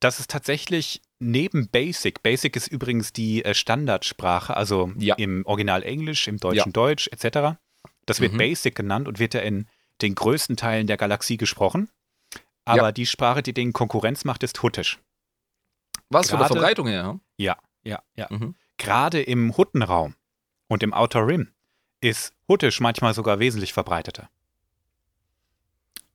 das 0.00 0.20
ist 0.20 0.30
tatsächlich 0.30 1.02
neben 1.18 1.68
Basic. 1.68 2.22
Basic 2.22 2.54
ist 2.56 2.68
übrigens 2.68 3.12
die 3.12 3.44
äh, 3.44 3.54
Standardsprache, 3.54 4.56
also 4.56 4.92
Ja. 4.96 5.14
im 5.16 5.44
Original 5.46 5.82
Englisch, 5.82 6.28
im 6.28 6.38
Deutschen 6.38 6.72
Deutsch 6.72 7.08
etc. 7.12 7.58
Das 8.06 8.20
wird 8.20 8.32
Mhm. 8.34 8.38
Basic 8.38 8.74
genannt 8.74 9.08
und 9.08 9.18
wird 9.18 9.34
ja 9.34 9.40
in 9.40 9.66
den 10.00 10.14
größten 10.14 10.56
Teilen 10.56 10.86
der 10.86 10.96
Galaxie 10.96 11.36
gesprochen. 11.36 11.90
Aber 12.64 12.84
Ja. 12.86 12.92
die 12.92 13.06
Sprache, 13.06 13.42
die 13.42 13.52
denen 13.54 13.72
Konkurrenz 13.72 14.24
macht, 14.24 14.42
ist 14.42 14.62
Huttisch. 14.62 15.00
Was 16.10 16.30
von 16.30 16.38
der 16.38 16.48
Verbreitung 16.48 16.86
her? 16.86 17.18
Ja, 17.36 17.58
ja, 17.82 18.02
ja. 18.14 18.26
Mhm. 18.30 18.54
Gerade 18.78 19.20
im 19.20 19.56
Huttenraum 19.56 20.14
und 20.68 20.82
im 20.82 20.94
Outer 20.94 21.26
Rim 21.26 21.52
ist 22.00 22.32
Huttisch 22.48 22.80
manchmal 22.80 23.12
sogar 23.14 23.40
wesentlich 23.40 23.72
verbreiteter. 23.72 24.30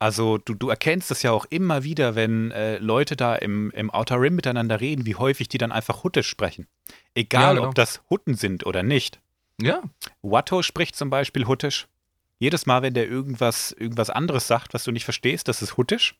Also 0.03 0.37
du, 0.37 0.53
du 0.53 0.67
erkennst 0.69 1.11
es 1.11 1.23
ja 1.23 1.31
auch 1.31 1.45
immer 1.49 1.83
wieder, 1.85 2.13
wenn 2.15 2.51
äh, 2.51 2.77
Leute 2.79 3.15
da 3.15 3.35
im, 3.35 3.71
im 3.71 3.89
Outer 3.89 4.19
Rim 4.19 4.35
miteinander 4.35 4.81
reden, 4.81 5.05
wie 5.05 5.15
häufig 5.15 5.47
die 5.47 5.57
dann 5.57 5.71
einfach 5.71 6.03
Huttisch 6.03 6.27
sprechen. 6.27 6.67
Egal, 7.15 7.41
Ja, 7.41 7.53
genau. 7.53 7.67
ob 7.69 7.75
das 7.75 8.01
Hutten 8.09 8.35
sind 8.35 8.65
oder 8.65 8.83
nicht. 8.83 9.21
Ja. 9.61 9.81
Watto 10.21 10.61
spricht 10.61 10.97
zum 10.97 11.09
Beispiel 11.09 11.47
Huttisch. 11.47 11.87
Jedes 12.37 12.65
Mal, 12.65 12.81
wenn 12.81 12.93
der 12.93 13.07
irgendwas, 13.07 13.71
irgendwas 13.71 14.09
anderes 14.09 14.45
sagt, 14.45 14.73
was 14.73 14.83
du 14.83 14.91
nicht 14.91 15.05
verstehst, 15.05 15.47
das 15.47 15.61
ist 15.61 15.77
Huttisch. 15.77 16.15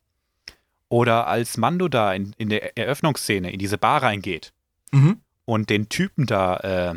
Oder 0.87 1.27
als 1.27 1.57
Mando 1.57 1.89
da 1.89 2.13
in, 2.13 2.33
in 2.37 2.47
der 2.47 2.77
Eröffnungsszene 2.77 3.51
in 3.51 3.59
diese 3.59 3.77
Bar 3.77 4.01
reingeht 4.03 4.53
Mhm. 4.93 5.19
und 5.43 5.69
den 5.69 5.89
Typen 5.89 6.25
da 6.25 6.57
äh, 6.57 6.93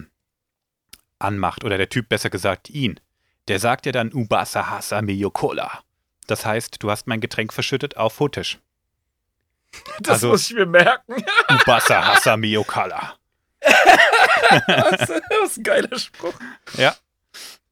anmacht, 1.18 1.64
oder 1.64 1.78
der 1.78 1.88
Typ 1.88 2.08
besser 2.08 2.30
gesagt 2.30 2.70
ihn, 2.70 3.00
der 3.48 3.58
sagt 3.58 3.86
ja 3.86 3.92
dann 3.92 4.12
Ubasa 4.12 4.68
Hasa 4.70 5.02
Miyokola. 5.02 5.82
Das 6.26 6.44
heißt, 6.44 6.82
du 6.82 6.90
hast 6.90 7.06
mein 7.06 7.20
Getränk 7.20 7.52
verschüttet 7.52 7.96
auf 7.96 8.18
Huttisch. 8.20 8.58
Das 10.00 10.14
Also- 10.14 10.28
muss 10.28 10.50
ich 10.50 10.56
mir 10.56 10.66
merken. 10.66 11.16
Ubasa 11.62 12.06
Hasa 12.14 12.36
Miyokola. 12.36 13.14
das 14.66 15.10
ist 15.10 15.58
ein 15.58 15.62
geiler 15.62 15.98
Spruch. 15.98 16.34
Ja. 16.76 16.94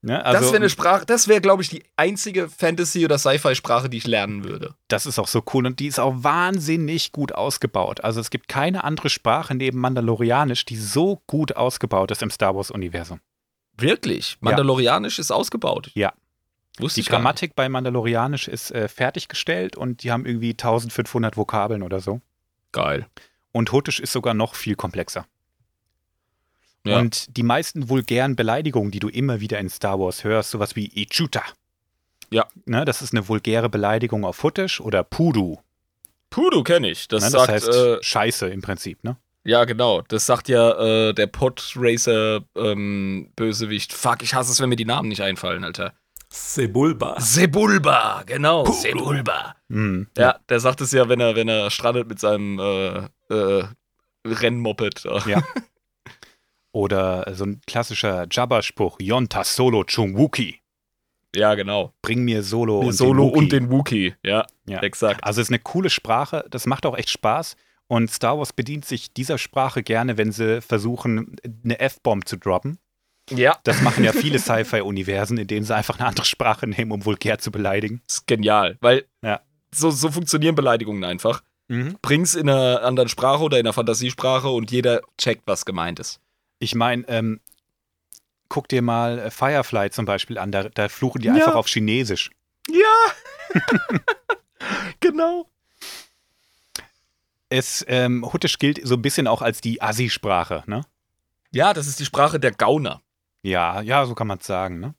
Ne? 0.03 0.19
das 0.19 0.35
Also, 0.37 0.47
wäre 0.49 0.57
eine 0.57 0.69
Sprache, 0.71 1.07
das 1.07 1.29
wäre, 1.29 1.41
glaube 1.41 1.63
ich, 1.63 1.71
die 1.71 1.83
einzige 1.97 2.51
Fantasy- 2.51 3.07
oder 3.07 3.17
Sci-Fi-Sprache, 3.17 3.89
die 3.89 3.97
ich 3.97 4.07
lernen 4.07 4.45
würde. 4.45 4.75
das 4.89 5.07
ist 5.07 5.19
auch 5.19 5.29
so 5.29 5.43
cool 5.55 5.65
und 5.67 5.81
die 5.81 5.87
ist 5.87 5.99
auch 5.99 6.13
wahnsinnig 6.17 7.11
gut 7.13 7.33
ausgebaut. 7.33 8.03
Also 8.05 8.21
es 8.21 8.29
gibt 8.29 8.47
keine 8.49 8.85
andere 8.85 9.09
Sprache 9.09 9.55
neben 9.55 9.79
Mandalorianisch, 9.79 10.67
die 10.67 10.77
so 10.77 11.23
gut 11.27 11.57
ausgebaut 11.57 12.11
ist 12.11 12.21
im 12.23 12.31
Star 12.31 12.55
Wars-Universum. 12.55 13.21
Wirklich? 13.79 14.37
Mandalorianisch 14.41 15.19
ist 15.19 15.31
ausgebaut. 15.31 15.91
Ja. 15.95 16.13
Wusste 16.79 17.01
Die. 17.01 17.09
Grammatik 17.09 17.55
bei 17.55 17.69
Mandalorianisch 17.69 18.49
ist 18.49 18.73
äh, 18.73 18.89
fertiggestellt 18.89 19.77
und 19.77 20.03
die 20.03 20.11
haben 20.11 20.27
irgendwie 20.27 20.51
1500 20.51 21.37
Vokabeln 21.37 21.83
oder 21.83 22.01
so. 22.01 22.21
Geil. 22.73 23.07
Und 23.53 23.71
Huttisch 23.71 24.01
ist 24.01 24.13
sogar 24.13 24.35
noch 24.35 24.57
viel 24.57 24.75
komplexer. 24.75 25.27
Ja. 26.85 26.99
Und 26.99 27.37
die 27.37 27.45
meisten 27.45 27.89
vulgären 27.89 28.35
Beleidigungen, 28.37 28.91
die 28.91 28.99
du 28.99 29.09
immer 29.09 29.41
wieder 29.41 29.59
in 29.59 29.71
Star 29.71 29.99
Wars 30.01 30.25
hörst, 30.25 30.51
sowas 30.51 30.77
wie 30.77 30.91
Ichuta. 30.95 31.43
Ja. 32.31 32.47
Ne, 32.67 32.85
das 32.85 33.01
ist 33.01 33.13
eine 33.13 33.29
vulgäre 33.29 33.71
Beleidigung 33.71 34.25
auf 34.25 34.43
Huttisch 34.43 34.81
oder 34.81 35.05
Pudu. 35.05 35.59
Pudu 36.31 36.65
kenne 36.65 36.91
ich. 36.91 37.07
Das 37.09 37.23
Ne, 37.23 37.31
das 37.31 37.41
sagt, 37.41 37.53
heißt 37.53 37.69
äh, 37.69 38.03
Scheiße 38.03 38.49
im 38.49 38.61
Prinzip, 38.61 39.05
ne? 39.05 39.17
ja 39.45 39.65
genau, 39.67 40.03
das 40.03 40.27
sagt 40.27 40.49
ja 40.49 41.09
äh, 41.09 41.15
der 41.15 41.29
Podracer-Bösewicht. 41.29 43.93
Fuck, 43.93 44.23
ich 44.23 44.35
hasse 44.35 44.51
es, 44.51 44.61
wenn 44.61 44.69
mir 44.69 44.75
die 44.77 44.85
Namen 44.85 45.09
nicht 45.09 45.23
einfallen, 45.23 45.63
Alter. 45.63 45.95
Sebulba. 46.35 47.21
Sebulba, 47.21 48.25
genau. 48.27 48.65
Sebulba. 48.67 49.55
Mhm. 49.69 50.09
Ja, 50.19 50.41
der 50.49 50.59
sagt 50.59 50.81
es 50.81 50.91
ja, 50.91 51.09
wenn 51.09 51.21
er, 51.21 51.37
wenn 51.37 51.49
er 51.49 51.71
strandet 51.71 52.09
mit 52.09 52.19
seinem 52.19 52.59
äh, 52.59 53.33
äh, 53.33 53.65
Rennmoped. 54.27 55.05
Ja. 55.27 55.43
Oder 56.73 57.33
so 57.35 57.45
ein 57.45 57.61
klassischer 57.67 58.27
Jabba-Spruch, 58.31 58.99
Yonta 59.01 59.45
Solo 59.45 59.85
Chungwuki. 59.85 60.61
Ja, 61.37 61.55
genau. 61.55 61.93
Bring 62.03 62.25
mir 62.25 62.43
Solo 62.43 62.81
und 62.81 62.93
Solo 62.93 63.25
den 63.25 63.29
Wookie. 63.31 63.39
und 63.39 63.53
den 63.53 63.71
Wookie. 63.71 64.15
Ja, 64.25 64.45
Ja. 64.67 64.81
exakt. 64.83 65.23
Also 65.23 65.41
es 65.41 65.49
ist 65.49 65.53
eine 65.53 65.61
coole 65.61 65.91
Sprache, 65.91 66.45
das 66.51 66.67
macht 66.67 66.85
auch 66.87 66.97
echt 66.97 67.11
Spaß. 67.11 67.57
Und 67.87 68.11
Star 68.11 68.39
Wars 68.39 68.53
bedient 68.53 68.85
sich 68.87 69.13
dieser 69.13 69.37
Sprache 69.39 69.83
gerne, 69.83 70.17
wenn 70.17 70.33
sie 70.33 70.61
versuchen, 70.63 71.37
eine 71.65 71.79
F-Bomb 71.79 72.27
zu 72.27 72.39
droppen. 72.39 72.79
Ja. 73.31 73.59
Das 73.65 73.81
machen 73.83 74.05
ja 74.05 74.13
viele 74.13 74.39
Sci-Fi-Universen, 74.39 75.39
in 75.39 75.47
denen 75.47 75.65
sie 75.65 75.75
einfach 75.75 75.99
eine 75.99 76.07
andere 76.09 76.27
Sprache 76.27 76.67
nehmen, 76.67 76.93
um 76.93 77.05
vulgär 77.05 77.39
zu 77.39 77.51
beleidigen. 77.51 78.03
ist 78.07 78.27
genial, 78.27 78.77
weil 78.81 79.07
Ja. 79.23 79.41
so, 79.75 79.91
so 79.91 80.11
funktionieren 80.11 80.55
Beleidigungen 80.55 81.05
einfach. 81.05 81.43
Bring's 82.03 82.35
in 82.35 82.51
einer 82.51 82.83
anderen 82.83 83.09
Sprache 83.09 83.43
oder 83.43 83.59
in 83.59 83.65
einer 83.67 83.73
Fantasiesprache 83.73 84.49
und 84.49 84.71
jeder 84.71 85.01
checkt, 85.17 85.43
was 85.47 85.65
gemeint 85.65 85.99
ist. 85.99 86.21
Ich 86.59 86.75
meine, 86.75 87.09
ähm, 87.09 87.41
guck 88.51 88.69
dir 88.69 88.83
mal 88.83 89.19
äh, 89.19 89.31
Firefly 89.31 89.89
zum 89.91 90.05
Beispiel 90.05 90.37
an, 90.37 90.53
da, 90.53 90.65
da 90.69 90.89
fluchen 90.91 91.23
die 91.23 91.29
Ja. 91.29 91.35
einfach 91.35 91.55
auf 91.55 91.67
Chinesisch. 91.67 92.31
Ja. 92.71 93.55
genau. 95.01 95.49
Es, 97.49 97.85
ähm, 97.89 98.31
Huttisch 98.33 98.59
gilt 98.59 98.81
so 98.87 98.95
ein 98.95 99.03
bisschen 99.03 99.27
auch 99.27 99.43
als 99.43 99.61
die 99.61 99.81
Assi-Sprache, 99.81 100.65
ne? 100.67 100.83
Ja, 101.51 101.73
das 101.73 101.87
ist 101.87 102.01
die 102.01 102.05
Sprache 102.05 102.41
der 102.41 102.51
Gauner. 102.53 103.01
Ja, 103.45 103.83
ja, 103.83 104.07
so 104.07 104.15
kann 104.15 104.27
man 104.27 104.39
es 104.39 104.47
sagen, 104.47 104.81
ne? 104.81 104.95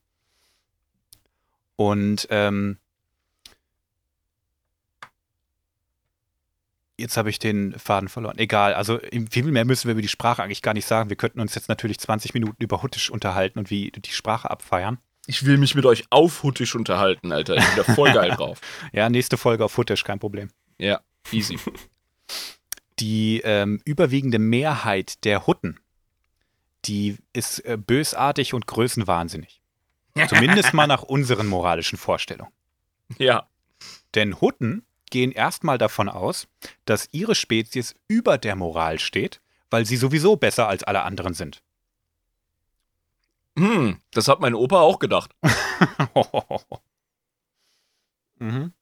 Und 1.74 2.28
ähm, 2.30 2.78
jetzt 6.96 7.16
habe 7.16 7.28
ich 7.28 7.40
den 7.40 7.76
Faden 7.76 8.08
verloren. 8.08 8.38
Egal, 8.38 8.74
also 8.74 9.00
viel 9.30 9.42
mehr 9.50 9.64
müssen 9.64 9.88
wir 9.88 9.92
über 9.92 10.00
die 10.00 10.06
Sprache 10.06 10.44
eigentlich 10.44 10.62
gar 10.62 10.74
nicht 10.74 10.86
sagen. 10.86 11.10
Wir 11.10 11.16
könnten 11.16 11.40
uns 11.40 11.56
jetzt 11.56 11.68
natürlich 11.68 11.98
20 11.98 12.34
Minuten 12.34 12.62
über 12.62 12.82
Huttisch 12.84 13.10
unterhalten 13.10 13.58
und 13.58 13.68
wie 13.70 13.90
die 13.90 14.12
Sprache 14.12 14.48
abfeiern. 14.48 14.98
Ich 15.26 15.44
will 15.44 15.58
mich 15.58 15.74
mit 15.74 15.84
euch 15.84 16.04
aufhuttisch 16.10 16.76
unterhalten, 16.76 17.32
Alter. 17.32 17.56
Ich 17.56 17.66
bin 17.66 17.84
da 17.84 17.94
voll 17.94 18.12
geil 18.12 18.30
drauf. 18.36 18.60
Ja, 18.92 19.10
nächste 19.10 19.36
Folge 19.36 19.64
auf 19.64 19.76
Huttisch, 19.76 20.04
kein 20.04 20.20
Problem. 20.20 20.50
Ja, 20.78 21.00
easy. 21.32 21.58
Die 23.00 23.40
ähm, 23.42 23.80
überwiegende 23.84 24.38
Mehrheit 24.38 25.24
der 25.24 25.48
Hutten, 25.48 25.80
die 26.86 27.16
ist 27.32 27.64
äh, 27.64 27.76
bösartig 27.76 28.54
und 28.54 28.66
größenwahnsinnig. 28.66 29.60
Zumindest 30.28 30.72
mal 30.72 30.86
nach 30.86 31.02
unseren 31.02 31.46
moralischen 31.46 31.98
Vorstellungen. 31.98 32.52
Ja. 33.18 33.48
Denn 34.14 34.40
Hutten 34.40 34.84
gehen 35.10 35.30
erstmal 35.32 35.78
davon 35.78 36.08
aus, 36.08 36.48
dass 36.86 37.08
ihre 37.12 37.34
Spezies 37.34 37.94
über 38.08 38.38
der 38.38 38.56
Moral 38.56 38.98
steht, 38.98 39.40
weil 39.70 39.84
sie 39.84 39.96
sowieso 39.96 40.36
besser 40.36 40.68
als 40.68 40.84
alle 40.84 41.02
anderen 41.02 41.34
sind. 41.34 41.62
Hm, 43.58 44.00
das 44.12 44.28
hat 44.28 44.40
mein 44.40 44.54
Opa 44.54 44.80
auch 44.80 44.98
gedacht. 44.98 45.34
mhm. 48.38 48.72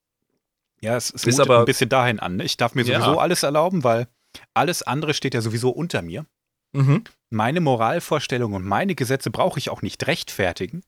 Ja, 0.80 0.96
es, 0.96 1.10
es 1.12 1.24
Ist 1.24 1.40
aber- 1.40 1.60
ein 1.60 1.64
bisschen 1.64 1.88
dahin 1.88 2.20
an. 2.20 2.36
Ne? 2.36 2.44
Ich 2.44 2.56
darf 2.56 2.74
mir 2.74 2.84
Ja. 2.84 3.00
sowieso 3.00 3.18
alles 3.18 3.42
erlauben, 3.42 3.84
weil 3.84 4.08
alles 4.52 4.82
andere 4.82 5.14
steht 5.14 5.34
ja 5.34 5.40
sowieso 5.40 5.70
unter 5.70 6.02
mir. 6.02 6.26
Mhm. 6.72 7.04
Meine 7.34 7.60
Moralvorstellungen 7.60 8.62
und 8.62 8.64
meine 8.64 8.94
Gesetze 8.94 9.28
brauche 9.28 9.58
ich 9.58 9.68
auch 9.68 9.82
nicht 9.82 10.06
rechtfertigen. 10.06 10.84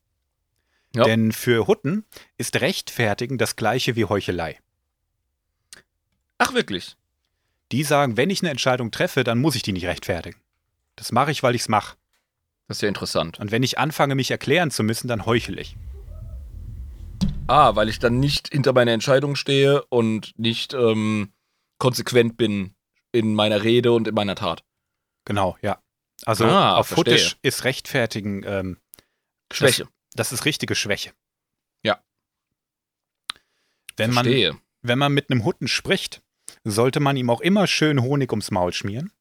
Ja. 0.95 1.03
Denn 1.03 1.33
für 1.33 1.67
Hutten 1.67 2.05
ist 2.39 2.61
Rechtfertigen 2.61 3.37
das 3.37 3.57
gleiche 3.57 3.97
wie 3.97 4.05
Heuchelei. 4.05 4.61
Ach, 6.39 6.55
wirklich? 6.55 6.97
Die 7.73 7.83
sagen, 7.83 8.17
wenn 8.17 8.31
ich 8.31 8.43
eine 8.43 8.51
Entscheidung 8.51 8.93
treffe, 8.93 9.25
dann 9.25 9.41
muss 9.41 9.57
ich 9.57 9.63
die 9.63 9.73
nicht 9.73 9.87
rechtfertigen. 9.87 10.41
Das 10.95 11.11
mache 11.11 11.33
ich, 11.33 11.43
weil 11.43 11.57
ich 11.57 11.63
es 11.63 11.69
mache. 11.69 11.97
Das 12.69 12.77
ist 12.77 12.83
ja 12.83 12.89
interessant. 12.89 13.41
Und 13.41 13.51
wenn 13.51 13.65
ich 13.65 13.79
anfange, 13.81 14.15
mich 14.15 14.31
erklären 14.31 14.71
zu 14.71 14.85
müssen, 14.85 15.09
dann 15.09 15.27
heuchle 15.27 15.61
ich. 15.61 15.77
Ah, 17.49 17.75
weil 17.75 17.89
ich 17.89 17.99
dann 17.99 18.21
nicht 18.21 18.53
hinter 18.53 18.73
meiner 18.73 18.93
Entscheidung 18.93 19.35
stehe 19.35 19.85
und 19.87 20.33
nicht 20.39 20.75
ähm, 20.75 21.33
konsequent 21.79 22.37
bin 22.37 22.77
in 23.11 23.35
meiner 23.35 23.65
Rede 23.65 23.91
und 23.91 24.07
in 24.07 24.15
meiner 24.15 24.37
Tat. 24.37 24.63
Genau, 25.25 25.57
ja. 25.61 25.81
Also 26.25 26.45
Ah, 26.47 26.77
auf 26.77 26.89
verstehe. 26.89 27.15
Huttisch 27.15 27.37
ist 27.43 27.65
Rechtfertigen, 27.65 28.43
ähm, 28.45 28.79
Schwäche. 29.53 29.89
das 30.15 30.33
ist 30.33 30.45
richtige 30.45 30.75
Schwäche. 30.75 31.13
Ja. 31.83 32.03
Wenn 33.97 34.13
man, 34.13 34.25
Verstehe. 34.25 34.57
wenn 34.83 34.99
man 34.99 35.13
mit 35.13 35.31
einem 35.31 35.45
Hutten 35.45 35.69
spricht, 35.69 36.23
sollte 36.65 37.01
man 37.01 37.17
ihm 37.17 37.31
auch 37.31 37.41
immer 37.41 37.67
schön 37.67 38.03
Honig 38.03 38.31
ums 38.33 38.51
Maul 38.51 38.73
schmieren. 38.73 39.13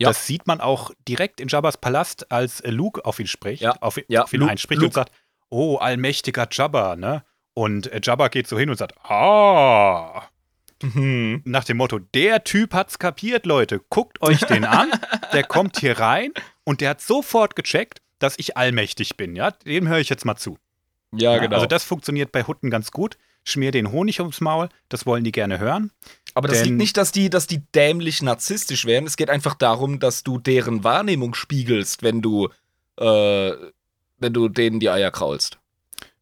Ja. 0.00 0.08
Das 0.10 0.26
sieht 0.26 0.46
man 0.46 0.60
auch 0.60 0.92
direkt 1.08 1.40
in 1.40 1.48
Jabbas 1.48 1.76
Palast, 1.76 2.30
als 2.30 2.62
Luke 2.64 3.04
auf 3.04 3.18
ihn 3.18 3.26
spricht, 3.26 3.62
Ja. 3.62 3.72
auf, 3.80 3.98
Ja, 4.08 4.22
auf 4.22 4.32
ihn 4.32 4.40
Luke- 4.40 4.52
einspricht 4.52 4.78
Luke- 4.80 4.86
und 4.86 4.94
sagt, 4.94 5.12
oh, 5.50 5.76
allmächtiger 5.76 6.46
Jabba, 6.50 6.94
ne? 6.96 7.24
Und 7.54 7.88
äh, 7.88 8.00
Jabba 8.02 8.28
geht 8.28 8.46
so 8.46 8.56
hin 8.58 8.70
und 8.70 8.76
sagt, 8.76 8.96
ah. 9.04 10.28
Mhm. 10.82 11.42
Nach 11.44 11.64
dem 11.64 11.76
Motto, 11.78 11.98
der 11.98 12.44
Typ 12.44 12.72
hat's 12.74 12.98
kapiert, 12.98 13.46
Leute. 13.46 13.80
Guckt 13.90 14.22
euch 14.22 14.40
den 14.40 14.64
an. 14.64 14.90
Der 15.32 15.42
kommt 15.44 15.78
hier 15.80 15.98
rein 15.98 16.32
und 16.64 16.80
der 16.80 16.90
hat 16.90 17.00
sofort 17.02 17.54
gecheckt, 17.54 18.00
dass 18.18 18.38
ich 18.38 18.56
allmächtig 18.56 19.16
bin. 19.18 19.36
Ja, 19.36 19.50
dem 19.50 19.86
höre 19.88 19.98
ich 19.98 20.08
jetzt 20.08 20.24
mal 20.24 20.36
zu. 20.36 20.56
Ja, 21.12 21.36
genau. 21.38 21.56
Also 21.56 21.66
das 21.66 21.84
funktioniert 21.84 22.32
bei 22.32 22.44
Hutten 22.44 22.70
ganz 22.70 22.90
gut. 22.92 23.18
Schmier 23.44 23.70
den 23.72 23.92
Honig 23.92 24.20
ums 24.20 24.40
Maul, 24.40 24.68
das 24.88 25.04
wollen 25.06 25.24
die 25.24 25.32
gerne 25.32 25.58
hören. 25.58 25.90
Aber 26.34 26.48
das 26.48 26.58
denn- 26.58 26.66
liegt 26.68 26.76
nicht, 26.78 26.96
dass 26.96 27.12
die, 27.12 27.28
dass 27.30 27.46
die 27.46 27.60
dämlich 27.74 28.22
narzisstisch 28.22 28.84
wären. 28.86 29.06
Es 29.06 29.16
geht 29.18 29.28
einfach 29.30 29.54
darum, 29.54 30.00
dass 30.00 30.22
du 30.22 30.38
deren 30.38 30.82
Wahrnehmung 30.84 31.34
spiegelst, 31.34 32.02
wenn 32.02 32.22
du, 32.22 32.48
äh, 32.98 33.52
wenn 34.18 34.32
du 34.32 34.48
denen 34.48 34.80
die 34.80 34.88
Eier 34.90 35.10
kraulst. 35.10 35.58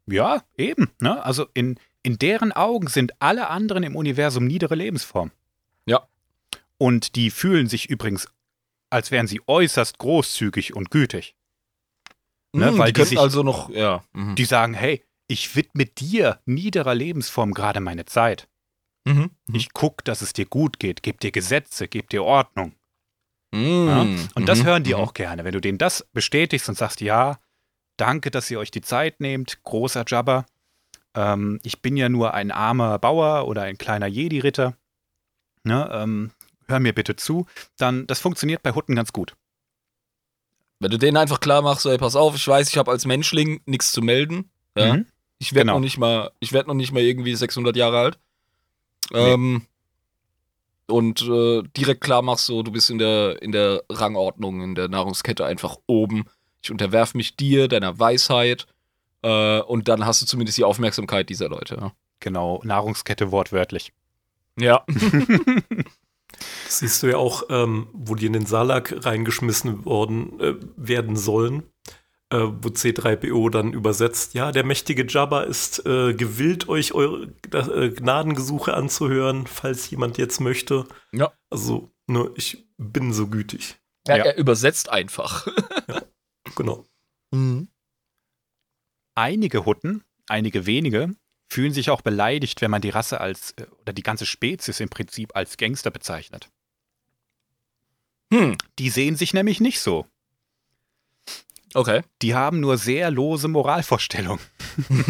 Ja, 0.07 0.43
eben. 0.57 0.91
Ne? 1.01 1.24
Also 1.24 1.47
in, 1.55 1.78
in 2.07 2.19
deren 2.19 2.53
Augen 2.53 2.87
sind 2.87 3.20
alle 3.20 3.51
anderen 3.51 3.83
im 3.83 3.97
Universum 3.97 4.47
niedere 4.47 4.77
Lebensformen. 4.77 5.33
Ja. 5.87 6.07
Und 6.78 7.16
die 7.16 7.31
fühlen 7.31 7.66
sich 7.66 7.91
übrigens, 7.91 8.28
als 8.91 9.11
wären 9.11 9.27
sie 9.27 9.41
äußerst 9.47 9.99
großzügig 9.99 10.74
und 10.77 10.93
gütig. 10.93 11.35
Ne, 12.53 12.69
Hm, 12.69 12.78
weil 12.78 12.93
die 12.93 13.01
die 13.03 13.07
sich- 13.09 13.19
also 13.19 13.43
noch, 13.43 13.70
ja. 13.70 14.05
Mhm. 14.12 14.37
Die 14.37 14.45
sagen, 14.45 14.73
hey, 14.73 15.03
ich 15.27 15.57
widme 15.57 15.85
dir, 15.87 16.41
niederer 16.47 16.95
Lebensform, 16.95 17.53
gerade 17.53 17.81
meine 17.81 18.05
Zeit. 18.05 18.49
Mhm. 19.05 19.31
Ich 19.53 19.73
guck, 19.73 20.05
dass 20.05 20.23
es 20.23 20.33
dir 20.33 20.47
gut 20.47 20.78
geht, 20.78 21.03
geb 21.03 21.19
dir 21.20 21.33
Gesetze, 21.33 21.89
geb 21.89 22.09
dir 22.11 22.23
Ordnung. 22.23 22.74
Mhm. 23.53 23.89
Ja? 23.89 24.01
Und 24.37 24.49
das 24.49 24.61
Mhm. 24.61 24.65
hören 24.66 24.85
die 24.85 24.95
Mhm. 24.95 25.01
auch 25.01 25.12
gerne. 25.15 25.45
Wenn 25.45 25.53
du 25.53 25.61
denen 25.61 25.78
das 25.78 26.07
bestätigst 26.12 26.69
und 26.69 26.77
sagst, 26.78 27.01
ja, 27.01 27.41
danke, 27.97 28.31
dass 28.31 28.49
ihr 28.51 28.61
euch 28.61 28.70
die 28.70 28.81
Zeit 28.81 29.20
nehmt, 29.20 29.62
großer 29.65 30.05
Jabba. 30.07 30.47
Ähm, 31.16 31.59
ich 31.64 31.82
bin 31.82 31.97
ja 31.97 32.09
nur 32.09 32.34
ein 32.34 32.52
armer 32.52 32.98
Bauer 33.01 33.48
oder 33.48 33.62
ein 33.62 33.78
kleiner 33.78 34.06
Jedi-Ritter. 34.06 34.76
Ne, 35.64 35.88
ähm, 35.93 36.30
hör 36.68 36.78
mir 36.78 36.93
bitte 36.93 37.16
zu. 37.16 37.47
Dann, 37.76 38.06
das 38.06 38.20
funktioniert 38.20 38.62
bei 38.62 38.72
Hutten 38.72 38.94
ganz 38.94 39.12
gut. 39.12 39.34
Wenn 40.78 40.90
du 40.90 40.98
denen 40.98 41.16
einfach 41.16 41.40
klar 41.40 41.62
machst, 41.62 41.86
ey, 41.86 41.97
pass 41.98 42.14
auf, 42.16 42.36
ich 42.36 42.47
weiß, 42.47 42.68
ich 42.68 42.76
habe 42.76 42.90
als 42.90 43.06
Menschling 43.06 43.62
nichts 43.66 43.93
zu 43.93 44.02
melden. 44.02 44.51
Ja? 44.76 44.94
Mhm. 44.94 45.06
Ich 45.38 45.55
werde 45.55 45.64
Genau. 45.66 45.74
noch 45.74 45.80
nicht 45.80 45.98
mal, 45.98 46.30
ich 46.38 46.52
werde 46.52 46.68
noch 46.68 46.74
nicht 46.74 46.93
mal 46.93 47.02
irgendwie 47.02 47.34
600 47.34 47.74
Jahre 47.76 47.98
alt. 47.98 48.18
Nee. 49.10 49.18
Ähm, 49.32 49.62
und 50.86 51.22
äh, 51.22 51.62
direkt 51.76 52.01
klar 52.02 52.22
machst, 52.22 52.47
so, 52.47 52.62
du 52.62 52.70
bist 52.70 52.90
in 52.90 52.98
der, 52.98 53.43
in 53.43 53.52
der 53.52 53.82
Rangordnung, 53.90 54.62
in 54.62 54.74
der 54.74 54.88
Nahrungskette 54.88 55.44
einfach 55.44 55.76
oben. 55.86 56.26
ich 56.62 56.70
unterwerfe 56.70 57.16
mich 57.16 57.36
dir, 57.36 57.68
deiner 57.68 57.98
Weisheit. 57.98 58.66
Äh, 59.22 59.60
und 59.60 59.88
dann 59.88 60.06
hast 60.06 60.22
du 60.22 60.26
zumindest 60.26 60.59
die 60.59 60.64
Aufmerksamkeit 60.64 61.28
dieser 61.28 61.48
Leute. 61.48 61.76
Ja. 61.80 61.93
Genau, 62.20 62.60
Nahrungskette 62.64 63.30
wortwörtlich. 63.30 63.93
Ja. 64.59 64.84
Das 64.86 65.48
siehst 66.78 67.02
du 67.02 67.09
ja 67.09 67.16
auch, 67.16 67.44
ähm, 67.51 67.88
wo 67.93 68.14
die 68.14 68.26
in 68.26 68.32
den 68.32 68.47
Salak 68.47 69.05
reingeschmissen 69.05 69.84
worden 69.84 70.40
äh, 70.40 70.55
werden 70.76 71.16
sollen, 71.16 71.64
äh, 72.30 72.38
wo 72.38 72.68
C3PO 72.68 73.51
dann 73.51 73.72
übersetzt, 73.72 74.34
ja, 74.34 74.51
der 74.51 74.64
mächtige 74.64 75.06
Jabba 75.06 75.43
ist 75.43 75.84
äh, 75.86 76.14
gewillt, 76.14 76.68
euch 76.68 76.94
eure 76.94 77.32
äh, 77.52 77.90
Gnadengesuche 77.90 78.74
anzuhören, 78.74 79.47
falls 79.47 79.90
jemand 79.90 80.18
jetzt 80.18 80.40
möchte. 80.40 80.86
Ja. 81.12 81.32
Also, 81.51 81.90
ne, 82.06 82.30
ich 82.34 82.66
bin 82.78 83.12
so 83.12 83.28
gütig. 83.28 83.76
ja, 84.09 84.16
Ja. 84.16 84.24
Er 84.24 84.38
übersetzt 84.38 84.88
einfach. 84.88 85.47
Genau. 86.55 86.86
Mhm. 87.32 87.68
Einige 89.16 89.64
Hutten, 89.64 90.05
einige 90.28 90.66
wenige, 90.66 91.16
fühlen 91.48 91.72
sich 91.72 91.90
auch 91.90 92.02
beleidigt, 92.02 92.60
wenn 92.60 92.70
man 92.70 92.82
die 92.82 92.90
Rasse 92.90 93.20
als, 93.20 93.52
äh, 93.52 93.64
oder 93.80 93.93
die 93.93 94.02
ganze 94.02 94.26
Spezies 94.26 94.78
im 94.78 94.90
Prinzip 94.90 95.34
als 95.34 95.56
Gangster 95.56 95.90
bezeichnet. 95.90 96.51
Hm. 98.32 98.59
Die 98.78 98.90
sehen 98.90 99.16
sich 99.16 99.32
nämlich 99.32 99.60
nicht 99.60 99.80
so. 99.80 100.06
Okay. 101.72 102.02
Die 102.22 102.34
haben 102.34 102.60
nur 102.60 102.76
sehr 102.78 103.10
lose 103.10 103.48
Moralvorstellungen. 103.48 104.44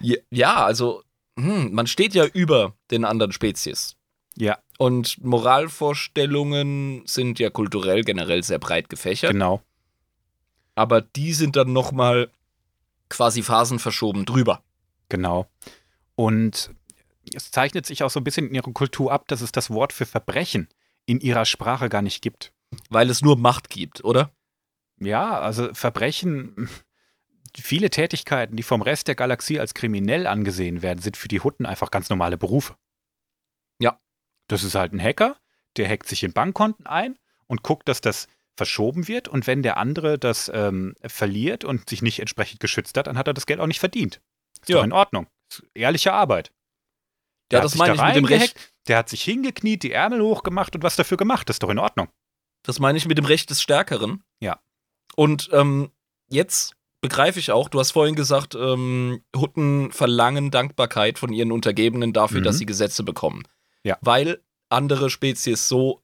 ja, 0.00 0.16
ja, 0.30 0.64
also, 0.64 1.02
hm, 1.38 1.72
man 1.72 1.86
steht 1.86 2.14
ja 2.14 2.24
über 2.24 2.74
den 2.90 3.04
anderen 3.04 3.32
Spezies. 3.32 3.96
Ja, 4.36 4.58
Und 4.78 5.22
Moralvorstellungen 5.24 7.02
sind 7.06 7.38
ja 7.40 7.50
kulturell 7.50 8.02
generell 8.04 8.44
sehr 8.44 8.58
breit 8.60 8.88
gefächert. 8.88 9.32
genau. 9.32 9.60
Aber 10.80 11.02
die 11.02 11.34
sind 11.34 11.56
dann 11.56 11.74
nochmal 11.74 12.30
quasi 13.10 13.42
phasenverschoben 13.42 14.24
drüber. 14.24 14.62
Genau. 15.10 15.46
Und 16.14 16.70
es 17.34 17.50
zeichnet 17.50 17.84
sich 17.84 18.02
auch 18.02 18.08
so 18.08 18.18
ein 18.18 18.24
bisschen 18.24 18.48
in 18.48 18.54
ihrer 18.54 18.72
Kultur 18.72 19.12
ab, 19.12 19.28
dass 19.28 19.42
es 19.42 19.52
das 19.52 19.68
Wort 19.68 19.92
für 19.92 20.06
Verbrechen 20.06 20.68
in 21.04 21.20
ihrer 21.20 21.44
Sprache 21.44 21.90
gar 21.90 22.00
nicht 22.00 22.22
gibt. 22.22 22.54
Weil 22.88 23.10
es 23.10 23.20
nur 23.20 23.36
Macht 23.36 23.68
gibt, 23.68 24.02
oder? 24.04 24.30
Ja, 24.98 25.38
also 25.38 25.68
Verbrechen, 25.74 26.70
viele 27.54 27.90
Tätigkeiten, 27.90 28.56
die 28.56 28.62
vom 28.62 28.80
Rest 28.80 29.06
der 29.06 29.16
Galaxie 29.16 29.60
als 29.60 29.74
kriminell 29.74 30.26
angesehen 30.26 30.80
werden, 30.80 31.02
sind 31.02 31.18
für 31.18 31.28
die 31.28 31.40
Hutten 31.40 31.66
einfach 31.66 31.90
ganz 31.90 32.08
normale 32.08 32.38
Berufe. 32.38 32.74
Ja. 33.78 34.00
Das 34.48 34.64
ist 34.64 34.76
halt 34.76 34.94
ein 34.94 35.02
Hacker, 35.02 35.36
der 35.76 35.90
hackt 35.90 36.08
sich 36.08 36.22
in 36.22 36.32
Bankkonten 36.32 36.86
ein 36.86 37.18
und 37.48 37.62
guckt, 37.62 37.86
dass 37.86 38.00
das 38.00 38.28
verschoben 38.60 39.08
wird. 39.08 39.26
Und 39.26 39.46
wenn 39.46 39.62
der 39.62 39.78
andere 39.78 40.18
das 40.18 40.50
ähm, 40.54 40.94
verliert 41.06 41.64
und 41.64 41.88
sich 41.88 42.02
nicht 42.02 42.18
entsprechend 42.20 42.60
geschützt 42.60 42.96
hat, 42.98 43.06
dann 43.06 43.16
hat 43.16 43.26
er 43.26 43.32
das 43.32 43.46
Geld 43.46 43.58
auch 43.58 43.66
nicht 43.66 43.80
verdient. 43.80 44.20
Ist 44.60 44.68
Ja. 44.68 44.76
doch 44.76 44.84
in 44.84 44.92
Ordnung. 44.92 45.26
Ist 45.50 45.62
ehrliche 45.74 46.12
Arbeit. 46.12 46.52
Der 47.50 47.56
Ja, 47.56 47.60
hat 47.60 47.64
das 47.64 47.72
sich 47.72 47.78
meine 47.78 47.96
da 47.96 48.08
ich 48.10 48.14
mit 48.14 48.16
dem 48.16 48.24
Recht. 48.38 48.72
Der 48.86 48.98
hat 48.98 49.08
sich 49.08 49.22
hingekniet, 49.24 49.82
die 49.82 49.92
Ärmel 49.92 50.20
hochgemacht 50.22 50.74
und 50.76 50.82
was 50.82 50.96
dafür 50.96 51.16
gemacht. 51.16 51.48
Das 51.48 51.54
ist 51.54 51.62
doch 51.62 51.70
in 51.70 51.78
Ordnung. 51.78 52.08
Das 52.62 52.78
meine 52.78 52.98
ich 52.98 53.06
mit 53.06 53.16
dem 53.16 53.24
Recht 53.24 53.48
des 53.48 53.62
Stärkeren. 53.62 54.22
Ja. 54.40 54.60
Und 55.16 55.48
ähm, 55.52 55.90
jetzt 56.28 56.76
begreife 57.00 57.38
ich 57.40 57.50
auch, 57.50 57.70
du 57.70 57.80
hast 57.80 57.92
vorhin 57.92 58.14
gesagt, 58.14 58.54
ähm, 58.54 59.24
Hutten 59.34 59.90
verlangen 59.90 60.50
Dankbarkeit 60.50 61.18
von 61.18 61.32
ihren 61.32 61.50
Untergebenen 61.50 62.12
dafür, 62.12 62.40
Mhm. 62.40 62.44
dass 62.44 62.58
sie 62.58 62.66
Gesetze 62.66 63.02
bekommen. 63.04 63.42
Ja. 63.84 63.96
Weil 64.02 64.42
andere 64.68 65.08
Spezies 65.08 65.66
so 65.66 66.02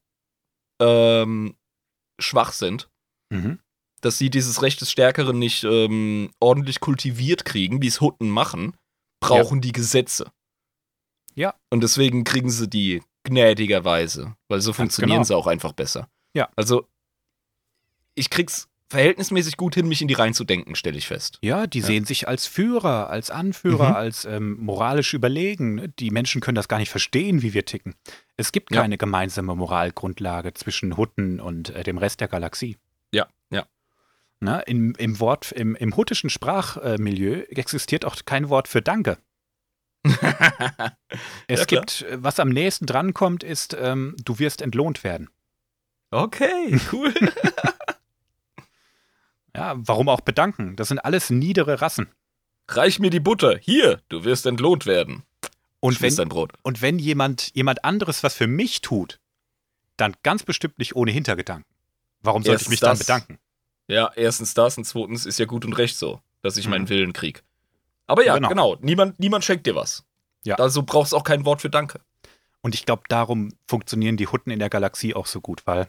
ähm, 0.81 1.55
schwach 2.19 2.51
sind, 2.51 2.89
Mhm. 3.29 3.59
dass 4.01 4.17
sie 4.17 4.29
dieses 4.29 4.61
Recht 4.61 4.79
des 4.81 4.91
Stärkeren 4.91 5.37
nicht 5.37 5.63
ähm, 5.63 6.31
ordentlich 6.39 6.79
kultiviert 6.79 7.45
kriegen, 7.45 7.81
wie 7.81 7.87
es 7.87 7.99
Hutten 8.01 8.29
machen, 8.29 8.75
brauchen 9.19 9.61
die 9.61 9.71
Gesetze. 9.71 10.31
Ja. 11.35 11.53
Und 11.69 11.81
deswegen 11.81 12.23
kriegen 12.23 12.49
sie 12.49 12.67
die 12.67 13.03
gnädigerweise, 13.23 14.35
weil 14.47 14.61
so 14.61 14.73
funktionieren 14.73 15.17
genau. 15.17 15.23
sie 15.25 15.35
auch 15.35 15.47
einfach 15.47 15.73
besser. 15.73 16.09
Ja. 16.33 16.49
Also, 16.55 16.87
ich 18.15 18.29
krieg's 18.29 18.69
verhältnismäßig 18.89 19.57
gut 19.57 19.75
hin, 19.75 19.87
mich 19.87 20.01
in 20.01 20.07
die 20.07 20.13
reinzudenken, 20.13 20.75
stelle 20.75 20.97
ich 20.97 21.07
fest. 21.07 21.39
Ja, 21.41 21.67
die 21.67 21.79
Ja. 21.79 21.85
sehen 21.85 22.05
sich 22.05 22.27
als 22.27 22.45
Führer, 22.47 23.09
als 23.09 23.29
Anführer, 23.31 23.89
Mhm. 23.89 23.95
als 23.95 24.25
ähm, 24.25 24.57
moralisch 24.59 25.13
überlegen. 25.13 25.93
Die 25.99 26.09
Menschen 26.11 26.39
können 26.41 26.55
das 26.55 26.67
gar 26.67 26.77
nicht 26.79 26.89
verstehen, 26.89 27.41
wie 27.41 27.53
wir 27.53 27.65
ticken. 27.65 27.95
Es 28.37 28.51
gibt 28.51 28.73
Ja. 28.73 28.81
keine 28.81 28.97
gemeinsame 28.97 29.55
Moralgrundlage 29.55 30.53
zwischen 30.53 30.95
Hutten 30.97 31.39
und 31.39 31.69
äh, 31.71 31.83
dem 31.83 31.97
Rest 31.97 32.21
der 32.21 32.27
Galaxie. 32.29 32.77
Ja, 33.13 33.27
ja. 33.49 33.65
Na, 34.39 34.59
im, 34.61 34.93
Im 34.97 35.19
Wort, 35.19 35.51
im, 35.51 35.75
im 35.75 35.95
huttischen 35.97 36.29
Sprachmilieu 36.29 37.41
existiert 37.49 38.05
auch 38.05 38.15
kein 38.25 38.49
Wort 38.49 38.67
für 38.67 38.81
Danke. 38.81 39.17
Es 41.47 41.59
Ja, 41.61 41.65
gibt, 41.65 42.05
was 42.13 42.39
am 42.39 42.49
nächsten 42.49 42.85
drankommt, 42.85 43.43
ist, 43.43 43.75
ähm, 43.79 44.15
du 44.23 44.39
wirst 44.39 44.61
entlohnt 44.61 45.03
werden. 45.03 45.29
Okay, 46.11 46.79
cool. 46.93 47.13
Ja, 49.57 49.73
warum 49.77 50.07
auch 50.09 50.21
bedanken? 50.21 50.75
Das 50.75 50.87
sind 50.89 50.99
alles 50.99 51.29
niedere 51.29 51.81
Rassen. 51.81 52.07
Reich 52.69 52.99
mir 52.99 53.09
die 53.09 53.19
Butter. 53.19 53.57
Hier, 53.57 54.01
du 54.09 54.23
wirst 54.23 54.45
entlohnt 54.45 54.85
werden. 54.85 55.23
Und 55.79 56.01
wenn, 56.01 56.15
dein 56.15 56.29
Brot. 56.29 56.53
Und 56.63 56.81
wenn 56.81 56.99
jemand, 56.99 57.55
jemand 57.55 57.83
anderes 57.85 58.23
was 58.23 58.33
für 58.33 58.47
mich 58.47 58.81
tut, 58.81 59.19
dann 59.95 60.15
ganz 60.23 60.43
bestimmt 60.43 60.77
nicht 60.79 60.95
ohne 60.95 61.11
Hintergedanken. 61.11 61.65
Warum 62.21 62.43
sollte 62.43 62.55
ich 62.55 62.67
Erstens 62.67 62.69
mich 62.71 62.79
dann 62.81 62.89
das. 62.91 62.99
bedanken? 62.99 63.37
Ja, 63.87 64.11
erstens 64.15 64.53
das 64.53 64.77
und 64.77 64.83
zweitens 64.85 65.25
ist 65.25 65.39
ja 65.39 65.45
gut 65.45 65.63
und 65.65 65.73
recht 65.73 65.97
so, 65.97 66.19
dass 66.41 66.57
ich 66.57 66.65
Mhm. 66.65 66.71
meinen 66.71 66.89
Willen 66.89 67.13
krieg. 67.13 67.43
Aber 68.05 68.25
ja, 68.25 68.35
Genau. 68.35 68.49
genau. 68.49 68.77
Niemand, 68.81 69.19
niemand 69.19 69.45
schenkt 69.45 69.65
dir 69.65 69.75
was. 69.75 70.03
Ja. 70.43 70.55
Also 70.55 70.83
brauchst 70.83 71.13
auch 71.13 71.23
kein 71.23 71.45
Wort 71.45 71.61
für 71.61 71.69
Danke. 71.69 72.01
Und 72.61 72.75
ich 72.75 72.85
glaube, 72.85 73.03
darum 73.07 73.53
funktionieren 73.67 74.17
die 74.17 74.27
Hutten 74.27 74.51
in 74.51 74.59
der 74.59 74.69
Galaxie 74.69 75.13
auch 75.13 75.25
so 75.25 75.39
gut, 75.41 75.61
weil 75.65 75.87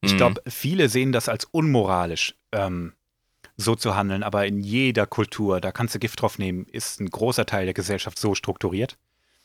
ich 0.00 0.14
Mhm. 0.14 0.16
glaube, 0.16 0.42
viele 0.48 0.88
sehen 0.88 1.12
das 1.12 1.28
als 1.28 1.44
unmoralisch, 1.44 2.34
ähm, 2.52 2.94
so 3.56 3.74
zu 3.74 3.94
handeln. 3.96 4.22
Aber 4.22 4.46
in 4.46 4.60
jeder 4.60 5.06
Kultur, 5.06 5.60
da 5.60 5.72
kannst 5.72 5.94
du 5.94 5.98
Gift 5.98 6.20
drauf 6.20 6.38
nehmen, 6.38 6.66
ist 6.66 7.00
ein 7.00 7.08
großer 7.10 7.46
Teil 7.46 7.64
der 7.66 7.74
Gesellschaft 7.74 8.18
so 8.18 8.34
strukturiert, 8.34 8.98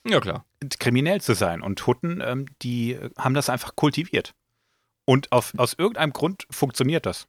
Ja, 0.05 0.19
klar. 0.19 0.45
kriminell 0.79 1.21
zu 1.21 1.33
sein. 1.35 1.61
Und 1.61 1.85
Hutten, 1.87 2.21
ähm, 2.23 2.45
die 2.61 2.93
äh, 2.93 3.09
haben 3.17 3.33
das 3.33 3.49
einfach 3.49 3.75
kultiviert. 3.75 4.33
Und 5.05 5.31
auf, 5.31 5.53
aus 5.57 5.73
irgendeinem 5.77 6.13
Grund 6.13 6.45
funktioniert 6.51 7.05
das. 7.05 7.27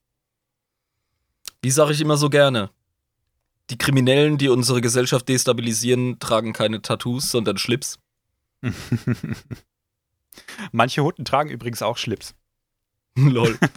Wie 1.62 1.70
sage 1.70 1.92
ich 1.92 2.00
immer 2.00 2.16
so 2.16 2.28
gerne? 2.28 2.70
Die 3.70 3.78
Kriminellen, 3.78 4.36
die 4.38 4.48
unsere 4.48 4.80
Gesellschaft 4.80 5.28
destabilisieren, 5.28 6.18
tragen 6.18 6.52
keine 6.52 6.82
Tattoos, 6.82 7.30
sondern 7.30 7.56
Schlips. 7.59 7.98
Manche 10.72 11.02
Hutten 11.04 11.24
tragen 11.24 11.50
übrigens 11.50 11.82
auch 11.82 11.96
Schlips. 11.96 12.34
Lol. 13.16 13.59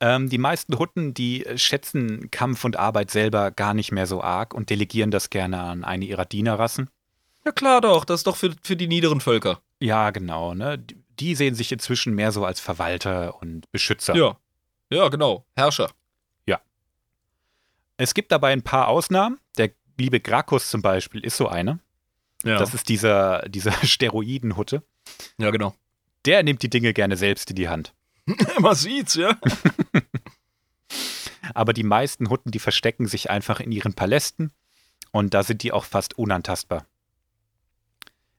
Ähm, 0.00 0.28
die 0.28 0.38
meisten 0.38 0.78
Hutten, 0.78 1.12
die 1.14 1.44
äh, 1.44 1.58
schätzen 1.58 2.30
Kampf 2.30 2.64
und 2.64 2.76
Arbeit 2.76 3.10
selber 3.10 3.50
gar 3.50 3.74
nicht 3.74 3.90
mehr 3.92 4.06
so 4.06 4.22
arg 4.22 4.54
und 4.54 4.70
delegieren 4.70 5.10
das 5.10 5.30
gerne 5.30 5.60
an 5.60 5.84
eine 5.84 6.04
ihrer 6.04 6.24
Dienerrassen. 6.24 6.88
Ja 7.44 7.52
klar 7.52 7.80
doch, 7.80 8.04
das 8.04 8.20
ist 8.20 8.26
doch 8.26 8.36
für, 8.36 8.54
für 8.62 8.76
die 8.76 8.88
niederen 8.88 9.20
Völker. 9.20 9.60
Ja, 9.80 10.10
genau. 10.10 10.54
Ne? 10.54 10.78
Die- 10.78 11.34
sehen 11.34 11.56
sich 11.56 11.72
inzwischen 11.72 12.14
mehr 12.14 12.30
so 12.30 12.44
als 12.44 12.60
Verwalter 12.60 13.40
und 13.42 13.70
Beschützer. 13.72 14.14
Ja. 14.14 14.36
Ja, 14.90 15.08
genau. 15.08 15.44
Herrscher. 15.56 15.90
Es 18.00 18.14
gibt 18.14 18.30
dabei 18.30 18.52
ein 18.52 18.62
paar 18.62 18.86
Ausnahmen. 18.86 19.38
Der 19.56 19.70
liebe 19.98 20.20
Grakus 20.20 20.70
zum 20.70 20.82
Beispiel 20.82 21.24
ist 21.24 21.36
so 21.36 21.48
eine. 21.48 21.80
Ja. 22.44 22.56
Das 22.56 22.72
ist 22.74 22.88
dieser, 22.88 23.40
dieser 23.48 23.72
Steroidenhutte. 23.84 24.84
ja, 25.38 25.50
genau. 25.50 25.74
Der 26.24 26.44
nimmt 26.44 26.62
die 26.62 26.70
Dinge 26.70 26.92
gerne 26.92 27.16
selbst 27.16 27.50
in 27.50 27.56
die 27.56 27.68
Hand. 27.68 27.92
Man 28.60 28.74
sieht's, 28.74 29.14
ja. 29.14 29.36
Aber 31.54 31.72
die 31.72 31.82
meisten 31.82 32.30
Hutten, 32.30 32.50
die 32.50 32.58
verstecken 32.58 33.06
sich 33.06 33.30
einfach 33.30 33.60
in 33.60 33.72
ihren 33.72 33.94
Palästen 33.94 34.52
und 35.12 35.34
da 35.34 35.42
sind 35.42 35.62
die 35.62 35.72
auch 35.72 35.84
fast 35.84 36.18
unantastbar. 36.18 36.86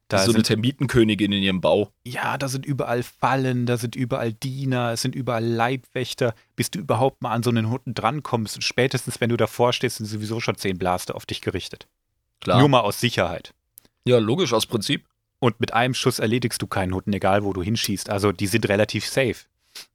Da 0.10 0.18
so 0.20 0.32
eine 0.32 0.40
sind, 0.40 0.48
Termitenkönigin 0.48 1.32
in 1.32 1.44
ihrem 1.44 1.62
Bau. 1.62 1.92
ja, 2.04 2.38
da 2.40 2.48
sind 2.48 2.66
überall 2.66 3.04
Fallen, 3.04 3.68
da 3.68 3.78
sind 3.78 3.96
überall 3.96 4.34
Diener, 4.34 4.92
es 4.92 5.04
sind 5.04 5.14
überall 5.14 5.46
Leibwächter, 5.46 6.34
bis 6.56 6.72
du 6.72 6.80
überhaupt 6.80 7.22
mal 7.22 7.32
an 7.32 7.44
so 7.44 7.52
einen 7.52 7.70
Hutten 7.70 7.94
drankommst. 7.94 8.56
Und 8.56 8.64
spätestens, 8.64 9.22
wenn 9.22 9.30
du 9.30 9.38
davor 9.38 9.72
stehst, 9.72 9.98
sind 9.98 10.08
sowieso 10.08 10.40
schon 10.40 10.56
zehn 10.56 10.80
Blaster 10.80 11.16
auf 11.16 11.28
dich 11.28 11.42
gerichtet. 11.42 11.88
Klar. 12.42 12.60
Nur 12.60 12.70
mal 12.70 12.80
aus 12.80 13.00
Sicherheit. 13.00 13.54
Ja, 14.04 14.18
logisch, 14.18 14.52
aus 14.52 14.66
Prinzip. 14.66 15.06
Und 15.38 15.60
mit 15.60 15.74
einem 15.74 15.94
Schuss 15.94 16.18
erledigst 16.18 16.62
du 16.62 16.66
keinen 16.66 16.96
Hutten, 16.96 17.14
egal 17.14 17.44
wo 17.44 17.54
du 17.54 17.62
hinschießt. 17.62 18.10
Also 18.10 18.32
die 18.32 18.48
sind 18.48 18.68
relativ 18.68 19.06
safe. 19.06 19.46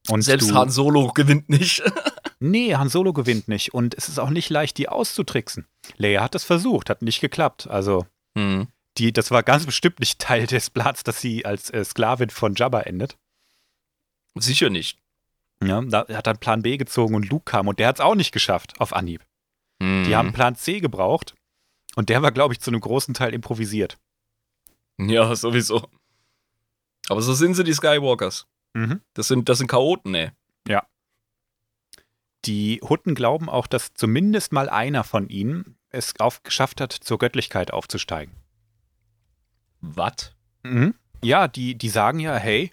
Und 0.08 0.22
Selbst 0.22 0.50
du, 0.50 0.54
Han 0.54 0.70
Solo 0.70 1.12
gewinnt 1.12 1.48
nicht. 1.48 1.82
Nee, 2.40 2.74
Han 2.74 2.90
Solo 2.90 3.14
gewinnt 3.14 3.48
nicht. 3.48 3.72
Und 3.72 3.94
es 3.94 4.08
ist 4.08 4.18
auch 4.18 4.28
nicht 4.28 4.50
leicht, 4.50 4.76
die 4.76 4.88
auszutricksen. 4.90 5.66
Leia 5.96 6.22
hat 6.22 6.34
es 6.34 6.44
versucht, 6.44 6.90
hat 6.90 7.00
nicht 7.00 7.20
geklappt. 7.22 7.68
Also, 7.70 8.06
Hm. 8.36 8.66
die, 8.98 9.12
das 9.14 9.30
war 9.30 9.42
ganz 9.42 9.64
bestimmt 9.64 9.98
nicht 10.00 10.18
Teil 10.18 10.46
des 10.46 10.68
Plans, 10.68 11.04
dass 11.04 11.20
sie 11.22 11.46
als 11.46 11.70
äh, 11.70 11.82
Sklavin 11.84 12.28
von 12.28 12.54
Jabba 12.54 12.80
endet. 12.82 13.16
Sicher 14.34 14.68
nicht. 14.68 14.98
Ja, 15.62 15.80
da 15.80 16.06
hat 16.08 16.26
dann 16.26 16.38
Plan 16.38 16.60
B 16.62 16.76
gezogen 16.76 17.14
und 17.14 17.30
Luke 17.30 17.44
kam 17.50 17.68
und 17.68 17.78
der 17.78 17.88
hat 17.88 17.96
es 17.96 18.00
auch 18.00 18.16
nicht 18.16 18.32
geschafft 18.32 18.78
auf 18.78 18.92
Anhieb. 18.92 19.24
Die 19.80 19.84
Mhm. 19.86 20.14
haben 20.14 20.32
Plan 20.34 20.54
C 20.56 20.80
gebraucht 20.80 21.34
und 21.96 22.08
der 22.10 22.20
war, 22.20 22.32
glaube 22.32 22.52
ich, 22.52 22.60
zu 22.60 22.70
einem 22.70 22.80
großen 22.80 23.14
Teil 23.14 23.32
improvisiert. 23.32 23.96
Ja, 24.98 25.34
sowieso. 25.34 25.88
Aber 27.08 27.22
so 27.22 27.32
sind 27.32 27.54
sie, 27.54 27.64
die 27.64 27.72
Skywalkers. 27.74 28.46
Mhm. 28.74 29.00
Das 29.14 29.28
sind, 29.28 29.48
das 29.48 29.58
sind 29.58 29.68
Chaoten, 29.68 30.14
ey. 30.14 30.30
Die 32.44 32.80
Hutten 32.82 33.14
glauben 33.14 33.48
auch, 33.48 33.66
dass 33.66 33.94
zumindest 33.94 34.52
mal 34.52 34.68
einer 34.68 35.04
von 35.04 35.28
ihnen 35.28 35.76
es 35.88 36.18
auf, 36.20 36.42
geschafft 36.42 36.80
hat, 36.80 36.92
zur 36.92 37.18
Göttlichkeit 37.18 37.72
aufzusteigen. 37.72 38.34
Was? 39.80 40.34
Mhm. 40.62 40.94
Ja, 41.22 41.48
die, 41.48 41.76
die 41.76 41.88
sagen 41.88 42.20
ja, 42.20 42.36
hey, 42.36 42.70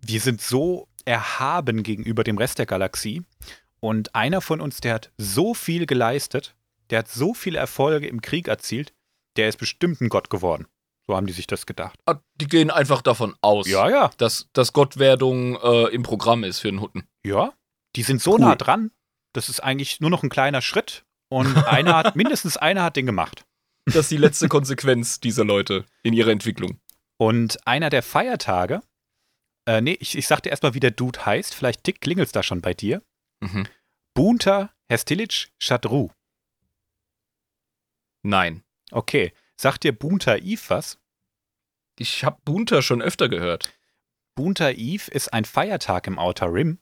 wir 0.00 0.20
sind 0.20 0.40
so 0.40 0.88
erhaben 1.04 1.82
gegenüber 1.82 2.22
dem 2.22 2.38
Rest 2.38 2.58
der 2.58 2.66
Galaxie 2.66 3.24
und 3.80 4.14
einer 4.14 4.40
von 4.40 4.60
uns, 4.60 4.80
der 4.80 4.94
hat 4.94 5.12
so 5.16 5.54
viel 5.54 5.86
geleistet, 5.86 6.54
der 6.90 7.00
hat 7.00 7.08
so 7.08 7.34
viele 7.34 7.58
Erfolge 7.58 8.06
im 8.06 8.20
Krieg 8.20 8.48
erzielt, 8.48 8.92
der 9.36 9.48
ist 9.48 9.56
bestimmt 9.56 10.00
ein 10.00 10.08
Gott 10.08 10.30
geworden. 10.30 10.66
So 11.10 11.16
haben 11.16 11.26
die 11.26 11.32
sich 11.32 11.48
das 11.48 11.66
gedacht. 11.66 11.98
Ah, 12.06 12.20
Die 12.36 12.46
gehen 12.46 12.70
einfach 12.70 13.02
davon 13.02 13.34
aus, 13.40 13.66
Ja, 13.66 13.90
ja, 13.90 14.10
dass, 14.18 14.48
dass 14.52 14.72
Gottwerdung 14.72 15.56
äh, 15.60 15.88
im 15.88 16.04
Programm 16.04 16.44
ist 16.44 16.60
für 16.60 16.68
einen 16.68 16.80
Hutten. 16.80 17.02
ja. 17.24 17.52
Die 17.96 18.04
sind 18.04 18.22
so 18.22 18.34
Cool. 18.34 18.40
nah 18.42 18.54
dran, 18.54 18.92
das 19.32 19.48
ist 19.48 19.58
eigentlich 19.58 20.00
nur 20.00 20.10
noch 20.10 20.22
ein 20.22 20.28
kleiner 20.28 20.62
Schritt 20.62 21.04
und 21.28 21.56
einer 21.66 21.96
hat, 21.96 22.14
mindestens 22.14 22.56
einer 22.56 22.84
hat 22.84 22.94
den 22.94 23.06
gemacht. 23.06 23.44
Das 23.86 23.96
ist 23.96 24.12
die 24.12 24.16
letzte 24.18 24.46
Konsequenz 24.46 25.18
dieser 25.18 25.44
Leute 25.44 25.84
in 26.04 26.14
ihrer 26.14 26.30
Entwicklung. 26.30 26.78
Und 27.18 27.58
einer 27.66 27.90
der 27.90 28.04
Feiertage, 28.04 28.82
äh, 29.66 29.80
nee, 29.80 29.96
ich, 29.98 30.16
ich 30.16 30.28
sag 30.28 30.42
dir 30.44 30.50
erstmal, 30.50 30.74
wie 30.74 30.78
der 30.80 30.92
Dude 30.92 31.26
heißt, 31.26 31.52
vielleicht 31.56 31.82
tick 31.82 32.00
klingelt's 32.00 32.30
da 32.30 32.44
schon 32.44 32.60
bei 32.60 32.72
dir. 32.74 33.02
Mhm. 33.40 33.66
Bunta 34.14 34.72
Hestilic 34.88 35.48
Shadru. 35.58 36.10
Nein. 38.22 38.62
Okay. 38.92 39.32
Sagt 39.56 39.82
dir 39.82 39.92
Bunta 39.92 40.36
Eve 40.36 40.62
was? 40.68 40.99
Ich 42.00 42.24
habe 42.24 42.38
Bunter 42.44 42.80
schon 42.82 43.02
öfter 43.02 43.28
gehört. 43.28 43.72
Bunta 44.34 44.70
Eve 44.70 45.10
ist 45.10 45.32
ein 45.34 45.44
Feiertag 45.44 46.06
im 46.06 46.18
Outer 46.18 46.52
Rim 46.52 46.78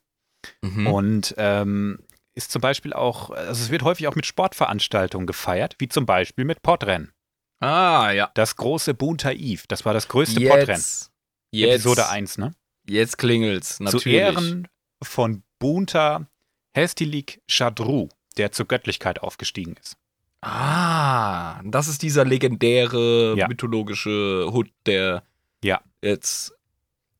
Mhm. 0.62 0.86
und 0.86 1.34
ähm, 1.36 1.98
ist 2.34 2.52
zum 2.52 2.60
Beispiel 2.62 2.92
auch, 2.92 3.30
also 3.30 3.60
es 3.60 3.70
wird 3.70 3.82
häufig 3.82 4.06
auch 4.06 4.14
mit 4.14 4.24
Sportveranstaltungen 4.26 5.26
gefeiert, 5.26 5.74
wie 5.78 5.88
zum 5.88 6.06
Beispiel 6.06 6.44
mit 6.44 6.62
Podrennen. 6.62 7.12
Ah, 7.60 8.12
ja. 8.12 8.30
Das 8.34 8.54
große 8.54 8.94
Bunta 8.94 9.32
Eve, 9.32 9.64
das 9.66 9.84
war 9.84 9.92
das 9.92 10.06
größte 10.06 10.40
Podrennen. 10.40 10.68
Jetzt. 10.76 11.10
Jetzt. 11.50 11.70
Episode 11.74 12.08
1, 12.08 12.38
ne? 12.38 12.54
Jetzt 12.88 13.18
klingelt's. 13.18 13.80
Natürlich. 13.80 14.02
Zu 14.04 14.08
Ehren 14.10 14.68
von 15.02 15.42
Bunta 15.58 16.28
Hestilik 16.76 17.42
Shadru, 17.48 18.08
der 18.36 18.52
zur 18.52 18.68
Göttlichkeit 18.68 19.20
aufgestiegen 19.20 19.74
ist. 19.82 19.96
Ah, 20.40 21.60
das 21.64 21.88
ist 21.88 22.02
dieser 22.02 22.24
legendäre 22.24 23.34
Ja. 23.36 23.48
mythologische 23.48 24.48
Hut, 24.52 24.70
der 24.86 25.22
Ja. 25.62 25.80
jetzt. 26.02 26.54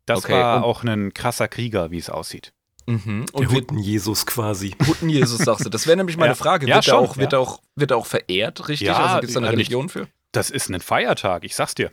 Das 0.07 0.21
Okay, 0.25 0.33
war 0.33 0.59
und- 0.59 0.63
auch 0.65 0.85
ein 0.85 1.13
krasser 1.13 1.49
Krieger, 1.49 1.91
wie 1.91 1.99
es 1.99 2.11
aussieht. 2.11 2.53
Mhm. 2.87 3.27
Und 3.33 3.51
Hutten-Jesus 3.53 4.25
quasi. 4.25 4.75
Hutten 4.87 5.11
Jesus 5.11 5.39
sagst 5.39 5.67
du. 5.67 5.69
Das 5.69 5.87
wäre 5.87 5.97
nämlich 5.99 6.17
meine 6.17 6.31
Ja. 6.31 6.35
Frage. 6.37 6.67
Ja, 6.67 6.77
Wird, 6.77 6.87
er 6.87 6.91
schon, 6.95 7.05
auch, 7.05 7.17
wird, 7.19 7.33
ja. 7.33 7.39
er 7.39 7.43
auch, 7.43 7.61
wird 7.77 7.91
er 7.91 7.97
auch 7.99 8.07
verehrt, 8.07 8.69
richtig? 8.69 8.89
Ja, 8.89 8.97
also 8.97 9.15
gibt 9.17 9.29
es 9.29 9.35
da 9.35 9.41
eine 9.41 9.47
ja, 9.49 9.53
nicht- 9.53 9.67
Religion 9.69 9.89
für? 9.91 10.09
Das 10.33 10.49
ist 10.51 10.71
ein 10.71 10.81
Feiertag, 10.81 11.45
ich 11.45 11.55
sag's 11.55 11.75
dir. 11.75 11.91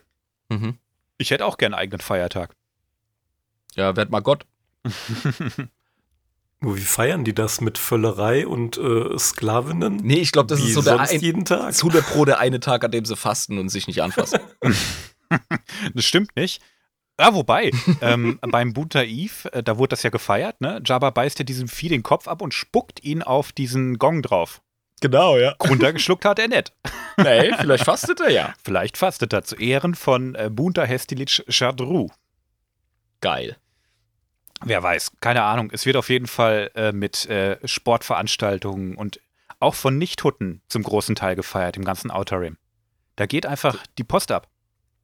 Mhm. 0.50 0.78
Ich 1.18 1.32
hätte 1.32 1.46
auch 1.46 1.58
gern 1.58 1.74
einen 1.74 1.82
eigenen 1.82 2.02
Feiertag. 2.02 2.56
Ja, 3.76 3.96
werd 3.96 4.10
mal 4.12 4.22
Gott. 4.22 4.46
Nur 6.66 6.78
wie 6.78 6.82
feiern 6.82 7.24
die 7.24 7.36
das 7.36 7.62
mit 7.62 7.78
Völlerei 7.78 8.48
und 8.48 8.80
äh, 8.80 9.16
Sklavinnen? 9.20 9.98
Nee, 9.98 10.16
ich 10.16 10.32
glaube, 10.32 10.48
das 10.48 10.60
wie 10.64 10.70
ist 10.70 10.74
so 10.74 10.82
der 10.82 11.00
ein, 11.00 11.20
jeden 11.20 11.46
Tag. 11.46 11.76
zu 11.76 11.90
der 11.90 12.02
Pro 12.02 12.26
der 12.26 12.40
eine 12.40 12.60
Tag, 12.60 12.84
an 12.84 12.90
dem 12.90 13.06
sie 13.06 13.16
fasten 13.16 13.60
und 13.60 13.70
sich 13.70 13.86
nicht 13.88 14.02
anfassen. 14.02 14.40
Das 15.94 16.06
stimmt 16.06 16.36
nicht. 16.36 16.62
Ja, 17.20 17.34
wobei, 17.34 17.72
ähm, 18.02 18.40
beim 18.50 18.74
Bunta 18.74 19.04
Eve, 19.04 19.52
äh, 19.54 19.62
da 19.64 19.78
wurde 19.78 19.90
das 19.90 20.04
ja 20.04 20.10
gefeiert, 20.10 20.60
ne? 20.62 20.82
Jabba 20.86 21.10
beißt 21.12 21.38
ja 21.40 21.46
diesem 21.46 21.68
Vieh 21.68 21.90
den 21.90 22.04
Kopf 22.04 22.28
ab 22.28 22.42
und 22.42 22.54
spuckt 22.54 23.04
ihn 23.04 23.22
auf 23.24 23.52
diesen 23.52 23.98
Gong 24.00 24.22
drauf. 24.24 24.62
genau, 25.02 25.38
ja. 25.38 25.56
Runtergeschluckt 25.64 26.26
hat 26.26 26.40
er 26.40 26.48
nicht. 26.48 26.74
Nee, 27.18 27.54
vielleicht 27.58 27.86
fastet 27.86 28.20
er 28.20 28.30
ja. 28.30 28.54
Vielleicht 28.64 28.98
fastet 28.98 29.32
er 29.34 29.44
zu 29.44 29.56
Ehren 29.56 29.96
von 29.96 30.36
äh, 30.36 30.50
Bunta 30.52 30.84
Hestilic 30.84 31.46
Shadru. 31.48 32.10
Geil. 33.22 33.56
Wer 34.66 34.82
weiß, 34.84 35.12
keine 35.22 35.44
Ahnung. 35.44 35.70
Es 35.72 35.86
wird 35.86 35.96
auf 35.96 36.10
jeden 36.10 36.28
Fall 36.28 36.72
äh, 36.76 36.92
mit 36.92 37.28
äh, 37.28 37.58
Sportveranstaltungen 37.66 38.96
und 38.98 39.20
auch 39.60 39.76
von 39.76 39.98
Nichthutten 39.98 40.62
zum 40.68 40.84
großen 40.84 41.16
Teil 41.16 41.36
gefeiert 41.36 41.78
im 41.78 41.86
ganzen 41.86 42.12
Outer 42.12 42.42
Rim. 42.42 42.58
Da 43.16 43.26
geht 43.26 43.46
einfach 43.46 43.78
die 43.98 44.04
Post 44.04 44.32
ab. 44.32 44.50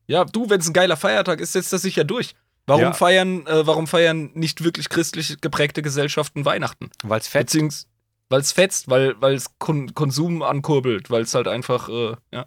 Ja, 0.07 0.25
du, 0.25 0.49
wenn 0.49 0.59
es 0.59 0.67
ein 0.67 0.73
geiler 0.73 0.97
Feiertag 0.97 1.39
ist, 1.39 1.53
setzt 1.53 1.71
das 1.71 1.83
sich 1.83 1.95
ja 1.95 2.03
durch. 2.03 2.33
Warum 2.67 2.83
Ja. 2.83 2.93
feiern, 2.93 3.45
äh, 3.47 3.65
warum 3.65 3.87
feiern 3.87 4.31
nicht 4.33 4.63
wirklich 4.63 4.89
christlich 4.89 5.39
geprägte 5.41 5.81
Gesellschaften 5.81 6.43
Weihnachten? 6.43 6.89
Weil 7.03 7.19
es 7.19 7.27
fett 7.27 7.47
Beziehungsweise, 7.47 7.85
weil 8.29 8.41
es 8.41 8.51
fetzt, 8.51 8.89
weil 8.89 9.15
es 9.33 9.57
Kon 9.59 9.93
Konsum 9.93 10.41
ankurbelt, 10.41 11.09
weil 11.09 11.21
es 11.23 11.33
halt 11.33 11.47
einfach, 11.47 11.89
äh, 11.89 12.15
ja. 12.31 12.45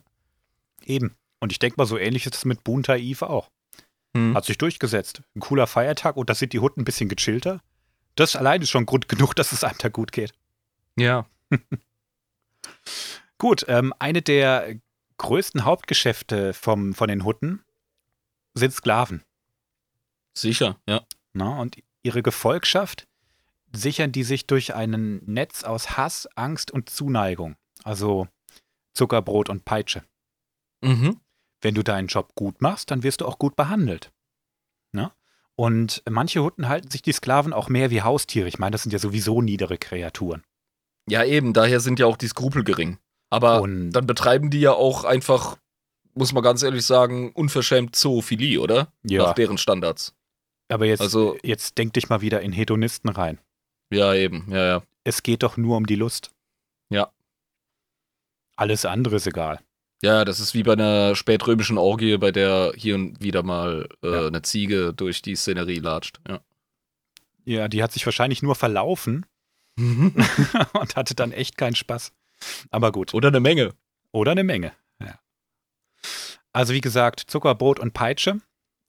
eben. 0.85 1.15
Und 1.41 1.53
ich 1.53 1.59
denke 1.59 1.77
mal, 1.79 1.87
so 1.87 1.99
ähnlich 1.99 2.27
ist 2.27 2.35
es 2.35 2.45
mit 2.45 2.65
Bunta 2.65 2.97
Eve 2.97 3.29
auch. 3.29 3.51
Hm. 4.15 4.35
Hat 4.35 4.45
sich 4.45 4.59
durchgesetzt. 4.59 5.23
Ein 5.35 5.41
cooler 5.41 5.67
Feiertag 5.67 6.17
und 6.17 6.31
da 6.31 6.35
sind 6.35 6.53
die 6.53 6.61
Hutten 6.61 6.83
ein 6.83 6.85
bisschen 6.85 7.09
gechillter. 7.09 7.61
Das 8.15 8.37
allein 8.37 8.63
ist 8.63 8.71
schon 8.71 8.87
Grund 8.87 9.09
genug, 9.09 9.35
dass 9.37 9.53
es 9.53 9.65
einem 9.65 9.79
da 9.79 9.89
gut 9.89 10.13
geht. 10.13 10.33
Ja. 10.97 11.27
Gut, 13.39 13.65
ähm, 13.69 13.93
eine 13.99 14.23
der 14.23 14.77
größten 15.19 15.65
Hauptgeschäfte 15.65 16.55
vom, 16.55 16.95
von 16.95 17.09
den 17.09 17.25
Hutten 17.25 17.63
sind 18.55 18.73
Sklaven. 18.73 19.23
Sicher, 20.35 20.81
ja. 20.89 21.05
Na, 21.33 21.59
und 21.61 21.77
ihre 22.03 22.23
Gefolgschaft 22.23 23.07
sichern 23.73 24.13
die 24.13 24.23
sich 24.23 24.47
durch 24.47 24.75
ein 24.75 25.21
Netz 25.27 25.65
aus 25.65 25.97
Hass, 25.97 26.29
Angst 26.37 26.71
und 26.71 26.89
Zuneigung. 26.89 27.57
Also 27.83 28.29
Zuckerbrot 28.95 29.49
und 29.49 29.65
Peitsche. 29.65 30.05
Mhm. 30.81 31.21
Wenn 31.65 31.75
du 31.75 31.83
deinen 31.83 32.09
Job 32.09 32.35
gut 32.35 32.61
machst, 32.61 32.91
dann 32.91 33.03
wirst 33.03 33.23
du 33.23 33.27
auch 33.27 33.39
gut 33.39 33.57
behandelt. 33.57 34.13
Na? 34.93 35.13
Und 35.57 36.03
manche 36.09 36.43
Hutten 36.43 36.69
halten 36.69 36.91
sich 36.91 37.01
die 37.01 37.13
Sklaven 37.13 37.53
auch 37.55 37.69
mehr 37.71 37.91
wie 37.91 38.03
Haustiere. 38.03 38.47
Ich 38.49 38.59
meine, 38.59 38.73
das 38.73 38.83
sind 38.83 38.93
ja 38.93 38.99
sowieso 38.99 39.41
niedere 39.41 39.79
Kreaturen. 39.79 40.45
Ja, 41.09 41.25
eben, 41.25 41.53
daher 41.55 41.81
sind 41.81 41.99
ja 41.99 42.07
auch 42.07 42.17
die 42.19 42.29
Skrupel 42.29 42.65
gering. 42.65 42.99
Aber 43.31 43.63
Und- 43.63 43.93
dann 43.93 44.07
betreiben 44.07 44.51
die 44.51 44.61
ja 44.61 44.73
auch 44.73 45.05
einfach, 45.05 45.57
muss 46.15 46.33
man 46.35 46.43
ganz 46.43 46.63
ehrlich 46.63 46.85
sagen, 46.85 47.33
unverschämt 47.33 47.97
Zoophilie, 47.97 48.61
oder? 48.61 48.93
Ja. 49.03 49.23
Nach 49.25 49.35
deren 49.35 49.57
Standards. 49.59 50.15
Aber 50.69 50.85
jetzt, 50.87 51.01
Also- 51.01 51.37
jetzt 51.43 51.79
denk 51.79 51.95
dich 51.95 52.09
mal 52.11 52.21
wieder 52.21 52.43
in 52.43 52.53
Hedonisten 52.53 53.09
rein. 53.11 53.41
Ja, 53.91 54.13
eben, 54.15 54.47
ja, 54.51 54.67
ja. 54.67 54.83
Es 55.05 55.23
geht 55.23 55.43
doch 55.43 55.57
nur 55.57 55.77
um 55.79 55.87
die 55.87 55.97
Lust. 55.97 56.31
Ja. 56.91 57.11
Alles 58.57 58.85
andere 58.85 59.17
ist 59.17 59.27
egal. 59.27 59.61
Ja, 60.05 60.25
das 60.27 60.39
ist 60.41 60.53
wie 60.55 60.63
bei 60.63 60.75
einer 60.75 61.15
spätrömischen 61.17 61.79
Orgie, 61.79 62.19
bei 62.19 62.31
der 62.31 62.73
hier 62.77 62.95
und 62.95 63.23
wieder 63.23 63.43
mal 63.43 63.89
äh, 64.03 64.11
Ja. 64.13 64.27
eine 64.27 64.43
Ziege 64.43 64.93
durch 64.93 65.23
die 65.23 65.35
Szenerie 65.35 65.79
latscht. 65.79 66.21
Ja. 66.29 66.41
Ja, 67.47 67.69
die 67.69 67.83
hat 67.83 67.93
sich 67.93 68.05
wahrscheinlich 68.07 68.43
nur 68.43 68.55
verlaufen 68.55 69.25
und 69.79 70.97
hatte 70.97 71.15
dann 71.15 71.33
echt 71.33 71.57
keinen 71.57 71.75
Spaß. 71.75 72.13
Aber 72.71 72.93
gut. 72.93 73.15
Oder 73.15 73.29
eine 73.29 73.41
Menge. 73.41 73.73
Oder 74.13 74.33
eine 74.33 74.45
Menge. 74.45 74.73
Ja. 75.01 75.19
Also 76.53 76.75
wie 76.75 76.81
gesagt, 76.81 77.21
Zuckerbrot 77.21 77.81
und 77.81 77.95
Peitsche. 77.95 78.41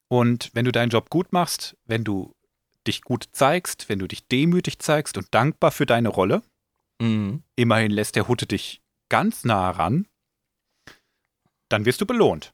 Und 0.07 0.49
wenn 0.53 0.65
du 0.65 0.71
deinen 0.71 0.89
Job 0.89 1.09
gut 1.09 1.31
machst, 1.33 1.75
wenn 1.85 2.03
du 2.03 2.33
dich 2.87 3.01
gut 3.01 3.25
zeigst, 3.31 3.89
wenn 3.89 3.99
du 3.99 4.07
dich 4.07 4.27
demütig 4.27 4.79
zeigst 4.79 5.17
und 5.17 5.33
dankbar 5.33 5.71
für 5.71 5.85
deine 5.85 6.09
Rolle, 6.09 6.41
Mhm. 7.01 7.43
immerhin 7.55 7.91
lässt 7.91 8.15
der 8.15 8.27
Hutte 8.29 8.45
dich 8.45 8.81
ganz 9.09 9.43
nah 9.43 9.69
ran, 9.71 10.07
dann 11.69 11.85
wirst 11.85 12.01
du 12.01 12.05
belohnt. 12.05 12.53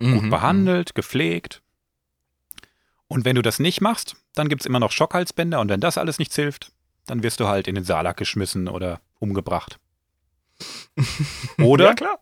Gut 0.00 0.22
Mhm. 0.22 0.30
behandelt, 0.30 0.94
gepflegt. 0.94 1.62
Und 3.08 3.24
wenn 3.24 3.36
du 3.36 3.42
das 3.42 3.58
nicht 3.60 3.80
machst, 3.80 4.16
dann 4.34 4.48
gibt 4.48 4.62
es 4.62 4.66
immer 4.66 4.80
noch 4.80 4.90
Schockhalsbänder 4.92 5.60
und 5.60 5.68
wenn 5.68 5.80
das 5.80 5.98
alles 5.98 6.18
nichts 6.18 6.34
hilft, 6.36 6.72
dann 7.06 7.22
wirst 7.22 7.38
du 7.40 7.46
halt 7.46 7.68
in 7.68 7.74
den 7.74 7.84
Salak 7.84 8.16
geschmissen 8.16 8.66
oder 8.68 9.00
umgebracht. 9.18 9.78
Oder 11.58 11.86
Ja, 11.86 11.94
klar. 11.94 12.18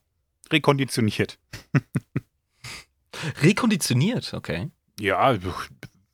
rekonditioniert. 0.51 1.39
Rekonditioniert, 3.43 4.35
okay. 4.35 4.71
Ja, 4.99 5.37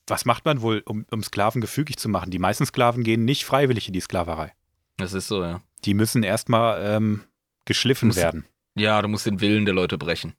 was 0.06 0.24
macht 0.24 0.44
man 0.44 0.60
wohl, 0.62 0.82
um, 0.84 1.06
um 1.10 1.22
Sklaven 1.22 1.60
gefügig 1.60 1.96
zu 1.98 2.08
machen? 2.08 2.30
Die 2.30 2.38
meisten 2.38 2.66
Sklaven 2.66 3.04
gehen 3.04 3.24
nicht 3.24 3.44
freiwillig 3.44 3.86
in 3.86 3.92
die 3.92 4.00
Sklaverei. 4.00 4.52
Das 4.96 5.12
ist 5.12 5.28
so, 5.28 5.42
ja. 5.42 5.60
Die 5.84 5.94
müssen 5.94 6.22
erstmal 6.22 6.82
ähm, 6.84 7.24
geschliffen 7.64 8.08
Muss- 8.08 8.16
werden. 8.16 8.44
Ja, 8.78 9.02
du 9.02 9.08
musst 9.08 9.26
den 9.26 9.40
Willen 9.40 9.64
der 9.64 9.74
Leute 9.74 9.98
brechen. 9.98 10.34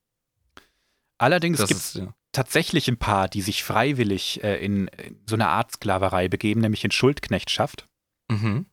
Allerdings 1.17 1.57
Das 1.59 1.67
gibt 1.67 1.79
ist, 1.79 1.95
ja. 1.95 2.13
tatsächlich 2.31 2.87
ein 2.87 2.97
paar, 2.97 3.27
die 3.27 3.41
sich 3.41 3.63
freiwillig 3.63 4.43
äh, 4.43 4.63
in, 4.63 4.87
in 4.87 5.21
so 5.27 5.35
eine 5.35 5.49
Art 5.49 5.71
Sklaverei 5.71 6.27
begeben, 6.27 6.61
nämlich 6.61 6.83
in 6.85 6.91
Schuldknechtschaft. 6.91 7.87
Mhm. 8.29 8.65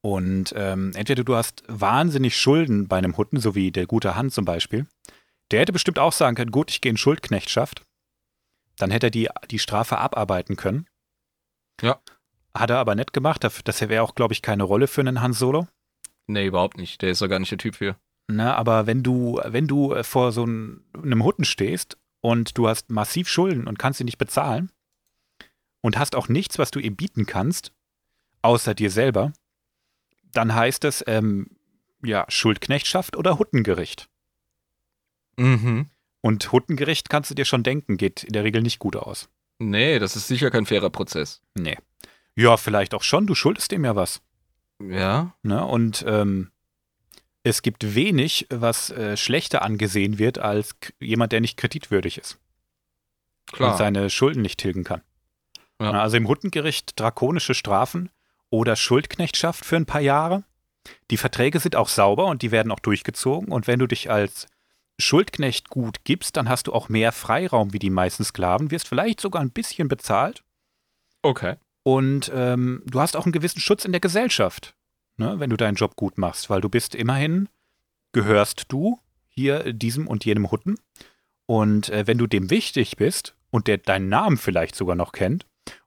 Und 0.00 0.52
ähm, 0.56 0.92
entweder 0.94 1.24
du 1.24 1.34
hast 1.34 1.64
wahnsinnig 1.66 2.36
Schulden 2.36 2.88
bei 2.88 2.98
einem 2.98 3.16
Hutten, 3.16 3.40
so 3.40 3.54
wie 3.54 3.72
der 3.72 3.86
gute 3.86 4.16
Hand 4.16 4.32
zum 4.32 4.44
Beispiel. 4.44 4.86
Der 5.50 5.60
hätte 5.60 5.72
bestimmt 5.72 5.98
auch 5.98 6.12
sagen 6.12 6.36
können, 6.36 6.50
gut, 6.50 6.70
ich 6.70 6.80
gehe 6.80 6.90
in 6.90 6.96
Schuldknechtschaft. 6.96 7.86
Dann 8.76 8.90
hätte 8.90 9.06
er 9.08 9.10
die, 9.10 9.28
die 9.50 9.58
Strafe 9.58 9.98
abarbeiten 9.98 10.56
können. 10.56 10.86
Ja. 11.80 12.00
Hat 12.54 12.70
er 12.70 12.78
aber 12.78 12.94
nicht 12.94 13.12
gemacht. 13.12 13.44
Das 13.44 13.80
wäre 13.88 14.02
auch, 14.02 14.14
glaube 14.14 14.32
ich, 14.32 14.42
keine 14.42 14.62
Rolle 14.62 14.86
für 14.86 15.00
einen 15.00 15.20
Han 15.20 15.32
Solo. 15.32 15.68
Nee, 16.26 16.46
überhaupt 16.46 16.76
nicht. 16.76 17.02
Der 17.02 17.10
ist 17.10 17.20
ja 17.20 17.26
gar 17.26 17.38
nicht 17.38 17.50
der 17.50 17.58
Typ 17.58 17.76
für. 17.76 17.96
Ne, 18.26 18.56
aber 18.56 18.86
wenn 18.86 19.02
du, 19.02 19.40
wenn 19.44 19.66
du 19.66 19.92
äh, 19.92 20.02
vor 20.02 20.32
so 20.32 20.44
einem, 20.44 21.24
Hutten 21.24 21.44
stehst 21.44 21.98
und 22.20 22.56
du 22.56 22.68
hast 22.68 22.90
massiv 22.90 23.28
Schulden 23.28 23.66
und 23.66 23.78
kannst 23.78 23.98
sie 23.98 24.04
nicht 24.04 24.18
bezahlen 24.18 24.72
und 25.82 25.98
hast 25.98 26.16
auch 26.16 26.28
nichts, 26.28 26.58
was 26.58 26.70
du 26.70 26.78
ihm 26.78 26.96
bieten 26.96 27.26
kannst, 27.26 27.72
außer 28.40 28.74
dir 28.74 28.90
selber, 28.90 29.32
dann 30.32 30.54
heißt 30.54 30.84
es, 30.84 31.04
ähm, 31.06 31.50
ja, 32.02 32.24
Schuldknechtschaft 32.28 33.16
oder 33.16 33.38
Huttengericht. 33.38 34.08
Mhm. 35.36 35.90
Und 36.22 36.52
Huttengericht 36.52 37.10
kannst 37.10 37.30
du 37.30 37.34
dir 37.34 37.44
schon 37.44 37.62
denken, 37.62 37.98
geht 37.98 38.24
in 38.24 38.32
der 38.32 38.44
Regel 38.44 38.62
nicht 38.62 38.78
gut 38.78 38.96
aus. 38.96 39.28
Nee, 39.58 39.98
das 39.98 40.16
ist 40.16 40.28
sicher 40.28 40.50
kein 40.50 40.66
fairer 40.66 40.90
Prozess. 40.90 41.42
Nee. 41.54 41.76
Ja, 42.36 42.56
vielleicht 42.56 42.94
auch 42.94 43.02
schon, 43.02 43.26
du 43.26 43.34
schuldest 43.34 43.72
ihm 43.72 43.84
ja 43.84 43.94
was. 43.94 44.22
Ja. 44.80 45.34
Ne? 45.42 45.64
Und 45.64 46.04
ähm, 46.08 46.50
es 47.44 47.62
gibt 47.62 47.94
wenig, 47.94 48.46
was 48.50 48.90
äh, 48.90 49.16
schlechter 49.16 49.62
angesehen 49.62 50.18
wird 50.18 50.38
als 50.38 50.74
jemand, 50.98 51.30
der 51.32 51.40
nicht 51.40 51.56
kreditwürdig 51.56 52.18
ist 52.18 52.38
und 53.52 53.58
Klar. 53.58 53.76
seine 53.76 54.10
Schulden 54.10 54.42
nicht 54.42 54.58
tilgen 54.58 54.82
kann. 54.82 55.02
Ja. 55.80 55.92
Also 55.92 56.16
im 56.16 56.26
Huttengericht 56.26 56.98
drakonische 56.98 57.54
Strafen 57.54 58.10
oder 58.50 58.74
Schuldknechtschaft 58.76 59.64
für 59.64 59.76
ein 59.76 59.86
paar 59.86 60.00
Jahre. 60.00 60.44
Die 61.10 61.16
Verträge 61.16 61.60
sind 61.60 61.76
auch 61.76 61.88
sauber 61.88 62.26
und 62.26 62.42
die 62.42 62.50
werden 62.50 62.72
auch 62.72 62.80
durchgezogen. 62.80 63.52
Und 63.52 63.66
wenn 63.66 63.78
du 63.78 63.86
dich 63.86 64.10
als 64.10 64.46
Schuldknecht 64.98 65.68
gut 65.70 66.04
gibst, 66.04 66.36
dann 66.36 66.48
hast 66.48 66.66
du 66.68 66.72
auch 66.72 66.88
mehr 66.88 67.10
Freiraum 67.12 67.72
wie 67.72 67.78
die 67.78 67.90
meisten 67.90 68.24
Sklaven, 68.24 68.70
wirst 68.70 68.88
vielleicht 68.88 69.20
sogar 69.20 69.42
ein 69.42 69.50
bisschen 69.50 69.88
bezahlt 69.88 70.42
Okay. 71.22 71.56
und 71.82 72.30
ähm, 72.34 72.82
du 72.86 73.00
hast 73.00 73.16
auch 73.16 73.24
einen 73.24 73.32
gewissen 73.32 73.60
Schutz 73.60 73.84
in 73.84 73.92
der 73.92 74.00
Gesellschaft, 74.00 74.74
ne, 75.16 75.38
wenn 75.38 75.50
du 75.50 75.56
deinen 75.56 75.76
Job 75.76 75.96
gut 75.96 76.18
machst, 76.18 76.50
weil 76.50 76.60
du 76.60 76.68
bist 76.68 76.94
immerhin, 76.94 77.48
gehörst 78.12 78.66
du 78.68 78.98
hier 79.28 79.72
diesem 79.72 80.06
und 80.06 80.24
jenem 80.24 80.50
Hutten. 80.50 80.76
Und 81.46 81.88
äh, 81.90 82.06
wenn 82.06 82.18
du 82.18 82.26
dem 82.26 82.50
wichtig 82.50 82.96
bist 82.96 83.34
und 83.50 83.66
der 83.66 83.78
deinen 83.78 84.08
Namen 84.08 84.36
vielleicht 84.36 84.74
sogar 84.76 84.96
noch 84.96 85.12
kennt, 85.12 85.46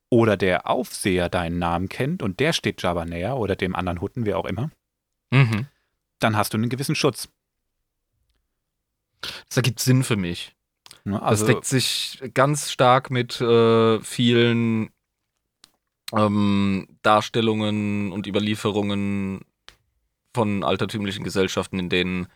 oder 0.09 0.37
der 0.37 0.69
Aufseher 0.69 1.27
deinen 1.27 1.59
Namen 1.59 1.89
kennt 1.89 2.23
und 2.23 2.39
der 2.39 2.53
steht 2.53 2.81
Jabba 2.81 3.03
näher 3.05 3.35
oder 3.37 3.57
dem 3.57 3.75
anderen 3.75 3.99
Hutten, 3.99 4.25
wer 4.25 4.37
auch 4.37 4.45
immer, 4.45 4.69
Mhm. 5.31 5.67
dann 6.19 6.37
hast 6.37 6.53
du 6.53 6.57
einen 6.57 6.69
gewissen 6.69 6.95
Schutz. 6.95 7.27
Das 9.49 9.57
ergibt 9.57 9.79
Sinn 9.79 10.03
für 10.03 10.15
mich. 10.15 10.55
Ne? 11.03 11.13
Das 11.19 11.23
Also, 11.23 11.47
deckt 11.47 11.65
sich 11.65 12.21
ganz 12.33 12.71
stark 12.71 13.09
mit 13.09 13.41
äh, 13.41 13.99
vielen 14.01 14.89
ähm, 16.15 16.87
Darstellungen 17.01 18.11
und 18.11 18.27
Überlieferungen 18.27 19.41
von 20.33 20.63
altertümlichen 20.63 21.23
Gesellschaften, 21.23 21.79
in 21.79 21.89
denen 21.89 22.27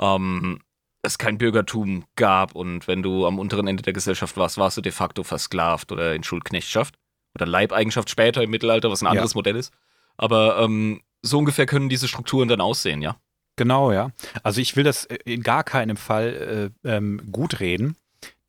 ähm, 0.00 0.60
es 1.02 1.18
kein 1.18 1.38
Bürgertum 1.38 2.04
gab 2.16 2.54
und 2.54 2.88
wenn 2.88 3.02
du 3.02 3.26
am 3.26 3.38
unteren 3.38 3.68
Ende 3.68 3.82
der 3.82 3.92
Gesellschaft 3.92 4.36
warst, 4.36 4.58
warst 4.58 4.76
du 4.76 4.80
de 4.80 4.92
facto 4.92 5.22
versklavt 5.22 5.92
oder 5.92 6.14
in 6.14 6.24
Schuldknechtschaft 6.24 6.96
oder 7.34 7.46
Leibeigenschaft 7.46 8.10
später 8.10 8.42
im 8.42 8.50
Mittelalter, 8.50 8.90
was 8.90 9.02
ein 9.02 9.06
Ja. 9.06 9.10
anderes 9.12 9.34
Modell 9.34 9.56
ist. 9.56 9.72
Aber 10.16 10.58
ähm, 10.60 11.00
so 11.22 11.38
ungefähr 11.38 11.66
können 11.66 11.88
diese 11.88 12.08
Strukturen 12.08 12.48
dann 12.48 12.60
aussehen, 12.60 13.00
ja. 13.02 13.16
Genau, 13.56 13.92
ja. 13.92 14.10
Also 14.42 14.60
ich 14.60 14.76
will 14.76 14.84
das 14.84 15.04
äh, 15.06 15.18
in 15.24 15.42
gar 15.42 15.64
keinem 15.64 15.96
Fall 15.96 16.72
äh, 16.84 16.96
ähm, 16.96 17.20
gut 17.30 17.60
reden. 17.60 17.96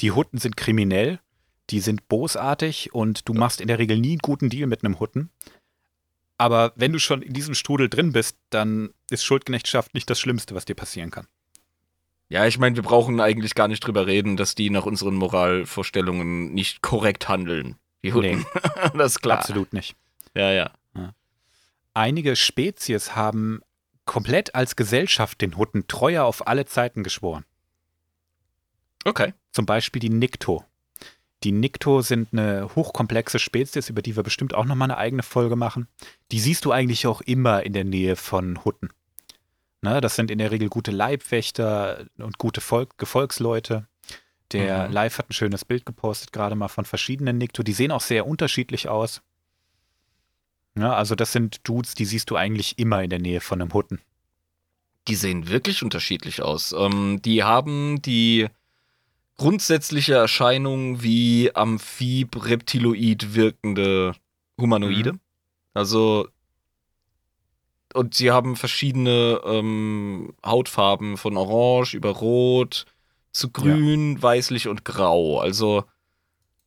Die 0.02 0.12
Hutten 0.12 0.40
sind 0.40 0.58
kriminell, 0.58 1.20
die 1.70 1.80
sind 1.80 2.08
bosartig 2.08 2.94
und 2.94 3.28
du 3.28 3.34
machst 3.34 3.62
in 3.62 3.68
der 3.68 3.80
Regel 3.80 3.98
nie 3.98 4.12
einen 4.12 4.20
guten 4.20 4.50
Deal 4.50 4.68
mit 4.68 4.84
einem 4.84 5.00
Hutten. 5.00 5.30
Aber 6.38 6.74
wenn 6.76 6.94
du 6.94 7.00
schon 7.00 7.22
in 7.22 7.34
diesem 7.34 7.54
Strudel 7.54 7.90
drin 7.90 8.14
bist, 8.14 8.38
dann 8.50 8.94
ist 9.10 9.26
Schuldknechtschaft 9.26 9.94
nicht 9.94 10.10
das 10.10 10.20
Schlimmste, 10.20 10.56
was 10.56 10.66
dir 10.66 10.76
passieren 10.76 11.12
kann. 11.12 11.28
Ja, 12.30 12.46
ich 12.46 12.60
meine, 12.60 12.76
wir 12.76 12.84
brauchen 12.84 13.20
eigentlich 13.20 13.56
gar 13.56 13.68
nicht 13.68 13.82
drüber 13.82 14.08
reden, 14.08 14.38
dass 14.38 14.56
die 14.56 14.70
nach 14.70 14.86
unseren 14.86 15.16
Moralvorstellungen 15.16 16.54
nicht 16.54 16.82
korrekt 16.82 17.28
handeln. 17.28 17.76
Die 18.04 18.14
Hunden. 18.14 18.46
das 18.94 19.14
ist 19.14 19.22
klar. 19.22 19.40
Absolut 19.40 19.74
nicht. 19.74 19.96
Ja, 20.36 20.52
ja. 20.52 20.72
Einige 21.94 22.36
Spezies 22.36 23.16
haben 23.16 23.62
komplett 24.06 24.56
als 24.56 24.76
Gesellschaft 24.76 25.42
den 25.42 25.58
Hutten 25.58 25.88
treuer 25.88 26.24
auf 26.24 26.48
alle 26.48 26.66
Zeiten 26.66 27.04
geschworen. 27.04 27.46
Okay. 29.04 29.34
Zum 29.52 29.66
Beispiel 29.66 30.00
die 30.00 30.10
Nikto. 30.10 30.64
Die 31.44 31.52
Nikto 31.54 32.02
sind 32.02 32.30
eine 32.34 32.70
hochkomplexe 32.76 33.40
Spezies, 33.40 33.90
über 33.90 34.02
die 34.02 34.16
wir 34.16 34.24
bestimmt 34.24 34.54
auch 34.54 34.66
nochmal 34.66 34.92
eine 34.92 34.98
eigene 34.98 35.24
Folge 35.24 35.56
machen. 35.56 35.88
Die 36.32 36.40
siehst 36.40 36.66
du 36.66 36.72
eigentlich 36.72 37.08
auch 37.08 37.22
immer 37.22 37.64
in 37.64 37.74
der 37.74 37.86
Nähe 37.86 38.16
von 38.16 38.64
Hutten. 38.66 38.90
Ne, 39.82 40.02
das 40.02 40.16
sind 40.18 40.30
in 40.30 40.40
der 40.40 40.52
Regel 40.52 40.68
gute 40.68 40.92
Leibwächter 40.92 42.06
und 42.18 42.38
gute 42.38 42.60
Volk 42.60 42.98
Gefolgsleute. 42.98 43.88
Der 44.52 44.88
Mhm. 44.88 44.94
Live 44.94 45.18
hat 45.20 45.30
ein 45.30 45.34
schönes 45.34 45.64
Bild 45.64 45.86
gepostet, 45.86 46.34
gerade 46.34 46.56
mal 46.56 46.68
von 46.68 46.84
verschiedenen 46.84 47.38
Nikto. 47.38 47.64
Die 47.64 47.72
sehen 47.72 47.92
auch 47.92 48.02
sehr 48.02 48.28
unterschiedlich 48.28 48.90
aus. 48.90 49.22
Ja, 50.78 50.94
also 50.94 51.16
das 51.16 51.32
sind 51.32 51.68
Dudes, 51.68 51.96
die 51.96 52.06
siehst 52.06 52.30
du 52.30 52.36
eigentlich 52.36 52.78
immer 52.78 53.02
in 53.04 53.10
der 53.10 53.20
Nähe 53.20 53.42
von 53.42 53.62
einem 53.62 53.74
Hutten. 53.74 54.02
Die 55.08 55.16
sehen 55.16 55.48
wirklich 55.48 55.82
unterschiedlich 55.84 56.42
aus. 56.42 56.74
Ähm, 56.74 57.22
die 57.24 57.44
haben 57.44 58.02
die 58.02 58.48
grundsätzliche 59.40 60.14
Erscheinung 60.14 61.02
wie 61.02 61.56
Amphib, 61.56 62.46
Reptiloid 62.46 63.34
wirkende 63.34 64.14
Humanoide. 64.60 65.14
Also 65.74 66.28
und 67.94 68.14
sie 68.14 68.30
haben 68.32 68.56
verschiedene 68.56 69.42
ähm, 69.46 70.34
Hautfarben 70.46 71.18
von 71.18 71.38
Orange 71.38 71.96
über 71.96 72.12
Rot 72.12 72.86
zu 73.32 73.50
Grün, 73.50 74.22
weißlich 74.22 74.68
und 74.68 74.86
Grau. 74.86 75.40
Also 75.40 75.86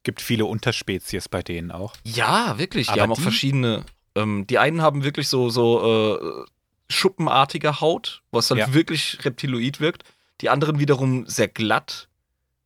Gibt 0.04 0.20
viele 0.20 0.46
Unterspezies 0.46 1.28
bei 1.28 1.42
denen 1.42 1.70
auch. 1.70 1.94
Ja, 2.02 2.58
wirklich. 2.58 2.88
Die 2.88 2.92
Aber 2.94 3.02
haben 3.02 3.12
auch 3.12 3.16
die- 3.16 3.22
verschiedene. 3.22 3.84
Ähm, 4.16 4.46
die 4.48 4.58
einen 4.58 4.82
haben 4.82 5.04
wirklich 5.04 5.28
so, 5.28 5.48
so 5.48 6.16
äh, 6.18 6.44
schuppenartige 6.90 7.80
Haut, 7.80 8.22
was 8.32 8.50
halt 8.50 8.58
Ja. 8.60 8.74
wirklich 8.74 9.24
reptiloid 9.24 9.78
wirkt. 9.78 10.02
Die 10.40 10.48
anderen 10.48 10.80
wiederum 10.80 11.24
sehr 11.28 11.46
glatt. 11.46 12.08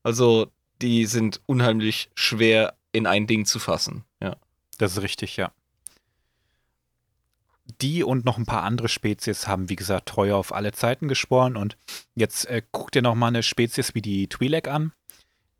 Also 0.07 0.53
die 0.83 1.05
sind 1.07 1.41
unheimlich 1.47 2.11
schwer 2.15 2.75
in 2.93 3.09
ein 3.09 3.27
Ding 3.27 3.45
zu 3.45 3.59
fassen. 3.59 4.05
Ja. 4.23 4.37
Das 4.79 4.93
ist 4.93 5.03
richtig, 5.03 5.37
ja. 5.37 5.51
Die 7.81 8.05
und 8.05 8.25
noch 8.25 8.39
ein 8.39 8.47
paar 8.47 8.63
andere 8.63 8.89
Spezies 8.89 9.49
haben, 9.49 9.69
wie 9.69 9.75
gesagt, 9.75 10.09
treu 10.09 10.33
auf 10.35 10.55
alle 10.55 10.71
Zeiten 10.71 11.09
geschworen. 11.09 11.57
Und 11.57 11.77
jetzt 12.15 12.45
äh, 12.47 12.63
guck 12.71 12.93
dir 12.93 13.03
noch 13.03 13.17
mal 13.17 13.27
eine 13.27 13.43
Spezies 13.43 13.97
wie 13.97 14.01
die 14.01 14.29
Twi'lek 14.29 14.69
an, 14.69 14.93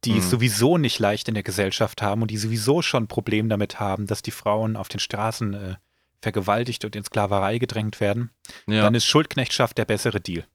die 0.05 0.13
Mhm. 0.13 0.19
es 0.19 0.31
sowieso 0.31 0.79
nicht 0.79 1.01
leicht 1.01 1.27
in 1.27 1.35
der 1.35 1.43
Gesellschaft 1.43 2.01
haben 2.01 2.23
und 2.23 2.31
die 2.31 2.37
sowieso 2.37 2.83
schon 2.83 3.05
ein 3.05 3.09
Problem 3.09 3.49
damit 3.49 3.81
haben, 3.81 4.07
dass 4.07 4.23
die 4.23 4.31
Frauen 4.31 4.77
auf 4.77 4.87
den 4.89 5.01
Straßen 5.01 5.55
äh, 5.55 5.75
vergewaltigt 6.23 6.85
und 6.85 6.95
in 6.95 7.03
Sklaverei 7.03 7.59
gedrängt 7.59 7.99
werden. 7.99 8.31
Ja. 8.69 8.83
Dann 8.83 8.95
ist 8.95 9.07
Schuldknechtschaft 9.07 9.77
der 9.77 9.87
bessere 9.87 10.21
Deal. 10.21 10.47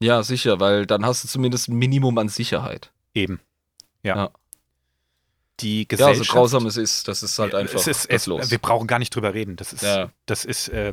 Ja, 0.00 0.22
sicher, 0.22 0.60
weil 0.60 0.86
dann 0.86 1.04
hast 1.06 1.24
du 1.24 1.28
zumindest 1.28 1.68
ein 1.68 1.76
Minimum 1.76 2.16
an 2.18 2.28
Sicherheit. 2.28 2.92
Eben. 3.14 3.40
Ja. 4.02 4.16
Ja. 4.16 4.30
Die 5.60 5.80
Ja, 5.82 5.86
Gesellschaft. 5.88 6.26
so 6.28 6.32
grausam 6.32 6.66
es 6.66 6.76
ist, 6.76 7.06
das 7.08 7.22
ist 7.22 7.38
halt 7.38 7.54
einfach 7.54 7.74
es 7.78 7.86
ist, 7.86 8.06
es, 8.06 8.26
los. 8.26 8.50
Wir 8.50 8.58
brauchen 8.58 8.86
gar 8.88 8.98
nicht 8.98 9.14
drüber 9.14 9.34
reden. 9.34 9.56
Das 9.56 9.72
ist, 9.72 9.82
Ja. 9.82 10.10
das 10.26 10.44
ist 10.44 10.68
äh, 10.68 10.92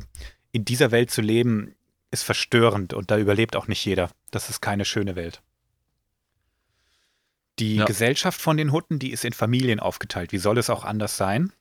in 0.51 0.65
dieser 0.65 0.91
Welt 0.91 1.09
zu 1.11 1.21
leben, 1.21 1.73
ist 2.11 2.23
verstörend 2.23 2.93
und 2.93 3.09
da 3.09 3.17
überlebt 3.17 3.55
auch 3.55 3.67
nicht 3.67 3.83
jeder. 3.83 4.11
Das 4.29 4.49
ist 4.49 4.61
keine 4.61 4.85
schöne 4.85 5.15
Welt. 5.15 5.41
Die 7.59 7.75
Ja. 7.77 7.85
Gesellschaft 7.85 8.39
von 8.39 8.57
den 8.57 8.71
Hutten, 8.71 8.99
die 8.99 9.11
ist 9.11 9.25
in 9.25 9.33
Familien 9.33 9.79
aufgeteilt. 9.79 10.31
Wie 10.31 10.37
soll 10.37 10.57
es 10.57 10.69
auch 10.69 10.83
anders 10.85 11.17
sein? 11.17 11.51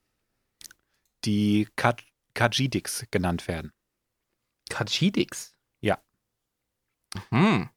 Die 1.25 1.69
Ka- 1.77 1.97
Kajidiks 2.35 3.07
genannt 3.11 3.49
werden. 3.49 3.73
Kajidix. 4.69 5.53
Ja. 7.15 7.20
Hm. 7.31 7.69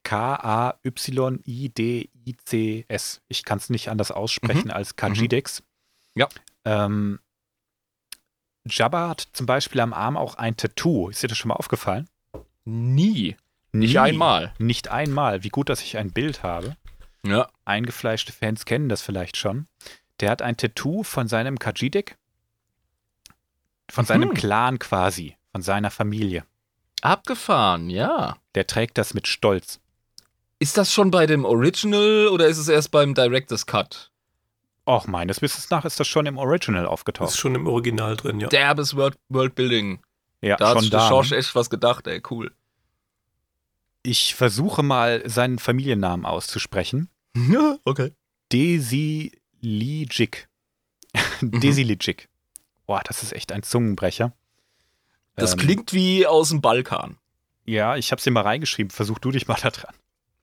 K-A-Y-I-D-I-C-S. 1.84 3.20
Ich 3.28 3.44
kann 3.44 3.58
es 3.58 3.70
nicht 3.70 3.88
anders 3.88 4.10
aussprechen 4.10 4.70
als 4.70 4.96
Kajidiks. 4.96 5.62
Ja. 6.14 6.28
Ähm, 6.64 7.18
Jabba 8.66 9.08
hat 9.10 9.28
zum 9.32 9.46
Beispiel 9.46 9.80
am 9.80 9.92
Arm 9.92 10.16
auch 10.16 10.36
ein 10.36 10.56
Tattoo. 10.56 11.08
Ist 11.10 11.22
dir 11.22 11.28
das 11.28 11.36
schon 11.38 11.48
mal 11.48 11.56
aufgefallen? 11.56 12.08
Nie. 12.64 13.36
Nicht 13.72 13.92
Nie. 13.92 13.98
einmal. 13.98 14.54
Nicht 14.58 14.88
einmal. 14.88 15.42
Wie 15.44 15.48
gut, 15.50 15.68
dass 15.68 15.82
ich 15.82 15.96
ein 15.98 16.12
Bild 16.12 16.42
habe. 16.42 16.76
Ja. 17.26 17.48
Eingefleischte 17.64 18.32
Fans 18.32 18.64
kennen 18.64 18.88
das 18.88 19.02
vielleicht 19.02 19.36
schon. 19.36 19.66
Der 20.20 20.30
hat 20.30 20.42
ein 20.42 20.56
Tattoo 20.56 21.02
von 21.02 21.26
seinem 21.28 21.58
Kajidik, 21.58 22.16
von 23.90 24.04
seinem 24.04 24.28
Mhm. 24.30 24.34
Clan 24.34 24.78
quasi, 24.78 25.36
von 25.52 25.60
seiner 25.62 25.90
Familie. 25.90 26.44
Abgefahren, 27.04 27.90
ja. 27.90 28.36
Der 28.54 28.66
trägt 28.66 28.96
das 28.96 29.12
mit 29.12 29.26
Stolz. 29.28 29.78
Ist 30.58 30.78
das 30.78 30.90
schon 30.92 31.10
bei 31.10 31.26
dem 31.26 31.44
Original 31.44 32.28
oder 32.28 32.46
ist 32.46 32.56
es 32.58 32.68
erst 32.68 32.90
beim 32.90 33.14
Director's 33.14 33.66
Cut? 33.66 34.10
Och, 34.86 35.06
meines 35.06 35.42
Wissens 35.42 35.68
nach 35.70 35.84
ist 35.84 36.00
das 36.00 36.08
schon 36.08 36.24
im 36.26 36.38
Original 36.38 36.84
Ist 36.84 36.88
aufgetaucht. 36.90 37.36
schon 37.36 37.54
im 37.54 37.66
Original 37.66 38.16
drin, 38.16 38.40
ja. 38.40 38.48
Derbes 38.48 38.96
World 38.96 39.18
Worldbuilding. 39.28 40.00
Ja, 40.40 40.56
Da 40.56 40.68
hat 40.70 40.80
schon 40.80 40.90
da. 40.90 41.00
der 41.00 41.08
Schorsch 41.08 41.30
ne? 41.32 41.36
echt 41.38 41.54
was 41.54 41.68
gedacht, 41.68 42.06
ey, 42.06 42.22
cool. 42.30 42.52
Ich 44.02 44.34
versuche 44.34 44.82
mal, 44.82 45.22
seinen 45.28 45.58
Familiennamen 45.58 46.24
auszusprechen. 46.24 47.08
okay. 47.84 48.12
Desilijik. 48.52 50.48
Desilijik. 51.42 52.28
Boah, 52.86 53.02
das 53.04 53.22
ist 53.22 53.32
echt 53.32 53.52
ein 53.52 53.62
Zungenbrecher. 53.62 54.32
Das 55.36 55.52
Ähm, 55.52 55.58
klingt 55.58 55.92
wie 55.92 56.26
aus 56.26 56.50
dem 56.50 56.60
Balkan. 56.60 57.18
Ja, 57.64 57.96
ich 57.96 58.12
hab's 58.12 58.24
dir 58.24 58.30
mal 58.30 58.42
reingeschrieben. 58.42 58.90
Versuch 58.90 59.18
du 59.18 59.30
dich 59.30 59.48
mal 59.48 59.58
da 59.60 59.70
dran. 59.70 59.94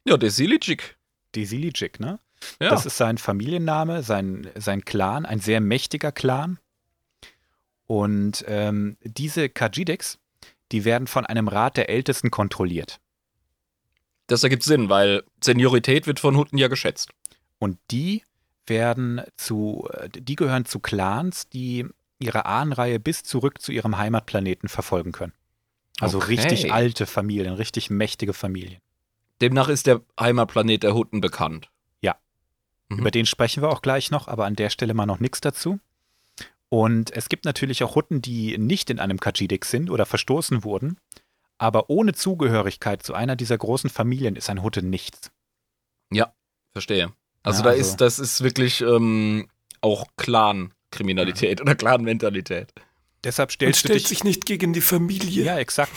Ja, 0.05 0.17
der 0.17 0.31
Silicik. 0.31 0.97
Desilijik, 1.35 1.99
ne? 1.99 2.19
Ja. 2.59 2.69
Das 2.69 2.85
ist 2.85 2.97
sein 2.97 3.17
Familienname, 3.19 4.01
sein, 4.03 4.49
sein 4.55 4.83
Clan, 4.83 5.25
ein 5.25 5.39
sehr 5.39 5.61
mächtiger 5.61 6.11
Clan. 6.11 6.59
Und 7.85 8.43
ähm, 8.47 8.97
diese 9.03 9.47
Kajidiks, 9.49 10.17
die 10.71 10.83
werden 10.85 11.07
von 11.07 11.25
einem 11.25 11.47
Rat 11.47 11.77
der 11.77 11.89
Ältesten 11.89 12.31
kontrolliert. 12.31 12.99
das 14.27 14.43
ergibt 14.43 14.63
Sinn, 14.63 14.89
weil 14.89 15.23
Seniorität 15.43 16.07
wird 16.07 16.19
von 16.19 16.35
Hunden 16.37 16.57
ja 16.57 16.67
geschätzt. 16.69 17.09
Und 17.59 17.77
die 17.91 18.23
werden 18.65 19.21
zu, 19.35 19.87
die 20.13 20.35
gehören 20.35 20.65
zu 20.65 20.79
Clans, 20.79 21.49
die 21.49 21.85
ihre 22.21 22.45
Ahnenreihe 22.45 22.99
bis 22.99 23.23
zurück 23.23 23.61
zu 23.61 23.71
ihrem 23.71 23.97
Heimatplaneten 23.97 24.69
verfolgen 24.69 25.11
können. 25.11 25.33
Also 25.99 26.17
Okay. 26.17 26.35
richtig 26.35 26.71
alte 26.73 27.05
Familien, 27.05 27.53
richtig 27.53 27.89
mächtige 27.89 28.33
Familien. 28.33 28.81
Demnach 29.41 29.69
ist 29.69 29.87
der 29.87 30.01
Heimatplanet 30.19 30.83
der 30.83 30.93
Hutten 30.93 31.21
bekannt. 31.21 31.69
Ja. 32.01 32.15
Mhm. 32.89 32.99
Über 32.99 33.11
den 33.11 33.25
sprechen 33.25 33.61
wir 33.63 33.69
auch 33.69 33.81
gleich 33.81 34.11
noch, 34.11 34.27
aber 34.27 34.45
an 34.45 34.55
der 34.55 34.69
Stelle 34.69 34.93
mal 34.93 35.05
noch 35.05 35.19
nichts 35.19 35.41
dazu. 35.41 35.79
Und 36.69 37.11
es 37.15 37.27
gibt 37.27 37.45
natürlich 37.45 37.83
auch 37.83 37.95
Hutten, 37.95 38.21
die 38.21 38.57
nicht 38.57 38.89
in 38.89 38.99
einem 38.99 39.19
Kajidik 39.19 39.65
sind 39.65 39.89
oder 39.89 40.05
verstoßen 40.05 40.63
wurden, 40.63 40.97
aber 41.57 41.89
ohne 41.89 42.13
Zugehörigkeit 42.13 43.03
zu 43.03 43.13
einer 43.13 43.35
dieser 43.35 43.57
großen 43.57 43.89
Familien 43.89 44.35
ist 44.35 44.49
ein 44.49 44.63
Hutte 44.63 44.81
nichts. 44.83 45.31
Verstehe. 46.73 47.11
Also 47.43 47.59
Ja, 47.59 47.63
da 47.65 47.69
also- 47.71 47.81
ist, 47.81 47.97
das 47.99 48.17
ist 48.17 48.43
wirklich 48.43 48.79
ähm, 48.79 49.49
auch 49.81 50.05
Clan-Kriminalität 50.91 51.61
oder 51.61 51.75
Clan-Mentalität. 51.75 52.73
Deshalb 53.23 53.49
Und 53.49 53.53
stellst 53.53 53.83
du 53.83 53.87
stellt 53.87 54.01
dich 54.01 54.07
sich 54.07 54.23
nicht 54.23 54.45
gegen 54.45 54.73
die 54.73 54.81
Familie. 54.81 55.45
Ja, 55.45 55.57
exakt. 55.57 55.91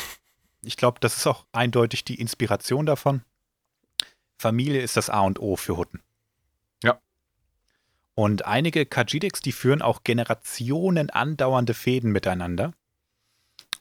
Ich 0.63 0.77
glaube, 0.77 0.99
das 1.01 1.17
ist 1.17 1.27
auch 1.27 1.45
eindeutig 1.53 2.05
die 2.05 2.21
Inspiration 2.21 2.87
davon. 2.87 3.23
Familie 4.39 4.81
ist 4.83 4.97
das 4.97 5.11
A 5.11 5.21
und 5.21 5.39
O 5.41 5.57
für 5.57 5.77
Hutten. 5.77 6.01
Ja. 6.83 7.01
Und 8.15 8.45
einige 8.45 8.87
Kajidiks, 8.87 9.41
die 9.41 9.53
führen 9.53 9.83
auch 9.83 10.05
Generationen 10.05 11.11
andauernde 11.11 11.75
Fäden 11.75 12.13
miteinander 12.13 12.73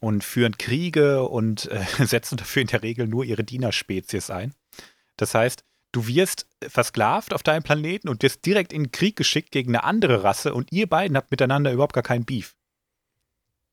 und 0.00 0.24
führen 0.24 0.58
Kriege 0.58 1.22
und 1.22 1.70
äh, 1.70 1.84
setzen 2.04 2.36
dafür 2.36 2.62
in 2.62 2.68
der 2.68 2.82
Regel 2.82 3.06
nur 3.06 3.24
ihre 3.24 3.44
Dienerspezies 3.44 4.30
ein. 4.30 4.54
Das 5.16 5.34
heißt, 5.34 5.64
du 5.94 6.06
wirst 6.06 6.46
versklavt 6.66 7.32
auf 7.32 7.42
deinem 7.42 7.62
Planeten 7.62 8.08
und 8.08 8.22
wirst 8.22 8.44
direkt 8.44 8.72
in 8.72 8.84
den 8.84 8.92
Krieg 8.92 9.16
geschickt 9.16 9.50
gegen 9.52 9.70
eine 9.74 9.84
andere 9.84 10.24
Rasse 10.24 10.52
und 10.54 10.72
ihr 10.72 10.88
beiden 10.88 11.16
habt 11.16 11.30
miteinander 11.30 11.72
überhaupt 11.72 11.92
gar 11.94 12.02
keinen 12.02 12.24
Beef. 12.24 12.54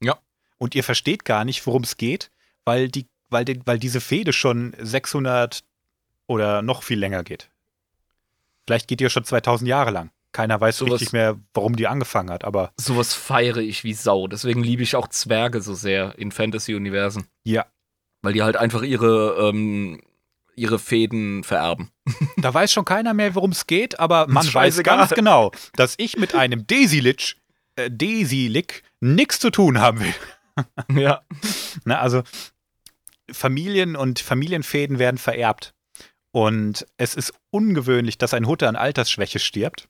Ja. 0.01 0.19
Und 0.57 0.75
ihr 0.75 0.83
versteht 0.83 1.25
gar 1.25 1.45
nicht, 1.45 1.65
worum 1.65 1.83
es 1.83 1.97
geht, 1.97 2.31
weil, 2.65 2.89
die, 2.89 3.07
weil, 3.29 3.45
die, 3.45 3.59
weil 3.65 3.79
diese 3.79 4.01
Fehde 4.01 4.33
schon 4.33 4.75
600 4.79 5.63
oder 6.27 6.61
noch 6.61 6.83
viel 6.83 6.99
länger 6.99 7.23
geht. 7.23 7.49
Vielleicht 8.67 8.87
geht 8.87 9.01
ja 9.01 9.09
schon 9.09 9.25
2000 9.25 9.67
Jahre 9.67 9.91
lang. 9.91 10.11
Keiner 10.31 10.61
weiß 10.61 10.77
Sowas- 10.77 10.93
richtig 11.01 11.11
mehr, 11.13 11.39
warum 11.53 11.75
die 11.75 11.87
angefangen 11.87 12.29
hat, 12.29 12.45
aber 12.45 12.71
Sowas 12.79 13.13
feiere 13.13 13.57
ich 13.57 13.83
wie 13.83 13.93
Sau. 13.93 14.27
Deswegen 14.27 14.63
liebe 14.63 14.83
ich 14.83 14.95
auch 14.95 15.07
Zwerge 15.09 15.61
so 15.61 15.73
sehr 15.73 16.17
in 16.17 16.31
Fantasy-Universen. 16.31 17.25
ja, 17.43 17.65
Weil 18.21 18.33
die 18.33 18.43
halt 18.43 18.55
einfach 18.55 18.83
ihre, 18.83 19.49
ähm, 19.49 20.01
ihre 20.55 20.79
Fäden 20.79 21.43
vererben. 21.43 21.89
Da 22.37 22.53
weiß 22.53 22.71
schon 22.71 22.85
keiner 22.85 23.13
mehr, 23.13 23.35
worum 23.35 23.51
es 23.51 23.67
geht, 23.67 23.99
aber 23.99 24.27
man 24.29 24.51
weiß 24.51 24.83
ganz 24.83 25.11
genau, 25.11 25.51
dass 25.73 25.95
ich 25.97 26.17
mit 26.17 26.35
einem 26.35 26.67
Desilich, 26.67 27.37
äh, 27.75 27.89
Desilik 27.89 28.83
nichts 28.99 29.39
zu 29.39 29.49
tun 29.49 29.79
haben 29.79 29.99
will. 29.99 30.13
ja. 31.01 31.21
Ne, 31.85 31.99
also 31.99 32.23
Familien 33.31 33.95
und 33.95 34.19
Familienfäden 34.19 34.99
werden 34.99 35.17
vererbt. 35.17 35.73
Und 36.31 36.85
es 36.97 37.15
ist 37.15 37.33
ungewöhnlich, 37.49 38.17
dass 38.17 38.33
ein 38.33 38.47
Hutte 38.47 38.67
an 38.67 38.75
Altersschwäche 38.75 39.39
stirbt. 39.39 39.89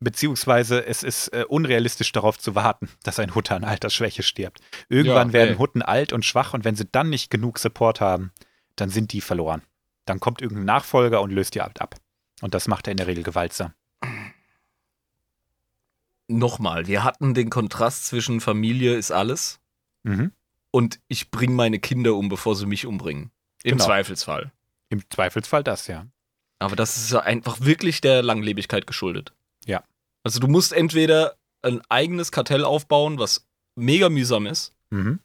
Beziehungsweise 0.00 0.84
es 0.84 1.02
ist 1.02 1.28
äh, 1.28 1.44
unrealistisch 1.48 2.12
darauf 2.12 2.38
zu 2.38 2.54
warten, 2.54 2.90
dass 3.02 3.18
ein 3.18 3.34
Hutte 3.34 3.54
an 3.54 3.64
Altersschwäche 3.64 4.22
stirbt. 4.22 4.60
Irgendwann 4.88 5.28
Ja, 5.28 5.34
werden. 5.34 5.58
Hutten 5.58 5.82
alt 5.82 6.12
und 6.12 6.24
schwach 6.24 6.52
und 6.54 6.64
wenn 6.64 6.76
sie 6.76 6.84
dann 6.90 7.10
nicht 7.10 7.30
genug 7.30 7.58
Support 7.58 8.00
haben, 8.00 8.32
dann 8.76 8.90
sind 8.90 9.12
die 9.12 9.20
verloren. 9.20 9.62
Dann 10.06 10.20
kommt 10.20 10.42
irgendein 10.42 10.66
Nachfolger 10.66 11.20
und 11.22 11.30
löst 11.30 11.54
die 11.54 11.60
Abt 11.62 11.80
ab. 11.80 11.96
Und 12.42 12.54
das 12.54 12.68
macht 12.68 12.86
er 12.86 12.90
in 12.92 12.96
der 12.98 13.06
Regel 13.06 13.22
gewaltsam. 13.24 13.72
Nochmal, 16.26 16.86
wir 16.86 17.04
hatten 17.04 17.34
den 17.34 17.50
Kontrast 17.50 18.06
zwischen 18.06 18.40
Familie 18.40 18.94
ist 18.96 19.10
alles 19.10 19.60
Mhm. 20.04 20.32
und 20.70 21.00
ich 21.08 21.30
bringe 21.30 21.54
meine 21.54 21.78
Kinder 21.78 22.14
um, 22.14 22.28
bevor 22.28 22.56
sie 22.56 22.66
mich 22.66 22.86
umbringen. 22.86 23.30
Im 23.62 23.72
Genau. 23.72 23.84
Zweifelsfall. 23.84 24.52
Im 24.90 25.02
Zweifelsfall 25.10 25.62
das, 25.64 25.86
ja. 25.86 26.06
Aber 26.58 26.76
das 26.76 26.96
ist 26.96 27.14
einfach 27.14 27.60
wirklich 27.60 28.00
der 28.00 28.22
Langlebigkeit 28.22 28.86
geschuldet. 28.86 29.32
Ja. 29.66 29.82
Also 30.22 30.40
du 30.40 30.46
musst 30.48 30.72
entweder 30.72 31.36
ein 31.62 31.80
eigenes 31.88 32.32
Kartell 32.32 32.64
aufbauen, 32.64 33.18
was 33.18 33.46
mega 33.74 34.08
mühsam 34.08 34.46
ist, 34.46 34.72
Mhm. 34.90 35.20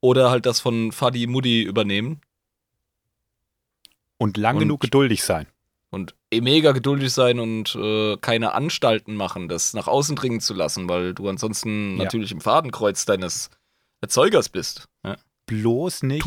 oder 0.00 0.30
halt 0.30 0.46
das 0.46 0.60
von 0.60 0.92
Fadi 0.92 1.26
Mudi 1.26 1.62
übernehmen 1.62 2.20
Und 4.24 4.36
lang 4.36 4.56
Und- 4.56 4.60
genug 4.62 4.80
geduldig 4.80 5.22
sein. 5.22 5.46
und 5.90 6.14
eh 6.32 6.40
mega 6.40 6.72
geduldig 6.72 7.12
sein 7.12 7.38
und 7.38 7.74
äh, 7.76 8.16
keine 8.16 8.52
Anstalten 8.54 9.14
machen, 9.14 9.48
das 9.48 9.74
nach 9.74 9.86
außen 9.86 10.16
dringen 10.16 10.40
zu 10.40 10.52
lassen, 10.54 10.88
weil 10.88 11.14
du 11.14 11.28
ansonsten 11.28 11.96
Ja. 11.98 12.04
natürlich 12.04 12.32
im 12.32 12.40
Fadenkreuz 12.40 13.04
deines 13.04 13.50
Erzeugers 14.00 14.48
bist. 14.48 14.88
Ja. 15.04 15.16
Bloß 15.46 16.02
nicht 16.02 16.24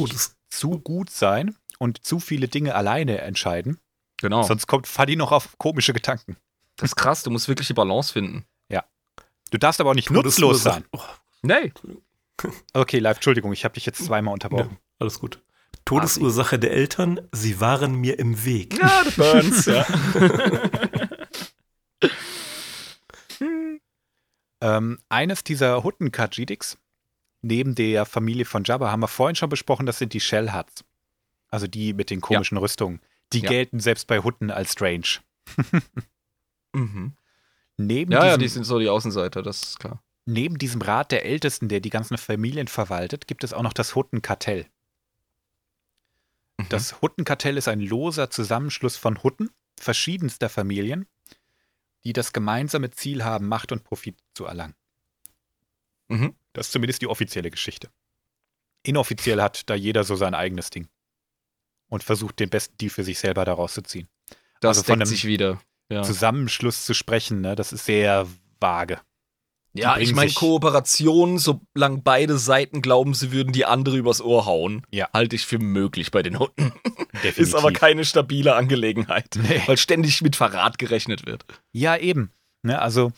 zu 0.50 0.80
gut 0.80 1.10
sein 1.10 1.56
und 1.80 2.06
zu 2.06 2.20
viele 2.20 2.48
Dinge 2.48 2.76
alleine 2.76 3.18
entscheiden. 3.22 3.78
Genau. 4.22 4.44
Sonst 4.44 4.68
kommt 4.68 4.88
Fadi 4.88 5.16
noch 5.18 5.32
auf 5.34 5.58
komische 5.58 5.92
Gedanken. 5.94 6.38
Das 6.78 6.92
ist 6.92 6.96
krass, 6.96 7.24
du 7.24 7.30
musst 7.32 7.48
wirklich 7.50 7.68
die 7.68 7.74
Balance 7.74 8.14
finden. 8.14 8.46
Du 9.50 9.58
darfst 9.58 9.80
aber 9.80 9.92
auch 9.92 9.96
nicht 9.96 10.12
nutzlos 10.12 10.62
sein. 10.64 10.84
Oh, 10.92 11.00
Nee. 11.42 11.72
Okay, 12.74 13.00
live, 13.00 13.16
Entschuldigung, 13.18 13.54
ich 13.54 13.64
habe 13.64 13.74
dich 13.76 13.86
jetzt 13.86 14.04
zweimal 14.04 14.34
unterbrochen. 14.34 14.72
ja, 14.72 14.78
alles 15.00 15.20
gut. 15.22 15.40
Todesursache 15.88 16.60
der 16.60 16.72
Eltern, 16.72 17.20
sie 17.32 17.60
waren 17.60 17.96
mir 17.96 18.20
im 18.20 18.44
Weg. 18.46 18.78
Ja, 18.78 19.04
the 19.06 19.12
Burns, 19.16 19.66
ja. 19.66 19.86
Ähm, 24.60 24.98
eines 25.10 25.44
dieser 25.44 25.84
Hutten-Kajidiks, 25.84 26.78
neben 27.44 27.76
der 27.76 28.06
Familie 28.06 28.46
von 28.46 28.64
Jabba, 28.64 28.92
haben 28.92 29.02
wir 29.02 29.08
vorhin 29.08 29.36
schon 29.36 29.50
besprochen, 29.50 29.86
das 29.86 30.00
sind 30.00 30.14
die 30.14 30.20
Shell 30.20 30.52
Huts. 30.54 30.84
Also 31.50 31.68
die 31.68 31.94
mit 31.94 32.10
den 32.10 32.22
komischen 32.22 32.58
Rüstungen. 32.58 33.00
Die 33.34 33.42
Ja. 33.42 33.50
gelten 33.50 33.80
selbst 33.80 34.08
bei 34.08 34.20
Hutten 34.20 34.50
als 34.52 34.72
strange. 34.74 35.20
mhm. 36.74 37.14
Neben, 37.78 38.12
Ja, 38.12 38.20
ja, 38.26 38.38
diesem, 38.38 38.40
die 38.42 38.48
sind 38.48 38.64
so 38.64 38.80
die 38.80 38.90
Außenseiter, 38.90 39.44
das 39.44 39.62
ist 39.62 39.80
klar. 39.80 40.02
neben 40.26 40.58
diesem 40.58 40.82
Rat 40.82 41.12
der 41.12 41.24
Ältesten, 41.26 41.70
der 41.70 41.80
die 41.80 41.92
ganzen 41.92 42.18
Familien 42.18 42.68
verwaltet, 42.68 43.28
gibt 43.28 43.44
es 43.44 43.54
auch 43.54 43.62
noch 43.62 43.74
das 43.74 43.94
Huttenkartell. 43.96 44.66
Mhm. 46.58 46.70
Das 46.70 47.02
Huttenkartell 47.02 47.58
ist 47.58 47.68
ein 47.68 47.80
loser 47.80 48.30
Zusammenschluss 48.30 48.98
von 48.98 49.24
Hutten 49.24 49.50
verschiedenster 49.80 50.50
Familien, 50.50 51.08
die 52.04 52.14
das 52.14 52.34
gemeinsame 52.34 52.92
Ziel 52.92 53.24
haben, 53.24 53.48
Macht 53.48 53.72
und 53.72 53.84
Profit 53.84 54.18
zu 54.34 54.46
erlangen. 54.46 54.76
Mhm. 56.08 56.36
Das 56.54 56.68
ist 56.68 56.72
zumindest 56.72 57.02
die 57.02 57.08
offizielle 57.08 57.52
Geschichte. 57.52 57.90
Inoffiziell 58.84 59.42
hat 59.42 59.70
da 59.70 59.76
jeder 59.76 60.04
so 60.04 60.16
sein 60.16 60.34
eigenes 60.34 60.70
Ding 60.70 60.88
und 61.90 62.04
versucht 62.04 62.40
den 62.40 62.50
besten 62.50 62.78
Deal 62.78 62.90
für 62.90 63.04
sich 63.04 63.20
selber 63.20 63.46
daraus 63.46 63.74
zu 63.74 63.82
ziehen. 63.82 64.08
Das 64.62 64.78
Also 64.78 64.84
von 64.84 65.02
einem 65.02 65.06
sich 65.06 65.26
wieder. 65.26 65.62
Ja. 65.90 66.04
Zusammenschluss 66.04 66.86
zu 66.86 66.94
sprechen, 66.94 67.42
ne, 67.42 67.56
das 67.56 67.72
ist 67.72 67.86
sehr 67.86 68.28
vage. 68.60 69.00
Ja, 69.74 69.98
ich 69.98 70.16
meine, 70.16 70.32
Kooperation, 70.32 71.38
solange 71.38 72.00
beide 72.04 72.40
Seiten 72.40 72.82
glauben, 72.82 73.14
sie 73.14 73.32
würden 73.32 73.54
die 73.54 73.66
andere 73.66 73.98
übers 73.98 74.22
Ohr 74.22 74.46
hauen, 74.48 74.82
Ja. 74.92 75.08
halte 75.14 75.36
ich 75.36 75.46
für 75.46 75.60
möglich 75.60 76.10
bei 76.10 76.24
den 76.24 76.40
Hunden. 76.40 76.74
Ist 77.36 77.54
aber 77.54 77.72
keine 77.72 78.04
stabile 78.04 78.56
Angelegenheit, 78.56 79.38
Nee. 79.40 79.62
weil 79.68 79.78
ständig 79.78 80.22
mit 80.24 80.36
Verrat 80.36 80.80
gerechnet 80.80 81.26
wird. 81.28 81.46
Ja, 81.74 81.96
eben. 81.98 82.32
Ne, 82.64 82.82
also, 82.82 83.12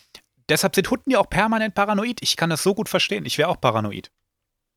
deshalb 0.50 0.76
sind 0.76 0.90
Hunden 0.92 1.12
ja 1.12 1.20
auch 1.20 1.30
permanent 1.30 1.76
paranoid. 1.76 2.18
Ich 2.22 2.36
kann 2.36 2.50
das 2.50 2.62
so 2.62 2.74
gut 2.76 2.90
verstehen. 2.90 3.26
Ich 3.26 3.38
wäre 3.38 3.48
auch 3.50 3.62
paranoid. 3.62 4.12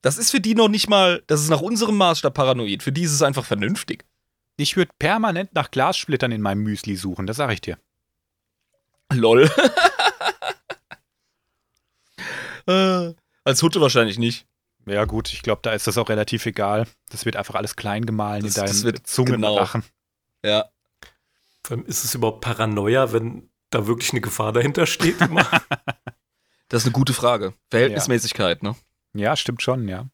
Das 0.02 0.18
ist 0.18 0.30
für 0.30 0.40
die 0.40 0.54
noch 0.54 0.68
nicht 0.68 0.88
mal, 0.88 1.22
das 1.26 1.40
ist 1.42 1.48
nach 1.48 1.60
unserem 1.60 1.96
Maßstab 1.96 2.32
paranoid. 2.34 2.82
Für 2.84 2.92
die 2.92 3.02
ist 3.02 3.12
es 3.12 3.22
einfach 3.22 3.44
vernünftig. 3.44 4.04
Ich 4.56 4.76
würde 4.76 4.92
permanent 4.98 5.54
nach 5.54 5.70
Glassplittern 5.70 6.30
in 6.30 6.42
meinem 6.42 6.62
Müsli 6.62 6.94
suchen, 6.96 7.26
das 7.26 7.36
sage 7.38 7.54
ich 7.54 7.60
dir. 7.60 7.78
Lol. 9.12 9.50
äh, 12.66 13.14
als 13.44 13.62
Hutte 13.62 13.80
wahrscheinlich 13.80 14.18
nicht. 14.18 14.46
Ja, 14.86 15.04
gut, 15.04 15.32
ich 15.32 15.42
glaube, 15.42 15.60
da 15.62 15.72
ist 15.72 15.86
das 15.86 15.96
auch 15.98 16.08
relativ 16.08 16.44
egal. 16.46 16.86
Das 17.10 17.24
wird 17.24 17.36
einfach 17.36 17.54
alles 17.54 17.76
klein 17.76 18.04
gemahlen 18.04 18.42
Das- 18.44 18.56
in 18.56 18.62
das 18.62 18.70
deinen 18.72 18.84
wird- 18.84 19.06
Zungen 19.06 19.32
genau. 19.34 19.68
Ja. 20.44 20.64
Vor 21.64 21.76
allem 21.76 21.86
ist 21.86 22.04
es 22.04 22.14
überhaupt 22.14 22.40
Paranoia, 22.40 23.12
wenn 23.12 23.48
da 23.70 23.86
wirklich 23.86 24.10
eine 24.12 24.20
Gefahr 24.20 24.52
dahinter 24.52 24.86
steht? 24.86 25.20
Immer? 25.20 25.46
Das 26.68 26.82
ist 26.82 26.86
eine 26.86 26.92
gute 26.94 27.12
Frage. 27.12 27.52
Verhältnismäßigkeit, 27.70 28.62
ne? 28.62 28.74
Ja, 29.12 29.36
stimmt 29.36 29.60
schon, 29.60 29.88
ja. 29.88 30.06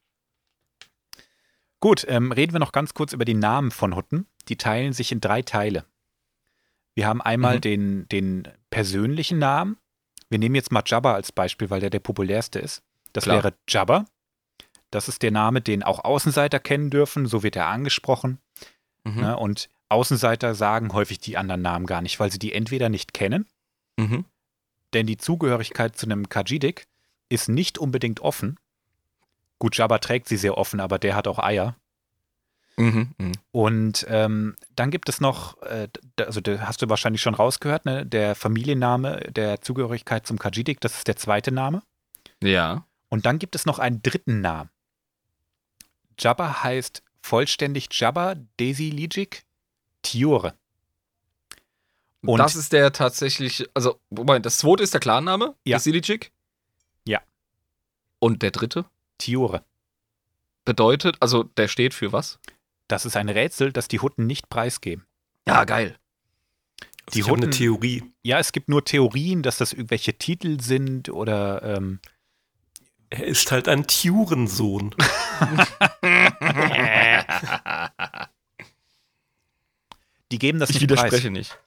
Gut, 1.81 2.05
ähm, 2.09 2.33
reden 2.33 2.53
wir 2.53 2.59
noch 2.59 2.73
ganz 2.73 2.95
kurz 2.95 3.12
über 3.12 3.25
die 3.25 3.35
Namen 3.35 3.70
von 3.70 3.95
Hutten. 3.95 4.27
Die 4.49 4.57
teilen 4.57 4.93
sich 4.93 5.12
in 5.12 5.20
drei 5.20 5.43
Teile. 5.43 5.85
Wir 6.95 7.07
haben 7.07 7.23
einmal 7.23 7.57
Mhm. 7.57 7.61
den, 7.61 8.09
den 8.09 8.49
persönlichen 8.70 9.39
Namen. 9.39 9.77
Wir 10.31 10.39
nehmen 10.39 10.55
jetzt 10.55 10.73
mal 10.73 10.83
Jabba 10.85 11.15
als 11.15 11.33
Beispiel, 11.33 11.71
weil 11.71 11.81
der 11.81 11.91
der 11.91 12.01
populärste 12.01 12.59
ist. 12.59 12.83
Das 13.13 13.25
Klar. 13.25 13.37
wäre 13.43 13.55
Jabba. 13.69 14.05
Das 14.91 15.09
ist 15.09 15.23
der 15.23 15.31
Name, 15.31 15.61
den 15.61 15.83
auch 15.83 16.05
Außenseiter 16.05 16.61
kennen 16.61 16.91
dürfen. 16.91 17.27
So 17.27 17.43
wird 17.43 17.57
er 17.57 17.67
angesprochen. 17.67 18.39
Mhm. 19.05 19.21
Ne? 19.21 19.37
Und 19.37 19.69
Außenseiter 19.89 20.55
sagen 20.55 20.93
häufig 20.93 21.19
die 21.19 21.37
anderen 21.37 21.63
Namen 21.63 21.87
gar 21.87 22.03
nicht, 22.03 22.21
weil 22.21 22.31
sie 22.31 22.39
die 22.39 22.53
entweder 22.53 22.89
nicht 22.89 23.15
kennen, 23.15 23.47
Mhm. 23.99 24.25
denn 24.95 25.07
die 25.07 25.17
Zugehörigkeit 25.17 25.97
zu 25.97 26.07
einem 26.07 26.29
Kajidik 26.29 26.87
ist 27.31 27.49
nicht 27.49 27.79
unbedingt 27.79 28.21
offen. 28.21 28.59
Gut, 29.59 29.77
Jabba 29.77 29.99
trägt 29.99 30.29
sie 30.29 30.37
sehr 30.37 30.57
offen, 30.59 30.79
aber 30.81 30.99
der 30.99 31.15
hat 31.17 31.27
auch 31.27 31.39
Eier. 31.39 31.75
Mhm. 32.79 33.11
Mhm. 33.19 33.33
Und 33.53 34.07
ähm, 34.09 34.57
dann 34.77 34.91
gibt 34.91 35.09
es 35.09 35.21
noch, 35.21 35.61
äh, 35.63 35.89
also 36.17 36.41
hast 36.61 36.81
du 36.83 36.89
wahrscheinlich 36.89 37.21
schon 37.23 37.35
rausgehört, 37.35 37.85
ne? 37.85 38.07
der 38.07 38.35
Familienname 38.35 39.21
der 39.31 39.61
Zugehörigkeit 39.61 40.27
zum 40.27 40.39
Kajidik, 40.39 40.81
das 40.81 40.99
ist 40.99 41.09
der 41.09 41.17
zweite 41.17 41.53
Name. 41.53 41.83
Ja. 42.43 42.85
Und 43.09 43.27
dann 43.27 43.39
gibt 43.39 43.55
es 43.55 43.67
noch 43.67 43.79
einen 43.79 44.03
dritten 44.03 44.41
Namen. 44.41 44.71
Jabba 46.19 46.63
heißt 46.63 47.03
vollständig 47.21 47.89
Jabba 47.93 48.35
Desi 48.59 48.91
Lijik 48.91 49.45
Tiore. 50.03 50.55
Und- 52.23 52.39
das 52.39 52.57
ist 52.57 52.73
der 52.73 52.93
tatsächlich, 52.93 53.65
also, 53.75 53.99
Moment, 54.11 54.45
das 54.45 54.59
zweite 54.59 54.83
ist 54.83 54.93
der 54.93 55.01
Klarname? 55.01 55.55
Ja. 55.65 55.77
Der 55.77 55.81
Silicik? 55.81 56.33
Ja. 57.05 57.21
Und 58.19 58.43
der 58.43 58.51
dritte? 58.51 58.85
Tiore. 59.19 59.63
Bedeutet, 60.65 61.17
also, 61.21 61.45
der 61.45 61.69
steht 61.69 61.95
für 61.95 62.13
was? 62.13 62.39
Das 62.89 63.05
ist 63.06 63.16
ein 63.16 63.28
Rätsel, 63.28 63.73
das 63.73 63.86
die 63.89 64.01
Hutten 64.01 64.27
nicht 64.27 64.48
preisgeben. 64.48 65.06
Ja, 65.47 65.65
geil. 65.65 65.97
Also 67.06 67.12
Die 67.15 67.20
ich 67.20 67.27
habe 67.27 67.36
eine 67.36 67.47
Hutten- 67.47 67.56
Theorie. 67.59 68.02
Ja, 68.23 68.39
es 68.39 68.52
gibt 68.52 68.69
nur 68.69 68.85
Theorien, 68.85 69.43
dass 69.43 69.59
das 69.59 69.73
irgendwelche 69.73 70.15
Titel 70.19 70.60
sind 70.60 71.09
oder 71.09 71.62
ähm, 71.62 72.01
Er 73.10 73.24
ist 73.27 73.51
halt 73.52 73.69
ein 73.69 73.86
Turensohn. 73.86 74.94
die 80.32 80.39
geben 80.39 80.59
das 80.59 80.70
ich 80.70 80.77
nicht 80.81 80.89
preis. 80.89 80.98
widerspreche 81.05 81.31
nicht. 81.31 81.59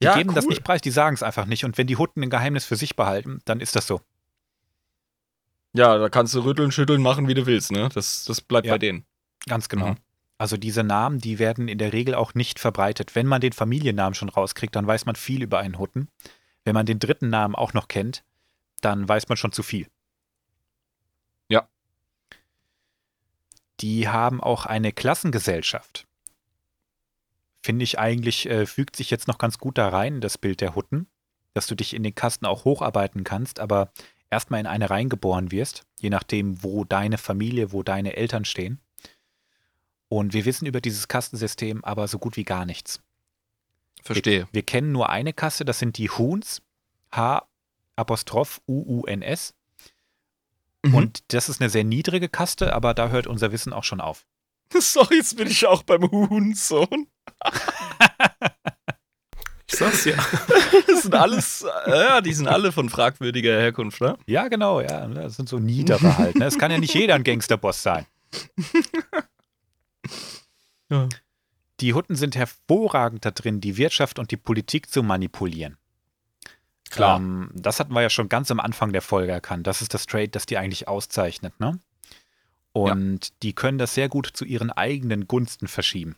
Die 0.00 0.06
Ja, 0.06 0.16
geben 0.16 0.34
das 0.34 0.44
cool. 0.44 0.50
nicht 0.50 0.64
preis, 0.64 0.80
die 0.80 0.90
sagen 0.90 1.14
es 1.14 1.22
einfach 1.22 1.46
nicht. 1.46 1.64
Und 1.64 1.78
wenn 1.78 1.86
die 1.86 1.96
Hutten 1.96 2.22
ein 2.22 2.30
Geheimnis 2.30 2.64
für 2.64 2.76
sich 2.76 2.96
behalten, 2.96 3.40
dann 3.44 3.60
ist 3.60 3.76
das 3.76 3.86
so. 3.86 4.00
Ja, 5.72 5.98
da 5.98 6.08
kannst 6.08 6.34
du 6.34 6.40
rütteln, 6.40 6.72
schütteln, 6.72 7.00
machen, 7.02 7.28
wie 7.28 7.34
du 7.34 7.46
willst, 7.46 7.70
ne? 7.70 7.88
Das, 7.94 8.24
das 8.24 8.40
bleibt 8.40 8.66
Ja. 8.66 8.74
bei 8.74 8.78
denen. 8.78 9.04
Ganz 9.46 9.68
genau. 9.68 9.90
Mhm. 9.90 9.96
Also 10.38 10.56
diese 10.56 10.84
Namen, 10.84 11.18
die 11.18 11.40
werden 11.40 11.66
in 11.66 11.78
der 11.78 11.92
Regel 11.92 12.14
auch 12.14 12.34
nicht 12.34 12.60
verbreitet. 12.60 13.16
Wenn 13.16 13.26
man 13.26 13.40
den 13.40 13.52
Familiennamen 13.52 14.14
schon 14.14 14.28
rauskriegt, 14.28 14.76
dann 14.76 14.86
weiß 14.86 15.04
man 15.04 15.16
viel 15.16 15.42
über 15.42 15.58
einen 15.58 15.78
Hutten. 15.78 16.08
Wenn 16.64 16.74
man 16.74 16.86
den 16.86 17.00
dritten 17.00 17.28
Namen 17.28 17.56
auch 17.56 17.74
noch 17.74 17.88
kennt, 17.88 18.24
dann 18.80 19.08
weiß 19.08 19.28
man 19.28 19.36
schon 19.36 19.50
zu 19.50 19.64
viel. 19.64 19.88
Ja. 21.48 21.68
Die 23.80 24.08
haben 24.08 24.40
auch 24.40 24.64
eine 24.64 24.92
Klassengesellschaft. 24.92 26.06
Finde 27.60 27.82
ich 27.82 27.98
eigentlich, 27.98 28.48
äh, 28.48 28.66
fügt 28.66 28.94
sich 28.94 29.10
jetzt 29.10 29.26
noch 29.26 29.38
ganz 29.38 29.58
gut 29.58 29.76
da 29.76 29.88
rein, 29.88 30.20
das 30.20 30.38
Bild 30.38 30.60
der 30.60 30.76
Hutten, 30.76 31.08
dass 31.52 31.66
du 31.66 31.74
dich 31.74 31.94
in 31.94 32.04
den 32.04 32.14
Kasten 32.14 32.46
auch 32.46 32.64
hocharbeiten 32.64 33.24
kannst, 33.24 33.58
aber 33.58 33.90
erstmal 34.30 34.60
in 34.60 34.66
eine 34.66 34.88
reingeboren 34.88 35.50
wirst, 35.50 35.84
je 35.98 36.10
nachdem, 36.10 36.62
wo 36.62 36.84
deine 36.84 37.18
Familie, 37.18 37.72
wo 37.72 37.82
deine 37.82 38.16
Eltern 38.16 38.44
stehen. 38.44 38.80
Und 40.08 40.32
wir 40.32 40.44
wissen 40.44 40.66
über 40.66 40.80
dieses 40.80 41.08
Kastensystem 41.08 41.84
aber 41.84 42.08
so 42.08 42.18
gut 42.18 42.36
wie 42.36 42.44
gar 42.44 42.64
nichts. 42.64 43.00
Verstehe. 44.02 44.48
Wir 44.52 44.62
kennen 44.62 44.92
nur 44.92 45.10
eine 45.10 45.32
Kaste, 45.32 45.64
das 45.64 45.78
sind 45.78 45.98
die 45.98 46.08
Huns, 46.08 46.62
H 47.12 47.46
Apostroph 47.96 48.60
U-U-N-S. 48.66 49.54
Mhm. 50.84 50.94
Und 50.94 51.32
das 51.32 51.48
ist 51.48 51.60
eine 51.60 51.68
sehr 51.68 51.84
niedrige 51.84 52.28
Kaste, 52.28 52.72
aber 52.72 52.94
da 52.94 53.08
hört 53.08 53.26
unser 53.26 53.52
Wissen 53.52 53.72
auch 53.72 53.84
schon 53.84 54.00
auf. 54.00 54.24
Sorry, 54.78 55.16
jetzt 55.16 55.36
bin 55.36 55.48
ich 55.48 55.66
auch 55.66 55.82
beim 55.82 56.10
Huhnsohn. 56.10 57.08
Ich 59.66 59.76
sag's 59.76 60.04
ja. 60.04 60.14
Das 60.86 61.02
sind 61.02 61.14
alles, 61.14 61.64
äh, 61.86 61.90
ja, 61.90 62.20
die 62.20 62.32
sind 62.32 62.48
alle 62.48 62.72
von 62.72 62.88
fragwürdiger 62.88 63.52
Herkunft, 63.52 64.00
ne? 64.00 64.18
Ja, 64.26 64.48
genau, 64.48 64.80
ja. 64.80 65.06
Das 65.06 65.36
sind 65.36 65.48
so 65.48 65.60
niedere 65.60 66.18
halt. 66.18 66.36
Ne? 66.36 66.44
Es 66.44 66.58
kann 66.58 66.72
ja 66.72 66.78
nicht 66.78 66.92
jeder 66.92 67.14
ein 67.14 67.22
Gangsterboss 67.22 67.82
sein. 67.82 68.06
Ja. 70.90 71.08
Die 71.80 71.94
Hutten 71.94 72.16
sind 72.16 72.36
hervorragend 72.36 73.24
da 73.24 73.30
drin, 73.30 73.60
die 73.60 73.76
Wirtschaft 73.76 74.18
und 74.18 74.30
die 74.30 74.36
Politik 74.36 74.90
zu 74.90 75.02
manipulieren. 75.02 75.76
Klar. 76.90 77.18
Ähm, 77.18 77.50
das 77.54 77.78
hatten 77.80 77.92
wir 77.92 78.02
ja 78.02 78.10
schon 78.10 78.28
ganz 78.28 78.50
am 78.50 78.60
Anfang 78.60 78.92
der 78.92 79.02
Folge 79.02 79.32
erkannt. 79.32 79.66
Das 79.66 79.82
ist 79.82 79.94
das 79.94 80.06
Trade, 80.06 80.28
das 80.28 80.46
die 80.46 80.58
eigentlich 80.58 80.88
auszeichnet, 80.88 81.58
ne? 81.60 81.78
Und 82.72 83.42
die 83.42 83.54
können 83.54 83.78
das 83.78 83.94
sehr 83.94 84.08
gut 84.08 84.26
zu 84.26 84.44
ihren 84.44 84.70
eigenen 84.70 85.26
Gunsten 85.26 85.66
verschieben. 85.66 86.16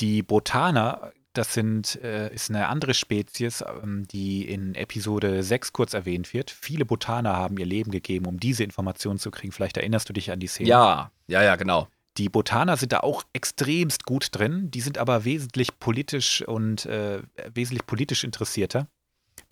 Die 0.00 0.22
Botaner, 0.22 1.12
das 1.32 1.54
sind, 1.54 1.96
äh, 2.02 2.32
ist 2.34 2.50
eine 2.50 2.68
andere 2.68 2.94
Spezies, 2.94 3.62
ähm, 3.62 4.06
die 4.08 4.48
in 4.48 4.74
Episode 4.74 5.42
6 5.42 5.72
kurz 5.72 5.94
erwähnt 5.94 6.32
wird. 6.34 6.50
Viele 6.50 6.84
Botaner 6.84 7.36
haben 7.36 7.56
ihr 7.58 7.66
Leben 7.66 7.90
gegeben, 7.90 8.26
um 8.26 8.40
diese 8.40 8.64
Informationen 8.64 9.18
zu 9.18 9.30
kriegen. 9.30 9.52
Vielleicht 9.52 9.76
erinnerst 9.76 10.08
du 10.08 10.12
dich 10.12 10.30
an 10.32 10.40
die 10.40 10.48
Szene. 10.48 10.68
Ja, 10.68 11.12
ja, 11.28 11.42
ja, 11.42 11.56
genau. 11.56 11.88
Die 12.16 12.28
Botaner 12.28 12.76
sind 12.76 12.92
da 12.92 13.00
auch 13.00 13.22
extremst 13.32 14.04
gut 14.04 14.28
drin. 14.32 14.70
Die 14.72 14.80
sind 14.80 14.98
aber 14.98 15.24
wesentlich 15.24 15.78
politisch 15.78 16.42
und 16.42 16.84
äh, 16.86 17.22
wesentlich 17.54 17.86
politisch 17.86 18.24
interessierter. 18.24 18.88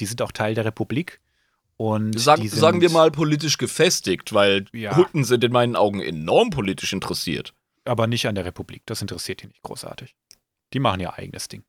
Die 0.00 0.06
sind 0.06 0.20
auch 0.20 0.32
Teil 0.32 0.54
der 0.54 0.64
Republik. 0.64 1.20
Und 1.76 2.18
Sag, 2.18 2.38
sind, 2.38 2.50
sagen 2.50 2.80
wir 2.80 2.90
mal 2.90 3.12
politisch 3.12 3.56
gefestigt, 3.56 4.32
weil 4.34 4.64
Ja. 4.72 4.96
Hutten 4.96 5.22
sind 5.22 5.44
in 5.44 5.52
meinen 5.52 5.76
Augen 5.76 6.00
enorm 6.00 6.50
politisch 6.50 6.92
interessiert. 6.92 7.54
Aber 7.84 8.08
nicht 8.08 8.26
an 8.26 8.34
der 8.34 8.44
Republik. 8.44 8.82
Das 8.86 9.00
interessiert 9.00 9.42
die 9.42 9.46
nicht 9.46 9.62
großartig. 9.62 10.16
Die 10.72 10.80
machen 10.80 11.00
ihr 11.00 11.14
eigenes 11.14 11.48
Ding. 11.48 11.62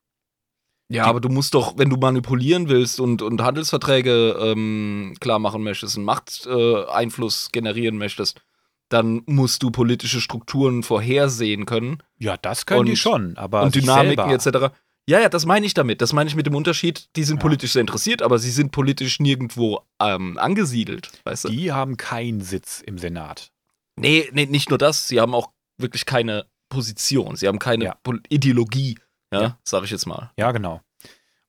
Ja, 0.91 1.03
Die- 1.03 1.09
aber 1.09 1.21
du 1.21 1.30
musst 1.30 1.53
doch, 1.53 1.77
wenn 1.77 1.89
du 1.89 1.97
manipulieren 1.97 2.67
willst 2.67 2.99
und, 2.99 3.21
und 3.21 3.41
Handelsverträge 3.41 4.35
ähm, 4.41 5.15
klar 5.19 5.39
machen 5.39 5.63
möchtest 5.63 5.97
und 5.97 6.03
Machteinfluss 6.03 6.45
äh, 6.88 6.91
Einfluss 6.91 7.49
generieren 7.51 7.97
möchtest, 7.97 8.41
dann 8.89 9.21
musst 9.27 9.61
du 9.61 9.69
politische 9.69 10.19
Strukturen 10.19 10.81
vorhersehen 10.81 11.65
können 11.67 12.01
Ja, 12.17 12.38
das 12.38 12.65
können 12.65 12.85
die 12.85 12.91
Und- 12.91 12.97
schon. 12.97 13.38
Aber 13.38 13.61
und 13.63 13.76
Dynamiken 13.76 14.31
etc. 14.31 14.73
Ja, 15.07 15.19
ja, 15.19 15.30
das 15.30 15.45
meine 15.45 15.65
ich 15.65 15.73
damit. 15.76 16.01
Das 16.01 16.11
meine 16.13 16.27
ich 16.30 16.35
mit 16.35 16.45
dem 16.47 16.55
Unterschied, 16.55 17.07
die 17.15 17.23
sind 17.23 17.38
Ja. 17.38 17.41
politisch 17.41 17.73
sehr 17.73 17.81
interessiert, 17.81 18.21
aber 18.23 18.38
sie 18.39 18.51
sind 18.51 18.71
politisch 18.71 19.19
nirgendwo 19.19 19.81
ähm, 19.99 20.38
angesiedelt, 20.39 21.11
weißt 21.23 21.45
du? 21.45 21.49
Die 21.49 21.71
haben 21.71 21.97
keinen 21.97 22.41
Sitz 22.41 22.81
im 22.85 22.97
Senat. 22.97 23.51
Nee, 23.95 24.27
nee, 24.34 24.45
nicht 24.47 24.69
nur 24.69 24.77
das, 24.80 25.07
sie 25.07 25.19
haben 25.19 25.34
auch 25.35 25.49
wirklich 25.77 26.05
keine 26.05 26.45
Position, 26.69 27.35
sie 27.35 27.47
haben 27.47 27.59
keine 27.59 27.85
Ja. 27.85 27.97
Ideologie, 28.29 28.97
ja, 29.33 29.41
Ja. 29.41 29.57
sag 29.63 29.83
ich 29.83 29.91
jetzt 29.91 30.05
mal. 30.05 30.31
Ja, 30.37 30.51
genau. 30.51 30.81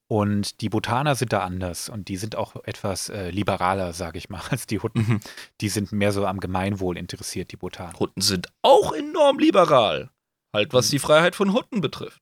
Und 0.08 0.60
die 0.60 0.68
Botaner 0.68 1.14
sind 1.14 1.32
da 1.32 1.44
anders 1.44 1.88
und 1.88 2.08
die 2.08 2.16
sind 2.16 2.34
auch 2.34 2.56
etwas 2.64 3.10
äh, 3.10 3.30
liberaler, 3.30 3.92
sage 3.92 4.18
ich 4.18 4.28
mal, 4.28 4.40
als 4.50 4.66
die 4.66 4.80
Hutten. 4.80 5.02
Mhm. 5.06 5.20
Die 5.60 5.68
sind 5.68 5.92
mehr 5.92 6.10
so 6.12 6.26
am 6.26 6.40
Gemeinwohl 6.40 6.98
interessiert, 6.98 7.52
die 7.52 7.56
Botaner. 7.56 7.96
Hutten 7.98 8.20
sind 8.22 8.48
auch 8.62 8.92
enorm 8.92 9.38
liberal. 9.38 10.10
Halt, 10.52 10.72
was 10.72 10.88
Mhm. 10.88 10.90
die 10.90 10.98
Freiheit 10.98 11.36
von 11.36 11.52
Hutten 11.52 11.80
betrifft. 11.80 12.20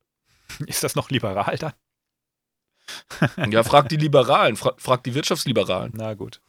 Ist 0.67 0.85
das 0.85 0.97
noch 0.97 1.09
liberal 1.11 1.57
dann? 1.57 1.73
Ja, 3.51 3.63
frag 3.65 3.89
die 3.91 3.97
Liberalen, 3.97 4.57
fra 4.57 4.75
frag 4.79 5.05
die 5.05 5.15
Wirtschaftsliberalen. 5.15 5.93
Na 5.95 6.15
gut. 6.15 6.41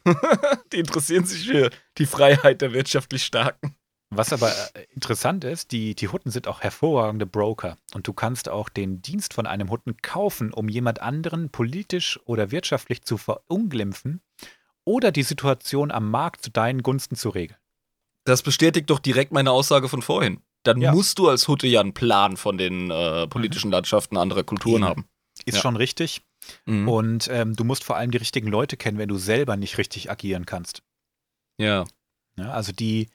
Die 0.71 0.79
interessieren 0.79 1.25
sich 1.25 1.47
für 1.47 1.69
die 1.97 2.05
Freiheit 2.05 2.61
der 2.61 2.71
wirtschaftlich 2.73 3.25
Starken. 3.25 3.75
Was 4.11 4.33
aber 4.33 4.51
äh, 4.75 4.85
interessant 4.93 5.43
ist, 5.43 5.71
die, 5.71 5.93
die 5.93 6.07
Hutten 6.07 6.31
sind 6.31 6.47
auch 6.47 6.61
hervorragende 6.61 7.27
Broker. 7.27 7.77
Und 7.93 8.07
du 8.07 8.13
kannst 8.13 8.49
auch 8.49 8.67
den 8.69 9.01
Dienst 9.03 9.33
von 9.35 9.45
einem 9.45 9.69
Hutten 9.69 9.97
kaufen, 10.01 10.51
um 10.51 10.67
jemand 10.67 10.99
anderen 11.01 11.49
politisch 11.49 12.19
oder 12.25 12.49
wirtschaftlich 12.51 13.03
zu 13.03 13.17
verunglimpfen 13.17 14.21
oder 14.83 15.11
die 15.11 15.23
Situation 15.23 15.91
am 15.91 16.09
Markt 16.09 16.43
zu 16.43 16.49
deinen 16.49 16.81
Gunsten 16.81 17.15
zu 17.15 17.29
regeln. 17.29 17.59
Das 18.23 18.41
bestätigt 18.41 18.89
doch 18.89 18.99
direkt 18.99 19.31
meine 19.31 19.51
Aussage 19.51 19.87
von 19.89 20.01
vorhin. 20.01 20.41
Dann 20.63 20.81
Ja. 20.81 20.91
musst 20.91 21.19
du 21.19 21.29
als 21.29 21.47
Hutte 21.47 21.67
ja 21.67 21.79
einen 21.79 21.93
Plan 21.93 22.35
von 22.35 22.57
den 22.57 22.89
äh, 22.91 23.27
politischen 23.27 23.71
Landschaften 23.71 24.17
anderer 24.17 24.43
Kulturen 24.43 24.83
haben. 24.83 25.05
Ist 25.45 25.55
Ja. 25.55 25.61
schon 25.61 25.75
richtig. 25.75 26.21
Mhm. 26.65 26.87
Und 26.89 27.27
ähm, 27.31 27.55
du 27.55 27.63
musst 27.63 27.83
vor 27.83 27.95
allem 27.95 28.11
die 28.11 28.17
richtigen 28.17 28.47
Leute 28.47 28.75
kennen, 28.75 28.97
wenn 28.97 29.07
du 29.07 29.17
selber 29.17 29.55
nicht 29.55 29.77
richtig 29.77 30.09
agieren 30.09 30.45
kannst. 30.45 30.81
Ja. 31.57 31.85
Ja, 32.37 32.51
also 32.51 32.71
die, 32.71 33.09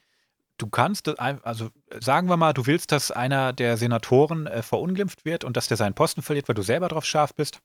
du 0.57 0.67
kannst, 0.67 1.19
also 1.19 1.69
sagen 1.99 2.29
wir 2.29 2.37
mal, 2.37 2.53
du 2.53 2.65
willst, 2.65 2.91
dass 2.91 3.11
einer 3.11 3.53
der 3.53 3.77
Senatoren 3.77 4.47
äh, 4.47 4.61
verunglimpft 4.63 5.25
wird 5.25 5.43
und 5.43 5.57
dass 5.57 5.67
der 5.67 5.77
seinen 5.77 5.93
Posten 5.95 6.21
verliert, 6.21 6.47
weil 6.47 6.55
du 6.55 6.61
selber 6.63 6.87
drauf 6.87 7.05
scharf 7.05 7.33
bist. 7.33 7.59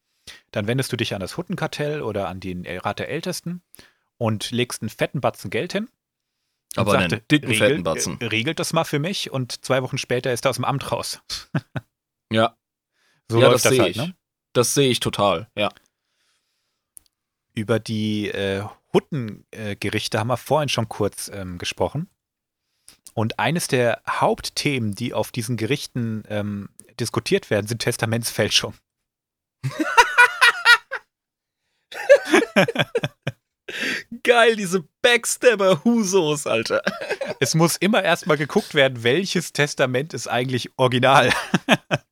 Dann 0.51 0.67
wendest 0.67 0.93
du 0.93 0.97
dich 0.97 1.15
an 1.15 1.21
das 1.21 1.37
Huttenkartell 1.37 2.03
oder 2.03 2.29
an 2.29 2.41
den 2.41 2.65
äh, 2.65 2.79
Rat 2.79 2.99
der 2.99 3.09
Ältesten 3.09 3.62
und 4.19 4.51
legst 4.51 4.83
einen 4.83 4.91
fetten 4.91 5.21
Batzen 5.21 5.51
Geld 5.51 5.73
hin. 5.73 5.89
Aber 6.77 6.93
einen 6.93 7.11
sagte, 7.11 7.25
dicken, 7.31 7.49
regelt, 7.49 7.71
fetten 7.71 7.83
Batzen. 7.83 8.21
äh, 8.21 8.27
Regelt 8.27 8.59
das 8.61 8.73
mal 8.73 8.85
für 8.85 8.99
mich 8.99 9.31
und 9.31 9.65
zwei 9.65 9.83
Wochen 9.83 9.99
später 9.99 10.33
ist 10.33 10.45
er 10.45 10.51
aus 10.51 10.57
dem 10.57 10.65
Amt 10.65 10.91
raus. 10.93 11.21
Ja, 12.33 12.57
So 13.29 13.41
ja 13.41 13.49
läuft 13.49 13.55
das 13.57 13.62
das, 13.65 13.71
sehe 13.73 13.81
halt, 13.83 13.91
ich. 13.91 13.97
ne? 13.97 14.15
Das 14.53 14.75
sehe 14.75 14.89
ich 14.89 15.01
total, 15.01 15.49
ja. 15.57 15.69
Über 17.55 17.81
die 17.81 18.29
äh, 18.29 18.62
Huttengerichte 18.93 20.19
haben 20.21 20.29
wir 20.29 20.37
vorhin 20.37 20.69
schon 20.69 20.89
kurz 20.89 21.29
ähm, 21.35 21.59
gesprochen. 21.59 22.09
Und 23.14 23.39
eines 23.39 23.66
der 23.68 24.01
Hauptthemen, 24.09 24.94
die 24.94 25.12
auf 25.14 25.32
diesen 25.32 25.56
Gerichten 25.56 26.22
ähm, 26.28 26.68
diskutiert 26.98 27.51
werden, 27.51 27.66
sind 27.66 27.82
Testamentsfälschung. 27.82 28.74
Geil, 34.24 34.56
diese 34.56 34.85
Backstabber-Husos, 35.02 36.47
Alter. 36.47 36.82
Es 37.39 37.55
muss 37.55 37.77
immer 37.77 38.02
erstmal 38.02 38.36
geguckt 38.36 38.74
werden, 38.74 39.02
welches 39.05 39.52
Testament 39.52 40.12
ist 40.14 40.27
eigentlich 40.28 40.70
original. 40.77 41.31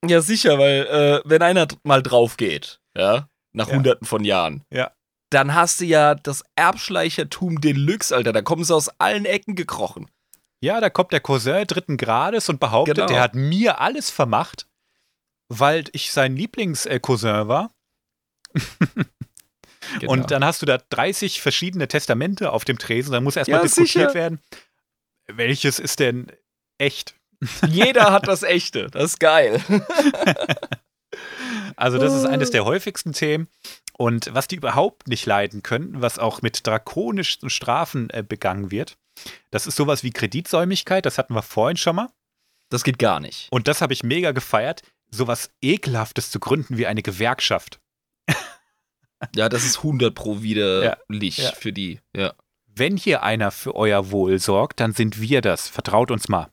Ja, 0.07 0.21
sicher, 0.23 0.59
weil 0.59 0.87
äh, 0.87 1.21
wenn 1.29 1.43
einer 1.43 1.67
mal 1.83 2.03
drauf 2.05 2.37
geht, 2.37 2.81
ja, 2.97 3.29
nach 3.53 3.69
Ja. 3.69 3.75
hunderten 3.75 4.07
von 4.07 4.25
Jahren, 4.25 4.63
Ja. 4.73 4.93
dann 5.31 5.55
hast 5.55 5.81
du 5.81 5.85
ja 5.85 6.15
das 6.15 6.45
Erbschleichertum 6.55 7.61
Deluxe, 7.61 8.15
Alter. 8.15 8.33
Da 8.33 8.41
kommen 8.41 8.63
sie 8.65 8.75
aus 8.75 8.89
allen 9.01 9.25
Ecken 9.27 9.55
gekrochen. 9.57 10.09
Ja, 10.61 10.81
da 10.81 10.91
kommt 10.91 11.13
der 11.13 11.21
Cousin 11.21 11.67
dritten 11.67 11.97
Grades 11.97 12.49
und 12.49 12.59
behauptet, 12.61 12.97
Genau. 12.97 13.07
der 13.09 13.21
hat 13.21 13.35
mir 13.35 13.81
alles 13.81 14.11
vermacht, 14.11 14.67
weil 15.49 15.85
ich 15.93 16.13
sein 16.13 16.37
Lieblingscousin 16.37 17.49
war. 17.49 17.71
Genau. 20.01 20.13
Und 20.13 20.31
dann 20.33 20.45
hast 20.45 20.61
du 20.61 20.67
da 20.67 20.77
30 20.77 21.41
verschiedene 21.41 21.89
Testamente 21.89 22.53
auf 22.53 22.67
dem 22.67 22.79
Tresen. 22.79 23.13
Dann 23.13 23.25
muss 23.25 23.37
erstmal 23.37 23.61
Ja, 23.61 23.63
diskutiert 23.63 24.11
sicher. 24.11 24.15
werden, 24.15 24.39
welches 25.29 25.79
ist 25.79 26.01
denn 26.01 26.31
echt. 26.77 27.15
Jeder 27.69 28.13
hat 28.13 28.29
das 28.29 28.43
Echte. 28.43 28.89
Das 28.91 29.05
ist 29.05 29.21
geil. 29.21 29.63
Also 31.77 31.97
das 31.99 32.13
ist 32.13 32.25
eines 32.27 32.51
der 32.51 32.65
häufigsten 32.65 33.13
Themen. 33.13 33.49
Und 33.97 34.35
was 34.35 34.49
die 34.49 34.57
überhaupt 34.57 35.07
nicht 35.09 35.25
leiden 35.27 35.63
können, 35.63 36.03
was 36.03 36.19
auch 36.19 36.43
mit 36.43 36.67
drakonischen 36.67 37.51
Strafen 37.51 38.11
äh, 38.11 38.23
begangen 38.23 38.71
wird, 38.71 38.99
das 39.51 39.67
ist 39.67 39.77
sowas 39.77 40.03
wie 40.03 40.11
Kreditsäumigkeit. 40.11 41.05
Das 41.07 41.19
hatten 41.19 41.35
wir 41.35 41.43
vorhin 41.43 41.77
schon 41.77 41.97
mal. 41.97 42.09
Das 42.71 42.85
geht 42.85 42.99
gar 42.99 43.19
nicht. 43.21 43.49
Und 43.51 43.67
das 43.69 43.81
habe 43.81 43.93
ich 43.93 44.03
mega 44.03 44.33
gefeiert, 44.33 44.83
sowas 45.11 45.51
Ekelhaftes 45.63 46.31
zu 46.31 46.39
gründen 46.41 46.77
wie 46.77 46.87
eine 46.87 47.03
Gewerkschaft. 47.03 47.81
Ja, 49.35 49.49
das 49.49 49.65
ist 49.65 49.79
100 49.79 50.15
pro 50.15 50.43
widerlich 50.43 51.39
Ja. 51.39 51.51
für 51.53 51.73
die. 51.73 52.01
Ja, 52.15 52.35
Wenn 52.67 52.97
hier 52.97 53.25
einer 53.25 53.51
für 53.51 53.75
euer 53.75 54.13
Wohl 54.13 54.39
sorgt, 54.39 54.79
dann 54.79 54.93
sind 54.93 55.21
wir 55.21 55.41
das. 55.41 55.69
Vertraut 55.69 56.13
uns 56.13 56.29
mal. 56.29 56.49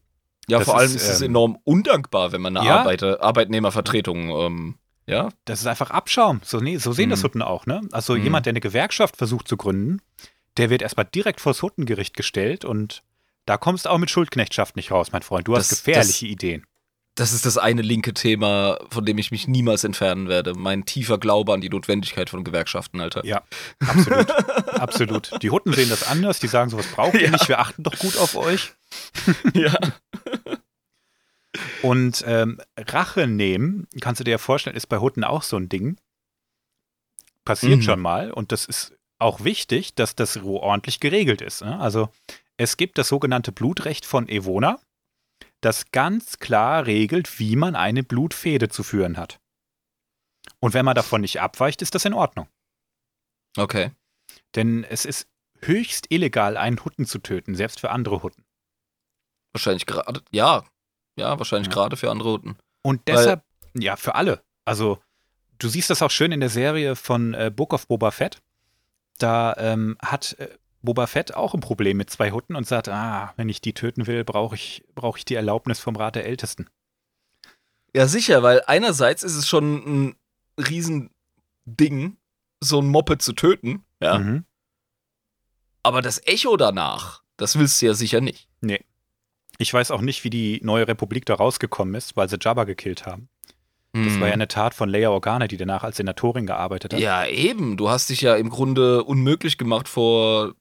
ja 0.48 0.58
Das 0.58 0.66
vor 0.66 0.78
allem 0.78 0.88
ist, 0.96 1.04
ist 1.04 1.10
es 1.10 1.22
ähm, 1.22 1.30
enorm 1.32 1.58
undankbar, 1.64 2.32
wenn 2.32 2.42
man 2.42 2.58
eine 2.58 2.66
Ja. 2.68 2.80
Arbeiter, 2.80 3.22
Arbeitnehmervertretung, 3.22 4.30
ähm, 4.30 4.76
ja, 5.06 5.30
Das 5.46 5.60
ist 5.60 5.68
einfach 5.68 5.92
Abschaum. 5.92 6.42
So, 6.44 6.60
nee, 6.60 6.78
so 6.78 6.92
sehen 6.92 7.12
das 7.12 7.20
Mhm. 7.20 7.24
Hutten 7.26 7.42
auch, 7.44 7.68
ne? 7.68 7.82
Also 7.92 8.16
Mhm. 8.16 8.24
jemand, 8.24 8.46
der 8.48 8.52
eine 8.54 8.62
Gewerkschaft 8.62 9.16
versucht 9.18 9.48
zu 9.48 9.58
gründen, 9.58 10.02
der 10.58 10.70
wird 10.70 10.82
erstmal 10.82 11.06
direkt 11.06 11.42
vors 11.42 11.62
Huttengericht 11.62 12.16
gestellt 12.16 12.66
und 12.66 13.04
da 13.46 13.58
kommst 13.58 13.86
du 13.86 13.90
auch 13.90 13.98
mit 13.98 14.10
Schuldknechtschaft 14.10 14.76
nicht 14.76 14.92
raus, 14.92 15.12
mein 15.12 15.22
Freund. 15.22 15.48
Du 15.48 15.56
hast 15.56 15.72
Das- 15.72 15.84
gefährliche 15.84 16.26
Ideen. 16.28 16.66
das 17.16 17.32
ist 17.32 17.46
das 17.46 17.58
eine 17.58 17.82
linke 17.82 18.14
Thema, 18.14 18.78
von 18.90 19.06
dem 19.06 19.18
ich 19.18 19.32
mich 19.32 19.48
niemals 19.48 19.84
entfernen 19.86 20.28
werde. 20.28 20.54
Mein 20.54 20.84
tiefer 20.86 21.18
Glaube 21.18 21.54
an 21.54 21.62
die 21.62 21.70
Notwendigkeit 21.70 22.30
von 22.30 22.44
Gewerkschaften, 22.44 23.00
Alter. 23.00 23.24
Ja, 23.26 23.44
absolut. 23.80 24.32
absolut. 24.82 25.32
Die 25.44 25.50
Hutten 25.52 25.72
sehen 25.74 25.90
das 25.90 26.04
anders, 26.04 26.40
die 26.40 26.48
sagen, 26.48 26.70
sowas 26.70 26.88
brauchen 26.88 27.14
wir 27.14 27.24
Ja. 27.26 27.32
nicht, 27.32 27.48
wir 27.48 27.60
achten 27.60 27.84
doch 27.84 27.98
gut 28.00 28.18
auf 28.18 28.36
euch. 28.36 28.74
ja. 29.54 29.74
Und 31.82 32.24
ähm, 32.28 32.60
Rache 32.78 33.28
nehmen, 33.28 33.88
kannst 34.02 34.20
du 34.20 34.24
dir 34.26 34.32
ja 34.32 34.38
vorstellen, 34.38 34.76
ist 34.76 34.88
bei 34.88 34.98
Hutten 35.00 35.24
auch 35.24 35.44
so 35.44 35.56
ein 35.58 35.70
Ding. 35.70 35.98
Passiert 37.46 37.78
Mhm. 37.78 37.82
schon 37.84 38.00
mal. 38.02 38.32
Und 38.32 38.52
das 38.52 38.66
ist 38.66 38.94
auch 39.26 39.44
wichtig, 39.44 39.96
dass 39.96 40.16
das 40.16 40.38
ordentlich 40.38 41.00
geregelt 41.00 41.42
ist. 41.42 41.62
Ne? 41.62 41.80
Also 41.80 42.10
es 42.58 42.78
gibt 42.78 42.98
das 42.98 43.08
sogenannte 43.10 43.52
Blutrecht 43.52 44.06
von 44.06 44.30
Evona, 44.30 44.80
das 45.62 45.92
ganz 45.92 46.38
klar 46.40 46.86
regelt, 46.86 47.40
wie 47.40 47.56
man 47.56 47.76
eine 47.76 48.04
Blutfehde 48.04 48.70
zu 48.70 48.84
führen 48.84 49.18
hat. 49.18 49.40
Und 50.60 50.74
wenn 50.74 50.86
man 50.86 50.96
davon 50.96 51.22
nicht 51.22 51.42
abweicht, 51.42 51.82
ist 51.82 51.96
das 51.96 52.06
in 52.06 52.14
Ordnung. 52.14 52.48
Okay. 53.58 53.92
Denn 54.56 54.84
es 54.84 55.06
ist 55.06 55.28
höchst 55.62 56.08
illegal, 56.12 56.56
einen 56.56 56.84
Hutten 56.84 57.06
zu 57.06 57.20
töten, 57.20 57.56
selbst 57.56 57.80
für 57.80 57.90
andere 57.90 58.22
Hutten. 58.22 58.44
Wahrscheinlich 59.54 59.86
gerade, 59.86 60.22
ja. 60.32 60.64
Ja, 61.18 61.38
wahrscheinlich 61.40 61.68
Ja. 61.70 61.74
gerade 61.74 61.98
für 61.98 62.12
andere 62.12 62.30
Routen. 62.30 62.58
Und 62.84 63.08
deshalb, 63.08 63.44
ja, 63.74 63.96
für 63.96 64.16
alle. 64.16 64.44
Also, 64.66 65.02
du 65.58 65.70
siehst 65.70 65.90
das 65.90 66.02
auch 66.02 66.12
schön 66.12 66.32
in 66.32 66.42
der 66.42 66.50
Serie 66.50 66.96
von 66.96 67.34
äh, 67.34 67.52
Book 67.56 67.74
of 67.74 67.88
Boba 67.88 68.12
Fett. 68.12 68.42
Da 69.18 69.56
ähm, 69.58 69.98
hat 70.02 70.38
äh, 70.40 70.50
Boba 70.82 71.08
Fett 71.08 71.34
auch 71.34 71.54
ein 71.54 71.62
Problem 71.62 71.98
mit 71.98 72.10
zwei 72.10 72.32
Hutten 72.32 72.56
und 72.56 72.68
sagt, 72.68 72.90
ah, 72.90 73.34
wenn 73.38 73.50
ich 73.50 73.62
die 73.62 73.74
töten 73.74 74.08
will, 74.08 74.24
brauche 74.24 74.56
ich, 74.56 74.84
brauch 74.94 75.18
ich 75.18 75.26
die 75.26 75.36
Erlaubnis 75.36 75.80
vom 75.80 75.96
Rat 75.96 76.16
der 76.16 76.26
Ältesten. 76.26 76.68
Ja, 77.94 78.08
sicher, 78.08 78.44
weil 78.44 78.62
einerseits 78.68 79.24
ist 79.24 79.36
es 79.36 79.48
schon 79.48 79.76
ein 79.76 80.16
Riesending, 80.60 82.18
so 82.60 82.82
ein 82.82 82.88
Moped 82.88 83.22
zu 83.22 83.34
töten, 83.34 83.86
ja. 84.02 84.20
Mhm. 84.20 84.46
Aber 85.84 86.02
das 86.02 86.26
Echo 86.26 86.58
danach, 86.58 87.22
das 87.38 87.58
willst 87.58 87.82
du 87.82 87.86
ja 87.86 87.94
sicher 87.94 88.20
nicht. 88.20 88.50
Ich 89.58 89.74
weiß 89.74 89.92
auch 89.92 90.02
nicht, 90.02 90.24
wie 90.24 90.30
die 90.30 90.60
neue 90.64 90.88
Republik 90.88 91.26
da 91.26 91.36
rausgekommen 91.36 91.96
ist, 91.96 92.18
weil 92.18 92.28
sie 92.28 92.38
Jabba 92.42 92.66
gekillt 92.66 93.06
haben. 93.06 93.30
Das 94.04 94.20
war 94.20 94.28
ja 94.28 94.34
eine 94.34 94.48
Tat 94.48 94.74
von 94.74 94.90
Leia 94.90 95.10
Organa, 95.10 95.48
die 95.48 95.58
danach 95.58 95.84
als 95.84 95.98
Senatorin 95.98 96.46
gearbeitet 96.46 96.94
hat. 96.94 97.00
Mhm. 97.00 97.04
Ja, 97.06 97.26
eben. 97.26 97.78
Du 97.78 97.90
hast 97.90 98.10
dich 98.10 98.22
ja 98.22 98.36
im 98.36 98.50
Grunde 98.50 99.04
unmöglich 99.04 99.58
gemacht 99.58 99.88
vor 99.88 100.54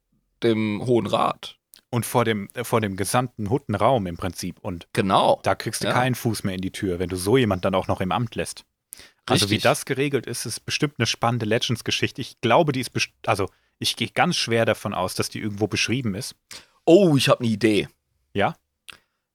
dem 0.43 0.83
Hohen 0.87 1.07
Rat. 1.07 1.57
Und 1.91 2.07
vor 2.07 2.25
dem, 2.25 2.49
äh, 2.55 2.65
vor 2.65 2.81
dem 2.81 2.97
gesamten 2.97 3.51
Huttenraum 3.51 4.07
im 4.07 4.17
Prinzip. 4.17 4.59
Und 4.61 4.87
Genau. 4.93 5.41
da 5.43 5.55
kriegst 5.55 5.83
du 5.83 5.89
Ja. 5.89 5.93
keinen 5.93 6.15
Fuß 6.15 6.45
mehr 6.45 6.55
in 6.55 6.61
die 6.61 6.73
Tür, 6.73 6.99
wenn 6.99 7.09
du 7.09 7.17
so 7.17 7.37
jemand 7.37 7.65
dann 7.65 7.75
auch 7.75 7.87
noch 7.89 8.01
im 8.01 8.13
Amt 8.13 8.35
lässt. 8.35 8.65
Also 9.27 9.47
wie 9.49 9.55
Richtig. 9.55 9.63
das 9.63 9.85
geregelt 9.87 10.27
ist, 10.27 10.45
ist 10.45 10.67
bestimmt 10.67 10.95
eine 10.99 11.07
spannende 11.07 11.47
Legends-Geschichte. 11.47 12.21
Ich 12.21 12.41
glaube, 12.41 12.73
die 12.73 12.81
ist, 12.81 12.91
also 13.27 13.49
ich 13.79 13.97
gehe 13.97 14.09
ganz 14.09 14.37
schwer 14.37 14.65
davon 14.67 14.93
aus, 14.95 15.15
dass 15.15 15.29
die 15.31 15.41
irgendwo 15.41 15.67
beschrieben 15.67 16.15
ist. 16.15 16.35
Oh, 16.85 17.17
ich 17.17 17.29
habe 17.29 17.41
eine 17.41 17.49
Idee. 17.53 17.89
Ja? 18.35 18.55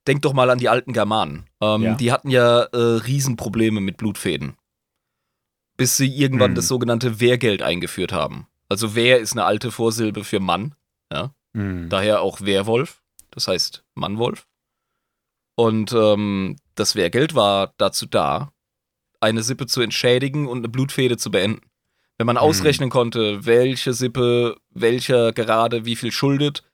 Denk 0.10 0.24
doch 0.24 0.34
mal 0.34 0.50
an 0.50 0.58
die 0.58 0.68
alten 0.70 0.92
Germanen. 0.92 1.46
Ähm, 1.62 1.82
Ja. 1.84 1.94
Die 1.96 2.12
hatten 2.12 2.30
ja 2.32 2.64
äh, 2.64 2.78
Riesenprobleme 2.78 3.80
mit 3.80 3.98
Blutfäden. 3.98 4.58
Bis 5.78 5.96
sie 5.98 6.08
irgendwann 6.14 6.52
Hm. 6.52 6.56
das 6.56 6.68
sogenannte 6.68 7.20
Wehrgeld 7.22 7.62
eingeführt 7.62 8.12
haben. 8.12 8.48
Also 8.68 8.96
Wehr 8.96 9.20
ist 9.20 9.32
eine 9.34 9.46
alte 9.46 9.72
Vorsilbe 9.72 10.24
für 10.24 10.40
Mann. 10.40 10.76
Hm. 11.56 11.90
Daher 11.90 12.22
auch 12.22 12.42
Wehrwolf, 12.42 13.02
das 13.32 13.48
heißt 13.48 13.84
Mannwolf. 13.96 14.46
Und 15.56 15.92
ähm, 15.94 16.58
das 16.76 16.96
Wehrgeld 16.96 17.34
war 17.34 17.74
dazu 17.78 18.06
da, 18.06 18.52
eine 19.20 19.42
Sippe 19.42 19.66
zu 19.66 19.82
entschädigen 19.82 20.48
und 20.48 20.60
eine 20.60 20.70
Blutfehde 20.70 21.18
zu 21.18 21.32
beenden. 21.32 21.62
Wenn 22.20 22.28
man 22.28 22.36
Hm. 22.38 22.44
ausrechnen 22.44 22.90
konnte, 22.92 23.46
welche 23.48 23.94
Sippe, 23.94 24.58
welcher 24.70 25.34
gerade 25.34 25.86
wie 25.86 25.96
viel 25.96 26.12
schuldet, 26.12 26.69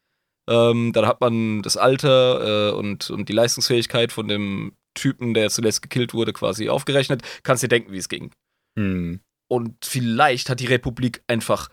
ähm, 0.47 0.93
dann 0.93 1.07
hat 1.07 1.21
man 1.21 1.61
das 1.61 1.77
Alter 1.77 2.71
äh, 2.71 2.75
und, 2.75 3.09
und 3.09 3.29
die 3.29 3.33
Leistungsfähigkeit 3.33 4.11
von 4.11 4.27
dem 4.27 4.75
Typen, 4.93 5.33
der 5.33 5.49
zuletzt 5.49 5.81
gekillt 5.81 6.13
wurde, 6.13 6.33
quasi 6.33 6.69
aufgerechnet. 6.69 7.21
Kannst 7.43 7.63
dir 7.63 7.67
denken, 7.67 7.91
wie 7.91 7.97
es 7.97 8.09
ging. 8.09 8.31
Hm. 8.77 9.21
Und 9.47 9.85
vielleicht 9.85 10.49
hat 10.49 10.59
die 10.59 10.67
Republik 10.67 11.23
einfach 11.27 11.69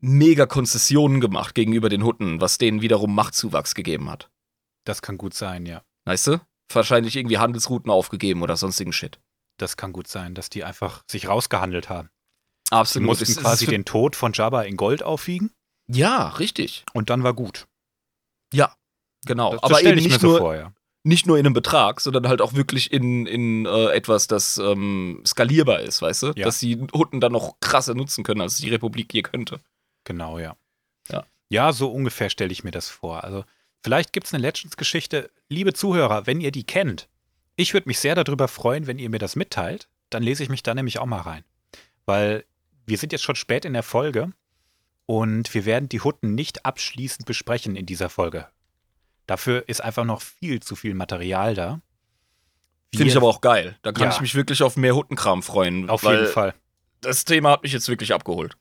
mega 0.00 0.46
Konzessionen 0.46 1.20
gemacht 1.20 1.54
gegenüber 1.54 1.88
den 1.88 2.04
Hutten, 2.04 2.40
was 2.40 2.58
denen 2.58 2.82
wiederum 2.82 3.14
Machtzuwachs 3.14 3.74
gegeben 3.74 4.10
hat. 4.10 4.30
Das 4.84 5.02
kann 5.02 5.18
gut 5.18 5.34
sein, 5.34 5.66
ja. 5.66 5.82
Weißt 6.04 6.26
du? 6.28 6.40
Wahrscheinlich 6.72 7.16
irgendwie 7.16 7.38
Handelsrouten 7.38 7.90
aufgegeben 7.90 8.42
oder 8.42 8.56
sonstigen 8.56 8.92
Shit. 8.92 9.18
Das 9.58 9.76
kann 9.76 9.92
gut 9.92 10.06
sein, 10.06 10.34
dass 10.34 10.50
die 10.50 10.64
einfach 10.64 11.02
sich 11.10 11.28
rausgehandelt 11.28 11.88
haben. 11.88 12.10
Sie 12.68 12.76
Absolut. 12.76 13.06
mussten 13.06 13.24
Es 13.24 13.36
quasi 13.36 13.66
den 13.66 13.84
Tod 13.84 14.16
von 14.16 14.32
Jabba 14.32 14.62
in 14.62 14.76
Gold 14.76 15.02
aufwiegen 15.02 15.52
Ja, 15.88 16.28
richtig. 16.28 16.84
und 16.92 17.10
dann 17.10 17.22
war 17.22 17.34
gut. 17.34 17.66
Genau. 19.26 19.52
Das, 19.52 19.62
Aber 19.62 19.70
das 19.70 19.80
stell 19.80 19.98
eben 19.98 20.06
nicht 20.06 20.20
so 20.20 20.28
nur, 20.28 20.38
vor, 20.38 20.56
ja. 20.56 20.72
nicht 21.02 21.26
nur 21.26 21.38
in 21.38 21.44
einem 21.44 21.52
Betrag, 21.52 22.00
sondern 22.00 22.26
halt 22.28 22.40
auch 22.40 22.54
wirklich 22.54 22.92
in, 22.92 23.26
in 23.26 23.66
äh, 23.66 23.88
etwas, 23.90 24.26
das 24.26 24.56
ähm, 24.58 25.22
skalierbar 25.26 25.80
ist, 25.80 26.00
weißt 26.00 26.22
du? 26.22 26.26
Ja. 26.36 26.46
Dass 26.46 26.60
die 26.60 26.80
Hutten 26.94 27.20
dann 27.20 27.32
noch 27.32 27.60
krasser 27.60 27.94
nutzen 27.94 28.24
können, 28.24 28.40
als 28.40 28.56
die 28.56 28.70
Republik 28.70 29.12
je 29.12 29.22
könnte. 29.22 29.60
Genau, 30.04 30.38
ja. 30.38 30.56
Ja. 31.10 31.24
Ja, 31.48 31.72
so 31.72 31.92
ungefähr 31.92 32.30
stelle 32.30 32.52
ich 32.52 32.64
mir 32.64 32.70
das 32.70 32.88
vor. 32.88 33.24
Also, 33.24 33.44
vielleicht 33.82 34.12
gibt 34.12 34.26
es 34.26 34.34
eine 34.34 34.42
Legends-Geschichte. 34.42 35.30
Liebe 35.48 35.74
Zuhörer, 35.74 36.26
wenn 36.26 36.40
ihr 36.40 36.52
die 36.52 36.64
kennt, 36.64 37.08
ich 37.56 37.74
würde 37.74 37.88
mich 37.88 37.98
sehr 37.98 38.14
darüber 38.14 38.48
freuen, 38.48 38.86
wenn 38.86 38.98
ihr 38.98 39.10
mir 39.10 39.18
das 39.18 39.36
mitteilt. 39.36 39.88
Dann 40.10 40.22
lese 40.22 40.42
ich 40.42 40.48
mich 40.48 40.62
da 40.62 40.74
nämlich 40.74 40.98
auch 40.98 41.06
mal 41.06 41.20
rein. 41.20 41.44
Weil 42.04 42.44
wir 42.84 42.96
sind 42.96 43.12
jetzt 43.12 43.24
schon 43.24 43.34
spät 43.34 43.64
in 43.64 43.72
der 43.72 43.82
Folge 43.82 44.32
und 45.06 45.52
wir 45.54 45.64
werden 45.64 45.88
die 45.88 46.00
Hutten 46.00 46.34
nicht 46.34 46.64
abschließend 46.66 47.26
besprechen 47.26 47.76
in 47.76 47.86
dieser 47.86 48.08
Folge. 48.10 48.48
Dafür 49.26 49.68
ist 49.68 49.82
einfach 49.82 50.04
noch 50.04 50.20
viel 50.22 50.60
zu 50.60 50.76
viel 50.76 50.94
Material 50.94 51.54
da. 51.54 51.80
Finde 52.94 53.10
ich 53.10 53.16
aber 53.16 53.26
auch 53.28 53.40
geil. 53.40 53.76
Da 53.82 53.92
kann 53.92 54.04
Ja. 54.08 54.14
ich 54.14 54.20
mich 54.20 54.34
wirklich 54.34 54.62
auf 54.62 54.76
mehr 54.76 54.94
Huttenkram 54.94 55.42
freuen. 55.42 55.90
Auf 55.90 56.02
jeden 56.04 56.28
Fall. 56.28 56.54
Das 57.00 57.24
Thema 57.24 57.50
hat 57.50 57.62
mich 57.62 57.72
jetzt 57.72 57.88
wirklich 57.88 58.14
abgeholt. 58.14 58.56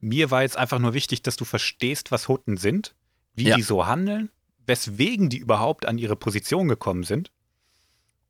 Mir 0.00 0.30
war 0.30 0.42
jetzt 0.42 0.56
einfach 0.56 0.78
nur 0.78 0.94
wichtig, 0.94 1.22
dass 1.22 1.36
du 1.36 1.44
verstehst, 1.44 2.10
was 2.10 2.28
Hutten 2.28 2.56
sind, 2.56 2.94
wie 3.34 3.48
Ja. 3.48 3.56
die 3.56 3.62
so 3.62 3.86
handeln, 3.86 4.30
weswegen 4.66 5.28
die 5.28 5.38
überhaupt 5.38 5.86
an 5.86 5.98
ihre 5.98 6.16
Position 6.16 6.68
gekommen 6.68 7.04
sind. 7.04 7.30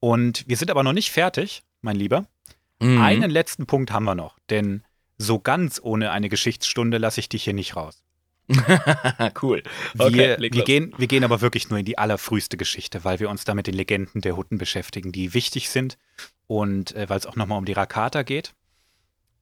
Und 0.01 0.47
wir 0.47 0.57
sind 0.57 0.71
aber 0.71 0.83
noch 0.83 0.93
nicht 0.93 1.11
fertig, 1.11 1.63
mein 1.81 1.97
Lieber. 1.97 2.27
Mhm. 2.81 3.01
Einen 3.01 3.31
letzten 3.31 3.67
Punkt 3.67 3.91
haben 3.91 4.05
wir 4.05 4.15
noch, 4.15 4.39
denn 4.51 4.85
so 5.19 5.39
ganz 5.39 5.81
ohne 5.83 6.11
eine 6.11 6.29
Geschichtsstunde 6.29 6.99
lasse 6.99 7.21
ich 7.21 7.29
dich 7.29 7.45
hier 7.45 7.55
nicht 7.55 7.77
raus. 7.77 8.03
cool. 9.43 9.63
Wir, 9.95 10.07
Okay, 10.07 10.37
wir, 10.39 10.51
los. 10.51 10.65
gehen, 10.65 10.95
wir 10.97 11.07
gehen 11.09 11.25
aber 11.25 11.41
wirklich 11.41 11.69
nur 11.69 11.79
in 11.79 11.85
die 11.85 11.99
allerfrüheste 11.99 12.57
Geschichte, 12.57 13.05
weil 13.05 13.19
wir 13.19 13.29
uns 13.29 13.45
da 13.45 13.55
mit 13.55 13.67
den 13.67 13.75
Legenden 13.75 14.21
der 14.21 14.37
Hutten 14.37 14.59
beschäftigen, 14.59 15.11
die 15.11 15.35
wichtig 15.35 15.69
sind 15.69 15.99
und 16.47 16.95
äh, 16.95 17.09
weil 17.09 17.19
es 17.19 17.27
auch 17.27 17.37
nochmal 17.37 17.59
um 17.59 17.65
die 17.65 17.73
Rakata 17.73 18.23
geht 18.23 18.55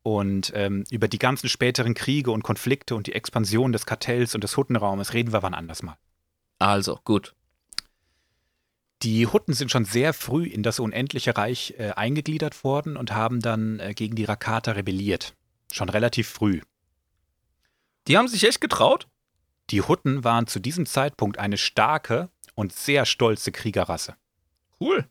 und 0.05 0.53
ähm, 0.55 0.85
über 0.91 1.09
die 1.09 1.19
ganzen 1.19 1.49
späteren 1.49 1.95
Kriege 1.95 2.31
und 2.31 2.43
Konflikte 2.43 2.95
und 2.95 3.07
die 3.07 3.15
Expansion 3.15 3.73
des 3.73 3.87
Kartells 3.87 4.35
und 4.35 4.45
des 4.45 4.57
Huttenraumes 4.57 5.15
reden 5.15 5.33
wir 5.33 5.43
wann 5.43 5.55
anders 5.55 5.83
mal. 5.83 5.97
Also, 6.59 7.01
gut. 7.05 7.35
Die 9.03 9.27
Hutten 9.27 9.55
sind 9.55 9.71
schon 9.71 9.85
sehr 9.85 10.13
früh 10.13 10.47
in 10.47 10.63
das 10.63 10.79
unendliche 10.79 11.37
Reich 11.37 11.75
äh, 11.79 11.91
eingegliedert 11.91 12.65
worden 12.65 12.97
und 12.97 13.13
haben 13.13 13.41
dann 13.41 13.81
äh, 13.81 13.95
gegen 13.95 14.15
die 14.15 14.25
Rakata 14.25 14.73
rebelliert. 14.73 15.35
Schon 15.73 15.89
relativ 15.89 16.29
früh. 16.29 16.61
Die 18.07 18.17
haben 18.19 18.29
sich 18.29 18.45
echt 18.45 18.61
getraut? 18.61 19.09
Die 19.71 19.81
Hutten 19.81 20.25
waren 20.25 20.47
zu 20.47 20.61
diesem 20.61 20.87
Zeitpunkt 20.87 21.39
eine 21.39 21.57
starke 21.57 22.29
und 22.55 22.73
sehr 22.73 23.07
stolze 23.07 23.51
Kriegerrasse. 23.51 24.15
Cool. 24.79 25.09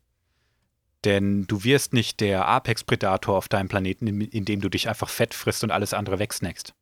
Denn 1.04 1.48
du 1.48 1.64
wirst 1.64 1.94
nicht 1.94 2.20
der 2.22 2.48
Apex-Predator 2.48 3.36
auf 3.36 3.50
deinem 3.50 3.68
Planeten, 3.68 4.08
in, 4.08 4.22
in 4.22 4.46
dem 4.46 4.62
du 4.62 4.70
dich 4.70 4.88
einfach 4.88 5.10
fett 5.10 5.34
frisst 5.34 5.64
und 5.64 5.72
alles 5.72 5.94
andere 5.94 6.20
wegsnackst. 6.20 6.74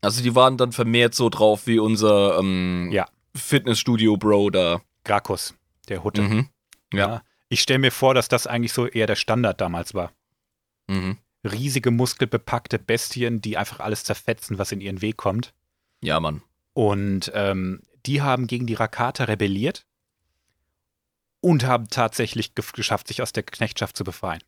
Also 0.00 0.22
die 0.22 0.34
waren 0.34 0.56
dann 0.56 0.72
vermehrt 0.72 1.14
so 1.14 1.28
drauf 1.28 1.66
wie 1.66 1.78
unser 1.78 2.38
ähm, 2.38 2.90
Ja. 2.90 3.06
Fitnessstudio-Bro 3.36 4.50
da. 4.50 4.80
Grakus, 5.04 5.54
der 5.88 6.02
Hutte. 6.02 6.22
Mhm. 6.22 6.48
Ja. 6.92 7.22
Ich 7.48 7.60
stelle 7.60 7.78
mir 7.78 7.92
vor, 7.92 8.14
dass 8.14 8.28
das 8.28 8.46
eigentlich 8.46 8.72
so 8.72 8.86
eher 8.86 9.06
der 9.06 9.16
Standard 9.16 9.60
damals 9.60 9.94
war. 9.94 10.12
Mhm. 10.88 11.18
Riesige, 11.44 11.90
muskelbepackte 11.90 12.78
Bestien, 12.78 13.40
die 13.40 13.56
einfach 13.56 13.80
alles 13.80 14.04
zerfetzen, 14.04 14.58
was 14.58 14.72
in 14.72 14.80
ihren 14.80 15.02
Weg 15.02 15.16
kommt. 15.16 15.52
Ja, 16.02 16.18
Mann. 16.20 16.42
Und 16.72 17.30
ähm, 17.34 17.82
die 18.06 18.22
haben 18.22 18.46
gegen 18.46 18.66
die 18.66 18.74
Rakata 18.74 19.24
rebelliert 19.24 19.86
und 21.40 21.64
haben 21.64 21.88
tatsächlich 21.88 22.54
geschafft, 22.54 23.08
sich 23.08 23.22
aus 23.22 23.32
der 23.32 23.42
Knechtschaft 23.42 23.96
zu 23.96 24.04
befreien. 24.04 24.42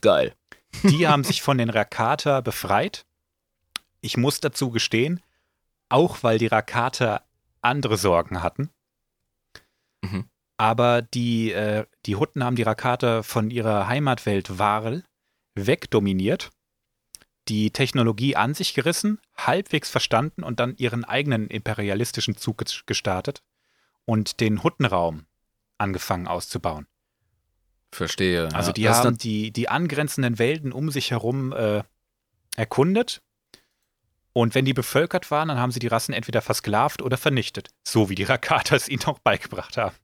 Geil. 0.00 0.34
Die 0.82 1.06
haben 1.06 1.24
sich 1.24 1.42
von 1.42 1.58
den 1.58 1.70
Rakata 1.70 2.40
befreit. 2.40 3.04
Ich 4.00 4.16
muss 4.16 4.40
dazu 4.40 4.70
gestehen, 4.70 5.20
auch 5.88 6.22
weil 6.22 6.38
die 6.38 6.46
Rakata 6.46 7.22
andere 7.60 7.96
Sorgen 7.96 8.42
hatten. 8.42 8.70
Mhm. 10.02 10.24
Aber 10.56 11.02
die, 11.02 11.52
äh, 11.52 11.86
die 12.06 12.16
Hutten 12.16 12.42
haben 12.44 12.56
die 12.56 12.62
Rakata 12.62 13.22
von 13.22 13.50
ihrer 13.50 13.86
Heimatwelt 13.86 14.58
Varl 14.58 15.04
wegdominiert, 15.54 16.50
die 17.48 17.70
Technologie 17.70 18.36
an 18.36 18.54
sich 18.54 18.74
gerissen, 18.74 19.20
halbwegs 19.36 19.90
verstanden 19.90 20.42
und 20.42 20.60
dann 20.60 20.76
ihren 20.76 21.04
eigenen 21.04 21.48
imperialistischen 21.48 22.36
Zug 22.36 22.62
ges- 22.62 22.82
gestartet 22.86 23.42
und 24.04 24.40
den 24.40 24.62
Huttenraum 24.62 25.26
angefangen 25.78 26.28
auszubauen. 26.28 26.86
Verstehe. 27.90 28.48
Also 28.54 28.68
ja. 28.70 28.72
die 28.74 28.84
ist 28.84 29.04
haben 29.04 29.18
die, 29.18 29.50
die 29.52 29.68
angrenzenden 29.68 30.38
Welten 30.38 30.72
um 30.72 30.90
sich 30.90 31.10
herum 31.10 31.52
äh, 31.52 31.82
erkundet. 32.56 33.20
Und 34.32 34.54
wenn 34.54 34.64
die 34.64 34.72
bevölkert 34.72 35.30
waren, 35.30 35.48
dann 35.48 35.58
haben 35.58 35.72
sie 35.72 35.78
die 35.80 35.88
Rassen 35.88 36.14
entweder 36.14 36.40
versklavt 36.40 37.02
oder 37.02 37.18
vernichtet. 37.18 37.68
So 37.86 38.08
wie 38.08 38.14
die 38.14 38.22
Rakata 38.22 38.76
es 38.76 38.88
ihnen 38.88 39.04
auch 39.04 39.18
beigebracht 39.18 39.76
haben. 39.76 39.94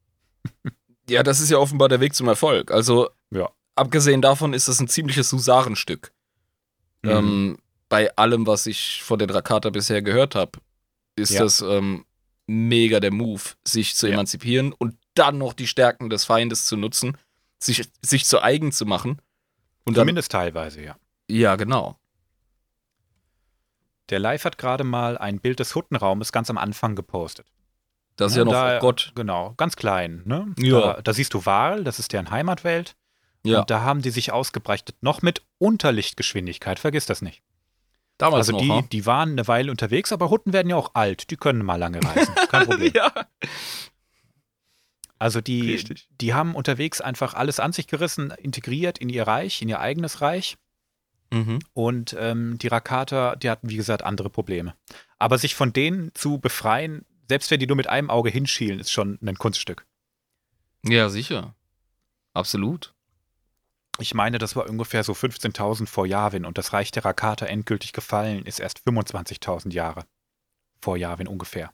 ja, 1.09 1.23
das 1.23 1.41
ist 1.41 1.51
ja 1.51 1.57
offenbar 1.57 1.89
der 1.89 2.01
Weg 2.01 2.15
zum 2.15 2.29
Erfolg. 2.29 2.71
Also, 2.71 3.09
Ja. 3.31 3.49
Abgesehen 3.79 4.21
davon 4.23 4.53
ist 4.53 4.69
das 4.69 4.81
ein 4.81 4.89
ziemliches 4.89 5.33
Husarenstück. 5.33 6.13
Mhm. 7.03 7.11
Ähm, 7.11 7.59
bei 7.89 8.15
allem, 8.17 8.47
was 8.47 8.67
ich 8.67 9.03
von 9.03 9.19
den 9.19 9.31
Rakata 9.31 9.71
bisher 9.71 10.03
gehört 10.03 10.35
habe, 10.35 10.59
ist 11.17 11.31
Ja. 11.31 11.41
das 11.43 11.61
ähm, 11.63 12.05
mega 12.47 13.01
der 13.01 13.13
Move, 13.13 13.43
sich 13.67 13.95
zu 13.97 14.07
Ja. 14.09 14.15
emanzipieren 14.15 14.73
und 14.73 14.97
dann 15.15 15.39
noch 15.39 15.53
die 15.53 15.67
Stärken 15.67 16.11
des 16.11 16.25
Feindes 16.25 16.67
zu 16.67 16.77
nutzen, 16.77 17.17
sich, 17.59 17.89
sich 18.05 18.25
zu 18.25 18.43
eigen 18.43 18.73
zu 18.73 18.87
machen. 18.87 19.21
Und 19.85 19.97
dann, 19.97 20.03
Zumindest 20.03 20.31
teilweise, 20.33 20.83
ja. 20.83 20.97
ja, 21.29 21.57
genau. 21.57 21.99
Der 24.11 24.19
Live 24.19 24.45
hat 24.45 24.59
gerade 24.59 24.85
mal 24.85 25.19
ein 25.19 25.39
Bild 25.41 25.61
des 25.61 25.75
Huttenraumes 25.75 26.33
ganz 26.33 26.49
am 26.51 26.59
Anfang 26.59 26.95
gepostet. 26.95 27.47
Das 28.17 28.33
ist 28.33 28.39
ja 28.39 28.45
noch, 28.45 28.53
da, 28.53 28.79
oh 28.79 28.81
Gott. 28.81 29.13
Genau, 29.15 29.55
ganz 29.57 29.77
klein. 29.77 30.23
Ne? 30.25 30.55
Ja. 30.59 30.95
Da, 30.95 31.03
da 31.03 31.13
siehst 31.13 31.35
du 31.35 31.45
Wahl, 31.47 31.85
das 31.85 31.99
ist 31.99 32.13
deren 32.13 32.31
Heimatwelt. 32.31 32.97
Ja, 33.49 33.61
Und 33.61 33.71
da 33.71 33.83
haben 33.83 34.03
die 34.03 34.11
sich 34.11 34.33
ausgebreitet, 34.33 34.97
noch 35.01 35.23
mit 35.23 35.43
Unterlichtgeschwindigkeit, 35.59 36.79
vergiss 36.79 37.07
das 37.07 37.23
nicht. 37.23 37.43
damals 38.19 38.49
Also 38.49 38.53
noch. 38.53 38.61
die, 38.61 38.71
ha? 38.71 38.83
die 38.93 39.07
waren 39.07 39.33
eine 39.33 39.49
Weile 39.49 39.71
unterwegs, 39.71 40.13
aber 40.13 40.31
Hutten 40.31 40.53
werden 40.53 40.69
ja 40.71 40.77
auch 40.77 40.91
alt, 40.95 41.31
die 41.31 41.37
können 41.37 41.65
mal 41.65 41.77
lange 41.77 42.03
reisen. 42.03 42.35
Kein 42.49 42.67
Problem. 42.67 42.93
ja. 42.95 43.13
Also 45.19 45.41
die, 45.41 45.73
Richtig. 45.73 46.09
die 46.21 46.33
haben 46.35 46.55
unterwegs 46.55 47.01
einfach 47.01 47.35
alles 47.35 47.59
an 47.59 47.73
sich 47.73 47.89
gerissen, 47.89 48.31
integriert 48.31 48.99
in 48.99 49.09
ihr 49.09 49.27
Reich, 49.27 49.61
in 49.63 49.69
ihr 49.69 49.81
eigenes 49.81 50.21
Reich. 50.21 50.57
Mhm. 51.33 51.59
Und 51.75 52.17
ähm, 52.19 52.57
die 52.59 52.69
Rakata, 52.69 53.37
die 53.37 53.51
hatten, 53.51 53.69
wie 53.69 53.77
gesagt, 53.77 54.03
andere 54.03 54.31
Probleme. 54.31 54.75
Aber 55.19 55.37
sich 55.39 55.55
von 55.55 55.73
denen 55.73 56.13
zu 56.15 56.39
befreien, 56.39 57.05
selbst 57.29 57.51
wenn 57.51 57.61
die 57.61 57.67
nur 57.67 57.77
mit 57.77 57.89
einem 57.89 58.11
Auge 58.11 58.31
hinschielen, 58.31 58.79
ist 58.81 58.93
schon 58.93 59.19
ein 59.21 59.37
Kunststück. 59.37 59.87
Ja, 60.85 61.09
sicher. 61.09 61.55
Absolut. 62.33 62.95
Ich 63.99 64.15
meine, 64.15 64.39
das 64.39 64.55
war 64.55 64.69
ungefähr 64.69 65.03
so 65.03 65.13
15.000 65.13 65.87
vor 65.87 66.07
Yavin 66.07 66.45
und 66.45 66.57
das 66.57 66.73
Reich 66.73 66.91
der 66.91 67.05
Rakata 67.05 67.47
endgültig 67.47 67.93
gefallen 67.93 68.47
ist 68.47 68.61
erst 68.61 68.81
25.000 68.87 69.73
Jahre 69.73 70.05
vor 70.81 70.97
Yavin 70.97 71.27
ungefähr. 71.27 71.73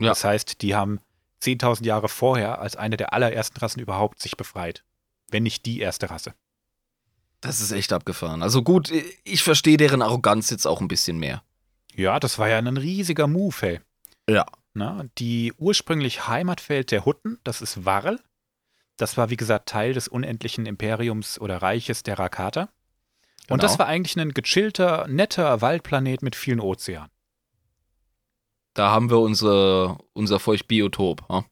Ja. 0.00 0.08
Das 0.08 0.24
heißt, 0.24 0.62
die 0.62 0.74
haben 0.74 1.00
10.000 1.42 1.84
Jahre 1.84 2.08
vorher 2.08 2.60
als 2.60 2.76
eine 2.76 2.96
der 2.96 3.12
allerersten 3.12 3.58
Rassen 3.58 3.80
überhaupt 3.80 4.20
sich 4.20 4.36
befreit. 4.36 4.84
Wenn 5.30 5.42
nicht 5.42 5.66
die 5.66 5.80
erste 5.80 6.08
Rasse. 6.10 6.34
Das 7.40 7.60
ist 7.60 7.72
echt 7.72 7.92
abgefahren. 7.92 8.42
Also 8.42 8.62
gut, 8.62 8.90
ich 9.24 9.42
verstehe 9.42 9.76
deren 9.76 10.02
Arroganz 10.02 10.50
jetzt 10.50 10.66
auch 10.66 10.80
ein 10.80 10.88
bisschen 10.88 11.18
mehr. 11.18 11.42
Ja, 11.94 12.18
das 12.20 12.38
war 12.38 12.48
ja 12.48 12.58
ein 12.58 12.76
riesiger 12.76 13.26
Move, 13.26 13.56
hey. 13.60 13.80
Ja. 14.28 14.46
Na, 14.74 15.04
die 15.18 15.54
ursprünglich 15.56 16.28
Heimatwelt 16.28 16.90
der 16.90 17.04
Hutten, 17.04 17.38
das 17.44 17.62
ist 17.62 17.84
Warl. 17.84 18.20
Das 18.96 19.16
war, 19.16 19.30
wie 19.30 19.36
gesagt, 19.36 19.68
Teil 19.68 19.92
des 19.92 20.08
unendlichen 20.08 20.66
Imperiums 20.66 21.38
oder 21.38 21.60
Reiches 21.62 22.02
der 22.02 22.18
Rakata. 22.18 22.62
Und 22.62 22.68
Genau. 23.48 23.62
das 23.62 23.78
war 23.78 23.86
eigentlich 23.86 24.16
ein 24.18 24.32
gechillter, 24.32 25.06
netter 25.08 25.60
Waldplanet 25.60 26.22
mit 26.22 26.34
vielen 26.34 26.60
Ozeanen. 26.60 27.10
Da 28.74 28.90
haben 28.90 29.10
wir 29.10 29.18
unser, 29.20 29.98
unser 30.12 30.40
Feuchtbiotop. 30.40 31.28
Ha? 31.28 31.44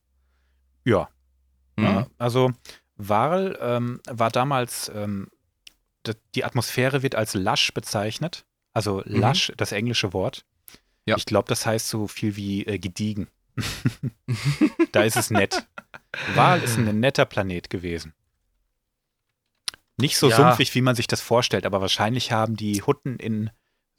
Ja, 0.85 1.09
Mhm. 1.77 1.85
Ja, 1.85 2.07
also 2.19 2.53
Warl 2.97 3.59
ähm, 3.61 4.01
war 4.09 4.31
damals 4.31 4.91
ähm, 4.95 5.29
die 6.35 6.45
Atmosphäre 6.45 7.03
wird 7.03 7.15
als 7.17 7.35
lush 7.35 7.73
bezeichnet. 7.75 8.45
Also 8.73 9.03
lush, 9.07 9.53
das 9.57 9.73
englische 9.73 10.13
Wort. 10.13 10.45
Ja. 11.07 11.17
Ich 11.17 11.27
glaube, 11.27 11.49
das 11.49 11.67
heißt 11.67 11.89
so 11.89 12.07
viel 12.07 12.37
wie 12.37 12.65
äh, 12.67 12.79
gediegen. 12.79 13.29
da 14.93 15.03
ist 15.03 15.17
es 15.17 15.31
nett. 15.31 15.67
Wal 16.35 16.61
ist 16.63 16.77
ein 16.79 17.01
netter 17.01 17.25
Planet 17.25 17.71
gewesen. 17.71 18.15
Nicht 19.97 20.17
so 20.17 20.29
Ja. 20.29 20.37
sumpfig, 20.37 20.75
wie 20.75 20.81
man 20.83 20.97
sich 20.97 21.07
das 21.07 21.21
vorstellt, 21.21 21.67
aber 21.67 21.81
wahrscheinlich 21.81 22.33
haben 22.33 22.57
die 22.57 22.83
Hutten 22.83 23.17
in 23.19 23.51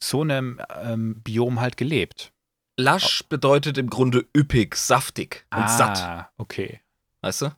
so 0.04 0.22
einem 0.22 0.60
ähm, 0.82 1.22
Biom 1.22 1.62
halt 1.62 1.78
gelebt. 1.78 2.34
Lasch 2.78 3.24
bedeutet 3.30 3.78
im 3.78 3.90
Grunde 3.90 4.26
üppig, 4.36 4.76
saftig 4.76 5.46
und 5.56 5.70
satt. 5.70 5.98
Ah, 6.00 6.30
okay. 6.38 6.82
Weißt 7.22 7.44
du? 7.44 7.56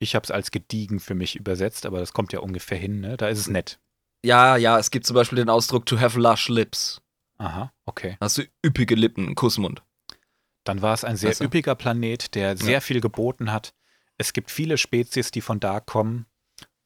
Ich 0.00 0.16
habe 0.16 0.24
es 0.24 0.32
als 0.32 0.50
gediegen 0.50 0.98
für 0.98 1.14
mich 1.14 1.36
übersetzt, 1.36 1.86
aber 1.86 2.00
das 2.00 2.12
kommt 2.12 2.32
ja 2.32 2.40
ungefähr 2.40 2.76
hin, 2.76 3.00
ne? 3.00 3.16
Da 3.16 3.28
ist 3.28 3.38
es 3.38 3.46
nett. 3.48 3.78
Ja, 4.24 4.56
ja, 4.56 4.78
es 4.78 4.90
gibt 4.90 5.06
zum 5.06 5.14
Beispiel 5.14 5.36
den 5.36 5.48
Ausdruck 5.48 5.86
to 5.86 6.00
have 6.00 6.18
lush 6.18 6.48
lips. 6.48 7.00
Aha, 7.38 7.72
okay. 7.84 8.16
Hast 8.20 8.38
du 8.38 8.42
üppige 8.66 8.96
Lippen, 8.96 9.34
Kussmund. 9.36 9.82
Dann 10.64 10.82
war 10.82 10.94
es 10.94 11.04
ein 11.04 11.16
sehr 11.16 11.34
du? 11.34 11.44
üppiger 11.44 11.74
Planet, 11.74 12.34
der 12.34 12.56
sehr 12.56 12.80
viel 12.80 13.00
geboten 13.00 13.52
hat. 13.52 13.74
Es 14.16 14.32
gibt 14.32 14.50
viele 14.50 14.78
Spezies, 14.78 15.30
die 15.30 15.40
von 15.40 15.60
da 15.60 15.80
kommen. 15.80 16.26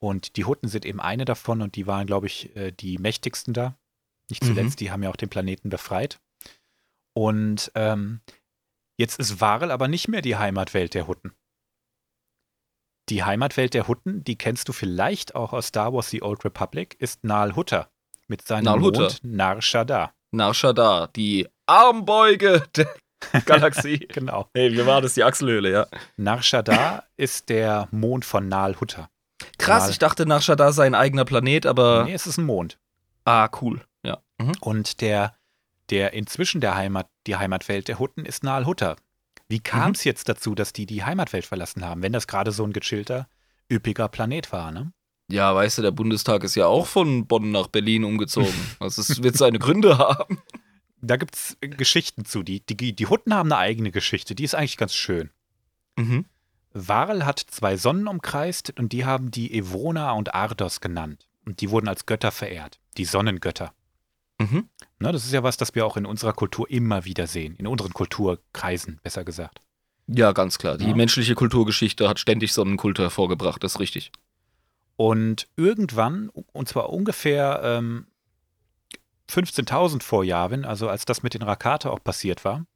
Und 0.01 0.37
die 0.37 0.45
Hutten 0.45 0.69
sind 0.69 0.85
eben 0.85 1.01
eine 1.01 1.25
davon 1.25 1.61
und 1.63 1.75
die 1.75 1.87
waren, 1.87 2.07
glaube 2.07 2.27
ich, 2.27 2.55
äh, 2.57 2.71
die 2.73 2.99
mächtigsten 2.99 3.53
da. 3.55 3.77
Nicht 4.31 4.43
Mhm. 4.43 4.49
zuletzt, 4.49 4.81
die 4.81 4.91
haben 4.91 5.03
ja 5.03 5.11
auch 5.11 5.17
den 5.17 5.29
Planeten 5.29 5.71
befreit. 5.71 6.21
Und 7.15 7.73
ähm, 7.75 8.21
jetzt 8.97 9.19
ist 9.19 9.41
Varel 9.41 9.71
aber 9.73 9.89
nicht 9.89 10.07
mehr 10.09 10.23
die 10.23 10.37
Heimatwelt 10.37 10.95
der 10.95 11.09
Hutten. 11.09 11.33
Die 13.09 13.25
Heimatwelt 13.25 13.75
der 13.75 13.89
Hutten, 13.89 14.23
die 14.23 14.37
kennst 14.37 14.69
du 14.69 14.73
vielleicht 14.73 15.35
auch 15.35 15.53
aus 15.53 15.69
Star 15.69 15.93
Wars 15.93 16.11
The 16.11 16.23
Old 16.23 16.45
Republic, 16.45 16.95
ist 17.01 17.25
Nal 17.25 17.57
Hutta 17.57 17.91
mit 18.27 18.43
seinem 18.47 18.65
Nal 18.65 18.81
Hutta. 18.81 19.01
Mond 19.01 19.21
Nar 19.25 19.63
Shaddaa. 19.63 20.13
Narshada, 20.31 21.07
die 21.09 21.49
Armbeuge 21.67 22.63
der 22.77 22.95
Galaxie. 23.47 23.99
Genau. 24.09 24.49
hey, 24.55 24.73
wie 24.73 24.87
war 24.87 25.01
das? 25.01 25.15
Die 25.15 25.25
Achselhöhle, 25.25 25.71
ja. 25.71 25.87
Nar 26.17 26.43
Shaddaa 26.43 27.05
ist 27.17 27.49
der 27.49 27.89
Mond 27.91 28.25
von 28.25 28.49
Nal 28.49 28.81
Hutta. 28.81 29.11
Krass, 29.59 29.85
Mal. 29.85 29.91
ich 29.91 29.99
dachte, 29.99 30.27
Narshada 30.27 30.73
sei 30.73 30.87
ein 30.87 30.95
eigener 30.95 31.25
Planet, 31.25 31.67
aber. 31.67 32.05
Nee, 32.05 32.15
es 32.15 32.27
ist 32.27 32.39
ein 32.39 32.47
Mond. 32.47 32.79
Ah, 33.25 33.49
cool. 33.61 33.83
Ja. 34.03 34.19
Mhm. 34.39 34.53
Und 34.61 35.01
der, 35.01 35.35
der 35.91 36.13
inzwischen 36.13 36.61
der 36.61 36.75
Heimat, 36.75 37.09
die 37.27 37.37
Heimatwelt 37.37 37.89
der 37.89 37.99
Hutten 37.99 38.25
ist 38.25 38.43
Nal 38.43 38.67
Hutta. 38.67 38.97
Wie 39.49 39.61
kam 39.61 39.93
es 39.93 40.05
jetzt 40.05 40.29
dazu, 40.29 40.55
dass 40.55 40.73
die 40.73 40.87
die 40.87 41.05
Heimatwelt 41.05 41.47
verlassen 41.47 41.85
haben, 41.85 42.03
wenn 42.03 42.13
das 42.13 42.27
gerade 42.27 42.53
so 42.53 42.65
ein 42.65 42.73
gechillter, 42.73 43.29
üppiger 43.71 44.09
Planet 44.09 44.53
war, 44.53 44.71
ne? 44.71 44.93
Ja, 45.31 45.55
weißt 45.55 45.79
du, 45.79 45.83
der 45.83 45.91
Bundestag 45.91 46.43
ist 46.43 46.55
ja 46.55 46.67
auch 46.67 46.87
von 46.87 47.27
Bonn 47.27 47.51
nach 47.51 47.67
Berlin 47.67 48.05
umgezogen. 48.05 48.55
Also 48.81 49.03
es 49.03 49.23
wird 49.23 49.37
seine 49.37 49.59
Gründe 49.59 49.99
haben. 49.99 50.41
Da 51.01 51.17
gibt 51.17 51.35
es 51.35 51.57
Geschichten 51.61 52.25
zu. 52.25 52.43
Die, 52.43 52.61
die, 52.61 52.95
die 52.95 53.07
Hutten 53.07 53.35
haben 53.35 53.53
eine 53.53 53.61
eigene 53.61 53.91
Geschichte, 53.91 54.35
die 54.35 54.45
ist 54.45 54.55
eigentlich 54.55 54.77
ganz 54.77 54.95
schön. 54.95 55.31
Mhm. 55.97 56.25
Varel 56.73 57.25
hat 57.25 57.39
zwei 57.41 57.77
Sonnen 57.77 58.07
umkreist 58.09 58.79
und 58.79 58.93
die 58.93 59.05
haben 59.05 59.31
die 59.31 59.53
Evona 59.57 60.13
und 60.13 60.35
Ardos 60.35 60.81
genannt. 60.81 61.27
Und 61.45 61.61
die 61.61 61.71
wurden 61.71 61.89
als 61.89 62.07
Götter 62.07 62.31
verehrt, 62.31 62.79
die 62.97 63.05
Sonnengötter. 63.05 63.73
Mhm. 64.39 64.69
Ne, 65.01 65.13
das 65.13 65.25
ist 65.25 65.33
ja 65.33 65.43
was, 65.43 65.57
das 65.57 65.75
wir 65.75 65.87
auch 65.87 65.97
in 65.97 66.07
unserer 66.07 66.33
Kultur 66.33 66.71
immer 66.71 67.05
wieder 67.05 67.27
sehen, 67.27 67.57
in 67.57 67.67
unseren 67.67 67.93
Kulturkreisen, 67.93 69.01
besser 69.03 69.25
gesagt. 69.25 69.61
Ja, 70.07 70.33
ganz 70.33 70.59
klar. 70.59 70.79
Die 70.79 70.87
Ja. 70.89 70.95
menschliche 70.95 71.35
Kulturgeschichte 71.35 72.09
hat 72.09 72.19
ständig 72.19 72.53
Sonnenkulte 72.53 73.03
hervorgebracht, 73.03 73.63
das 73.65 73.75
ist 73.75 73.81
richtig. 73.81 74.13
Und 74.97 75.49
irgendwann, 75.57 76.29
und 76.31 76.69
zwar 76.69 76.91
ungefähr 76.91 77.61
ähm, 77.65 78.07
15.000 79.31 80.03
vor 80.03 80.25
Yavin, 80.25 80.65
also 80.65 80.89
als 80.89 81.05
das 81.05 81.23
mit 81.23 81.35
den 81.35 81.43
Rakate 81.43 81.91
auch 81.91 82.03
passiert 82.03 82.45
war, 82.45 82.67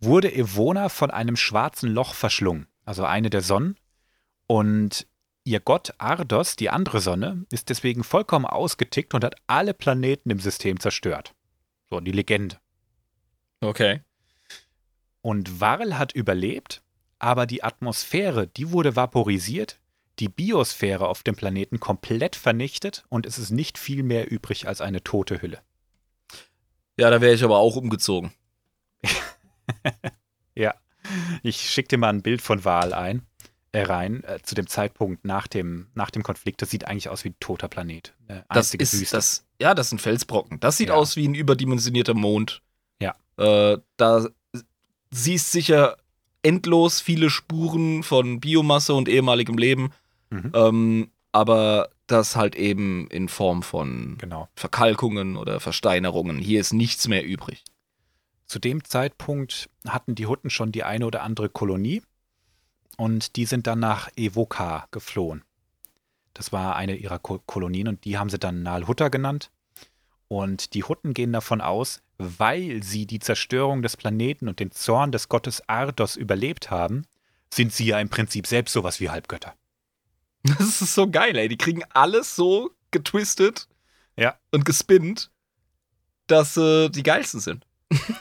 wurde 0.00 0.32
Evona 0.32 0.88
von 0.88 1.10
einem 1.10 1.36
schwarzen 1.36 1.90
Loch 1.90 2.14
verschlungen, 2.14 2.66
also 2.84 3.04
eine 3.04 3.30
der 3.30 3.40
Sonnen. 3.40 3.76
Und 4.46 5.06
ihr 5.44 5.60
Gott 5.60 5.94
Ardos, 5.98 6.56
die 6.56 6.70
andere 6.70 7.00
Sonne, 7.00 7.46
ist 7.50 7.70
deswegen 7.70 8.04
vollkommen 8.04 8.44
ausgetickt 8.44 9.14
und 9.14 9.24
hat 9.24 9.36
alle 9.46 9.74
Planeten 9.74 10.30
im 10.30 10.40
System 10.40 10.78
zerstört. 10.78 11.34
So, 11.88 12.00
die 12.00 12.12
Legende. 12.12 12.58
Okay. 13.60 14.02
Und 15.22 15.60
Varl 15.60 15.98
hat 15.98 16.12
überlebt, 16.12 16.82
aber 17.18 17.46
die 17.46 17.64
Atmosphäre, 17.64 18.46
die 18.46 18.70
wurde 18.70 18.96
vaporisiert, 18.96 19.80
die 20.18 20.28
Biosphäre 20.28 21.08
auf 21.08 21.22
dem 21.22 21.36
Planeten 21.36 21.78
komplett 21.80 22.36
vernichtet 22.36 23.04
und 23.08 23.26
es 23.26 23.38
ist 23.38 23.50
nicht 23.50 23.78
viel 23.78 24.02
mehr 24.02 24.30
übrig 24.30 24.66
als 24.66 24.80
eine 24.80 25.02
tote 25.04 25.42
Hülle. 25.42 25.60
Ja, 26.98 27.10
da 27.10 27.20
wäre 27.20 27.34
ich 27.34 27.44
aber 27.44 27.58
auch 27.58 27.76
umgezogen. 27.76 28.32
Ja, 30.54 30.74
ich 31.42 31.56
schicke 31.70 31.88
dir 31.88 31.98
mal 31.98 32.08
ein 32.08 32.22
Bild 32.22 32.40
von 32.40 32.64
Val 32.64 32.94
ein, 32.94 33.22
äh, 33.72 33.82
rein, 33.82 34.24
äh, 34.24 34.38
zu 34.42 34.54
dem 34.54 34.66
Zeitpunkt 34.66 35.24
nach 35.26 35.46
dem, 35.46 35.88
nach 35.94 36.10
dem 36.10 36.22
Konflikt. 36.22 36.62
Das 36.62 36.70
sieht 36.70 36.86
eigentlich 36.86 37.10
aus 37.10 37.24
wie 37.24 37.28
ein 37.30 37.36
toter 37.40 37.68
Planet. 37.68 38.14
Eine 38.26 38.44
Das 38.48 38.72
ist 38.72 38.98
Wüste. 38.98 39.16
das. 39.16 39.44
Ja, 39.60 39.74
das 39.74 39.90
sind 39.90 40.00
Felsbrocken. 40.00 40.60
Das 40.60 40.78
sieht 40.78 40.88
Ja. 40.88 40.94
aus 40.94 41.14
wie 41.16 41.28
ein 41.28 41.34
überdimensionierter 41.34 42.14
Mond. 42.14 42.62
Ja. 43.02 43.14
Äh, 43.36 43.78
da 43.98 44.26
siehst 45.10 45.52
sicher 45.52 45.98
endlos 46.42 47.00
viele 47.00 47.28
Spuren 47.28 48.02
von 48.02 48.40
Biomasse 48.40 48.94
und 48.94 49.08
ehemaligem 49.10 49.58
Leben. 49.58 49.90
Mhm. 50.30 50.52
Ähm, 50.54 51.10
aber 51.32 51.90
das 52.06 52.36
halt 52.36 52.54
eben 52.54 53.08
in 53.08 53.28
Form 53.28 53.62
von 53.62 54.16
Genau. 54.18 54.48
Verkalkungen 54.54 55.36
oder 55.36 55.60
Versteinerungen. 55.60 56.38
Hier 56.38 56.60
ist 56.60 56.72
nichts 56.72 57.08
mehr 57.08 57.24
übrig. 57.24 57.64
Zu 58.46 58.58
dem 58.58 58.84
Zeitpunkt 58.84 59.68
hatten 59.86 60.14
die 60.14 60.26
Hutten 60.26 60.50
schon 60.50 60.72
die 60.72 60.84
eine 60.84 61.06
oder 61.06 61.22
andere 61.22 61.48
Kolonie 61.48 62.02
und 62.96 63.36
die 63.36 63.44
sind 63.44 63.66
dann 63.66 63.80
nach 63.80 64.08
Evoka 64.16 64.86
geflohen. 64.92 65.42
Das 66.32 66.52
war 66.52 66.76
eine 66.76 66.96
ihrer 66.96 67.18
Ko 67.18 67.40
Kolonien 67.44 67.88
und 67.88 68.04
die 68.04 68.18
haben 68.18 68.30
sie 68.30 68.38
dann 68.38 68.62
Nalhutta 68.62 69.08
genannt. 69.08 69.50
Und 70.28 70.74
die 70.74 70.84
Hutten 70.84 71.14
gehen 71.14 71.32
davon 71.32 71.60
aus, 71.60 72.02
weil 72.18 72.82
sie 72.82 73.06
die 73.06 73.20
Zerstörung 73.20 73.82
des 73.82 73.96
Planeten 73.96 74.48
und 74.48 74.60
den 74.60 74.70
Zorn 74.70 75.12
des 75.12 75.28
Gottes 75.28 75.68
Ardos 75.68 76.16
überlebt 76.16 76.70
haben, 76.70 77.04
sind 77.52 77.72
sie 77.72 77.86
ja 77.86 78.00
im 78.00 78.08
Prinzip 78.08 78.46
selbst 78.46 78.72
sowas 78.72 79.00
wie 79.00 79.10
Halbgötter. 79.10 79.54
Das 80.58 80.80
ist 80.82 80.94
so 80.94 81.08
geil, 81.10 81.36
ey. 81.36 81.48
Die 81.48 81.56
kriegen 81.58 81.82
alles 81.92 82.36
so 82.36 82.70
getwistet 82.90 83.68
Ja. 84.16 84.36
und 84.52 84.64
gespinnt, 84.64 85.30
dass 86.26 86.54
sie 86.54 86.90
die 86.90 87.02
geilsten 87.02 87.40
sind. 87.40 87.66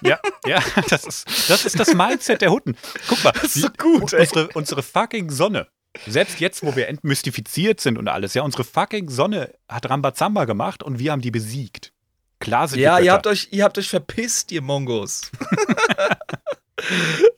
Ja, 0.01 0.19
ja, 0.45 0.61
das 0.89 1.05
ist, 1.05 1.49
das 1.49 1.65
ist 1.65 1.79
das 1.79 1.93
Mindset 1.93 2.41
der 2.41 2.51
Hutten. 2.51 2.77
Guck 3.07 3.23
mal, 3.23 3.31
Das 3.31 3.55
ist 3.55 3.61
so 3.61 3.69
die- 3.69 3.77
gut, 3.77 4.13
ey. 4.13 4.19
unsere, 4.21 4.47
unsere 4.49 4.83
fucking 4.83 5.31
Sonne. 5.31 5.67
Selbst 6.05 6.39
jetzt, 6.41 6.61
wo 6.63 6.75
wir 6.75 6.87
entmystifiziert 6.89 7.79
sind 7.79 7.97
und 7.97 8.07
alles, 8.09 8.33
ja, 8.33 8.41
unsere 8.43 8.63
fucking 8.65 9.09
Sonne 9.09 9.53
hat 9.69 9.89
Rambazamba 9.89 10.43
gemacht 10.45 10.83
und 10.83 10.99
wir 10.99 11.11
haben 11.13 11.21
die 11.21 11.31
besiegt. 11.31 11.93
Klar 12.39 12.67
sind 12.67 12.79
Ja, 12.79 12.99
die 12.99 13.05
ihr 13.05 13.13
habt, 13.13 13.27
euch, 13.27 13.47
ihr 13.51 13.63
habt 13.63 13.77
euch 13.77 13.89
verpisst, 13.89 14.51
ihr 14.51 14.61
Mongos. 14.61 15.31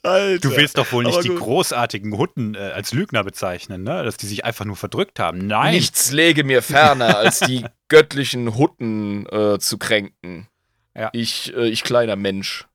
Alter. 0.03 0.49
Du 0.49 0.55
willst 0.55 0.77
doch 0.77 0.91
wohl 0.91 1.03
nicht 1.03 1.23
die 1.23 1.29
großartigen 1.29 2.17
Hutten 2.17 2.55
äh, 2.55 2.59
als 2.59 2.93
Lügner 2.93 3.23
bezeichnen, 3.23 3.83
ne? 3.83 4.03
Dass 4.03 4.17
die 4.17 4.27
sich 4.27 4.45
einfach 4.45 4.65
nur 4.65 4.75
verdrückt 4.75 5.19
haben. 5.19 5.47
Nein. 5.47 5.73
Nichts 5.73 6.11
lege 6.11 6.43
mir 6.43 6.61
ferner, 6.61 7.17
als 7.17 7.39
die 7.39 7.65
göttlichen 7.87 8.57
Hutten 8.57 9.25
äh, 9.27 9.59
zu 9.59 9.77
kränken. 9.77 10.47
Ja. 10.95 11.09
Ich, 11.13 11.53
äh, 11.55 11.67
ich 11.67 11.83
kleiner 11.83 12.15
Mensch. 12.15 12.65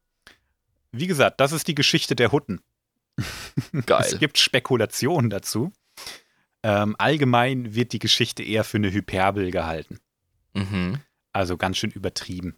Wie 0.93 1.07
gesagt, 1.07 1.41
das 1.41 1.53
ist 1.53 1.69
die 1.69 1.75
Geschichte 1.75 2.15
der 2.17 2.33
Hutten. 2.33 2.61
Es 3.73 3.87
Geil. 3.87 4.19
gibt 4.19 4.39
Spekulationen 4.39 5.31
dazu. 5.31 5.73
Ähm, 6.63 6.97
allgemein 6.99 7.75
wird 7.75 7.93
die 7.93 7.99
Geschichte 7.99 8.43
eher 8.43 8.65
für 8.65 8.79
eine 8.79 8.93
Hyperbel 8.93 9.51
gehalten. 9.51 10.01
Mhm. 10.55 10.99
Also 11.33 11.57
ganz 11.57 11.79
schön 11.79 11.91
übertrieben. 11.91 12.57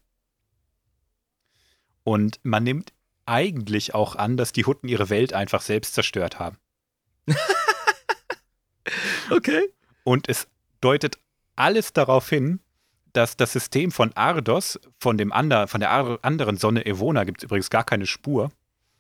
Und 2.05 2.39
man 2.43 2.65
nimmt 2.65 2.93
eigentlich 3.27 3.95
auch 3.95 4.17
an, 4.17 4.37
dass 4.37 4.53
die 4.53 4.65
Hutten 4.65 4.89
ihre 4.89 5.09
Welt 5.11 5.33
einfach 5.33 5.63
selbst 5.63 5.95
zerstört 5.95 6.39
haben. 6.39 6.59
Okay. 9.31 9.63
Und 10.05 10.29
es 10.29 10.47
deutet 10.81 11.19
alles 11.57 11.93
darauf 11.93 12.29
hin, 12.29 12.61
dass 13.15 13.37
das 13.37 13.53
System 13.53 13.91
von 13.91 14.13
Ardos, 14.15 14.79
von, 15.01 15.17
dem 15.17 15.33
ander, 15.33 15.67
von 15.69 15.81
der 15.81 15.91
ar- 15.91 16.19
anderen 16.23 16.57
Sonne 16.59 16.85
Evona 16.85 17.25
gibt 17.25 17.39
es 17.41 17.45
übrigens 17.45 17.71
gar 17.71 17.85
keine 17.85 18.07
Spur, 18.07 18.51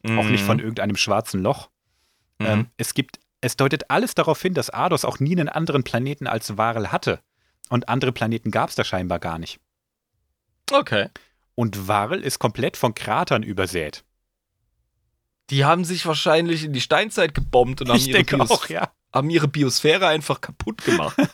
auch 0.06 0.24
nicht 0.24 0.44
von 0.44 0.58
irgendeinem 0.58 0.96
schwarzen 0.96 1.42
Loch. 1.42 1.68
Mhm. 2.38 2.46
Ähm, 2.46 2.66
es 2.76 2.94
gibt, 2.94 3.20
es 3.40 3.56
deutet 3.56 3.90
alles 3.90 4.14
darauf 4.14 4.40
hin, 4.40 4.54
dass 4.54 4.70
Ardos 4.70 5.04
auch 5.04 5.18
nie 5.18 5.32
einen 5.32 5.48
anderen 5.48 5.82
Planeten 5.82 6.26
als 6.26 6.56
Varel 6.56 6.92
hatte. 6.92 7.20
Und 7.70 7.88
andere 7.88 8.12
Planeten 8.12 8.50
gab 8.50 8.68
es 8.68 8.74
da 8.76 8.84
scheinbar 8.84 9.18
gar 9.18 9.38
nicht. 9.38 9.60
Okay. 10.70 11.08
Und 11.54 11.88
Varel 11.88 12.22
ist 12.22 12.38
komplett 12.38 12.76
von 12.76 12.94
Kratern 12.94 13.42
übersät. 13.42 14.04
Die 15.50 15.64
haben 15.64 15.84
sich 15.84 16.06
wahrscheinlich 16.06 16.64
in 16.64 16.72
die 16.72 16.80
Steinzeit 16.80 17.34
gebombt 17.34 17.80
und 17.82 17.88
haben, 17.88 17.96
Ich 17.96 18.08
ihre, 18.08 18.24
Bios 18.24 18.50
auch, 18.50 18.68
ja. 18.68 18.90
haben 19.12 19.28
ihre 19.30 19.48
Biosphäre 19.48 20.06
einfach 20.08 20.40
kaputt 20.40 20.84
gemacht. 20.84 21.16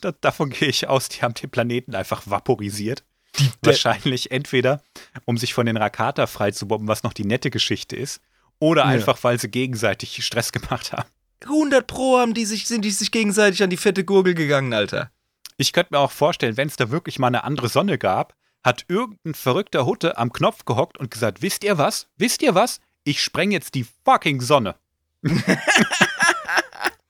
Da, 0.00 0.12
davon 0.12 0.50
gehe 0.50 0.68
ich 0.68 0.88
aus, 0.88 1.08
die 1.08 1.20
haben 1.22 1.34
den 1.34 1.50
Planeten 1.50 1.94
einfach 1.94 2.22
vaporisiert. 2.26 3.04
Die 3.38 3.50
Wahrscheinlich 3.62 4.30
entweder, 4.30 4.80
um 5.26 5.36
sich 5.36 5.52
von 5.52 5.66
den 5.66 5.76
Rakata 5.76 6.26
freizubomben, 6.26 6.88
was 6.88 7.02
noch 7.02 7.12
die 7.12 7.24
nette 7.26 7.50
Geschichte 7.50 7.94
ist, 7.94 8.20
oder 8.58 8.82
Ja. 8.82 8.88
einfach, 8.88 9.22
weil 9.22 9.38
sie 9.38 9.50
gegenseitig 9.50 10.24
Stress 10.24 10.52
gemacht 10.52 10.92
haben. 10.92 11.08
100 11.44 11.86
Pro 11.86 12.18
haben 12.18 12.32
die 12.32 12.46
sich, 12.46 12.66
sind 12.66 12.84
die 12.86 12.90
sich 12.90 13.10
gegenseitig 13.10 13.62
an 13.62 13.68
die 13.70 13.76
fette 13.76 14.04
Gurgel 14.04 14.34
gegangen, 14.34 14.72
Alter. 14.72 15.10
Ich 15.58 15.72
könnte 15.74 15.92
mir 15.94 15.98
auch 16.00 16.12
vorstellen, 16.12 16.56
wenn 16.56 16.68
es 16.68 16.76
da 16.76 16.90
wirklich 16.90 17.18
mal 17.18 17.26
eine 17.28 17.44
andere 17.44 17.68
Sonne 17.68 17.98
gab, 17.98 18.34
hat 18.64 18.86
irgendein 18.88 19.34
verrückter 19.34 19.84
Hutte 19.84 20.16
am 20.16 20.32
Knopf 20.32 20.64
gehockt 20.64 20.96
und 20.96 21.10
gesagt, 21.10 21.42
wisst 21.42 21.64
ihr 21.64 21.76
was? 21.76 22.08
Wisst 22.16 22.40
ihr 22.42 22.54
was? 22.54 22.80
Ich 23.06 23.22
spreng 23.22 23.52
jetzt 23.52 23.76
die 23.76 23.86
fucking 24.04 24.40
Sonne. 24.40 24.74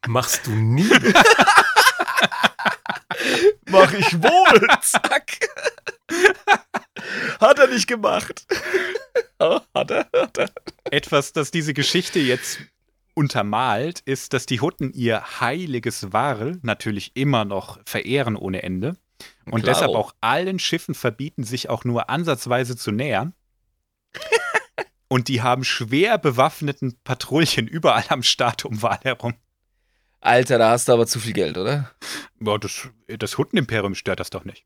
Machst 0.07 0.47
du 0.47 0.51
nie. 0.51 0.85
Mach 3.71 3.95
ich 3.95 4.23
wohl, 4.23 4.69
zack. 4.83 5.41
Hat 7.41 7.59
er 7.59 7.69
nicht 7.69 7.87
gemacht. 7.87 8.47
Oh, 9.39 9.61
hat 9.75 9.91
er, 9.91 10.07
hat 10.15 10.37
er. 10.37 10.51
Etwas, 10.91 11.33
das 11.33 11.51
diese 11.51 11.73
Geschichte 11.73 12.19
jetzt 12.19 12.59
untermalt, 13.15 14.01
ist, 14.01 14.35
dass 14.35 14.45
die 14.45 14.61
Hutten 14.61 14.93
ihr 14.93 15.41
heiliges 15.41 16.13
Warl 16.13 16.59
natürlich 16.61 17.13
immer 17.15 17.47
noch 17.47 17.79
verehren 17.87 18.37
ohne 18.37 18.63
Ende 18.63 18.99
und 19.47 19.63
Klaro. 19.63 19.65
deshalb 19.65 19.95
auch 19.95 20.15
allen 20.21 20.59
Schiffen 20.59 20.95
verbieten, 20.95 21.43
sich 21.43 21.71
auch 21.71 21.85
nur 21.85 22.11
ansatzweise 22.11 22.77
zu 22.77 22.93
nähern. 22.93 23.33
Und 25.09 25.29
die 25.29 25.43
haben 25.43 25.65
schwer 25.65 26.19
bewaffneten 26.19 26.99
Patrouillen 27.05 27.67
überall 27.69 28.05
am 28.09 28.23
Start 28.23 28.65
um 28.65 28.83
Wal 28.83 28.99
herum. 29.03 29.35
Alter, 30.21 30.59
da 30.59 30.71
hast 30.71 30.89
du 30.89 30.93
aber 30.93 31.07
zu 31.07 31.21
viel 31.21 31.33
Geld, 31.35 31.57
oder? 31.59 31.91
Boah, 32.41 32.59
das, 32.59 32.89
das 33.07 33.39
Huttenimperium 33.39 33.95
stört 33.95 34.19
das 34.21 34.31
doch 34.31 34.45
nicht. 34.45 34.65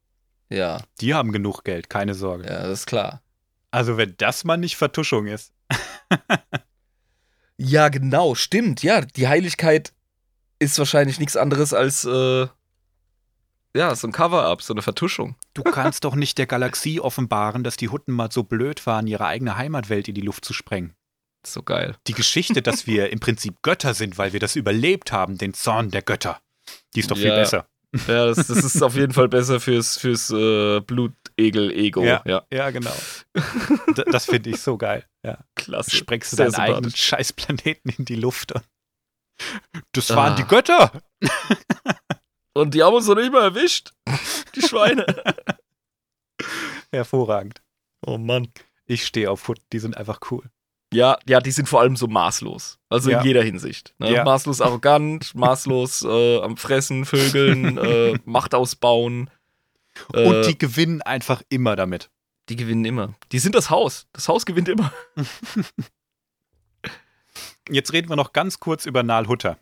Ja, 0.49 0.83
Die 1.01 1.15
haben 1.15 1.33
genug 1.33 1.65
Geld, 1.65 1.91
keine 1.91 2.15
Sorge. 2.15 2.45
ja, 2.47 2.63
das 2.63 2.81
ist 2.81 2.87
klar. 2.87 3.23
Also 3.71 3.97
wenn 3.97 4.15
das 4.17 4.45
mal 4.45 4.57
nicht 4.57 4.77
Vertuschung 4.77 5.27
ist. 5.27 5.53
Ja, 7.63 7.91
genau, 7.91 8.35
stimmt. 8.35 8.83
Ja, 8.83 9.03
die 9.03 9.29
Heiligkeit 9.29 9.93
ist 10.59 10.79
wahrscheinlich 10.79 11.19
nichts 11.19 11.37
anderes 11.37 11.75
als, 11.75 12.05
äh, 12.07 12.47
ja, 13.77 13.95
so 13.95 14.07
ein 14.09 14.13
Cover-up, 14.13 14.63
so 14.63 14.75
eine 14.75 14.83
Vertuschung. 14.83 15.37
Du 15.55 15.63
kannst 15.63 16.05
doch 16.05 16.15
nicht 16.15 16.39
der 16.39 16.47
Galaxie 16.47 17.01
offenbaren, 17.01 17.63
dass 17.65 17.77
die 17.77 17.89
Hutten 17.89 18.13
mal 18.15 18.31
so 18.33 18.43
blöd 18.43 18.85
waren, 18.87 19.07
ihre 19.07 19.27
eigene 19.27 19.57
Heimatwelt 19.57 20.09
in 20.09 20.15
die 20.15 20.21
Luft 20.23 20.45
zu 20.45 20.53
sprengen. 20.53 20.95
So 21.47 21.63
geil. 21.63 21.97
Die 22.07 22.13
Geschichte, 22.13 22.61
dass 22.63 22.87
wir 22.87 23.11
im 23.11 23.21
Prinzip 23.21 23.63
Götter 23.63 23.95
sind, 23.95 24.19
weil 24.19 24.33
wir 24.33 24.41
das 24.41 24.57
überlebt 24.57 25.13
haben, 25.13 25.39
den 25.39 25.55
Zorn 25.55 25.91
der 25.91 26.03
Götter, 26.03 26.41
die 26.95 27.01
ist 27.01 27.11
doch 27.11 27.17
viel 27.17 27.27
Ja. 27.29 27.37
besser. 27.37 27.67
Ja, 28.07 28.27
das, 28.27 28.47
das 28.47 28.59
ist 28.63 28.83
auf 28.85 28.95
jeden 28.95 29.13
Fall 29.13 29.29
besser 29.29 29.59
fürs, 29.59 29.97
fürs 29.97 30.31
äh, 30.31 30.79
Blutegel-Ego. 30.81 32.05
Ja. 32.05 32.23
ja. 32.25 32.45
Ja, 32.53 32.71
genau. 32.71 32.95
D 33.35 34.05
das 34.13 34.27
finde 34.27 34.51
ich 34.51 34.61
so 34.61 34.77
geil. 34.79 35.05
Ja. 35.25 35.39
Klasse. 35.57 35.97
Sprengst 35.97 36.31
du 36.33 36.37
Sehr 36.37 36.51
deinen 36.51 36.61
eigenen. 36.77 36.91
Scheißplaneten 36.95 37.93
in 37.99 38.05
die 38.05 38.15
Luft. 38.15 38.53
Und 38.53 38.63
das 39.93 40.11
waren 40.11 40.35
Ah. 40.35 40.37
die 40.37 40.45
Götter. 40.45 40.93
Und 42.61 42.75
die 42.75 42.83
haben 42.83 42.95
uns 42.95 43.07
noch 43.07 43.15
nicht 43.17 43.33
mal 43.33 43.43
erwischt. 43.43 43.93
Die 44.55 44.63
Schweine. 44.63 45.07
Hervorragend. 46.93 47.63
oh 48.07 48.19
Mann. 48.19 48.49
Ich 48.87 49.07
stehe 49.07 49.31
auf 49.31 49.47
Hutten, 49.47 49.63
die 49.73 49.79
sind 49.79 49.97
einfach 49.97 50.19
cool. 50.31 50.43
Ja, 50.93 51.19
ja, 51.29 51.39
die 51.41 51.53
sind 51.53 51.69
vor 51.69 51.81
allem 51.81 51.95
so 51.97 52.09
maßlos. 52.09 52.79
Also 52.89 53.11
Ja. 53.11 53.21
in 53.21 53.27
jeder 53.27 53.43
Hinsicht. 53.45 53.95
Ne? 53.99 54.13
Ja. 54.13 54.25
Maßlos 54.25 54.61
arrogant, 54.61 55.33
maßlos 55.37 56.03
äh, 56.03 56.41
am 56.41 56.57
Fressen, 56.57 57.05
Vögeln, 57.05 57.79
äh, 57.79 58.19
Macht 58.25 58.55
ausbauen. 58.55 59.31
Äh, 60.13 60.27
Und 60.27 60.47
die 60.49 60.59
gewinnen 60.59 61.01
einfach 61.03 61.43
immer 61.49 61.77
damit. 61.77 62.11
die 62.49 62.57
gewinnen 62.57 62.85
immer. 62.85 63.15
Die 63.31 63.39
sind 63.39 63.55
das 63.55 63.71
Haus. 63.71 64.09
Das 64.13 64.27
Haus 64.29 64.45
gewinnt 64.45 64.69
immer. 64.69 64.93
Jetzt 67.69 67.93
reden 67.93 68.09
wir 68.09 68.17
noch 68.17 68.33
ganz 68.33 68.59
kurz 68.59 68.87
über 68.87 69.05
Nalhutta. 69.05 69.57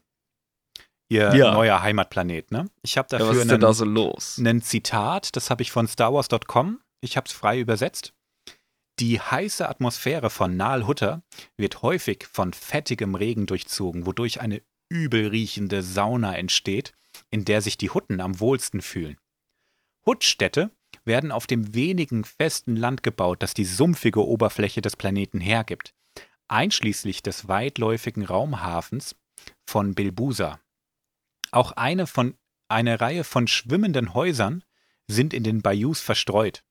Ihr 1.10 1.34
Ja. 1.34 1.52
neuer 1.52 1.80
Heimatplanet, 1.82 2.50
ne? 2.50 2.68
Ich 2.82 2.98
habe 2.98 3.08
Ja, 3.10 3.18
dafür 3.18 3.28
was 3.30 3.36
ist 3.38 3.44
denn 3.44 3.50
einen, 3.52 3.60
da 3.60 3.72
so 3.72 3.84
los? 3.84 4.38
ein 4.38 4.62
Zitat, 4.62 5.34
das 5.36 5.50
habe 5.50 5.62
ich 5.62 5.70
von 5.72 5.88
StarWars.com. 5.88 6.80
Ich 7.00 7.16
habe 7.16 7.26
es 7.26 7.32
frei 7.32 7.58
übersetzt. 7.60 8.12
Die 9.00 9.20
heiße 9.20 9.68
Atmosphäre 9.68 10.28
von 10.28 10.56
Nalhutta 10.56 11.22
wird 11.56 11.82
häufig 11.82 12.26
von 12.30 12.52
fettigem 12.52 13.14
Regen 13.14 13.46
durchzogen, 13.46 14.06
wodurch 14.06 14.40
eine 14.40 14.60
übel 14.90 15.28
riechende 15.28 15.82
Sauna 15.82 16.36
entsteht, 16.36 16.92
in 17.30 17.44
der 17.44 17.62
sich 17.62 17.78
die 17.78 17.90
Hutten 17.90 18.20
am 18.20 18.40
wohlsten 18.40 18.82
fühlen. 18.82 19.16
Huttstädte 20.04 20.70
werden 21.04 21.30
auf 21.32 21.46
dem 21.46 21.74
wenigen 21.74 22.24
festen 22.24 22.74
Land 22.76 23.02
gebaut, 23.02 23.42
das 23.42 23.54
die 23.54 23.64
sumpfige 23.64 24.26
Oberfläche 24.26 24.80
des 24.80 24.96
Planeten 24.96 25.40
hergibt, 25.40 25.94
einschließlich 26.48 27.22
des 27.22 27.46
weitläufigen 27.48 28.24
Raumhafens 28.24 29.14
von 29.68 29.94
Bilbusa. 29.94 30.58
Auch 31.50 31.72
eine, 31.72 32.06
von, 32.06 32.36
eine 32.68 33.00
Reihe 33.00 33.24
von 33.24 33.46
schwimmenden 33.46 34.14
Häusern 34.14 34.64
sind 35.06 35.32
in 35.32 35.42
den 35.42 35.62
Bayous 35.62 36.00
verstreut. 36.00 36.62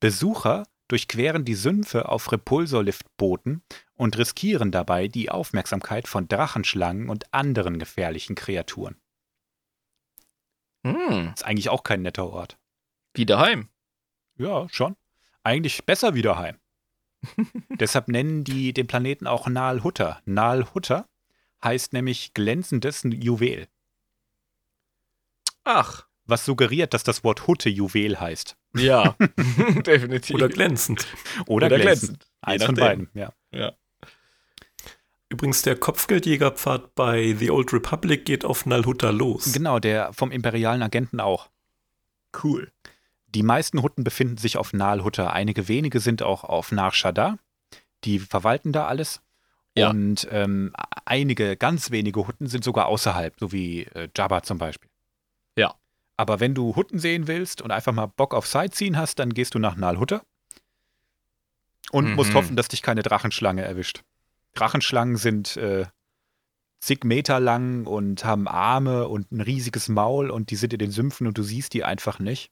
Besucher 0.00 0.64
durchqueren 0.88 1.44
die 1.44 1.54
Sümpfe 1.54 2.08
auf 2.08 2.32
Repulsorliftbooten 2.32 3.62
und 3.94 4.16
riskieren 4.18 4.70
dabei 4.72 5.06
die 5.08 5.30
Aufmerksamkeit 5.30 6.08
von 6.08 6.28
Drachenschlangen 6.28 7.08
und 7.10 7.32
anderen 7.34 7.78
gefährlichen 7.78 8.34
Kreaturen. 8.34 8.96
Hm, 10.84 11.32
Ist 11.34 11.44
eigentlich 11.44 11.68
auch 11.68 11.82
kein 11.82 12.02
netter 12.02 12.28
Ort. 12.30 12.58
wie 13.14 13.26
daheim. 13.26 13.68
Ja, 14.36 14.68
schon. 14.70 14.96
Eigentlich 15.42 15.84
besser 15.84 16.14
wie 16.14 16.22
daheim. 16.22 16.58
Deshalb 17.80 18.08
nennen 18.08 18.44
die 18.44 18.72
den 18.72 18.86
Planeten 18.86 19.26
auch 19.26 19.48
Nalhutta. 19.48 20.22
Nalhutta 20.24 21.08
heißt 21.64 21.92
nämlich 21.92 22.32
glänzendes 22.34 23.02
Juwel, 23.04 23.66
Ach, 25.70 26.06
was 26.24 26.46
suggeriert, 26.46 26.94
dass 26.94 27.04
das 27.04 27.24
Wort 27.24 27.46
Hutte 27.46 27.68
Juwel 27.68 28.18
heißt. 28.18 28.56
ja, 28.74 29.16
definitiv. 29.86 30.34
Oder 30.34 30.48
glänzend. 30.48 31.06
Oder, 31.46 31.66
Oder 31.66 31.76
glänzend. 31.78 32.20
glänzend. 32.20 32.26
Eins 32.40 32.64
von 32.64 32.74
beiden, 32.74 33.10
ja. 33.12 33.32
Übrigens, 35.28 35.60
der 35.60 35.76
Kopfgeldjägerpfad 35.76 36.94
bei 36.94 37.34
The 37.38 37.50
Old 37.50 37.70
Republic 37.74 38.24
geht 38.24 38.46
auf 38.46 38.64
Nalhutta 38.64 39.10
los. 39.10 39.52
Genau, 39.52 39.78
der 39.78 40.10
vom 40.14 40.30
imperialen 40.30 40.82
Agenten 40.82 41.20
auch. 41.20 41.50
Cool. 42.42 42.72
Die 43.34 43.42
meisten 43.42 43.82
Hutten 43.82 44.04
befinden 44.04 44.38
sich 44.38 44.56
auf 44.56 44.72
Nalhutta. 44.72 45.28
Einige 45.28 45.68
wenige 45.68 46.00
sind 46.00 46.22
auch 46.22 46.44
auf 46.44 46.72
Nar 46.72 46.92
Shaddaa. 46.92 47.36
Die 48.04 48.20
verwalten 48.20 48.72
da 48.72 48.86
alles. 48.86 49.20
Ja. 49.76 49.90
Und 49.90 50.26
ähm, 50.30 50.72
einige, 51.04 51.58
ganz 51.58 51.90
wenige 51.90 52.26
Hutten 52.26 52.46
sind 52.46 52.64
sogar 52.64 52.86
außerhalb, 52.86 53.34
so 53.38 53.52
wie 53.52 53.82
äh, 53.82 54.08
Jabba 54.16 54.42
zum 54.42 54.56
Beispiel. 54.56 54.87
Aber 56.18 56.40
wenn 56.40 56.54
du 56.54 56.74
Hutten 56.76 56.98
sehen 56.98 57.28
willst 57.28 57.62
und 57.62 57.70
einfach 57.70 57.92
mal 57.92 58.06
Bock 58.06 58.34
auf 58.34 58.46
Sightseeing 58.46 58.96
hast, 58.96 59.18
dann 59.18 59.32
gehst 59.32 59.54
du 59.54 59.58
nach 59.58 59.76
Nalhutta 59.76 60.20
und 61.92 62.06
Mhm. 62.10 62.14
musst 62.16 62.34
hoffen, 62.34 62.56
dass 62.56 62.68
dich 62.68 62.82
keine 62.82 63.02
Drachenschlange 63.02 63.62
erwischt. 63.62 64.02
Drachenschlangen 64.54 65.16
sind 65.16 65.56
äh, 65.56 65.86
zig 66.80 67.04
Meter 67.04 67.40
lang 67.40 67.86
und 67.86 68.24
haben 68.24 68.48
Arme 68.48 69.08
und 69.08 69.30
ein 69.32 69.40
riesiges 69.40 69.88
Maul 69.88 70.30
und 70.30 70.50
die 70.50 70.56
sind 70.56 70.72
in 70.72 70.78
den 70.80 70.90
Sümpfen 70.90 71.26
und 71.26 71.38
du 71.38 71.42
siehst 71.42 71.72
die 71.72 71.84
einfach 71.84 72.18
nicht. 72.18 72.50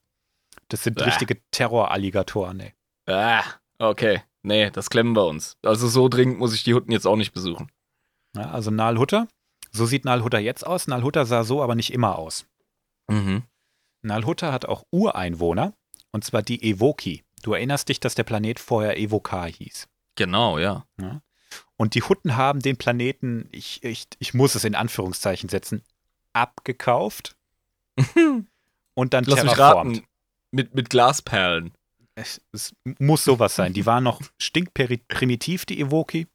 Das 0.69 0.83
sind 0.83 0.95
Bäh. 0.97 1.03
richtige 1.03 1.39
Terroralligatoren, 1.51 2.59
ey. 2.61 2.73
Ah, 3.07 3.43
okay. 3.79 4.21
Nee, 4.43 4.69
das 4.71 4.89
klemmen 4.89 5.15
wir 5.15 5.25
uns. 5.25 5.57
Also 5.61 5.87
so 5.87 6.07
dringend 6.09 6.39
muss 6.39 6.53
ich 6.53 6.63
die 6.63 6.73
Hutten 6.73 6.91
jetzt 6.91 7.05
auch 7.05 7.15
nicht 7.17 7.33
besuchen. 7.33 7.69
Ja, 8.35 8.51
also 8.51 8.71
Nalhutta, 8.71 9.27
so 9.71 9.85
sieht 9.85 10.05
Nalhutta 10.05 10.39
jetzt 10.39 10.65
aus. 10.65 10.87
Nalhutta 10.87 11.25
sah 11.25 11.43
so 11.43 11.61
aber 11.61 11.75
nicht 11.75 11.91
immer 11.93 12.17
aus. 12.17 12.45
Mhm. 13.09 13.43
Nalhutta 14.07 14.51
hat 14.51 14.65
auch 14.65 14.83
Ureinwohner, 14.91 15.73
und 16.11 16.23
zwar 16.23 16.41
die 16.41 16.63
Evoki. 16.63 17.23
Du 17.43 17.53
erinnerst 17.53 17.89
dich, 17.89 17.99
dass 17.99 18.15
der 18.15 18.23
Planet 18.23 18.59
vorher 18.59 18.97
Evokar 18.97 19.47
hieß. 19.47 19.87
Genau, 20.15 20.57
ja. 20.57 20.85
Und 21.77 21.93
die 21.93 22.01
Hutten 22.01 22.35
haben 22.35 22.59
den 22.59 22.77
Planeten, 22.77 23.47
ich, 23.51 23.83
ich, 23.83 24.07
ich 24.19 24.33
muss 24.33 24.55
es 24.55 24.63
in 24.63 24.75
Anführungszeichen 24.75 25.47
setzen, 25.47 25.83
abgekauft 26.33 27.35
und 28.95 29.13
dann 29.13 29.23
Lass 29.25 29.43
mich 29.43 29.53
terraformt. 29.53 29.97
raten. 29.97 30.07
Mit, 30.51 30.73
mit 30.73 30.89
Glasperlen. 30.89 31.73
Es, 32.15 32.41
es 32.51 32.73
muss 32.99 33.23
sowas 33.23 33.55
sein. 33.55 33.73
Die 33.73 33.85
waren 33.85 34.03
noch 34.03 34.21
stinkprimitiv, 34.39 35.65
die 35.65 35.79
Evoki. 35.79 36.25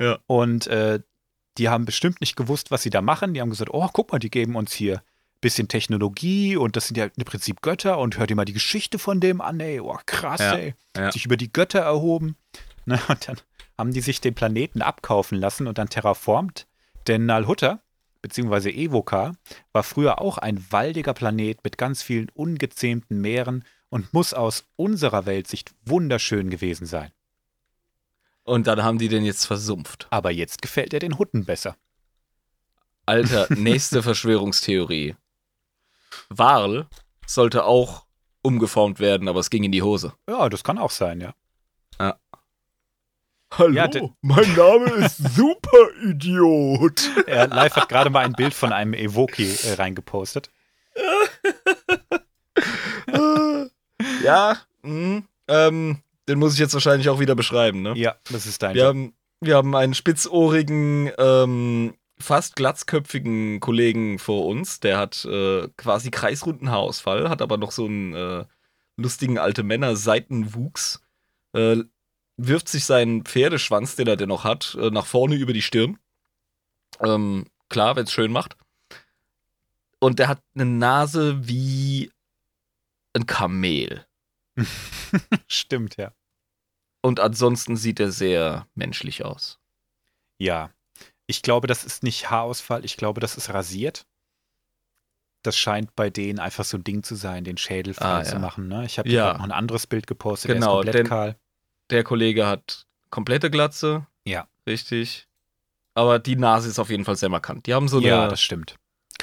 Ja. 0.00 0.18
Und 0.26 0.66
äh, 0.66 1.00
die 1.56 1.68
haben 1.68 1.84
bestimmt 1.84 2.20
nicht 2.20 2.34
gewusst, 2.36 2.70
was 2.70 2.82
sie 2.82 2.90
da 2.90 3.00
machen. 3.00 3.34
Die 3.34 3.40
haben 3.40 3.50
gesagt, 3.50 3.70
oh, 3.72 3.88
guck 3.92 4.10
mal, 4.10 4.18
die 4.18 4.30
geben 4.30 4.56
uns 4.56 4.72
hier 4.72 5.02
bisschen 5.40 5.68
Technologie 5.68 6.56
und 6.56 6.76
das 6.76 6.86
sind 6.88 6.96
ja 6.96 7.06
im 7.06 7.24
Prinzip 7.24 7.62
Götter 7.62 7.98
und 7.98 8.18
hört 8.18 8.30
dir 8.30 8.36
mal 8.36 8.44
die 8.44 8.52
Geschichte 8.52 8.98
von 8.98 9.20
dem 9.20 9.40
an, 9.40 9.60
ey. 9.60 9.80
Oh, 9.80 9.98
krass, 10.06 10.40
Ja, 10.40 10.54
ey. 10.56 10.74
ja. 10.96 11.10
Sich 11.12 11.24
über 11.24 11.36
die 11.36 11.52
Götter 11.52 11.80
erhoben. 11.80 12.36
Ne, 12.86 12.98
und 13.08 13.28
dann 13.28 13.36
haben 13.76 13.92
die 13.92 14.00
sich 14.00 14.22
den 14.22 14.34
Planeten 14.34 14.80
abkaufen 14.80 15.38
lassen 15.38 15.66
und 15.66 15.76
dann 15.76 15.90
terraformt. 15.90 16.66
Denn 17.06 17.26
Nalhutta 17.26 17.82
beziehungsweise 18.22 18.70
Evoca, 18.70 19.34
war 19.72 19.82
früher 19.82 20.20
auch 20.20 20.38
ein 20.38 20.64
waldiger 20.70 21.14
Planet 21.14 21.62
mit 21.64 21.78
ganz 21.78 22.02
vielen 22.02 22.28
ungezähmten 22.30 23.20
Meeren 23.20 23.64
und 23.88 24.12
muss 24.12 24.34
aus 24.34 24.64
unserer 24.76 25.26
Weltsicht 25.26 25.72
wunderschön 25.84 26.50
gewesen 26.50 26.86
sein. 26.86 27.10
Und 28.42 28.66
dann 28.66 28.82
haben 28.82 28.98
die 28.98 29.08
den 29.08 29.24
jetzt 29.24 29.46
versumpft. 29.46 30.06
Aber 30.10 30.30
jetzt 30.30 30.62
gefällt 30.62 30.92
er 30.94 31.00
den 31.00 31.18
Hutten 31.18 31.44
besser. 31.44 31.76
Alter, 33.06 33.46
nächste 33.54 34.02
Verschwörungstheorie. 34.02 35.14
Warl 36.28 36.86
sollte 37.26 37.64
auch 37.64 38.06
umgeformt 38.42 39.00
werden, 39.00 39.28
aber 39.28 39.40
es 39.40 39.50
ging 39.50 39.64
in 39.64 39.72
die 39.72 39.82
Hose. 39.82 40.14
Ja, 40.28 40.48
das 40.48 40.64
kann 40.64 40.78
auch 40.78 40.90
sein, 40.90 41.20
ja. 41.20 41.34
Hallo, 43.52 43.74
Ja, 43.74 43.88
mein 44.22 44.54
Name 44.54 44.86
ist 45.04 45.16
Superidiot. 45.34 47.10
Er 47.26 47.48
live 47.48 47.74
hat 47.74 47.88
gerade 47.88 48.08
mal 48.08 48.24
ein 48.24 48.32
Bild 48.32 48.54
von 48.54 48.72
einem 48.72 48.94
Evoki 48.94 49.52
äh, 49.64 49.72
reingepostet. 49.74 50.50
ja, 54.22 54.56
mh, 54.82 55.22
ähm, 55.48 55.98
den 56.28 56.38
muss 56.38 56.54
ich 56.54 56.60
jetzt 56.60 56.74
wahrscheinlich 56.74 57.08
auch 57.08 57.18
wieder 57.18 57.34
beschreiben, 57.34 57.82
ne? 57.82 57.94
Ja, 57.96 58.14
das 58.30 58.46
ist 58.46 58.62
dein 58.62 58.74
Wir 58.74 58.82
Job. 58.84 58.88
haben, 58.90 59.14
wir 59.40 59.56
haben 59.56 59.74
einen 59.74 59.94
spitzohrigen, 59.94 61.10
ähm, 61.18 61.94
fast 62.20 62.56
glatzköpfigen 62.56 63.60
Kollegen 63.60 64.18
vor 64.18 64.46
uns, 64.46 64.80
der 64.80 64.98
hat 64.98 65.24
äh, 65.24 65.68
quasi 65.76 66.10
kreisrunden 66.10 66.70
Haarausfall, 66.70 67.28
hat 67.28 67.42
aber 67.42 67.56
noch 67.56 67.72
so 67.72 67.86
einen 67.86 68.14
äh, 68.14 68.44
lustigen 68.96 69.38
alte 69.38 69.62
Männer 69.62 69.96
Seitenwuchs, 69.96 71.02
äh, 71.52 71.78
wirft 72.36 72.68
sich 72.68 72.84
seinen 72.84 73.24
Pferdeschwanz, 73.24 73.96
den 73.96 74.06
er 74.06 74.16
denn 74.16 74.28
noch 74.28 74.44
hat, 74.44 74.76
äh, 74.80 74.90
nach 74.90 75.06
vorne 75.06 75.34
über 75.34 75.52
die 75.52 75.62
Stirn. 75.62 75.98
Ähm, 77.00 77.46
klar, 77.68 77.96
wenn 77.96 78.04
es 78.04 78.12
schön 78.12 78.32
macht. 78.32 78.56
Und 79.98 80.18
der 80.18 80.28
hat 80.28 80.42
eine 80.54 80.64
Nase 80.64 81.46
wie 81.46 82.10
ein 83.12 83.26
Kamel. 83.26 84.06
Stimmt, 85.46 85.96
ja. 85.96 86.12
Und 87.02 87.20
ansonsten 87.20 87.76
sieht 87.76 88.00
er 88.00 88.12
sehr 88.12 88.66
menschlich 88.74 89.24
aus. 89.24 89.58
Ja. 90.38 90.70
Ich 91.30 91.42
glaube, 91.42 91.68
das 91.68 91.84
ist 91.84 92.02
nicht 92.02 92.28
Haarausfall, 92.30 92.84
ich 92.84 92.96
glaube, 92.96 93.20
das 93.20 93.36
ist 93.36 93.50
rasiert. 93.54 94.04
Das 95.42 95.56
scheint 95.56 95.94
bei 95.94 96.10
denen 96.10 96.38
einfach 96.40 96.64
so 96.64 96.76
ein 96.76 96.82
Ding 96.84 97.02
zu 97.04 97.14
sein, 97.14 97.44
den 97.44 97.56
Schädel 97.56 97.94
frei 97.94 98.20
Ah, 98.20 98.24
zu 98.24 98.32
ja. 98.34 98.38
machen. 98.40 98.66
Ne? 98.68 98.84
Ich 98.84 98.98
habe 98.98 99.08
Ja. 99.08 99.32
noch 99.34 99.44
ein 99.44 99.52
anderes 99.52 99.86
Bild 99.86 100.06
gepostet, 100.08 100.50
Genau, 100.52 100.82
der 100.82 100.90
ist 100.92 100.98
denn- 100.98 101.08
komplett 101.08 101.34
kahl. 101.34 101.40
Der 101.90 102.04
Kollege 102.04 102.46
hat 102.46 102.86
komplette 103.10 103.48
Glatze. 103.50 104.06
Ja. 104.24 104.48
Richtig. 104.66 105.28
Aber 105.94 106.18
die 106.18 106.36
Nase 106.36 106.68
ist 106.68 106.78
auf 106.78 106.90
jeden 106.90 107.04
Fall 107.04 107.16
sehr 107.16 107.28
markant. 107.28 107.66
Die 107.66 107.74
haben 107.74 107.88
so 107.88 107.98
eine. 107.98 108.08
ja, 108.08 108.28
das 108.28 108.40
stimmt. 108.42 108.76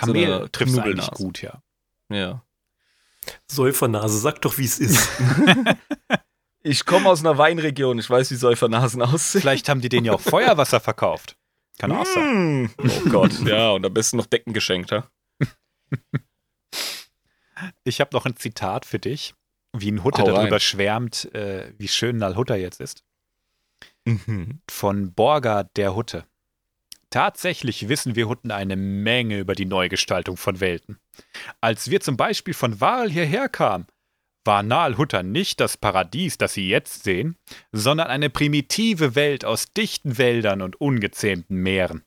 so 0.04 0.12
eine 0.12 0.26
Kamel 0.26 0.50
trifft 0.50 0.80
eigentlich 0.80 1.12
gut, 1.12 1.42
ja. 1.42 1.62
ja. 2.10 2.42
Säufernase, 3.48 4.18
sag 4.20 4.42
doch, 4.42 4.58
wie 4.58 4.66
es 4.66 4.80
ist. 4.80 5.10
Ich 6.64 6.86
komme 6.86 7.08
aus 7.08 7.22
einer 7.22 7.38
Weinregion. 7.38 7.98
Ich 7.98 8.10
weiß, 8.10 8.30
wie 8.32 8.36
Säufernasen 8.36 9.02
aussehen. 9.02 9.40
Vielleicht 9.40 9.70
haben 9.70 9.80
die 9.80 9.88
denen 9.88 10.06
ja 10.06 10.12
auch 10.14 10.20
Feuerwasser 10.20 10.82
verkauft. 10.82 11.37
Kann 11.78 11.92
auch 11.92 12.06
sein. 12.06 12.64
Mm. 12.64 12.70
Oh 12.78 13.10
Gott. 13.10 13.32
ja, 13.46 13.72
und 13.72 13.86
am 13.86 13.94
besten 13.94 14.18
noch 14.18 14.26
Decken 14.26 14.54
geschenkt, 14.54 14.92
ja? 14.92 15.10
Ich 17.84 18.00
habe 18.02 18.16
noch 18.16 18.28
ein 18.28 18.36
Zitat 18.36 18.86
für 18.86 19.00
dich, 19.00 19.34
wie 19.74 19.92
ein 19.92 20.04
Hutte 20.04 20.22
Hau 20.22 20.28
darüber 20.28 20.52
rein. 20.54 20.60
schwärmt, 20.60 21.34
äh, 21.34 21.74
wie 21.80 21.88
schön 21.88 22.18
Nalhutta 22.18 22.56
jetzt 22.56 22.80
ist. 22.80 23.04
Mhm. 24.06 24.62
Von 24.70 25.14
Borga 25.14 25.64
der 25.64 25.96
Hutte. 25.96 26.26
Tatsächlich 27.10 27.90
wissen 27.90 28.16
wir 28.16 28.28
Hutten 28.28 28.52
eine 28.52 28.76
Menge 28.76 29.40
über 29.40 29.56
die 29.56 29.66
Neugestaltung 29.66 30.38
von 30.38 30.60
Welten. 30.60 31.00
Als 31.62 31.90
wir 31.90 32.00
zum 32.00 32.16
Beispiel 32.16 32.54
von 32.54 32.80
Wahl 32.80 33.10
hierher 33.10 33.50
kamen, 33.50 33.88
war 34.48 34.64
Nalhutta 34.64 35.22
nicht 35.22 35.60
das 35.60 35.78
Paradies, 35.78 36.40
das 36.40 36.54
Sie 36.54 36.68
jetzt 36.68 37.04
sehen, 37.04 37.38
sondern 37.72 38.08
eine 38.08 38.32
primitive 38.32 39.14
Welt 39.14 39.46
aus 39.46 39.74
dichten 39.74 40.18
Wäldern 40.18 40.64
und 40.64 40.82
ungezähmten 40.82 41.58
Meeren. 41.58 42.04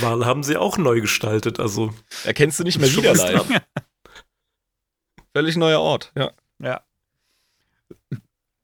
Wal 0.00 0.26
haben 0.26 0.42
sie 0.42 0.58
auch 0.58 0.76
neu 0.76 1.00
gestaltet, 1.00 1.58
also 1.58 1.94
Erkennst 2.24 2.60
du 2.60 2.64
nicht 2.64 2.78
mehr 2.78 2.94
wieder 2.94 3.14
live. 3.14 3.62
Völlig 5.34 5.56
neuer 5.56 5.80
Ort, 5.80 6.12
ja. 6.14 6.32
Ja. 6.58 6.84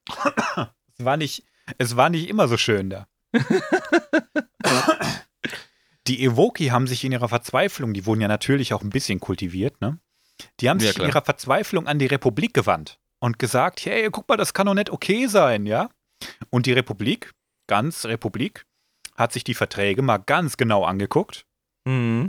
es, 0.06 1.05
war 1.05 1.16
nicht, 1.16 1.44
es 1.78 1.96
war 1.96 2.10
nicht 2.10 2.28
immer 2.28 2.46
so 2.48 2.59
schön 2.59 2.90
da. 2.90 3.09
die 6.09 6.24
Evoki 6.24 6.66
haben 6.68 6.86
sich 6.86 7.05
in 7.05 7.12
ihrer 7.12 7.28
Verzweiflung, 7.28 7.93
die 7.94 8.06
wurden 8.06 8.20
ja 8.20 8.28
natürlich 8.28 8.72
auch 8.74 8.82
ein 8.82 8.90
bisschen 8.90 9.20
kultiviert, 9.20 9.80
ne? 9.80 9.98
Die 10.60 10.68
haben 10.70 10.78
Ja, 10.78 10.86
sich 10.86 10.90
in 10.97 11.02
klar. 11.02 11.09
ihrer 11.09 11.24
Verzweiflung 11.24 11.86
an 11.86 11.98
die 11.98 12.06
Republik 12.06 12.55
gewandt 12.55 12.98
und 13.20 13.39
gesagt, 13.39 13.85
hey, 13.85 14.09
guck 14.10 14.28
mal, 14.28 14.36
das 14.36 14.55
kann 14.55 14.66
doch 14.66 14.74
nicht 14.74 14.90
okay 14.90 15.26
sein, 15.26 15.66
ja? 15.66 15.90
Und 16.51 16.66
die 16.66 16.72
Republik, 16.72 17.32
ganz 17.68 18.05
Republik, 18.06 18.64
hat 19.16 19.32
sich 19.32 19.44
die 19.44 19.55
Verträge 19.55 20.02
mal 20.02 20.18
ganz 20.18 20.56
genau 20.56 20.85
angeguckt 20.85 21.44
Mhm. 21.86 22.26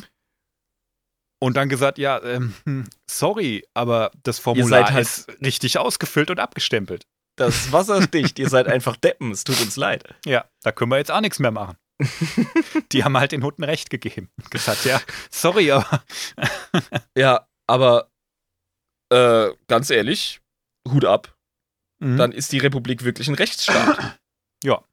und 1.42 1.56
dann 1.58 1.70
gesagt, 1.70 1.98
ja, 1.98 2.22
ähm, 2.24 2.54
hm, 2.66 2.86
sorry, 3.10 3.66
aber 3.74 4.12
das 4.24 4.40
Formular 4.40 4.92
halt- 4.92 5.02
ist 5.02 5.28
richtig 5.42 5.78
ausgefüllt 5.78 6.30
und 6.32 6.40
abgestempelt. 6.40 7.04
Das 7.38 7.56
ist 7.56 7.72
wasserdicht. 7.72 8.38
Ihr 8.40 8.50
seid 8.50 8.68
einfach 8.68 8.98
Deppen. 8.98 9.32
Es 9.32 9.46
tut 9.46 9.62
uns 9.62 9.78
leid. 9.78 10.04
Ja, 10.26 10.46
da 10.64 10.72
können 10.74 10.92
wir 10.92 10.98
jetzt 10.98 11.12
auch 11.12 11.22
nichts 11.22 11.40
mehr 11.40 11.52
machen. 11.52 11.78
Die 12.92 13.04
haben 13.04 13.18
halt 13.18 13.32
den 13.32 13.44
Hunden 13.44 13.64
recht 13.64 13.90
gegeben. 13.90 14.30
Und 14.38 14.52
gesagt, 14.52 14.86
ja, 14.86 15.02
sorry, 15.30 15.72
aber 15.72 16.04
Ja, 17.16 17.48
aber 17.68 18.10
äh, 19.10 19.50
ganz 19.68 19.90
ehrlich, 19.90 20.40
Hut 20.88 21.06
ab. 21.06 21.36
Mhm. 22.00 22.18
Dann 22.18 22.32
ist 22.32 22.52
die 22.52 22.60
Republik 22.60 23.04
wirklich 23.04 23.28
ein 23.28 23.36
Rechtsstaat. 23.36 24.20
Ja. 24.62 24.84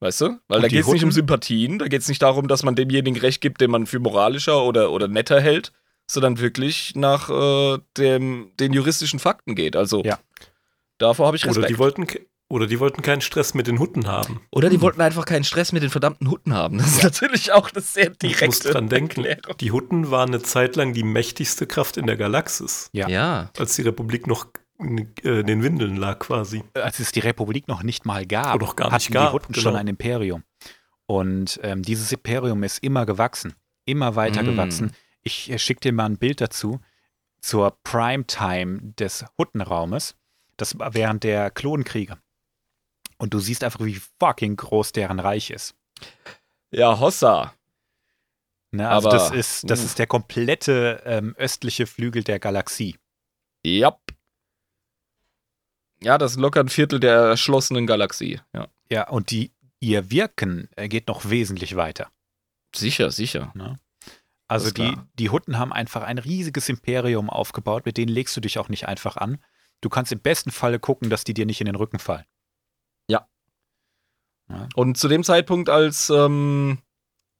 Weißt 0.00 0.20
du? 0.20 0.24
Weil 0.46 0.56
Und 0.58 0.62
da 0.62 0.68
geht 0.68 0.82
es 0.82 0.88
nicht 0.92 1.04
um? 1.04 1.10
Sympathien, 1.10 1.78
da 1.78 1.88
geht 1.88 2.02
es 2.02 2.08
nicht 2.08 2.20
darum, 2.20 2.48
dass 2.48 2.62
man 2.64 2.74
demjenigen 2.76 3.18
Recht 3.18 3.40
gibt, 3.40 3.62
den 3.62 3.70
man 3.70 3.86
für 3.86 3.98
moralischer 3.98 4.62
oder, 4.62 4.90
oder 4.90 5.08
netter 5.08 5.40
hält, 5.40 5.72
sondern 6.06 6.38
wirklich 6.38 6.94
nach 6.94 7.30
äh, 7.30 7.78
dem, 7.96 8.52
den 8.60 8.74
juristischen 8.74 9.20
Fakten 9.20 9.54
geht. 9.54 9.74
Also 9.74 10.02
Ja. 10.04 10.18
davor 10.98 11.28
habe 11.28 11.38
ich 11.38 11.44
oder 11.44 11.52
Respekt. 11.52 11.70
die 11.70 11.78
wollten 11.78 12.06
oder 12.54 12.66
die 12.66 12.80
wollten 12.80 13.02
keinen 13.02 13.20
Stress 13.20 13.52
mit 13.54 13.66
den 13.66 13.78
Hutten 13.78 14.06
haben. 14.06 14.40
Oder 14.50 14.70
die 14.70 14.80
wollten 14.80 15.00
einfach 15.00 15.24
keinen 15.26 15.44
Stress 15.44 15.72
mit 15.72 15.82
den 15.82 15.90
verdammten 15.90 16.30
Hutten 16.30 16.54
haben. 16.54 16.78
Das 16.78 16.86
ist 16.88 17.02
natürlich 17.02 17.52
auch 17.52 17.70
eine 17.72 17.80
sehr 17.82 18.12
Ich 18.22 18.22
muss 18.22 18.38
direkte 18.38 18.70
dran 18.70 18.88
denken, 18.88 19.24
Erklärung. 19.24 19.56
die 19.58 19.70
Hutten 19.72 20.10
waren 20.10 20.28
eine 20.30 20.42
Zeit 20.42 20.76
lang 20.76 20.92
die 20.94 21.02
mächtigste 21.02 21.66
Kraft 21.66 21.96
in 21.96 22.06
der 22.06 22.16
Galaxis, 22.16 22.88
Ja. 22.92 23.08
Ja. 23.08 23.50
als 23.58 23.74
die 23.76 23.82
Republik 23.82 24.26
noch 24.26 24.46
in 24.78 25.12
äh, 25.22 25.42
den 25.44 25.62
Windeln 25.62 25.96
lag 25.96 26.18
quasi. 26.18 26.62
als 26.74 26.98
es 26.98 27.12
die 27.12 27.20
Republik 27.20 27.68
noch 27.68 27.82
nicht 27.82 28.04
mal 28.06 28.26
gab, 28.26 28.54
Oder 28.56 28.66
auch 28.66 28.76
gar 28.76 28.86
hatten 28.86 28.96
nicht 28.96 29.12
gab, 29.12 29.28
die 29.28 29.32
Hutten 29.34 29.52
genau. 29.52 29.62
schon 29.62 29.76
ein 29.76 29.86
Imperium. 29.88 30.42
Und 31.06 31.60
ähm, 31.62 31.82
dieses 31.82 32.10
Imperium 32.12 32.62
ist 32.62 32.82
immer 32.82 33.04
gewachsen, 33.06 33.54
immer 33.84 34.16
weiter 34.16 34.42
Mm. 34.42 34.46
gewachsen. 34.46 34.92
Ich 35.22 35.50
äh, 35.50 35.58
schicke 35.58 35.80
dir 35.80 35.92
mal 35.92 36.06
ein 36.06 36.18
Bild 36.18 36.40
dazu 36.40 36.80
zur 37.40 37.76
Primetime 37.84 38.78
des 38.98 39.24
Huttenraumes. 39.38 40.16
Das 40.56 40.78
war 40.78 40.94
während 40.94 41.24
der 41.24 41.50
Klonkriege. 41.50 42.16
Und 43.16 43.34
du 43.34 43.38
siehst 43.38 43.64
einfach, 43.64 43.80
wie 43.80 44.00
fucking 44.18 44.56
groß 44.56 44.92
deren 44.92 45.20
Reich 45.20 45.50
ist. 45.50 45.74
Ja, 46.70 46.98
Hossa. 46.98 47.54
Ne? 48.70 48.88
Also 48.88 49.08
Aber- 49.08 49.18
das 49.18 49.30
ist, 49.30 49.70
das 49.70 49.80
uh. 49.80 49.84
ist 49.84 49.98
der 49.98 50.06
komplette 50.06 51.02
ähm, 51.04 51.34
östliche 51.38 51.86
Flügel 51.86 52.24
der 52.24 52.38
Galaxie. 52.38 52.96
Ja. 53.64 53.96
Ja, 56.02 56.18
das 56.18 56.32
ist 56.32 56.38
locker 56.38 56.60
ein 56.60 56.68
Viertel 56.68 57.00
der 57.00 57.16
erschlossenen 57.16 57.86
Galaxie. 57.86 58.40
Ja. 58.52 58.68
Ja, 58.90 59.08
und 59.08 59.30
die, 59.30 59.52
ihr 59.80 60.10
Wirken 60.10 60.68
äh, 60.76 60.88
geht 60.88 61.08
noch 61.08 61.30
wesentlich 61.30 61.76
weiter. 61.76 62.10
Sicher, 62.74 63.10
sicher. 63.10 63.52
Also 64.48 64.66
ist 64.66 64.76
die, 64.76 64.90
klar. 64.90 65.06
die 65.18 65.30
Hutten 65.30 65.58
haben 65.58 65.72
einfach 65.72 66.02
ein 66.02 66.18
riesiges 66.18 66.68
Imperium 66.68 67.30
aufgebaut, 67.30 67.86
mit 67.86 67.96
denen 67.96 68.12
legst 68.12 68.36
du 68.36 68.40
dich 68.40 68.58
auch 68.58 68.68
nicht 68.68 68.86
einfach 68.86 69.16
an. 69.16 69.42
Du 69.80 69.88
kannst 69.88 70.12
im 70.12 70.20
besten 70.20 70.50
Falle 70.50 70.78
gucken, 70.78 71.10
dass 71.10 71.24
die 71.24 71.34
dir 71.34 71.46
nicht 71.46 71.60
in 71.60 71.66
den 71.66 71.76
Rücken 71.76 71.98
fallen. 71.98 72.24
Und 74.74 74.98
zu 74.98 75.08
dem 75.08 75.24
Zeitpunkt, 75.24 75.68
als 75.70 76.10
ähm, 76.10 76.78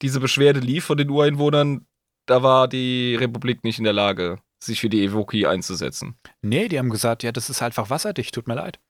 diese 0.03 0.21
Beschwerde 0.21 0.61
lief 0.61 0.85
von 0.85 0.97
den 0.99 1.11
Ureinwohnern, 1.11 1.87
da 2.27 2.43
war 2.43 2.69
die 2.69 3.15
Republik 3.17 3.63
nicht 3.65 3.79
in 3.79 3.85
der 3.85 3.93
Lage, 3.93 4.39
sich 4.63 4.81
für 4.81 4.89
die 4.89 5.05
Evoki 5.05 5.47
einzusetzen. 5.47 6.17
Nee, 6.43 6.69
die 6.69 6.79
haben 6.79 6.91
gesagt, 6.91 7.23
ja, 7.23 7.33
das 7.33 7.51
ist 7.51 7.63
einfach 7.63 7.91
wasserdicht, 7.91 8.35
tut 8.35 8.49
mir 8.49 8.55
leid. 8.55 8.81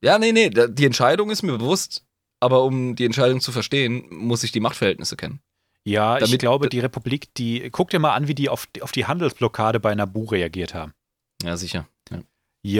Ja, 0.00 0.18
nee, 0.18 0.32
nee, 0.32 0.50
die 0.50 0.86
Entscheidung 0.86 1.30
ist 1.30 1.42
mir 1.42 1.58
bewusst. 1.58 2.04
Aber 2.40 2.64
um 2.64 2.96
die 2.96 3.04
Entscheidung 3.04 3.40
zu 3.40 3.52
verstehen, 3.52 4.04
muss 4.10 4.42
ich 4.42 4.50
die 4.50 4.58
Machtverhältnisse 4.58 5.16
kennen. 5.16 5.40
Ja, 5.84 6.16
ich 6.16 6.24
Damit- 6.24 6.40
glaube, 6.40 6.68
die 6.68 6.80
Republik, 6.80 7.32
die, 7.34 7.70
guck 7.70 7.90
dir 7.90 8.00
mal 8.00 8.14
an, 8.14 8.26
wie 8.26 8.34
die 8.34 8.48
auf, 8.48 8.66
die- 8.66 8.82
auf 8.82 8.90
die 8.90 9.06
Handelsblockade 9.06 9.78
bei 9.78 9.94
Nabu 9.94 10.24
reagiert 10.24 10.74
haben. 10.74 10.92
Ja, 11.44 11.56
sicher. 11.56 11.86
Ja. 12.62 12.70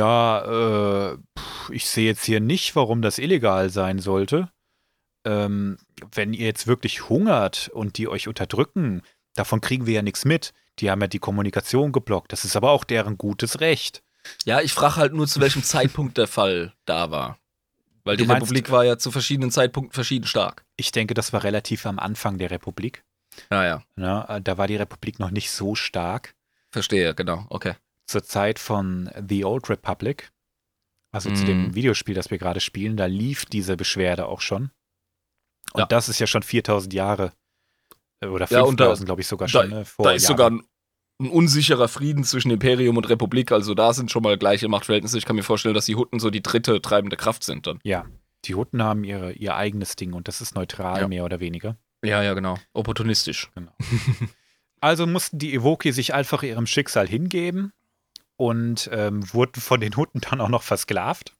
Ja, 0.43 1.13
äh, 1.13 1.19
ich 1.71 1.87
sehe 1.89 2.07
jetzt 2.07 2.25
hier 2.25 2.41
nicht, 2.41 2.77
warum 2.77 3.03
das 3.03 3.19
illegal 3.19 3.71
sein 3.71 3.99
sollte. 3.99 4.51
ähm, 5.25 5.79
wenn 6.15 6.33
ihr 6.35 6.47
jetzt 6.47 6.67
wirklich 6.67 7.09
hungert 7.09 7.71
und 7.73 7.97
die 7.97 8.09
euch 8.09 8.27
unterdrücken, 8.27 9.03
davon 9.35 9.61
kriegen 9.61 9.87
wir 9.87 9.95
ja 9.95 10.03
nichts 10.03 10.25
mit. 10.25 10.53
Die 10.81 10.91
haben 10.91 11.01
ja 11.01 11.07
die 11.07 11.21
Kommunikation 11.21 11.93
geblockt. 11.93 12.33
Das 12.33 12.45
ist 12.45 12.57
aber 12.57 12.71
auch 12.73 12.83
deren 12.83 13.19
gutes 13.19 13.61
Recht. 13.61 14.03
Ja, 14.45 14.61
ich 14.61 14.73
frage 14.73 14.97
halt 14.97 15.13
nur, 15.13 15.29
zu 15.29 15.41
welchem 15.41 15.63
Zeitpunkt 15.63 16.19
der 16.19 16.27
Fall 16.27 16.73
da 16.87 17.13
war. 17.13 17.39
Weil 18.03 18.17
Du 18.17 18.25
die 18.25 18.29
meinst- 18.29 18.43
Republik 18.51 18.71
war 18.73 18.85
ja 18.85 18.99
zu 18.99 19.13
verschiedenen 19.13 19.53
Zeitpunkten 19.53 19.93
verschieden 19.95 20.27
stark. 20.27 20.65
Ich 20.77 20.91
denke, 20.91 21.15
das 21.15 21.33
war 21.33 21.45
relativ 21.45 21.87
am 21.87 22.01
Anfang 22.01 22.39
der 22.39 22.51
Republik. 22.51 23.05
Ja, 23.53 23.85
ja. 23.97 24.25
Äh, 24.37 24.41
Da 24.43 24.59
war 24.59 24.67
die 24.67 24.75
Republik 24.77 25.21
noch 25.21 25.31
nicht 25.31 25.53
so 25.53 25.77
stark. 25.77 26.35
Verstehe, 26.73 27.15
genau. 27.15 27.47
Okay. 27.49 27.75
Zur 28.07 28.25
Zeit 28.25 28.59
von 28.59 29.11
The 29.29 29.45
Old 29.45 29.69
Republic, 29.71 30.31
also 31.13 31.31
zu 31.33 31.45
dem 31.45 31.67
Mhm. 31.69 31.75
Videospiel, 31.75 32.15
das 32.15 32.31
wir 32.31 32.39
gerade 32.39 32.61
spielen, 32.61 32.97
da 32.97 33.07
lief 33.07 33.45
diese 33.47 33.77
Beschwerde 33.77 34.27
auch 34.27 34.41
schon. 34.41 34.71
Und 35.73 35.81
Ja. 35.81 35.87
das 35.87 36.09
ist 36.09 36.19
ja 36.19 36.27
schon 36.27 36.43
4000 36.43 36.93
Jahre 36.93 37.33
äh, 38.21 38.27
oder 38.27 38.47
Ja, 38.51 38.63
und 38.63 38.79
da- 38.81 38.85
5000, 38.87 39.07
glaube 39.07 39.21
ich, 39.21 39.27
sogar 39.27 39.49
Da, 39.49 39.63
schon. 39.63 39.71
ne, 39.71 39.85
vor 39.85 40.05
da 40.05 40.13
ist 40.13 40.23
Jahren. 40.25 40.33
sogar 40.37 40.51
ein, 40.51 40.63
ein 41.21 41.29
unsicherer 41.31 41.89
Frieden 41.89 42.25
zwischen 42.25 42.51
Imperium 42.51 42.97
und 42.97 43.09
Republik. 43.09 43.53
Also 43.53 43.75
da 43.75 43.93
sind 43.95 44.11
schon 44.11 44.23
mal 44.23 44.37
gleiche 44.39 44.69
Machtverhältnisse. 44.69 45.19
Ich 45.19 45.25
kann 45.25 45.37
mir 45.37 45.43
vorstellen, 45.43 45.75
dass 45.75 45.87
die 45.87 45.97
Hutten 45.97 46.19
so 46.21 46.31
die 46.31 46.43
dritte 46.43 46.81
treibende 46.83 47.17
Kraft 47.17 47.45
sind 47.45 47.67
dann. 47.67 47.79
Ja, 47.85 48.07
die 48.45 48.55
Hutten 48.57 48.83
haben 48.83 49.05
ihre, 49.05 49.33
ihr 49.33 49.55
eigenes 49.55 49.95
Ding 49.97 50.13
und 50.15 50.27
das 50.29 50.41
ist 50.41 50.55
neutral, 50.55 51.03
Ja. 51.03 51.09
mehr 51.09 51.25
oder 51.25 51.39
weniger. 51.41 51.77
Ja, 52.05 52.23
ja, 52.23 52.35
genau. 52.35 52.59
Opportunistisch. 52.73 53.51
Also 54.81 55.07
mussten 55.07 55.39
die 55.39 55.55
Evoki 55.55 55.93
sich 55.93 56.13
einfach 56.15 56.43
ihrem 56.43 56.67
Schicksal 56.67 57.07
hingeben 57.07 57.73
und 58.43 58.91
ähm, 58.93 59.23
wurden 59.33 59.61
von 59.61 59.81
den 59.81 59.97
Hutten 59.97 60.21
dann 60.21 60.41
auch 60.41 60.49
noch 60.49 60.65
versklavt 60.65 61.33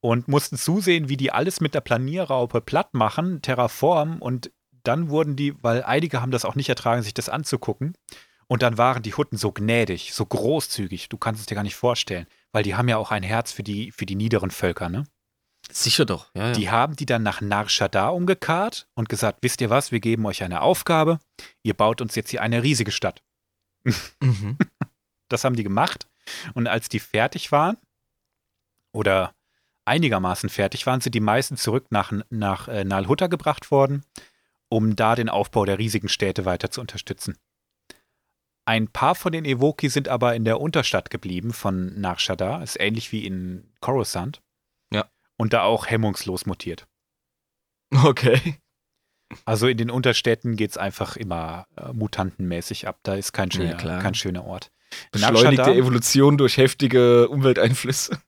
und 0.00 0.26
mussten 0.26 0.56
zusehen, 0.56 1.10
wie 1.10 1.18
die 1.18 1.32
alles 1.32 1.60
mit 1.60 1.74
der 1.74 1.82
Planierraupe 1.82 2.62
platt 2.62 2.94
machen, 2.94 3.42
terraformen 3.42 4.20
und 4.20 4.50
dann 4.84 5.10
wurden 5.10 5.36
die, 5.36 5.54
weil 5.62 5.82
einige 5.82 6.22
haben 6.22 6.30
das 6.30 6.46
auch 6.46 6.54
nicht 6.54 6.70
ertragen, 6.70 7.02
sich 7.02 7.12
das 7.12 7.28
anzugucken 7.28 7.92
und 8.46 8.62
dann 8.62 8.78
waren 8.78 9.02
die 9.02 9.12
Hutten 9.12 9.36
so 9.36 9.52
gnädig, 9.52 10.14
so 10.14 10.24
großzügig, 10.24 11.10
du 11.10 11.18
kannst 11.18 11.42
es 11.42 11.46
dir 11.46 11.56
gar 11.56 11.62
nicht 11.62 11.76
vorstellen, 11.76 12.26
weil 12.52 12.62
die 12.62 12.74
haben 12.74 12.88
ja 12.88 12.96
auch 12.96 13.10
ein 13.10 13.22
Herz 13.22 13.52
für 13.52 13.62
die, 13.62 13.92
für 13.92 14.06
die 14.06 14.16
niederen 14.16 14.50
Völker, 14.50 14.88
ne? 14.88 15.04
Sicher 15.70 16.06
doch. 16.06 16.30
Ja, 16.34 16.46
ja. 16.46 16.52
Die 16.52 16.70
haben 16.70 16.96
die 16.96 17.06
dann 17.06 17.22
nach 17.22 17.42
Nar 17.42 17.68
Shaddaa 17.68 18.08
umgekarrt 18.08 18.88
und 18.94 19.10
gesagt, 19.10 19.40
wisst 19.42 19.60
ihr 19.60 19.68
was, 19.68 19.92
wir 19.92 20.00
geben 20.00 20.24
euch 20.24 20.42
eine 20.42 20.62
Aufgabe, 20.62 21.18
ihr 21.62 21.74
baut 21.74 22.00
uns 22.00 22.14
jetzt 22.14 22.30
hier 22.30 22.40
eine 22.40 22.62
riesige 22.62 22.92
Stadt. 22.92 23.22
Mhm. 24.20 24.56
Das 25.28 25.44
haben 25.44 25.56
die 25.56 25.64
gemacht 25.64 26.06
und 26.54 26.66
als 26.66 26.88
die 26.88 27.00
fertig 27.00 27.52
waren 27.52 27.76
oder 28.92 29.34
einigermaßen 29.84 30.48
fertig 30.48 30.86
waren, 30.86 31.00
sind 31.00 31.14
die 31.14 31.20
meisten 31.20 31.56
zurück 31.56 31.86
nach, 31.90 32.12
nach 32.30 32.68
äh, 32.68 32.84
Nalhutta 32.84 33.26
gebracht 33.26 33.70
worden, 33.70 34.04
um 34.68 34.96
da 34.96 35.14
den 35.14 35.28
Aufbau 35.28 35.64
der 35.64 35.78
riesigen 35.78 36.08
Städte 36.08 36.44
weiter 36.44 36.70
zu 36.70 36.80
unterstützen. 36.80 37.36
Ein 38.66 38.88
paar 38.88 39.14
von 39.14 39.32
den 39.32 39.44
Evoki 39.44 39.90
sind 39.90 40.08
aber 40.08 40.34
in 40.34 40.44
der 40.44 40.60
Unterstadt 40.60 41.10
geblieben 41.10 41.52
von 41.52 42.00
Nar 42.00 42.18
Shaddaa, 42.18 42.62
ist 42.62 42.80
ähnlich 42.80 43.12
wie 43.12 43.26
in 43.26 43.70
Coruscant. 43.80 44.42
Ja. 44.90 45.10
Und 45.36 45.52
da 45.52 45.62
auch 45.62 45.86
hemmungslos 45.86 46.46
mutiert. 46.46 46.86
Okay. 47.92 48.58
Also 49.44 49.66
in 49.68 49.76
den 49.78 49.90
Unterstädten 49.90 50.56
geht 50.56 50.70
es 50.72 50.76
einfach 50.78 51.16
immer 51.16 51.66
äh, 51.76 51.92
mutantenmäßig 51.92 52.86
ab. 52.88 53.00
Da 53.02 53.14
ist 53.14 53.32
kein 53.32 53.48
Ja, 53.50 53.56
schöner, 53.56 53.74
klar. 53.74 54.02
kein 54.02 54.14
schöner 54.14 54.44
Ort. 54.44 54.70
Beschleunigte 55.12 55.74
Evolution 55.74 56.38
durch 56.38 56.56
heftige 56.56 57.28
Umwelteinflüsse. 57.28 58.20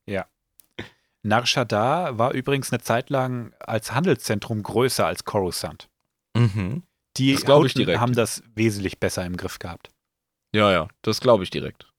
Nar 1.22 1.44
Shaddaa 1.44 2.18
war 2.18 2.32
übrigens 2.32 2.72
eine 2.72 2.80
Zeit 2.80 3.10
lang 3.10 3.52
als 3.58 3.92
Handelszentrum 3.92 4.62
größer 4.62 5.06
als 5.06 5.24
Coruscant. 5.24 5.88
Mhm. 6.36 6.82
Die 7.16 7.32
Das 7.34 7.64
ich 7.66 7.74
direkt. 7.74 7.98
haben 8.00 8.14
das 8.14 8.42
wesentlich 8.54 9.00
besser 9.00 9.24
im 9.24 9.36
Griff 9.36 9.58
gehabt. 9.58 9.90
Ja, 10.54 10.70
ja. 10.70 10.88
Das 11.02 11.20
glaube 11.20 11.42
ich 11.42 11.50
direkt. 11.50 11.92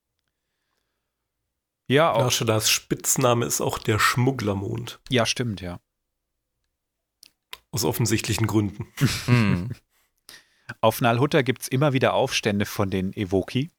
Ja, 1.88 2.12
auch, 2.12 2.22
Nashadas 2.24 2.70
Spitzname 2.70 3.46
ist 3.46 3.60
auch 3.60 3.78
der 3.78 3.98
Schmugglermond. 3.98 5.00
ja, 5.10 5.24
stimmt, 5.26 5.60
ja. 5.60 5.78
Aus 7.70 7.84
offensichtlichen 7.84 8.46
Gründen. 8.46 8.86
Mhm. 9.26 9.70
Auf 10.80 11.00
Nalhutta 11.00 11.42
gibt 11.42 11.62
es 11.62 11.68
immer 11.68 11.92
wieder 11.92 12.14
Aufstände 12.14 12.66
von 12.66 12.90
den 12.90 13.12
Evoki. 13.12 13.70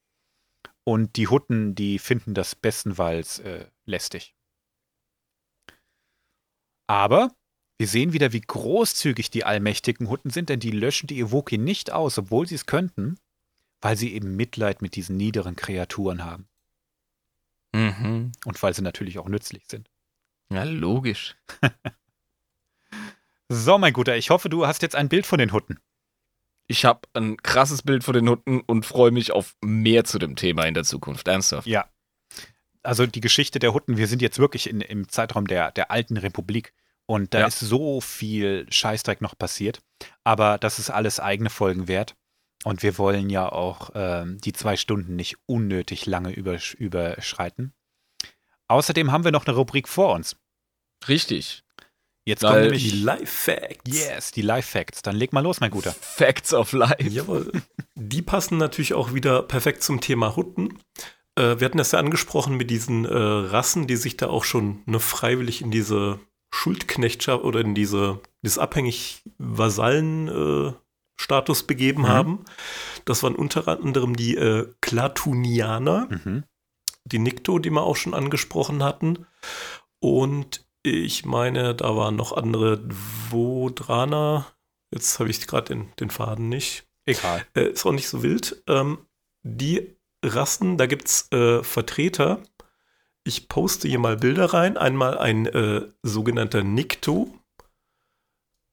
Und 0.84 1.18
die 1.18 1.28
Hutten, 1.28 1.76
die 1.76 2.00
finden 2.00 2.34
das 2.34 2.56
bestenfalls 2.56 3.40
äh, 3.40 3.66
lästig. 3.86 4.36
Aber 6.88 7.32
wir 7.78 7.88
sehen 7.88 8.14
wieder, 8.14 8.34
wie 8.34 8.42
großzügig 8.42 9.30
die 9.30 9.46
allmächtigen 9.46 10.10
Hutten 10.10 10.32
sind, 10.32 10.50
denn 10.50 10.60
die 10.60 10.72
löschen 10.72 11.08
die 11.08 11.20
Evoki 11.20 11.58
nicht 11.58 11.92
aus, 11.92 12.18
obwohl 12.18 12.48
sie 12.48 12.56
es 12.56 12.66
könnten, 12.66 13.20
weil 13.82 13.96
sie 13.96 14.14
eben 14.14 14.36
Mitleid 14.36 14.82
mit 14.82 14.96
diesen 14.96 15.16
niederen 15.16 15.56
Kreaturen 15.56 16.24
haben. 16.26 16.48
Mhm. 17.74 18.32
Und 18.46 18.64
weil 18.64 18.74
sie 18.74 18.82
natürlich 18.82 19.20
auch 19.20 19.30
nützlich 19.30 19.64
sind. 19.68 19.90
Ja, 20.52 20.64
logisch. 20.64 21.38
So, 23.52 23.78
mein 23.78 23.94
Guter, 23.94 24.16
ich 24.16 24.30
hoffe, 24.30 24.50
du 24.50 24.68
hast 24.68 24.82
jetzt 24.82 24.96
ein 24.96 25.10
Bild 25.10 25.26
von 25.26 25.40
den 25.40 25.52
Hutten. 25.54 25.80
Ich 26.68 26.86
habe 26.86 27.02
ein 27.14 27.38
krasses 27.38 27.82
Bild 27.82 28.04
von 28.04 28.14
den 28.14 28.30
Hutten 28.30 28.62
und 28.62 28.86
freue 28.86 29.10
mich 29.12 29.32
auf 29.32 29.56
mehr 29.62 30.04
zu 30.04 30.20
dem 30.20 30.36
Thema 30.36 30.66
in 30.66 30.76
der 30.76 30.84
Zukunft. 30.84 31.28
Ernsthaft. 31.28 31.68
Ja. 31.68 31.90
Also 32.84 33.08
die 33.08 33.22
Geschichte 33.22 33.58
der 33.58 33.74
Hutten, 33.74 33.98
wir 33.98 34.08
sind 34.08 34.22
jetzt 34.22 34.38
wirklich 34.38 34.70
in, 34.70 34.82
im 34.82 35.10
Zeitraum 35.10 35.48
der, 35.48 35.72
der 35.72 35.90
alten 35.90 36.16
Republik 36.18 36.74
und 37.08 37.34
da 37.34 37.40
Ja. 37.40 37.48
ist 37.48 37.60
so 37.60 38.02
viel 38.02 38.68
Scheißdreck 38.70 39.20
noch 39.20 39.36
passiert. 39.36 39.82
Aber 40.24 40.60
das 40.60 40.78
ist 40.78 40.92
alles 40.92 41.20
eigene 41.20 41.50
Folgen 41.50 41.88
wert. 41.88 42.16
Und 42.66 42.84
wir 42.84 42.98
wollen 42.98 43.30
ja 43.30 43.50
auch 43.52 43.90
ähm, 43.96 44.38
die 44.42 44.54
zwei 44.54 44.76
Stunden 44.78 45.16
nicht 45.16 45.38
unnötig 45.48 46.06
lange 46.06 46.32
übersch 46.32 46.76
überschreiten. 46.76 47.74
Außerdem 48.68 49.12
haben 49.12 49.24
wir 49.24 49.32
noch 49.32 49.48
eine 49.48 49.56
Rubrik 49.56 49.88
vor 49.88 50.14
uns. 50.14 50.36
Richtig. 51.08 51.64
Jetzt 52.30 52.44
Weil 52.44 52.52
kommen 52.52 52.64
Die 52.64 52.86
nämlich 52.86 53.04
Life 53.04 53.26
Facts. 53.26 53.82
yes, 53.86 54.32
die 54.32 54.42
Live 54.44 54.66
Facts. 54.68 55.02
Dann 55.02 55.16
leg 55.16 55.34
mal 55.34 55.42
los, 55.42 55.60
mein 55.62 55.72
Guter. 55.72 55.94
Facts 56.00 56.54
of 56.54 56.72
Life. 56.74 57.04
Jawohl. 57.10 57.52
Die 57.96 58.22
passen 58.22 58.58
natürlich 58.60 58.94
auch 58.94 59.14
wieder 59.14 59.42
perfekt 59.42 59.82
zum 59.84 60.00
Thema 60.00 60.36
Hutten. 60.36 60.78
Äh, 61.36 61.60
wir 61.60 61.66
hatten 61.66 61.80
das 61.80 61.92
ja 61.92 62.00
angesprochen 62.00 62.56
mit 62.56 62.70
diesen 62.70 63.06
äh, 63.06 63.12
Rassen, 63.18 63.88
die 63.88 63.96
sich 63.96 64.16
da 64.16 64.28
auch 64.28 64.44
schon 64.44 64.84
ne, 64.86 65.00
freiwillig 65.00 65.62
in 65.62 65.72
diese 65.72 66.20
Schuldknechtschaft 66.54 67.44
oder 67.44 67.62
in 67.62 67.74
diese, 67.76 68.20
dieses 68.44 68.58
abhängig 68.60 69.24
Vasallen-Status 69.40 70.76
äh, 70.76 70.80
Status 71.22 71.64
begeben 71.64 72.04
Mhm. 72.04 72.08
haben. 72.08 72.46
Das 73.06 73.24
waren 73.24 73.36
unter 73.36 73.68
anderem 73.68 74.16
die 74.16 74.36
äh, 74.38 74.68
Klatunianer, 74.82 76.08
Mhm. 76.10 76.44
die 77.06 77.20
Nikto, 77.20 77.58
die 77.60 77.72
wir 77.72 77.82
auch 77.84 77.96
schon 77.96 78.14
angesprochen 78.14 78.84
hatten. 78.84 79.26
Und 80.00 80.66
ich 80.84 81.26
meine, 81.26 81.76
da 81.76 81.96
waren 81.96 82.16
noch 82.16 82.32
andere 82.32 82.82
Vodraner. 83.30 84.48
Jetzt 84.94 85.20
habe 85.20 85.30
ich 85.30 85.46
gerade 85.46 85.76
den, 85.76 85.92
den 86.00 86.10
Faden 86.10 86.50
nicht. 86.50 86.88
Egal. 87.06 87.46
Äh, 87.56 87.70
ist 87.70 87.86
auch 87.86 87.92
nicht 87.92 88.08
so 88.08 88.24
wild. 88.24 88.64
Ähm, 88.68 89.00
die 89.44 89.96
Rassen, 90.24 90.78
da 90.78 90.86
gibt 90.86 91.08
es 91.08 91.32
äh, 91.32 91.64
Vertreter. 91.64 92.42
Ich 93.24 93.50
poste 93.50 93.88
hier 93.88 94.00
mal 94.00 94.18
Bilder 94.18 94.54
rein. 94.54 94.78
Einmal 94.78 95.18
ein 95.18 95.46
äh, 95.46 95.88
sogenannter 96.04 96.64
Nikto. 96.64 97.34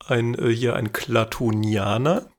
Ein, 0.07 0.35
äh, 0.35 0.51
hier 0.51 0.77
ein 0.77 0.93
Klatonianer. 0.93 2.31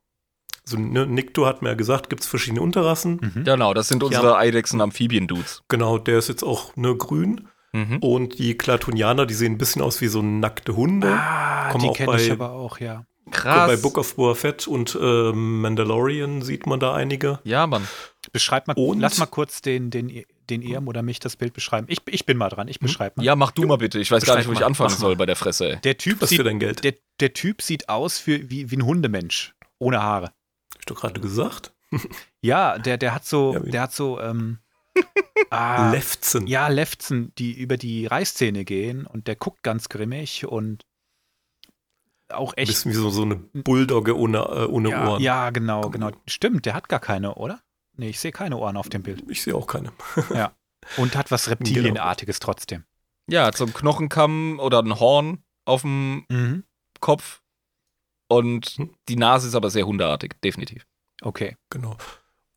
So, 0.64 0.78
ne, 0.78 1.06
Nikto 1.08 1.46
hat 1.46 1.62
mir 1.62 1.70
ja 1.70 1.76
gesagt, 1.76 2.10
gibt 2.10 2.24
es 2.24 2.28
verschiedene 2.28 2.62
Unterrassen. 2.62 3.20
Mhm. 3.22 3.44
Genau, 3.46 3.74
das 3.74 3.88
sind 3.88 4.04
unsere 4.04 4.38
Eidechsen-Amphibien-Dudes. 4.38 5.64
Genau, 5.70 5.98
der 5.98 6.18
ist 6.18 6.28
jetzt 6.28 6.44
auch 6.44 6.76
ne, 6.76 6.96
grün. 6.96 7.48
Mhm. 7.86 7.98
Und 8.00 8.40
die 8.40 8.56
Klatonianer, 8.58 9.26
die 9.26 9.34
sehen 9.34 9.54
ein 9.54 9.58
bisschen 9.58 9.82
aus 9.82 10.02
wie 10.02 10.08
so 10.08 10.22
nackte 10.22 10.76
Hunde. 10.76 11.10
Ah, 11.12 11.70
Kommen 11.72 11.84
die 11.86 11.92
kenne 11.98 12.22
ich 12.22 12.32
aber 12.32 12.52
auch, 12.52 12.80
ja. 12.80 13.06
Krass. 13.30 13.68
Bei 13.68 13.76
Book 13.76 13.98
of 13.98 14.16
Boba 14.16 14.36
Fett 14.36 14.68
und 14.68 14.98
äh, 15.00 15.32
Mandalorian 15.34 16.42
sieht 16.42 16.66
man 16.66 16.80
da 16.80 16.94
einige. 16.96 17.40
ja, 17.44 17.68
Mann. 17.68 17.88
Beschreib 18.32 18.68
mal, 18.68 18.74
Und- 18.76 19.00
lass 19.00 19.18
mal 19.20 19.26
kurz 19.26 19.62
den, 19.62 19.90
den, 19.90 20.24
den 20.50 20.62
Irm 20.62 20.88
oder 20.88 21.02
mich 21.02 21.20
das 21.20 21.36
Bild 21.38 21.54
beschreiben. 21.54 21.88
Ich, 21.90 22.00
ich 22.08 22.26
bin 22.26 22.38
mal 22.38 22.50
dran, 22.50 22.68
ich 22.68 22.80
beschreibe 22.80 23.16
mal. 23.18 23.24
Ja, 23.24 23.36
mach 23.36 23.52
du 23.52 23.66
mal 23.66 23.78
bitte. 23.78 24.00
Ich 24.00 24.12
weiß 24.12 24.24
gar 24.26 24.36
Beschreib 24.36 24.38
nicht, 24.40 24.48
wo 24.48 24.54
ich 24.54 24.60
mal. 24.62 24.66
anfangen 24.68 24.90
soll 24.96 25.16
bei 25.16 25.26
der 25.26 25.36
Fresse, 25.38 25.74
ey. 25.74 25.82
Der 25.82 25.98
Typ 25.98 26.22
Was 26.22 26.30
sieht 26.30 26.38
für 26.40 26.44
dein 26.44 26.60
Geld? 26.60 26.84
Der, 26.84 26.94
der 27.22 27.34
Typ 27.34 27.62
sieht 27.62 27.88
aus 27.90 28.18
für, 28.18 28.50
wie, 28.50 28.70
wie 28.72 28.76
ein 28.78 28.86
Hundemensch. 28.86 29.54
Ohne 29.80 30.02
Haare. 30.02 30.28
Hab 30.74 30.80
ich 30.80 30.86
doch 30.86 30.96
gerade 31.00 31.20
gesagt. 31.22 31.74
Ja, 32.42 32.78
der, 32.80 32.98
der 32.98 33.14
hat 33.16 33.26
so, 33.26 33.54
Ja, 33.54 33.60
der 33.62 33.82
hat 33.82 33.94
so, 33.94 34.20
ähm, 34.20 34.60
ah, 35.50 35.92
Lefzen. 35.92 36.48
ja, 36.48 36.68
Lefzen, 36.68 37.34
die 37.38 37.54
über 37.54 37.78
die 37.78 38.06
Reißzähne 38.06 38.66
gehen 38.66 39.06
und 39.06 39.28
der 39.28 39.36
guckt 39.36 39.64
ganz 39.64 39.90
grimmig 39.90 40.46
und 40.46 40.84
auch 42.30 42.54
Ein 42.54 42.58
echt. 42.64 42.72
bisschen 42.72 42.92
wie 42.92 42.96
so, 42.96 43.10
so 43.10 43.22
eine 43.22 43.36
Bulldogge 43.38 44.18
ohne, 44.18 44.40
äh, 44.40 44.66
ohne 44.66 44.90
ja, 44.90 45.08
Ohren. 45.08 45.22
ja, 45.22 45.50
genau, 45.52 45.90
genau. 45.90 46.12
Stimmt, 46.28 46.66
der 46.66 46.74
hat 46.74 46.90
gar 46.90 47.00
keine, 47.00 47.36
oder? 47.36 47.62
Nee, 47.96 48.10
ich 48.10 48.20
sehe 48.20 48.32
keine 48.32 48.58
Ohren 48.58 48.78
auf 48.78 48.90
dem 48.90 49.02
Bild. 49.04 49.24
Ich 49.30 49.42
sehe 49.42 49.56
auch 49.56 49.66
keine. 49.68 49.92
Und 50.98 51.16
hat 51.16 51.32
was 51.32 51.46
Genau. 51.46 51.58
Reptilienartiges 51.58 52.40
trotzdem. 52.40 52.84
Ja, 53.30 53.52
zum 53.52 53.74
Knochenkamm 53.74 54.60
oder 54.60 54.80
ein 54.84 55.00
Horn 55.00 55.44
auf 55.66 55.82
dem 55.82 56.26
Mhm. 56.30 56.64
Kopf 57.00 57.42
und 58.30 58.66
Hm. 58.78 58.94
die 59.08 59.16
Nase 59.16 59.48
ist 59.48 59.56
aber 59.56 59.70
sehr 59.70 59.86
hundeartig, 59.88 60.36
definitiv. 60.44 60.86
Okay. 61.22 61.56
Genau. 61.70 61.96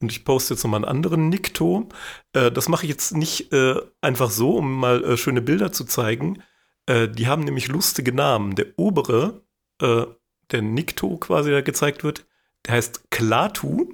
Und 0.01 0.13
ich 0.13 0.25
poste 0.25 0.55
jetzt 0.55 0.65
nochmal 0.65 0.79
einen 0.79 0.91
anderen 0.91 1.29
Nikto. 1.29 1.89
Äh, 2.33 2.51
das 2.51 2.69
mache 2.69 2.85
ich 2.85 2.91
jetzt 2.91 3.17
nicht 3.17 3.53
äh, 3.53 3.75
einfach 4.01 4.31
so, 4.31 4.57
um 4.57 4.79
mal 4.79 5.05
äh, 5.05 5.17
schöne 5.17 5.43
Bilder 5.43 5.73
zu 5.73 5.85
zeigen. 5.85 6.43
Äh, 6.87 7.09
die 7.09 7.29
haben 7.29 7.45
nämlich 7.45 7.69
lustige 7.69 8.13
Namen. 8.13 8.55
Der 8.55 8.67
obere, 8.77 9.43
äh, 9.81 10.07
der 10.51 10.63
Nikto 10.63 11.19
quasi, 11.19 11.51
der 11.51 11.63
gezeigt 11.63 12.03
wird, 12.03 12.27
der 12.67 12.75
heißt 12.75 13.11
Klatu. 13.11 13.93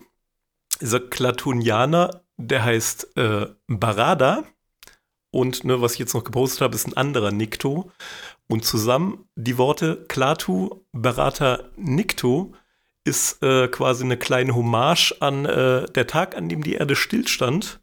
Dieser 0.81 1.01
Klatunianer, 1.01 2.23
der 2.37 2.65
heißt 2.65 3.17
äh, 3.17 3.47
Barada. 3.67 4.45
Und 5.31 5.65
ne, 5.65 5.83
was 5.83 5.95
ich 5.95 5.99
jetzt 5.99 6.15
noch 6.15 6.25
gepostet 6.25 6.61
habe, 6.61 6.75
ist 6.75 6.87
ein 6.87 6.97
anderer 6.97 7.33
Nikto. 7.33 7.91
Und 8.49 8.65
zusammen 8.65 9.29
die 9.35 9.59
Worte 9.59 10.05
Klatu, 10.09 10.85
Barata, 10.93 11.65
Nikto 11.77 12.55
ist 13.07 13.43
äh, 13.43 13.69
quasi 13.69 14.05
eine 14.05 14.17
kleine 14.17 14.55
Hommage 14.55 15.15
an 15.21 15.47
äh, 15.47 15.87
der 15.87 16.07
Tag, 16.07 16.37
an 16.37 16.49
dem 16.49 16.63
die 16.63 16.75
Erde 16.75 16.97
stillstand. 16.97 17.81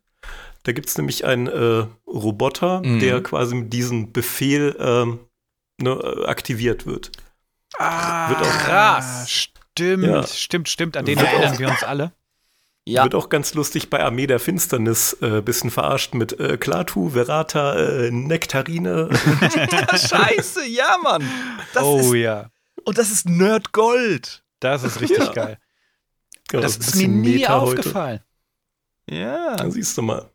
Da 0.64 0.72
gibt 0.72 0.88
es 0.90 0.98
nämlich 0.98 1.26
einen 1.26 1.48
äh, 1.48 1.86
Roboter, 2.08 2.82
Mhm. 2.86 3.00
der 3.00 3.22
quasi 3.24 3.56
mit 3.56 3.74
diesem 3.74 4.12
Befehl 4.14 4.76
ähm, 4.80 5.20
ne, 5.82 5.90
äh, 5.91 6.26
aktiviert 6.26 6.86
wird. 6.86 7.12
Ah, 7.78 8.30
Wird 8.30 8.41
auch- 8.41 8.58
krass. 8.60 9.30
Stimmt, 9.30 10.04
Ja. 10.06 10.26
stimmt, 10.28 10.70
stimmt. 10.70 10.95
An 10.95 11.06
den 11.06 11.18
Wird 11.20 11.28
erinnern 11.28 11.56
auch- 11.56 11.60
wir 11.60 11.70
uns 11.70 11.84
alle. 11.84 12.12
Ja, 12.86 13.04
Wird 13.04 13.16
auch 13.16 13.30
ganz 13.30 13.54
lustig 13.54 13.90
bei 13.90 14.04
Armee 14.04 14.28
der 14.28 14.40
Finsternis 14.40 15.14
äh, 15.22 15.41
bisschen 15.41 15.72
verarscht 15.72 16.14
mit 16.14 16.38
äh, 16.40 16.58
Klatu, 16.58 17.14
Verata, 17.14 17.76
äh, 17.76 18.12
Nektarine. 18.12 19.08
scheiße, 19.91 20.66
ja, 20.68 20.98
Mann. 21.02 21.24
Das 21.74 21.84
oh 21.84 21.98
ist, 22.00 22.14
ja, 22.16 22.50
und 22.84 22.98
das 22.98 23.10
ist 23.10 23.28
Nerdgold. 23.30 24.43
Das 24.64 24.84
ist 24.84 25.02
richtig 25.02 25.18
Ja. 25.26 25.31
geil. 25.34 25.57
Das 26.49 26.77
ist 26.77 26.95
mir 26.95 27.07
nie 27.07 27.38
Meta 27.38 27.61
heute. 27.61 27.80
aufgefallen. 27.80 28.19
Ja. 29.10 29.56
Da 29.56 29.69
siehst 29.72 29.98
du 29.98 30.02
mal. 30.02 30.30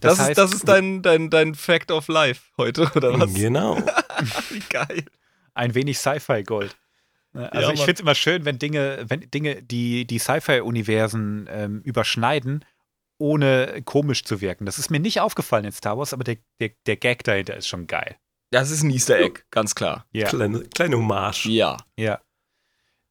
Das, 0.00 0.18
heißt, 0.18 0.30
ist, 0.30 0.38
das 0.38 0.52
ist 0.52 0.68
dein, 0.68 1.02
dein, 1.02 1.28
dein 1.28 1.54
Fact 1.54 1.90
of 1.90 2.06
Life 2.08 2.42
heute, 2.56 2.90
oder 2.94 3.18
was? 3.18 3.34
Genau. 3.34 3.76
Wie 4.50 4.60
geil. 4.70 5.04
ein 5.54 5.74
wenig 5.74 5.98
Sci-Fi-Gold. 5.98 6.76
Ne, 7.32 7.52
Also 7.52 7.68
Ja, 7.68 7.74
ich 7.74 7.80
finde 7.80 7.94
es 7.94 8.00
immer 8.00 8.14
schön, 8.14 8.44
wenn 8.44 8.58
Dinge, 8.60 9.04
wenn 9.08 9.28
Dinge, 9.30 9.60
die 9.62 10.06
die 10.06 10.18
Sci-Fi-Universen 10.18 11.48
ähm, 11.50 11.80
überschneiden, 11.82 12.64
ohne 13.18 13.82
komisch 13.84 14.22
zu 14.24 14.40
wirken. 14.40 14.66
Das 14.66 14.78
ist 14.78 14.90
mir 14.90 15.00
nicht 15.00 15.20
aufgefallen 15.20 15.64
in 15.64 15.72
Star 15.72 15.98
Wars, 15.98 16.12
aber 16.12 16.22
der, 16.22 16.36
der, 16.60 16.70
der 16.86 16.96
Gag 16.96 17.24
dahinter 17.24 17.56
ist 17.56 17.66
schon 17.66 17.88
geil. 17.88 18.16
Das 18.50 18.70
ist 18.70 18.82
ein 18.84 18.90
Easter 18.90 19.18
Egg, 19.18 19.40
ganz 19.50 19.74
klar. 19.74 20.06
Ja, 20.12 20.28
Kleine, 20.28 20.60
kleine 20.60 20.96
Hommage. 20.96 21.46
Ja. 21.46 21.76
ja. 21.98 22.20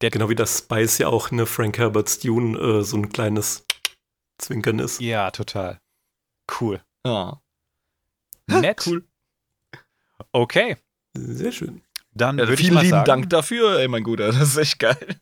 Genau 0.00 0.28
wie 0.28 0.34
das 0.34 0.58
Spice 0.58 0.98
ja 0.98 1.08
auch 1.08 1.30
eine 1.32 1.44
Frank 1.46 1.78
Herbert's 1.78 2.18
Dune 2.20 2.58
äh, 2.58 2.82
so 2.84 2.96
ein 2.96 3.08
kleines 3.08 3.64
Zwinkern 4.38 4.78
ist. 4.78 5.00
Ja, 5.00 5.30
total. 5.30 5.80
Cool. 6.60 6.80
ja. 7.04 7.40
Nett. 8.46 8.86
Cool. 8.86 9.04
Okay, 10.32 10.76
Sehr 11.14 11.52
schön. 11.52 11.82
dann 12.12 12.38
Ja, 12.38 12.44
würde 12.44 12.54
ich 12.54 12.60
vielen 12.60 12.74
mal 12.74 12.80
lieben 12.80 12.90
sagen, 12.90 13.06
Dank 13.06 13.30
dafür, 13.30 13.78
ey, 13.78 13.88
mein 13.88 14.02
Guter. 14.04 14.28
Das 14.28 14.40
ist 14.40 14.56
echt 14.56 14.78
geil. 14.78 15.20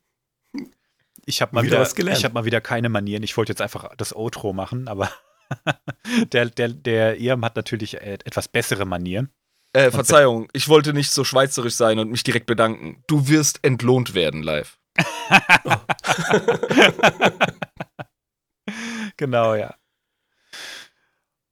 ich 1.25 1.43
habe 1.43 1.55
mal 1.55 1.63
Wieder 1.65 1.73
wieder, 1.73 1.81
was 1.81 1.95
gelernt. 1.95 2.19
ich 2.19 2.25
habe 2.25 2.35
mal 2.35 2.45
wieder 2.45 2.61
keine 2.61 2.89
Manieren. 2.89 3.23
Ich 3.23 3.37
wollte 3.37 3.53
jetzt 3.53 3.61
einfach 3.63 3.95
das 3.97 4.15
Outro 4.15 4.53
machen, 4.53 4.89
aber 4.89 5.11
der, 6.33 6.47
der, 6.47 6.69
der 6.69 7.19
Irm 7.21 7.45
hat 7.45 7.57
natürlich 7.57 7.95
äh, 8.01 8.15
etwas 8.25 8.49
bessere 8.49 8.85
Manieren. 8.85 9.31
Äh, 9.77 9.91
Verzeihung, 9.91 10.49
ich 10.55 10.69
wollte 10.69 10.95
nicht 10.95 11.11
so 11.11 11.23
schweizerisch 11.23 11.75
sein 11.75 11.99
und 11.99 12.11
mich 12.11 12.25
direkt 12.25 12.47
bedanken. 12.47 13.03
Du 13.07 13.29
wirst 13.29 13.63
entlohnt 13.63 14.15
werden 14.15 14.43
live. 14.43 14.79
Genau, 19.19 19.55
ja. 19.55 19.75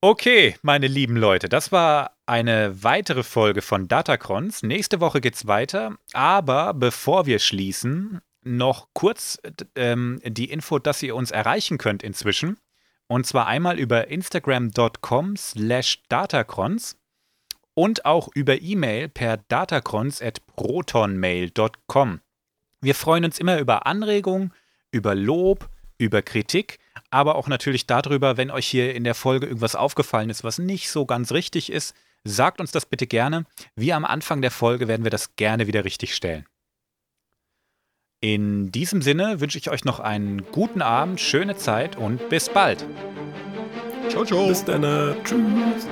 Okay, 0.02 0.56
meine 0.60 0.86
lieben 0.86 1.16
Leute, 1.16 1.48
das 1.48 1.72
war 1.72 2.18
eine 2.26 2.82
weitere 2.82 3.22
Folge 3.22 3.62
von 3.62 3.88
Datacrons. 3.88 4.62
Nächste 4.62 5.00
Woche 5.00 5.22
geht's 5.22 5.46
weiter, 5.46 5.96
aber 6.12 6.74
bevor 6.74 7.24
wir 7.24 7.38
schließen, 7.38 8.20
noch 8.42 8.88
kurz 8.92 9.38
ähm, 9.76 10.20
die 10.24 10.50
Info, 10.50 10.78
dass 10.78 11.02
ihr 11.02 11.16
uns 11.16 11.30
erreichen 11.30 11.78
könnt 11.78 12.02
inzwischen. 12.02 12.58
Und 13.06 13.26
zwar 13.26 13.46
einmal 13.46 13.78
über 13.78 14.08
instagram.com 14.08 15.36
slash 15.36 16.02
datacrons 16.08 16.98
und 17.74 18.04
auch 18.04 18.28
über 18.34 18.60
E-Mail 18.60 19.08
per 19.08 19.38
datacrons 19.48 20.22
at 20.22 20.44
protonmail.com. 20.56 22.20
Wir 22.80 22.94
freuen 22.94 23.24
uns 23.24 23.38
immer 23.38 23.58
über 23.58 23.86
Anregungen, 23.86 24.52
über 24.90 25.14
Lob, 25.14 25.68
über 25.98 26.22
Kritik, 26.22 26.78
aber 27.10 27.36
auch 27.36 27.48
natürlich 27.48 27.86
darüber, 27.86 28.36
wenn 28.36 28.50
euch 28.50 28.66
hier 28.66 28.94
in 28.94 29.04
der 29.04 29.14
Folge 29.14 29.46
irgendwas 29.46 29.76
aufgefallen 29.76 30.30
ist, 30.30 30.44
was 30.44 30.58
nicht 30.58 30.90
so 30.90 31.06
ganz 31.06 31.32
richtig 31.32 31.70
ist. 31.70 31.94
Sagt 32.24 32.60
uns 32.60 32.72
das 32.72 32.86
bitte 32.86 33.06
gerne. 33.06 33.44
Wie 33.76 33.92
am 33.92 34.04
Anfang 34.04 34.40
der 34.40 34.50
Folge 34.50 34.88
werden 34.88 35.04
wir 35.04 35.10
das 35.10 35.36
gerne 35.36 35.66
wieder 35.66 35.84
richtig 35.84 36.14
stellen. 36.14 36.46
In 38.20 38.72
diesem 38.72 39.02
Sinne 39.02 39.40
wünsche 39.40 39.58
ich 39.58 39.70
euch 39.70 39.84
noch 39.84 40.00
einen 40.00 40.50
guten 40.50 40.80
Abend, 40.80 41.20
schöne 41.20 41.56
Zeit 41.56 41.96
und 41.96 42.30
bis 42.30 42.48
bald. 42.48 42.86
Ciao, 44.08 44.24
ciao. 44.24 44.48
Bis 44.48 44.64
dann. 44.64 44.82
äh, 44.82 45.14
Tschüss. 45.24 45.86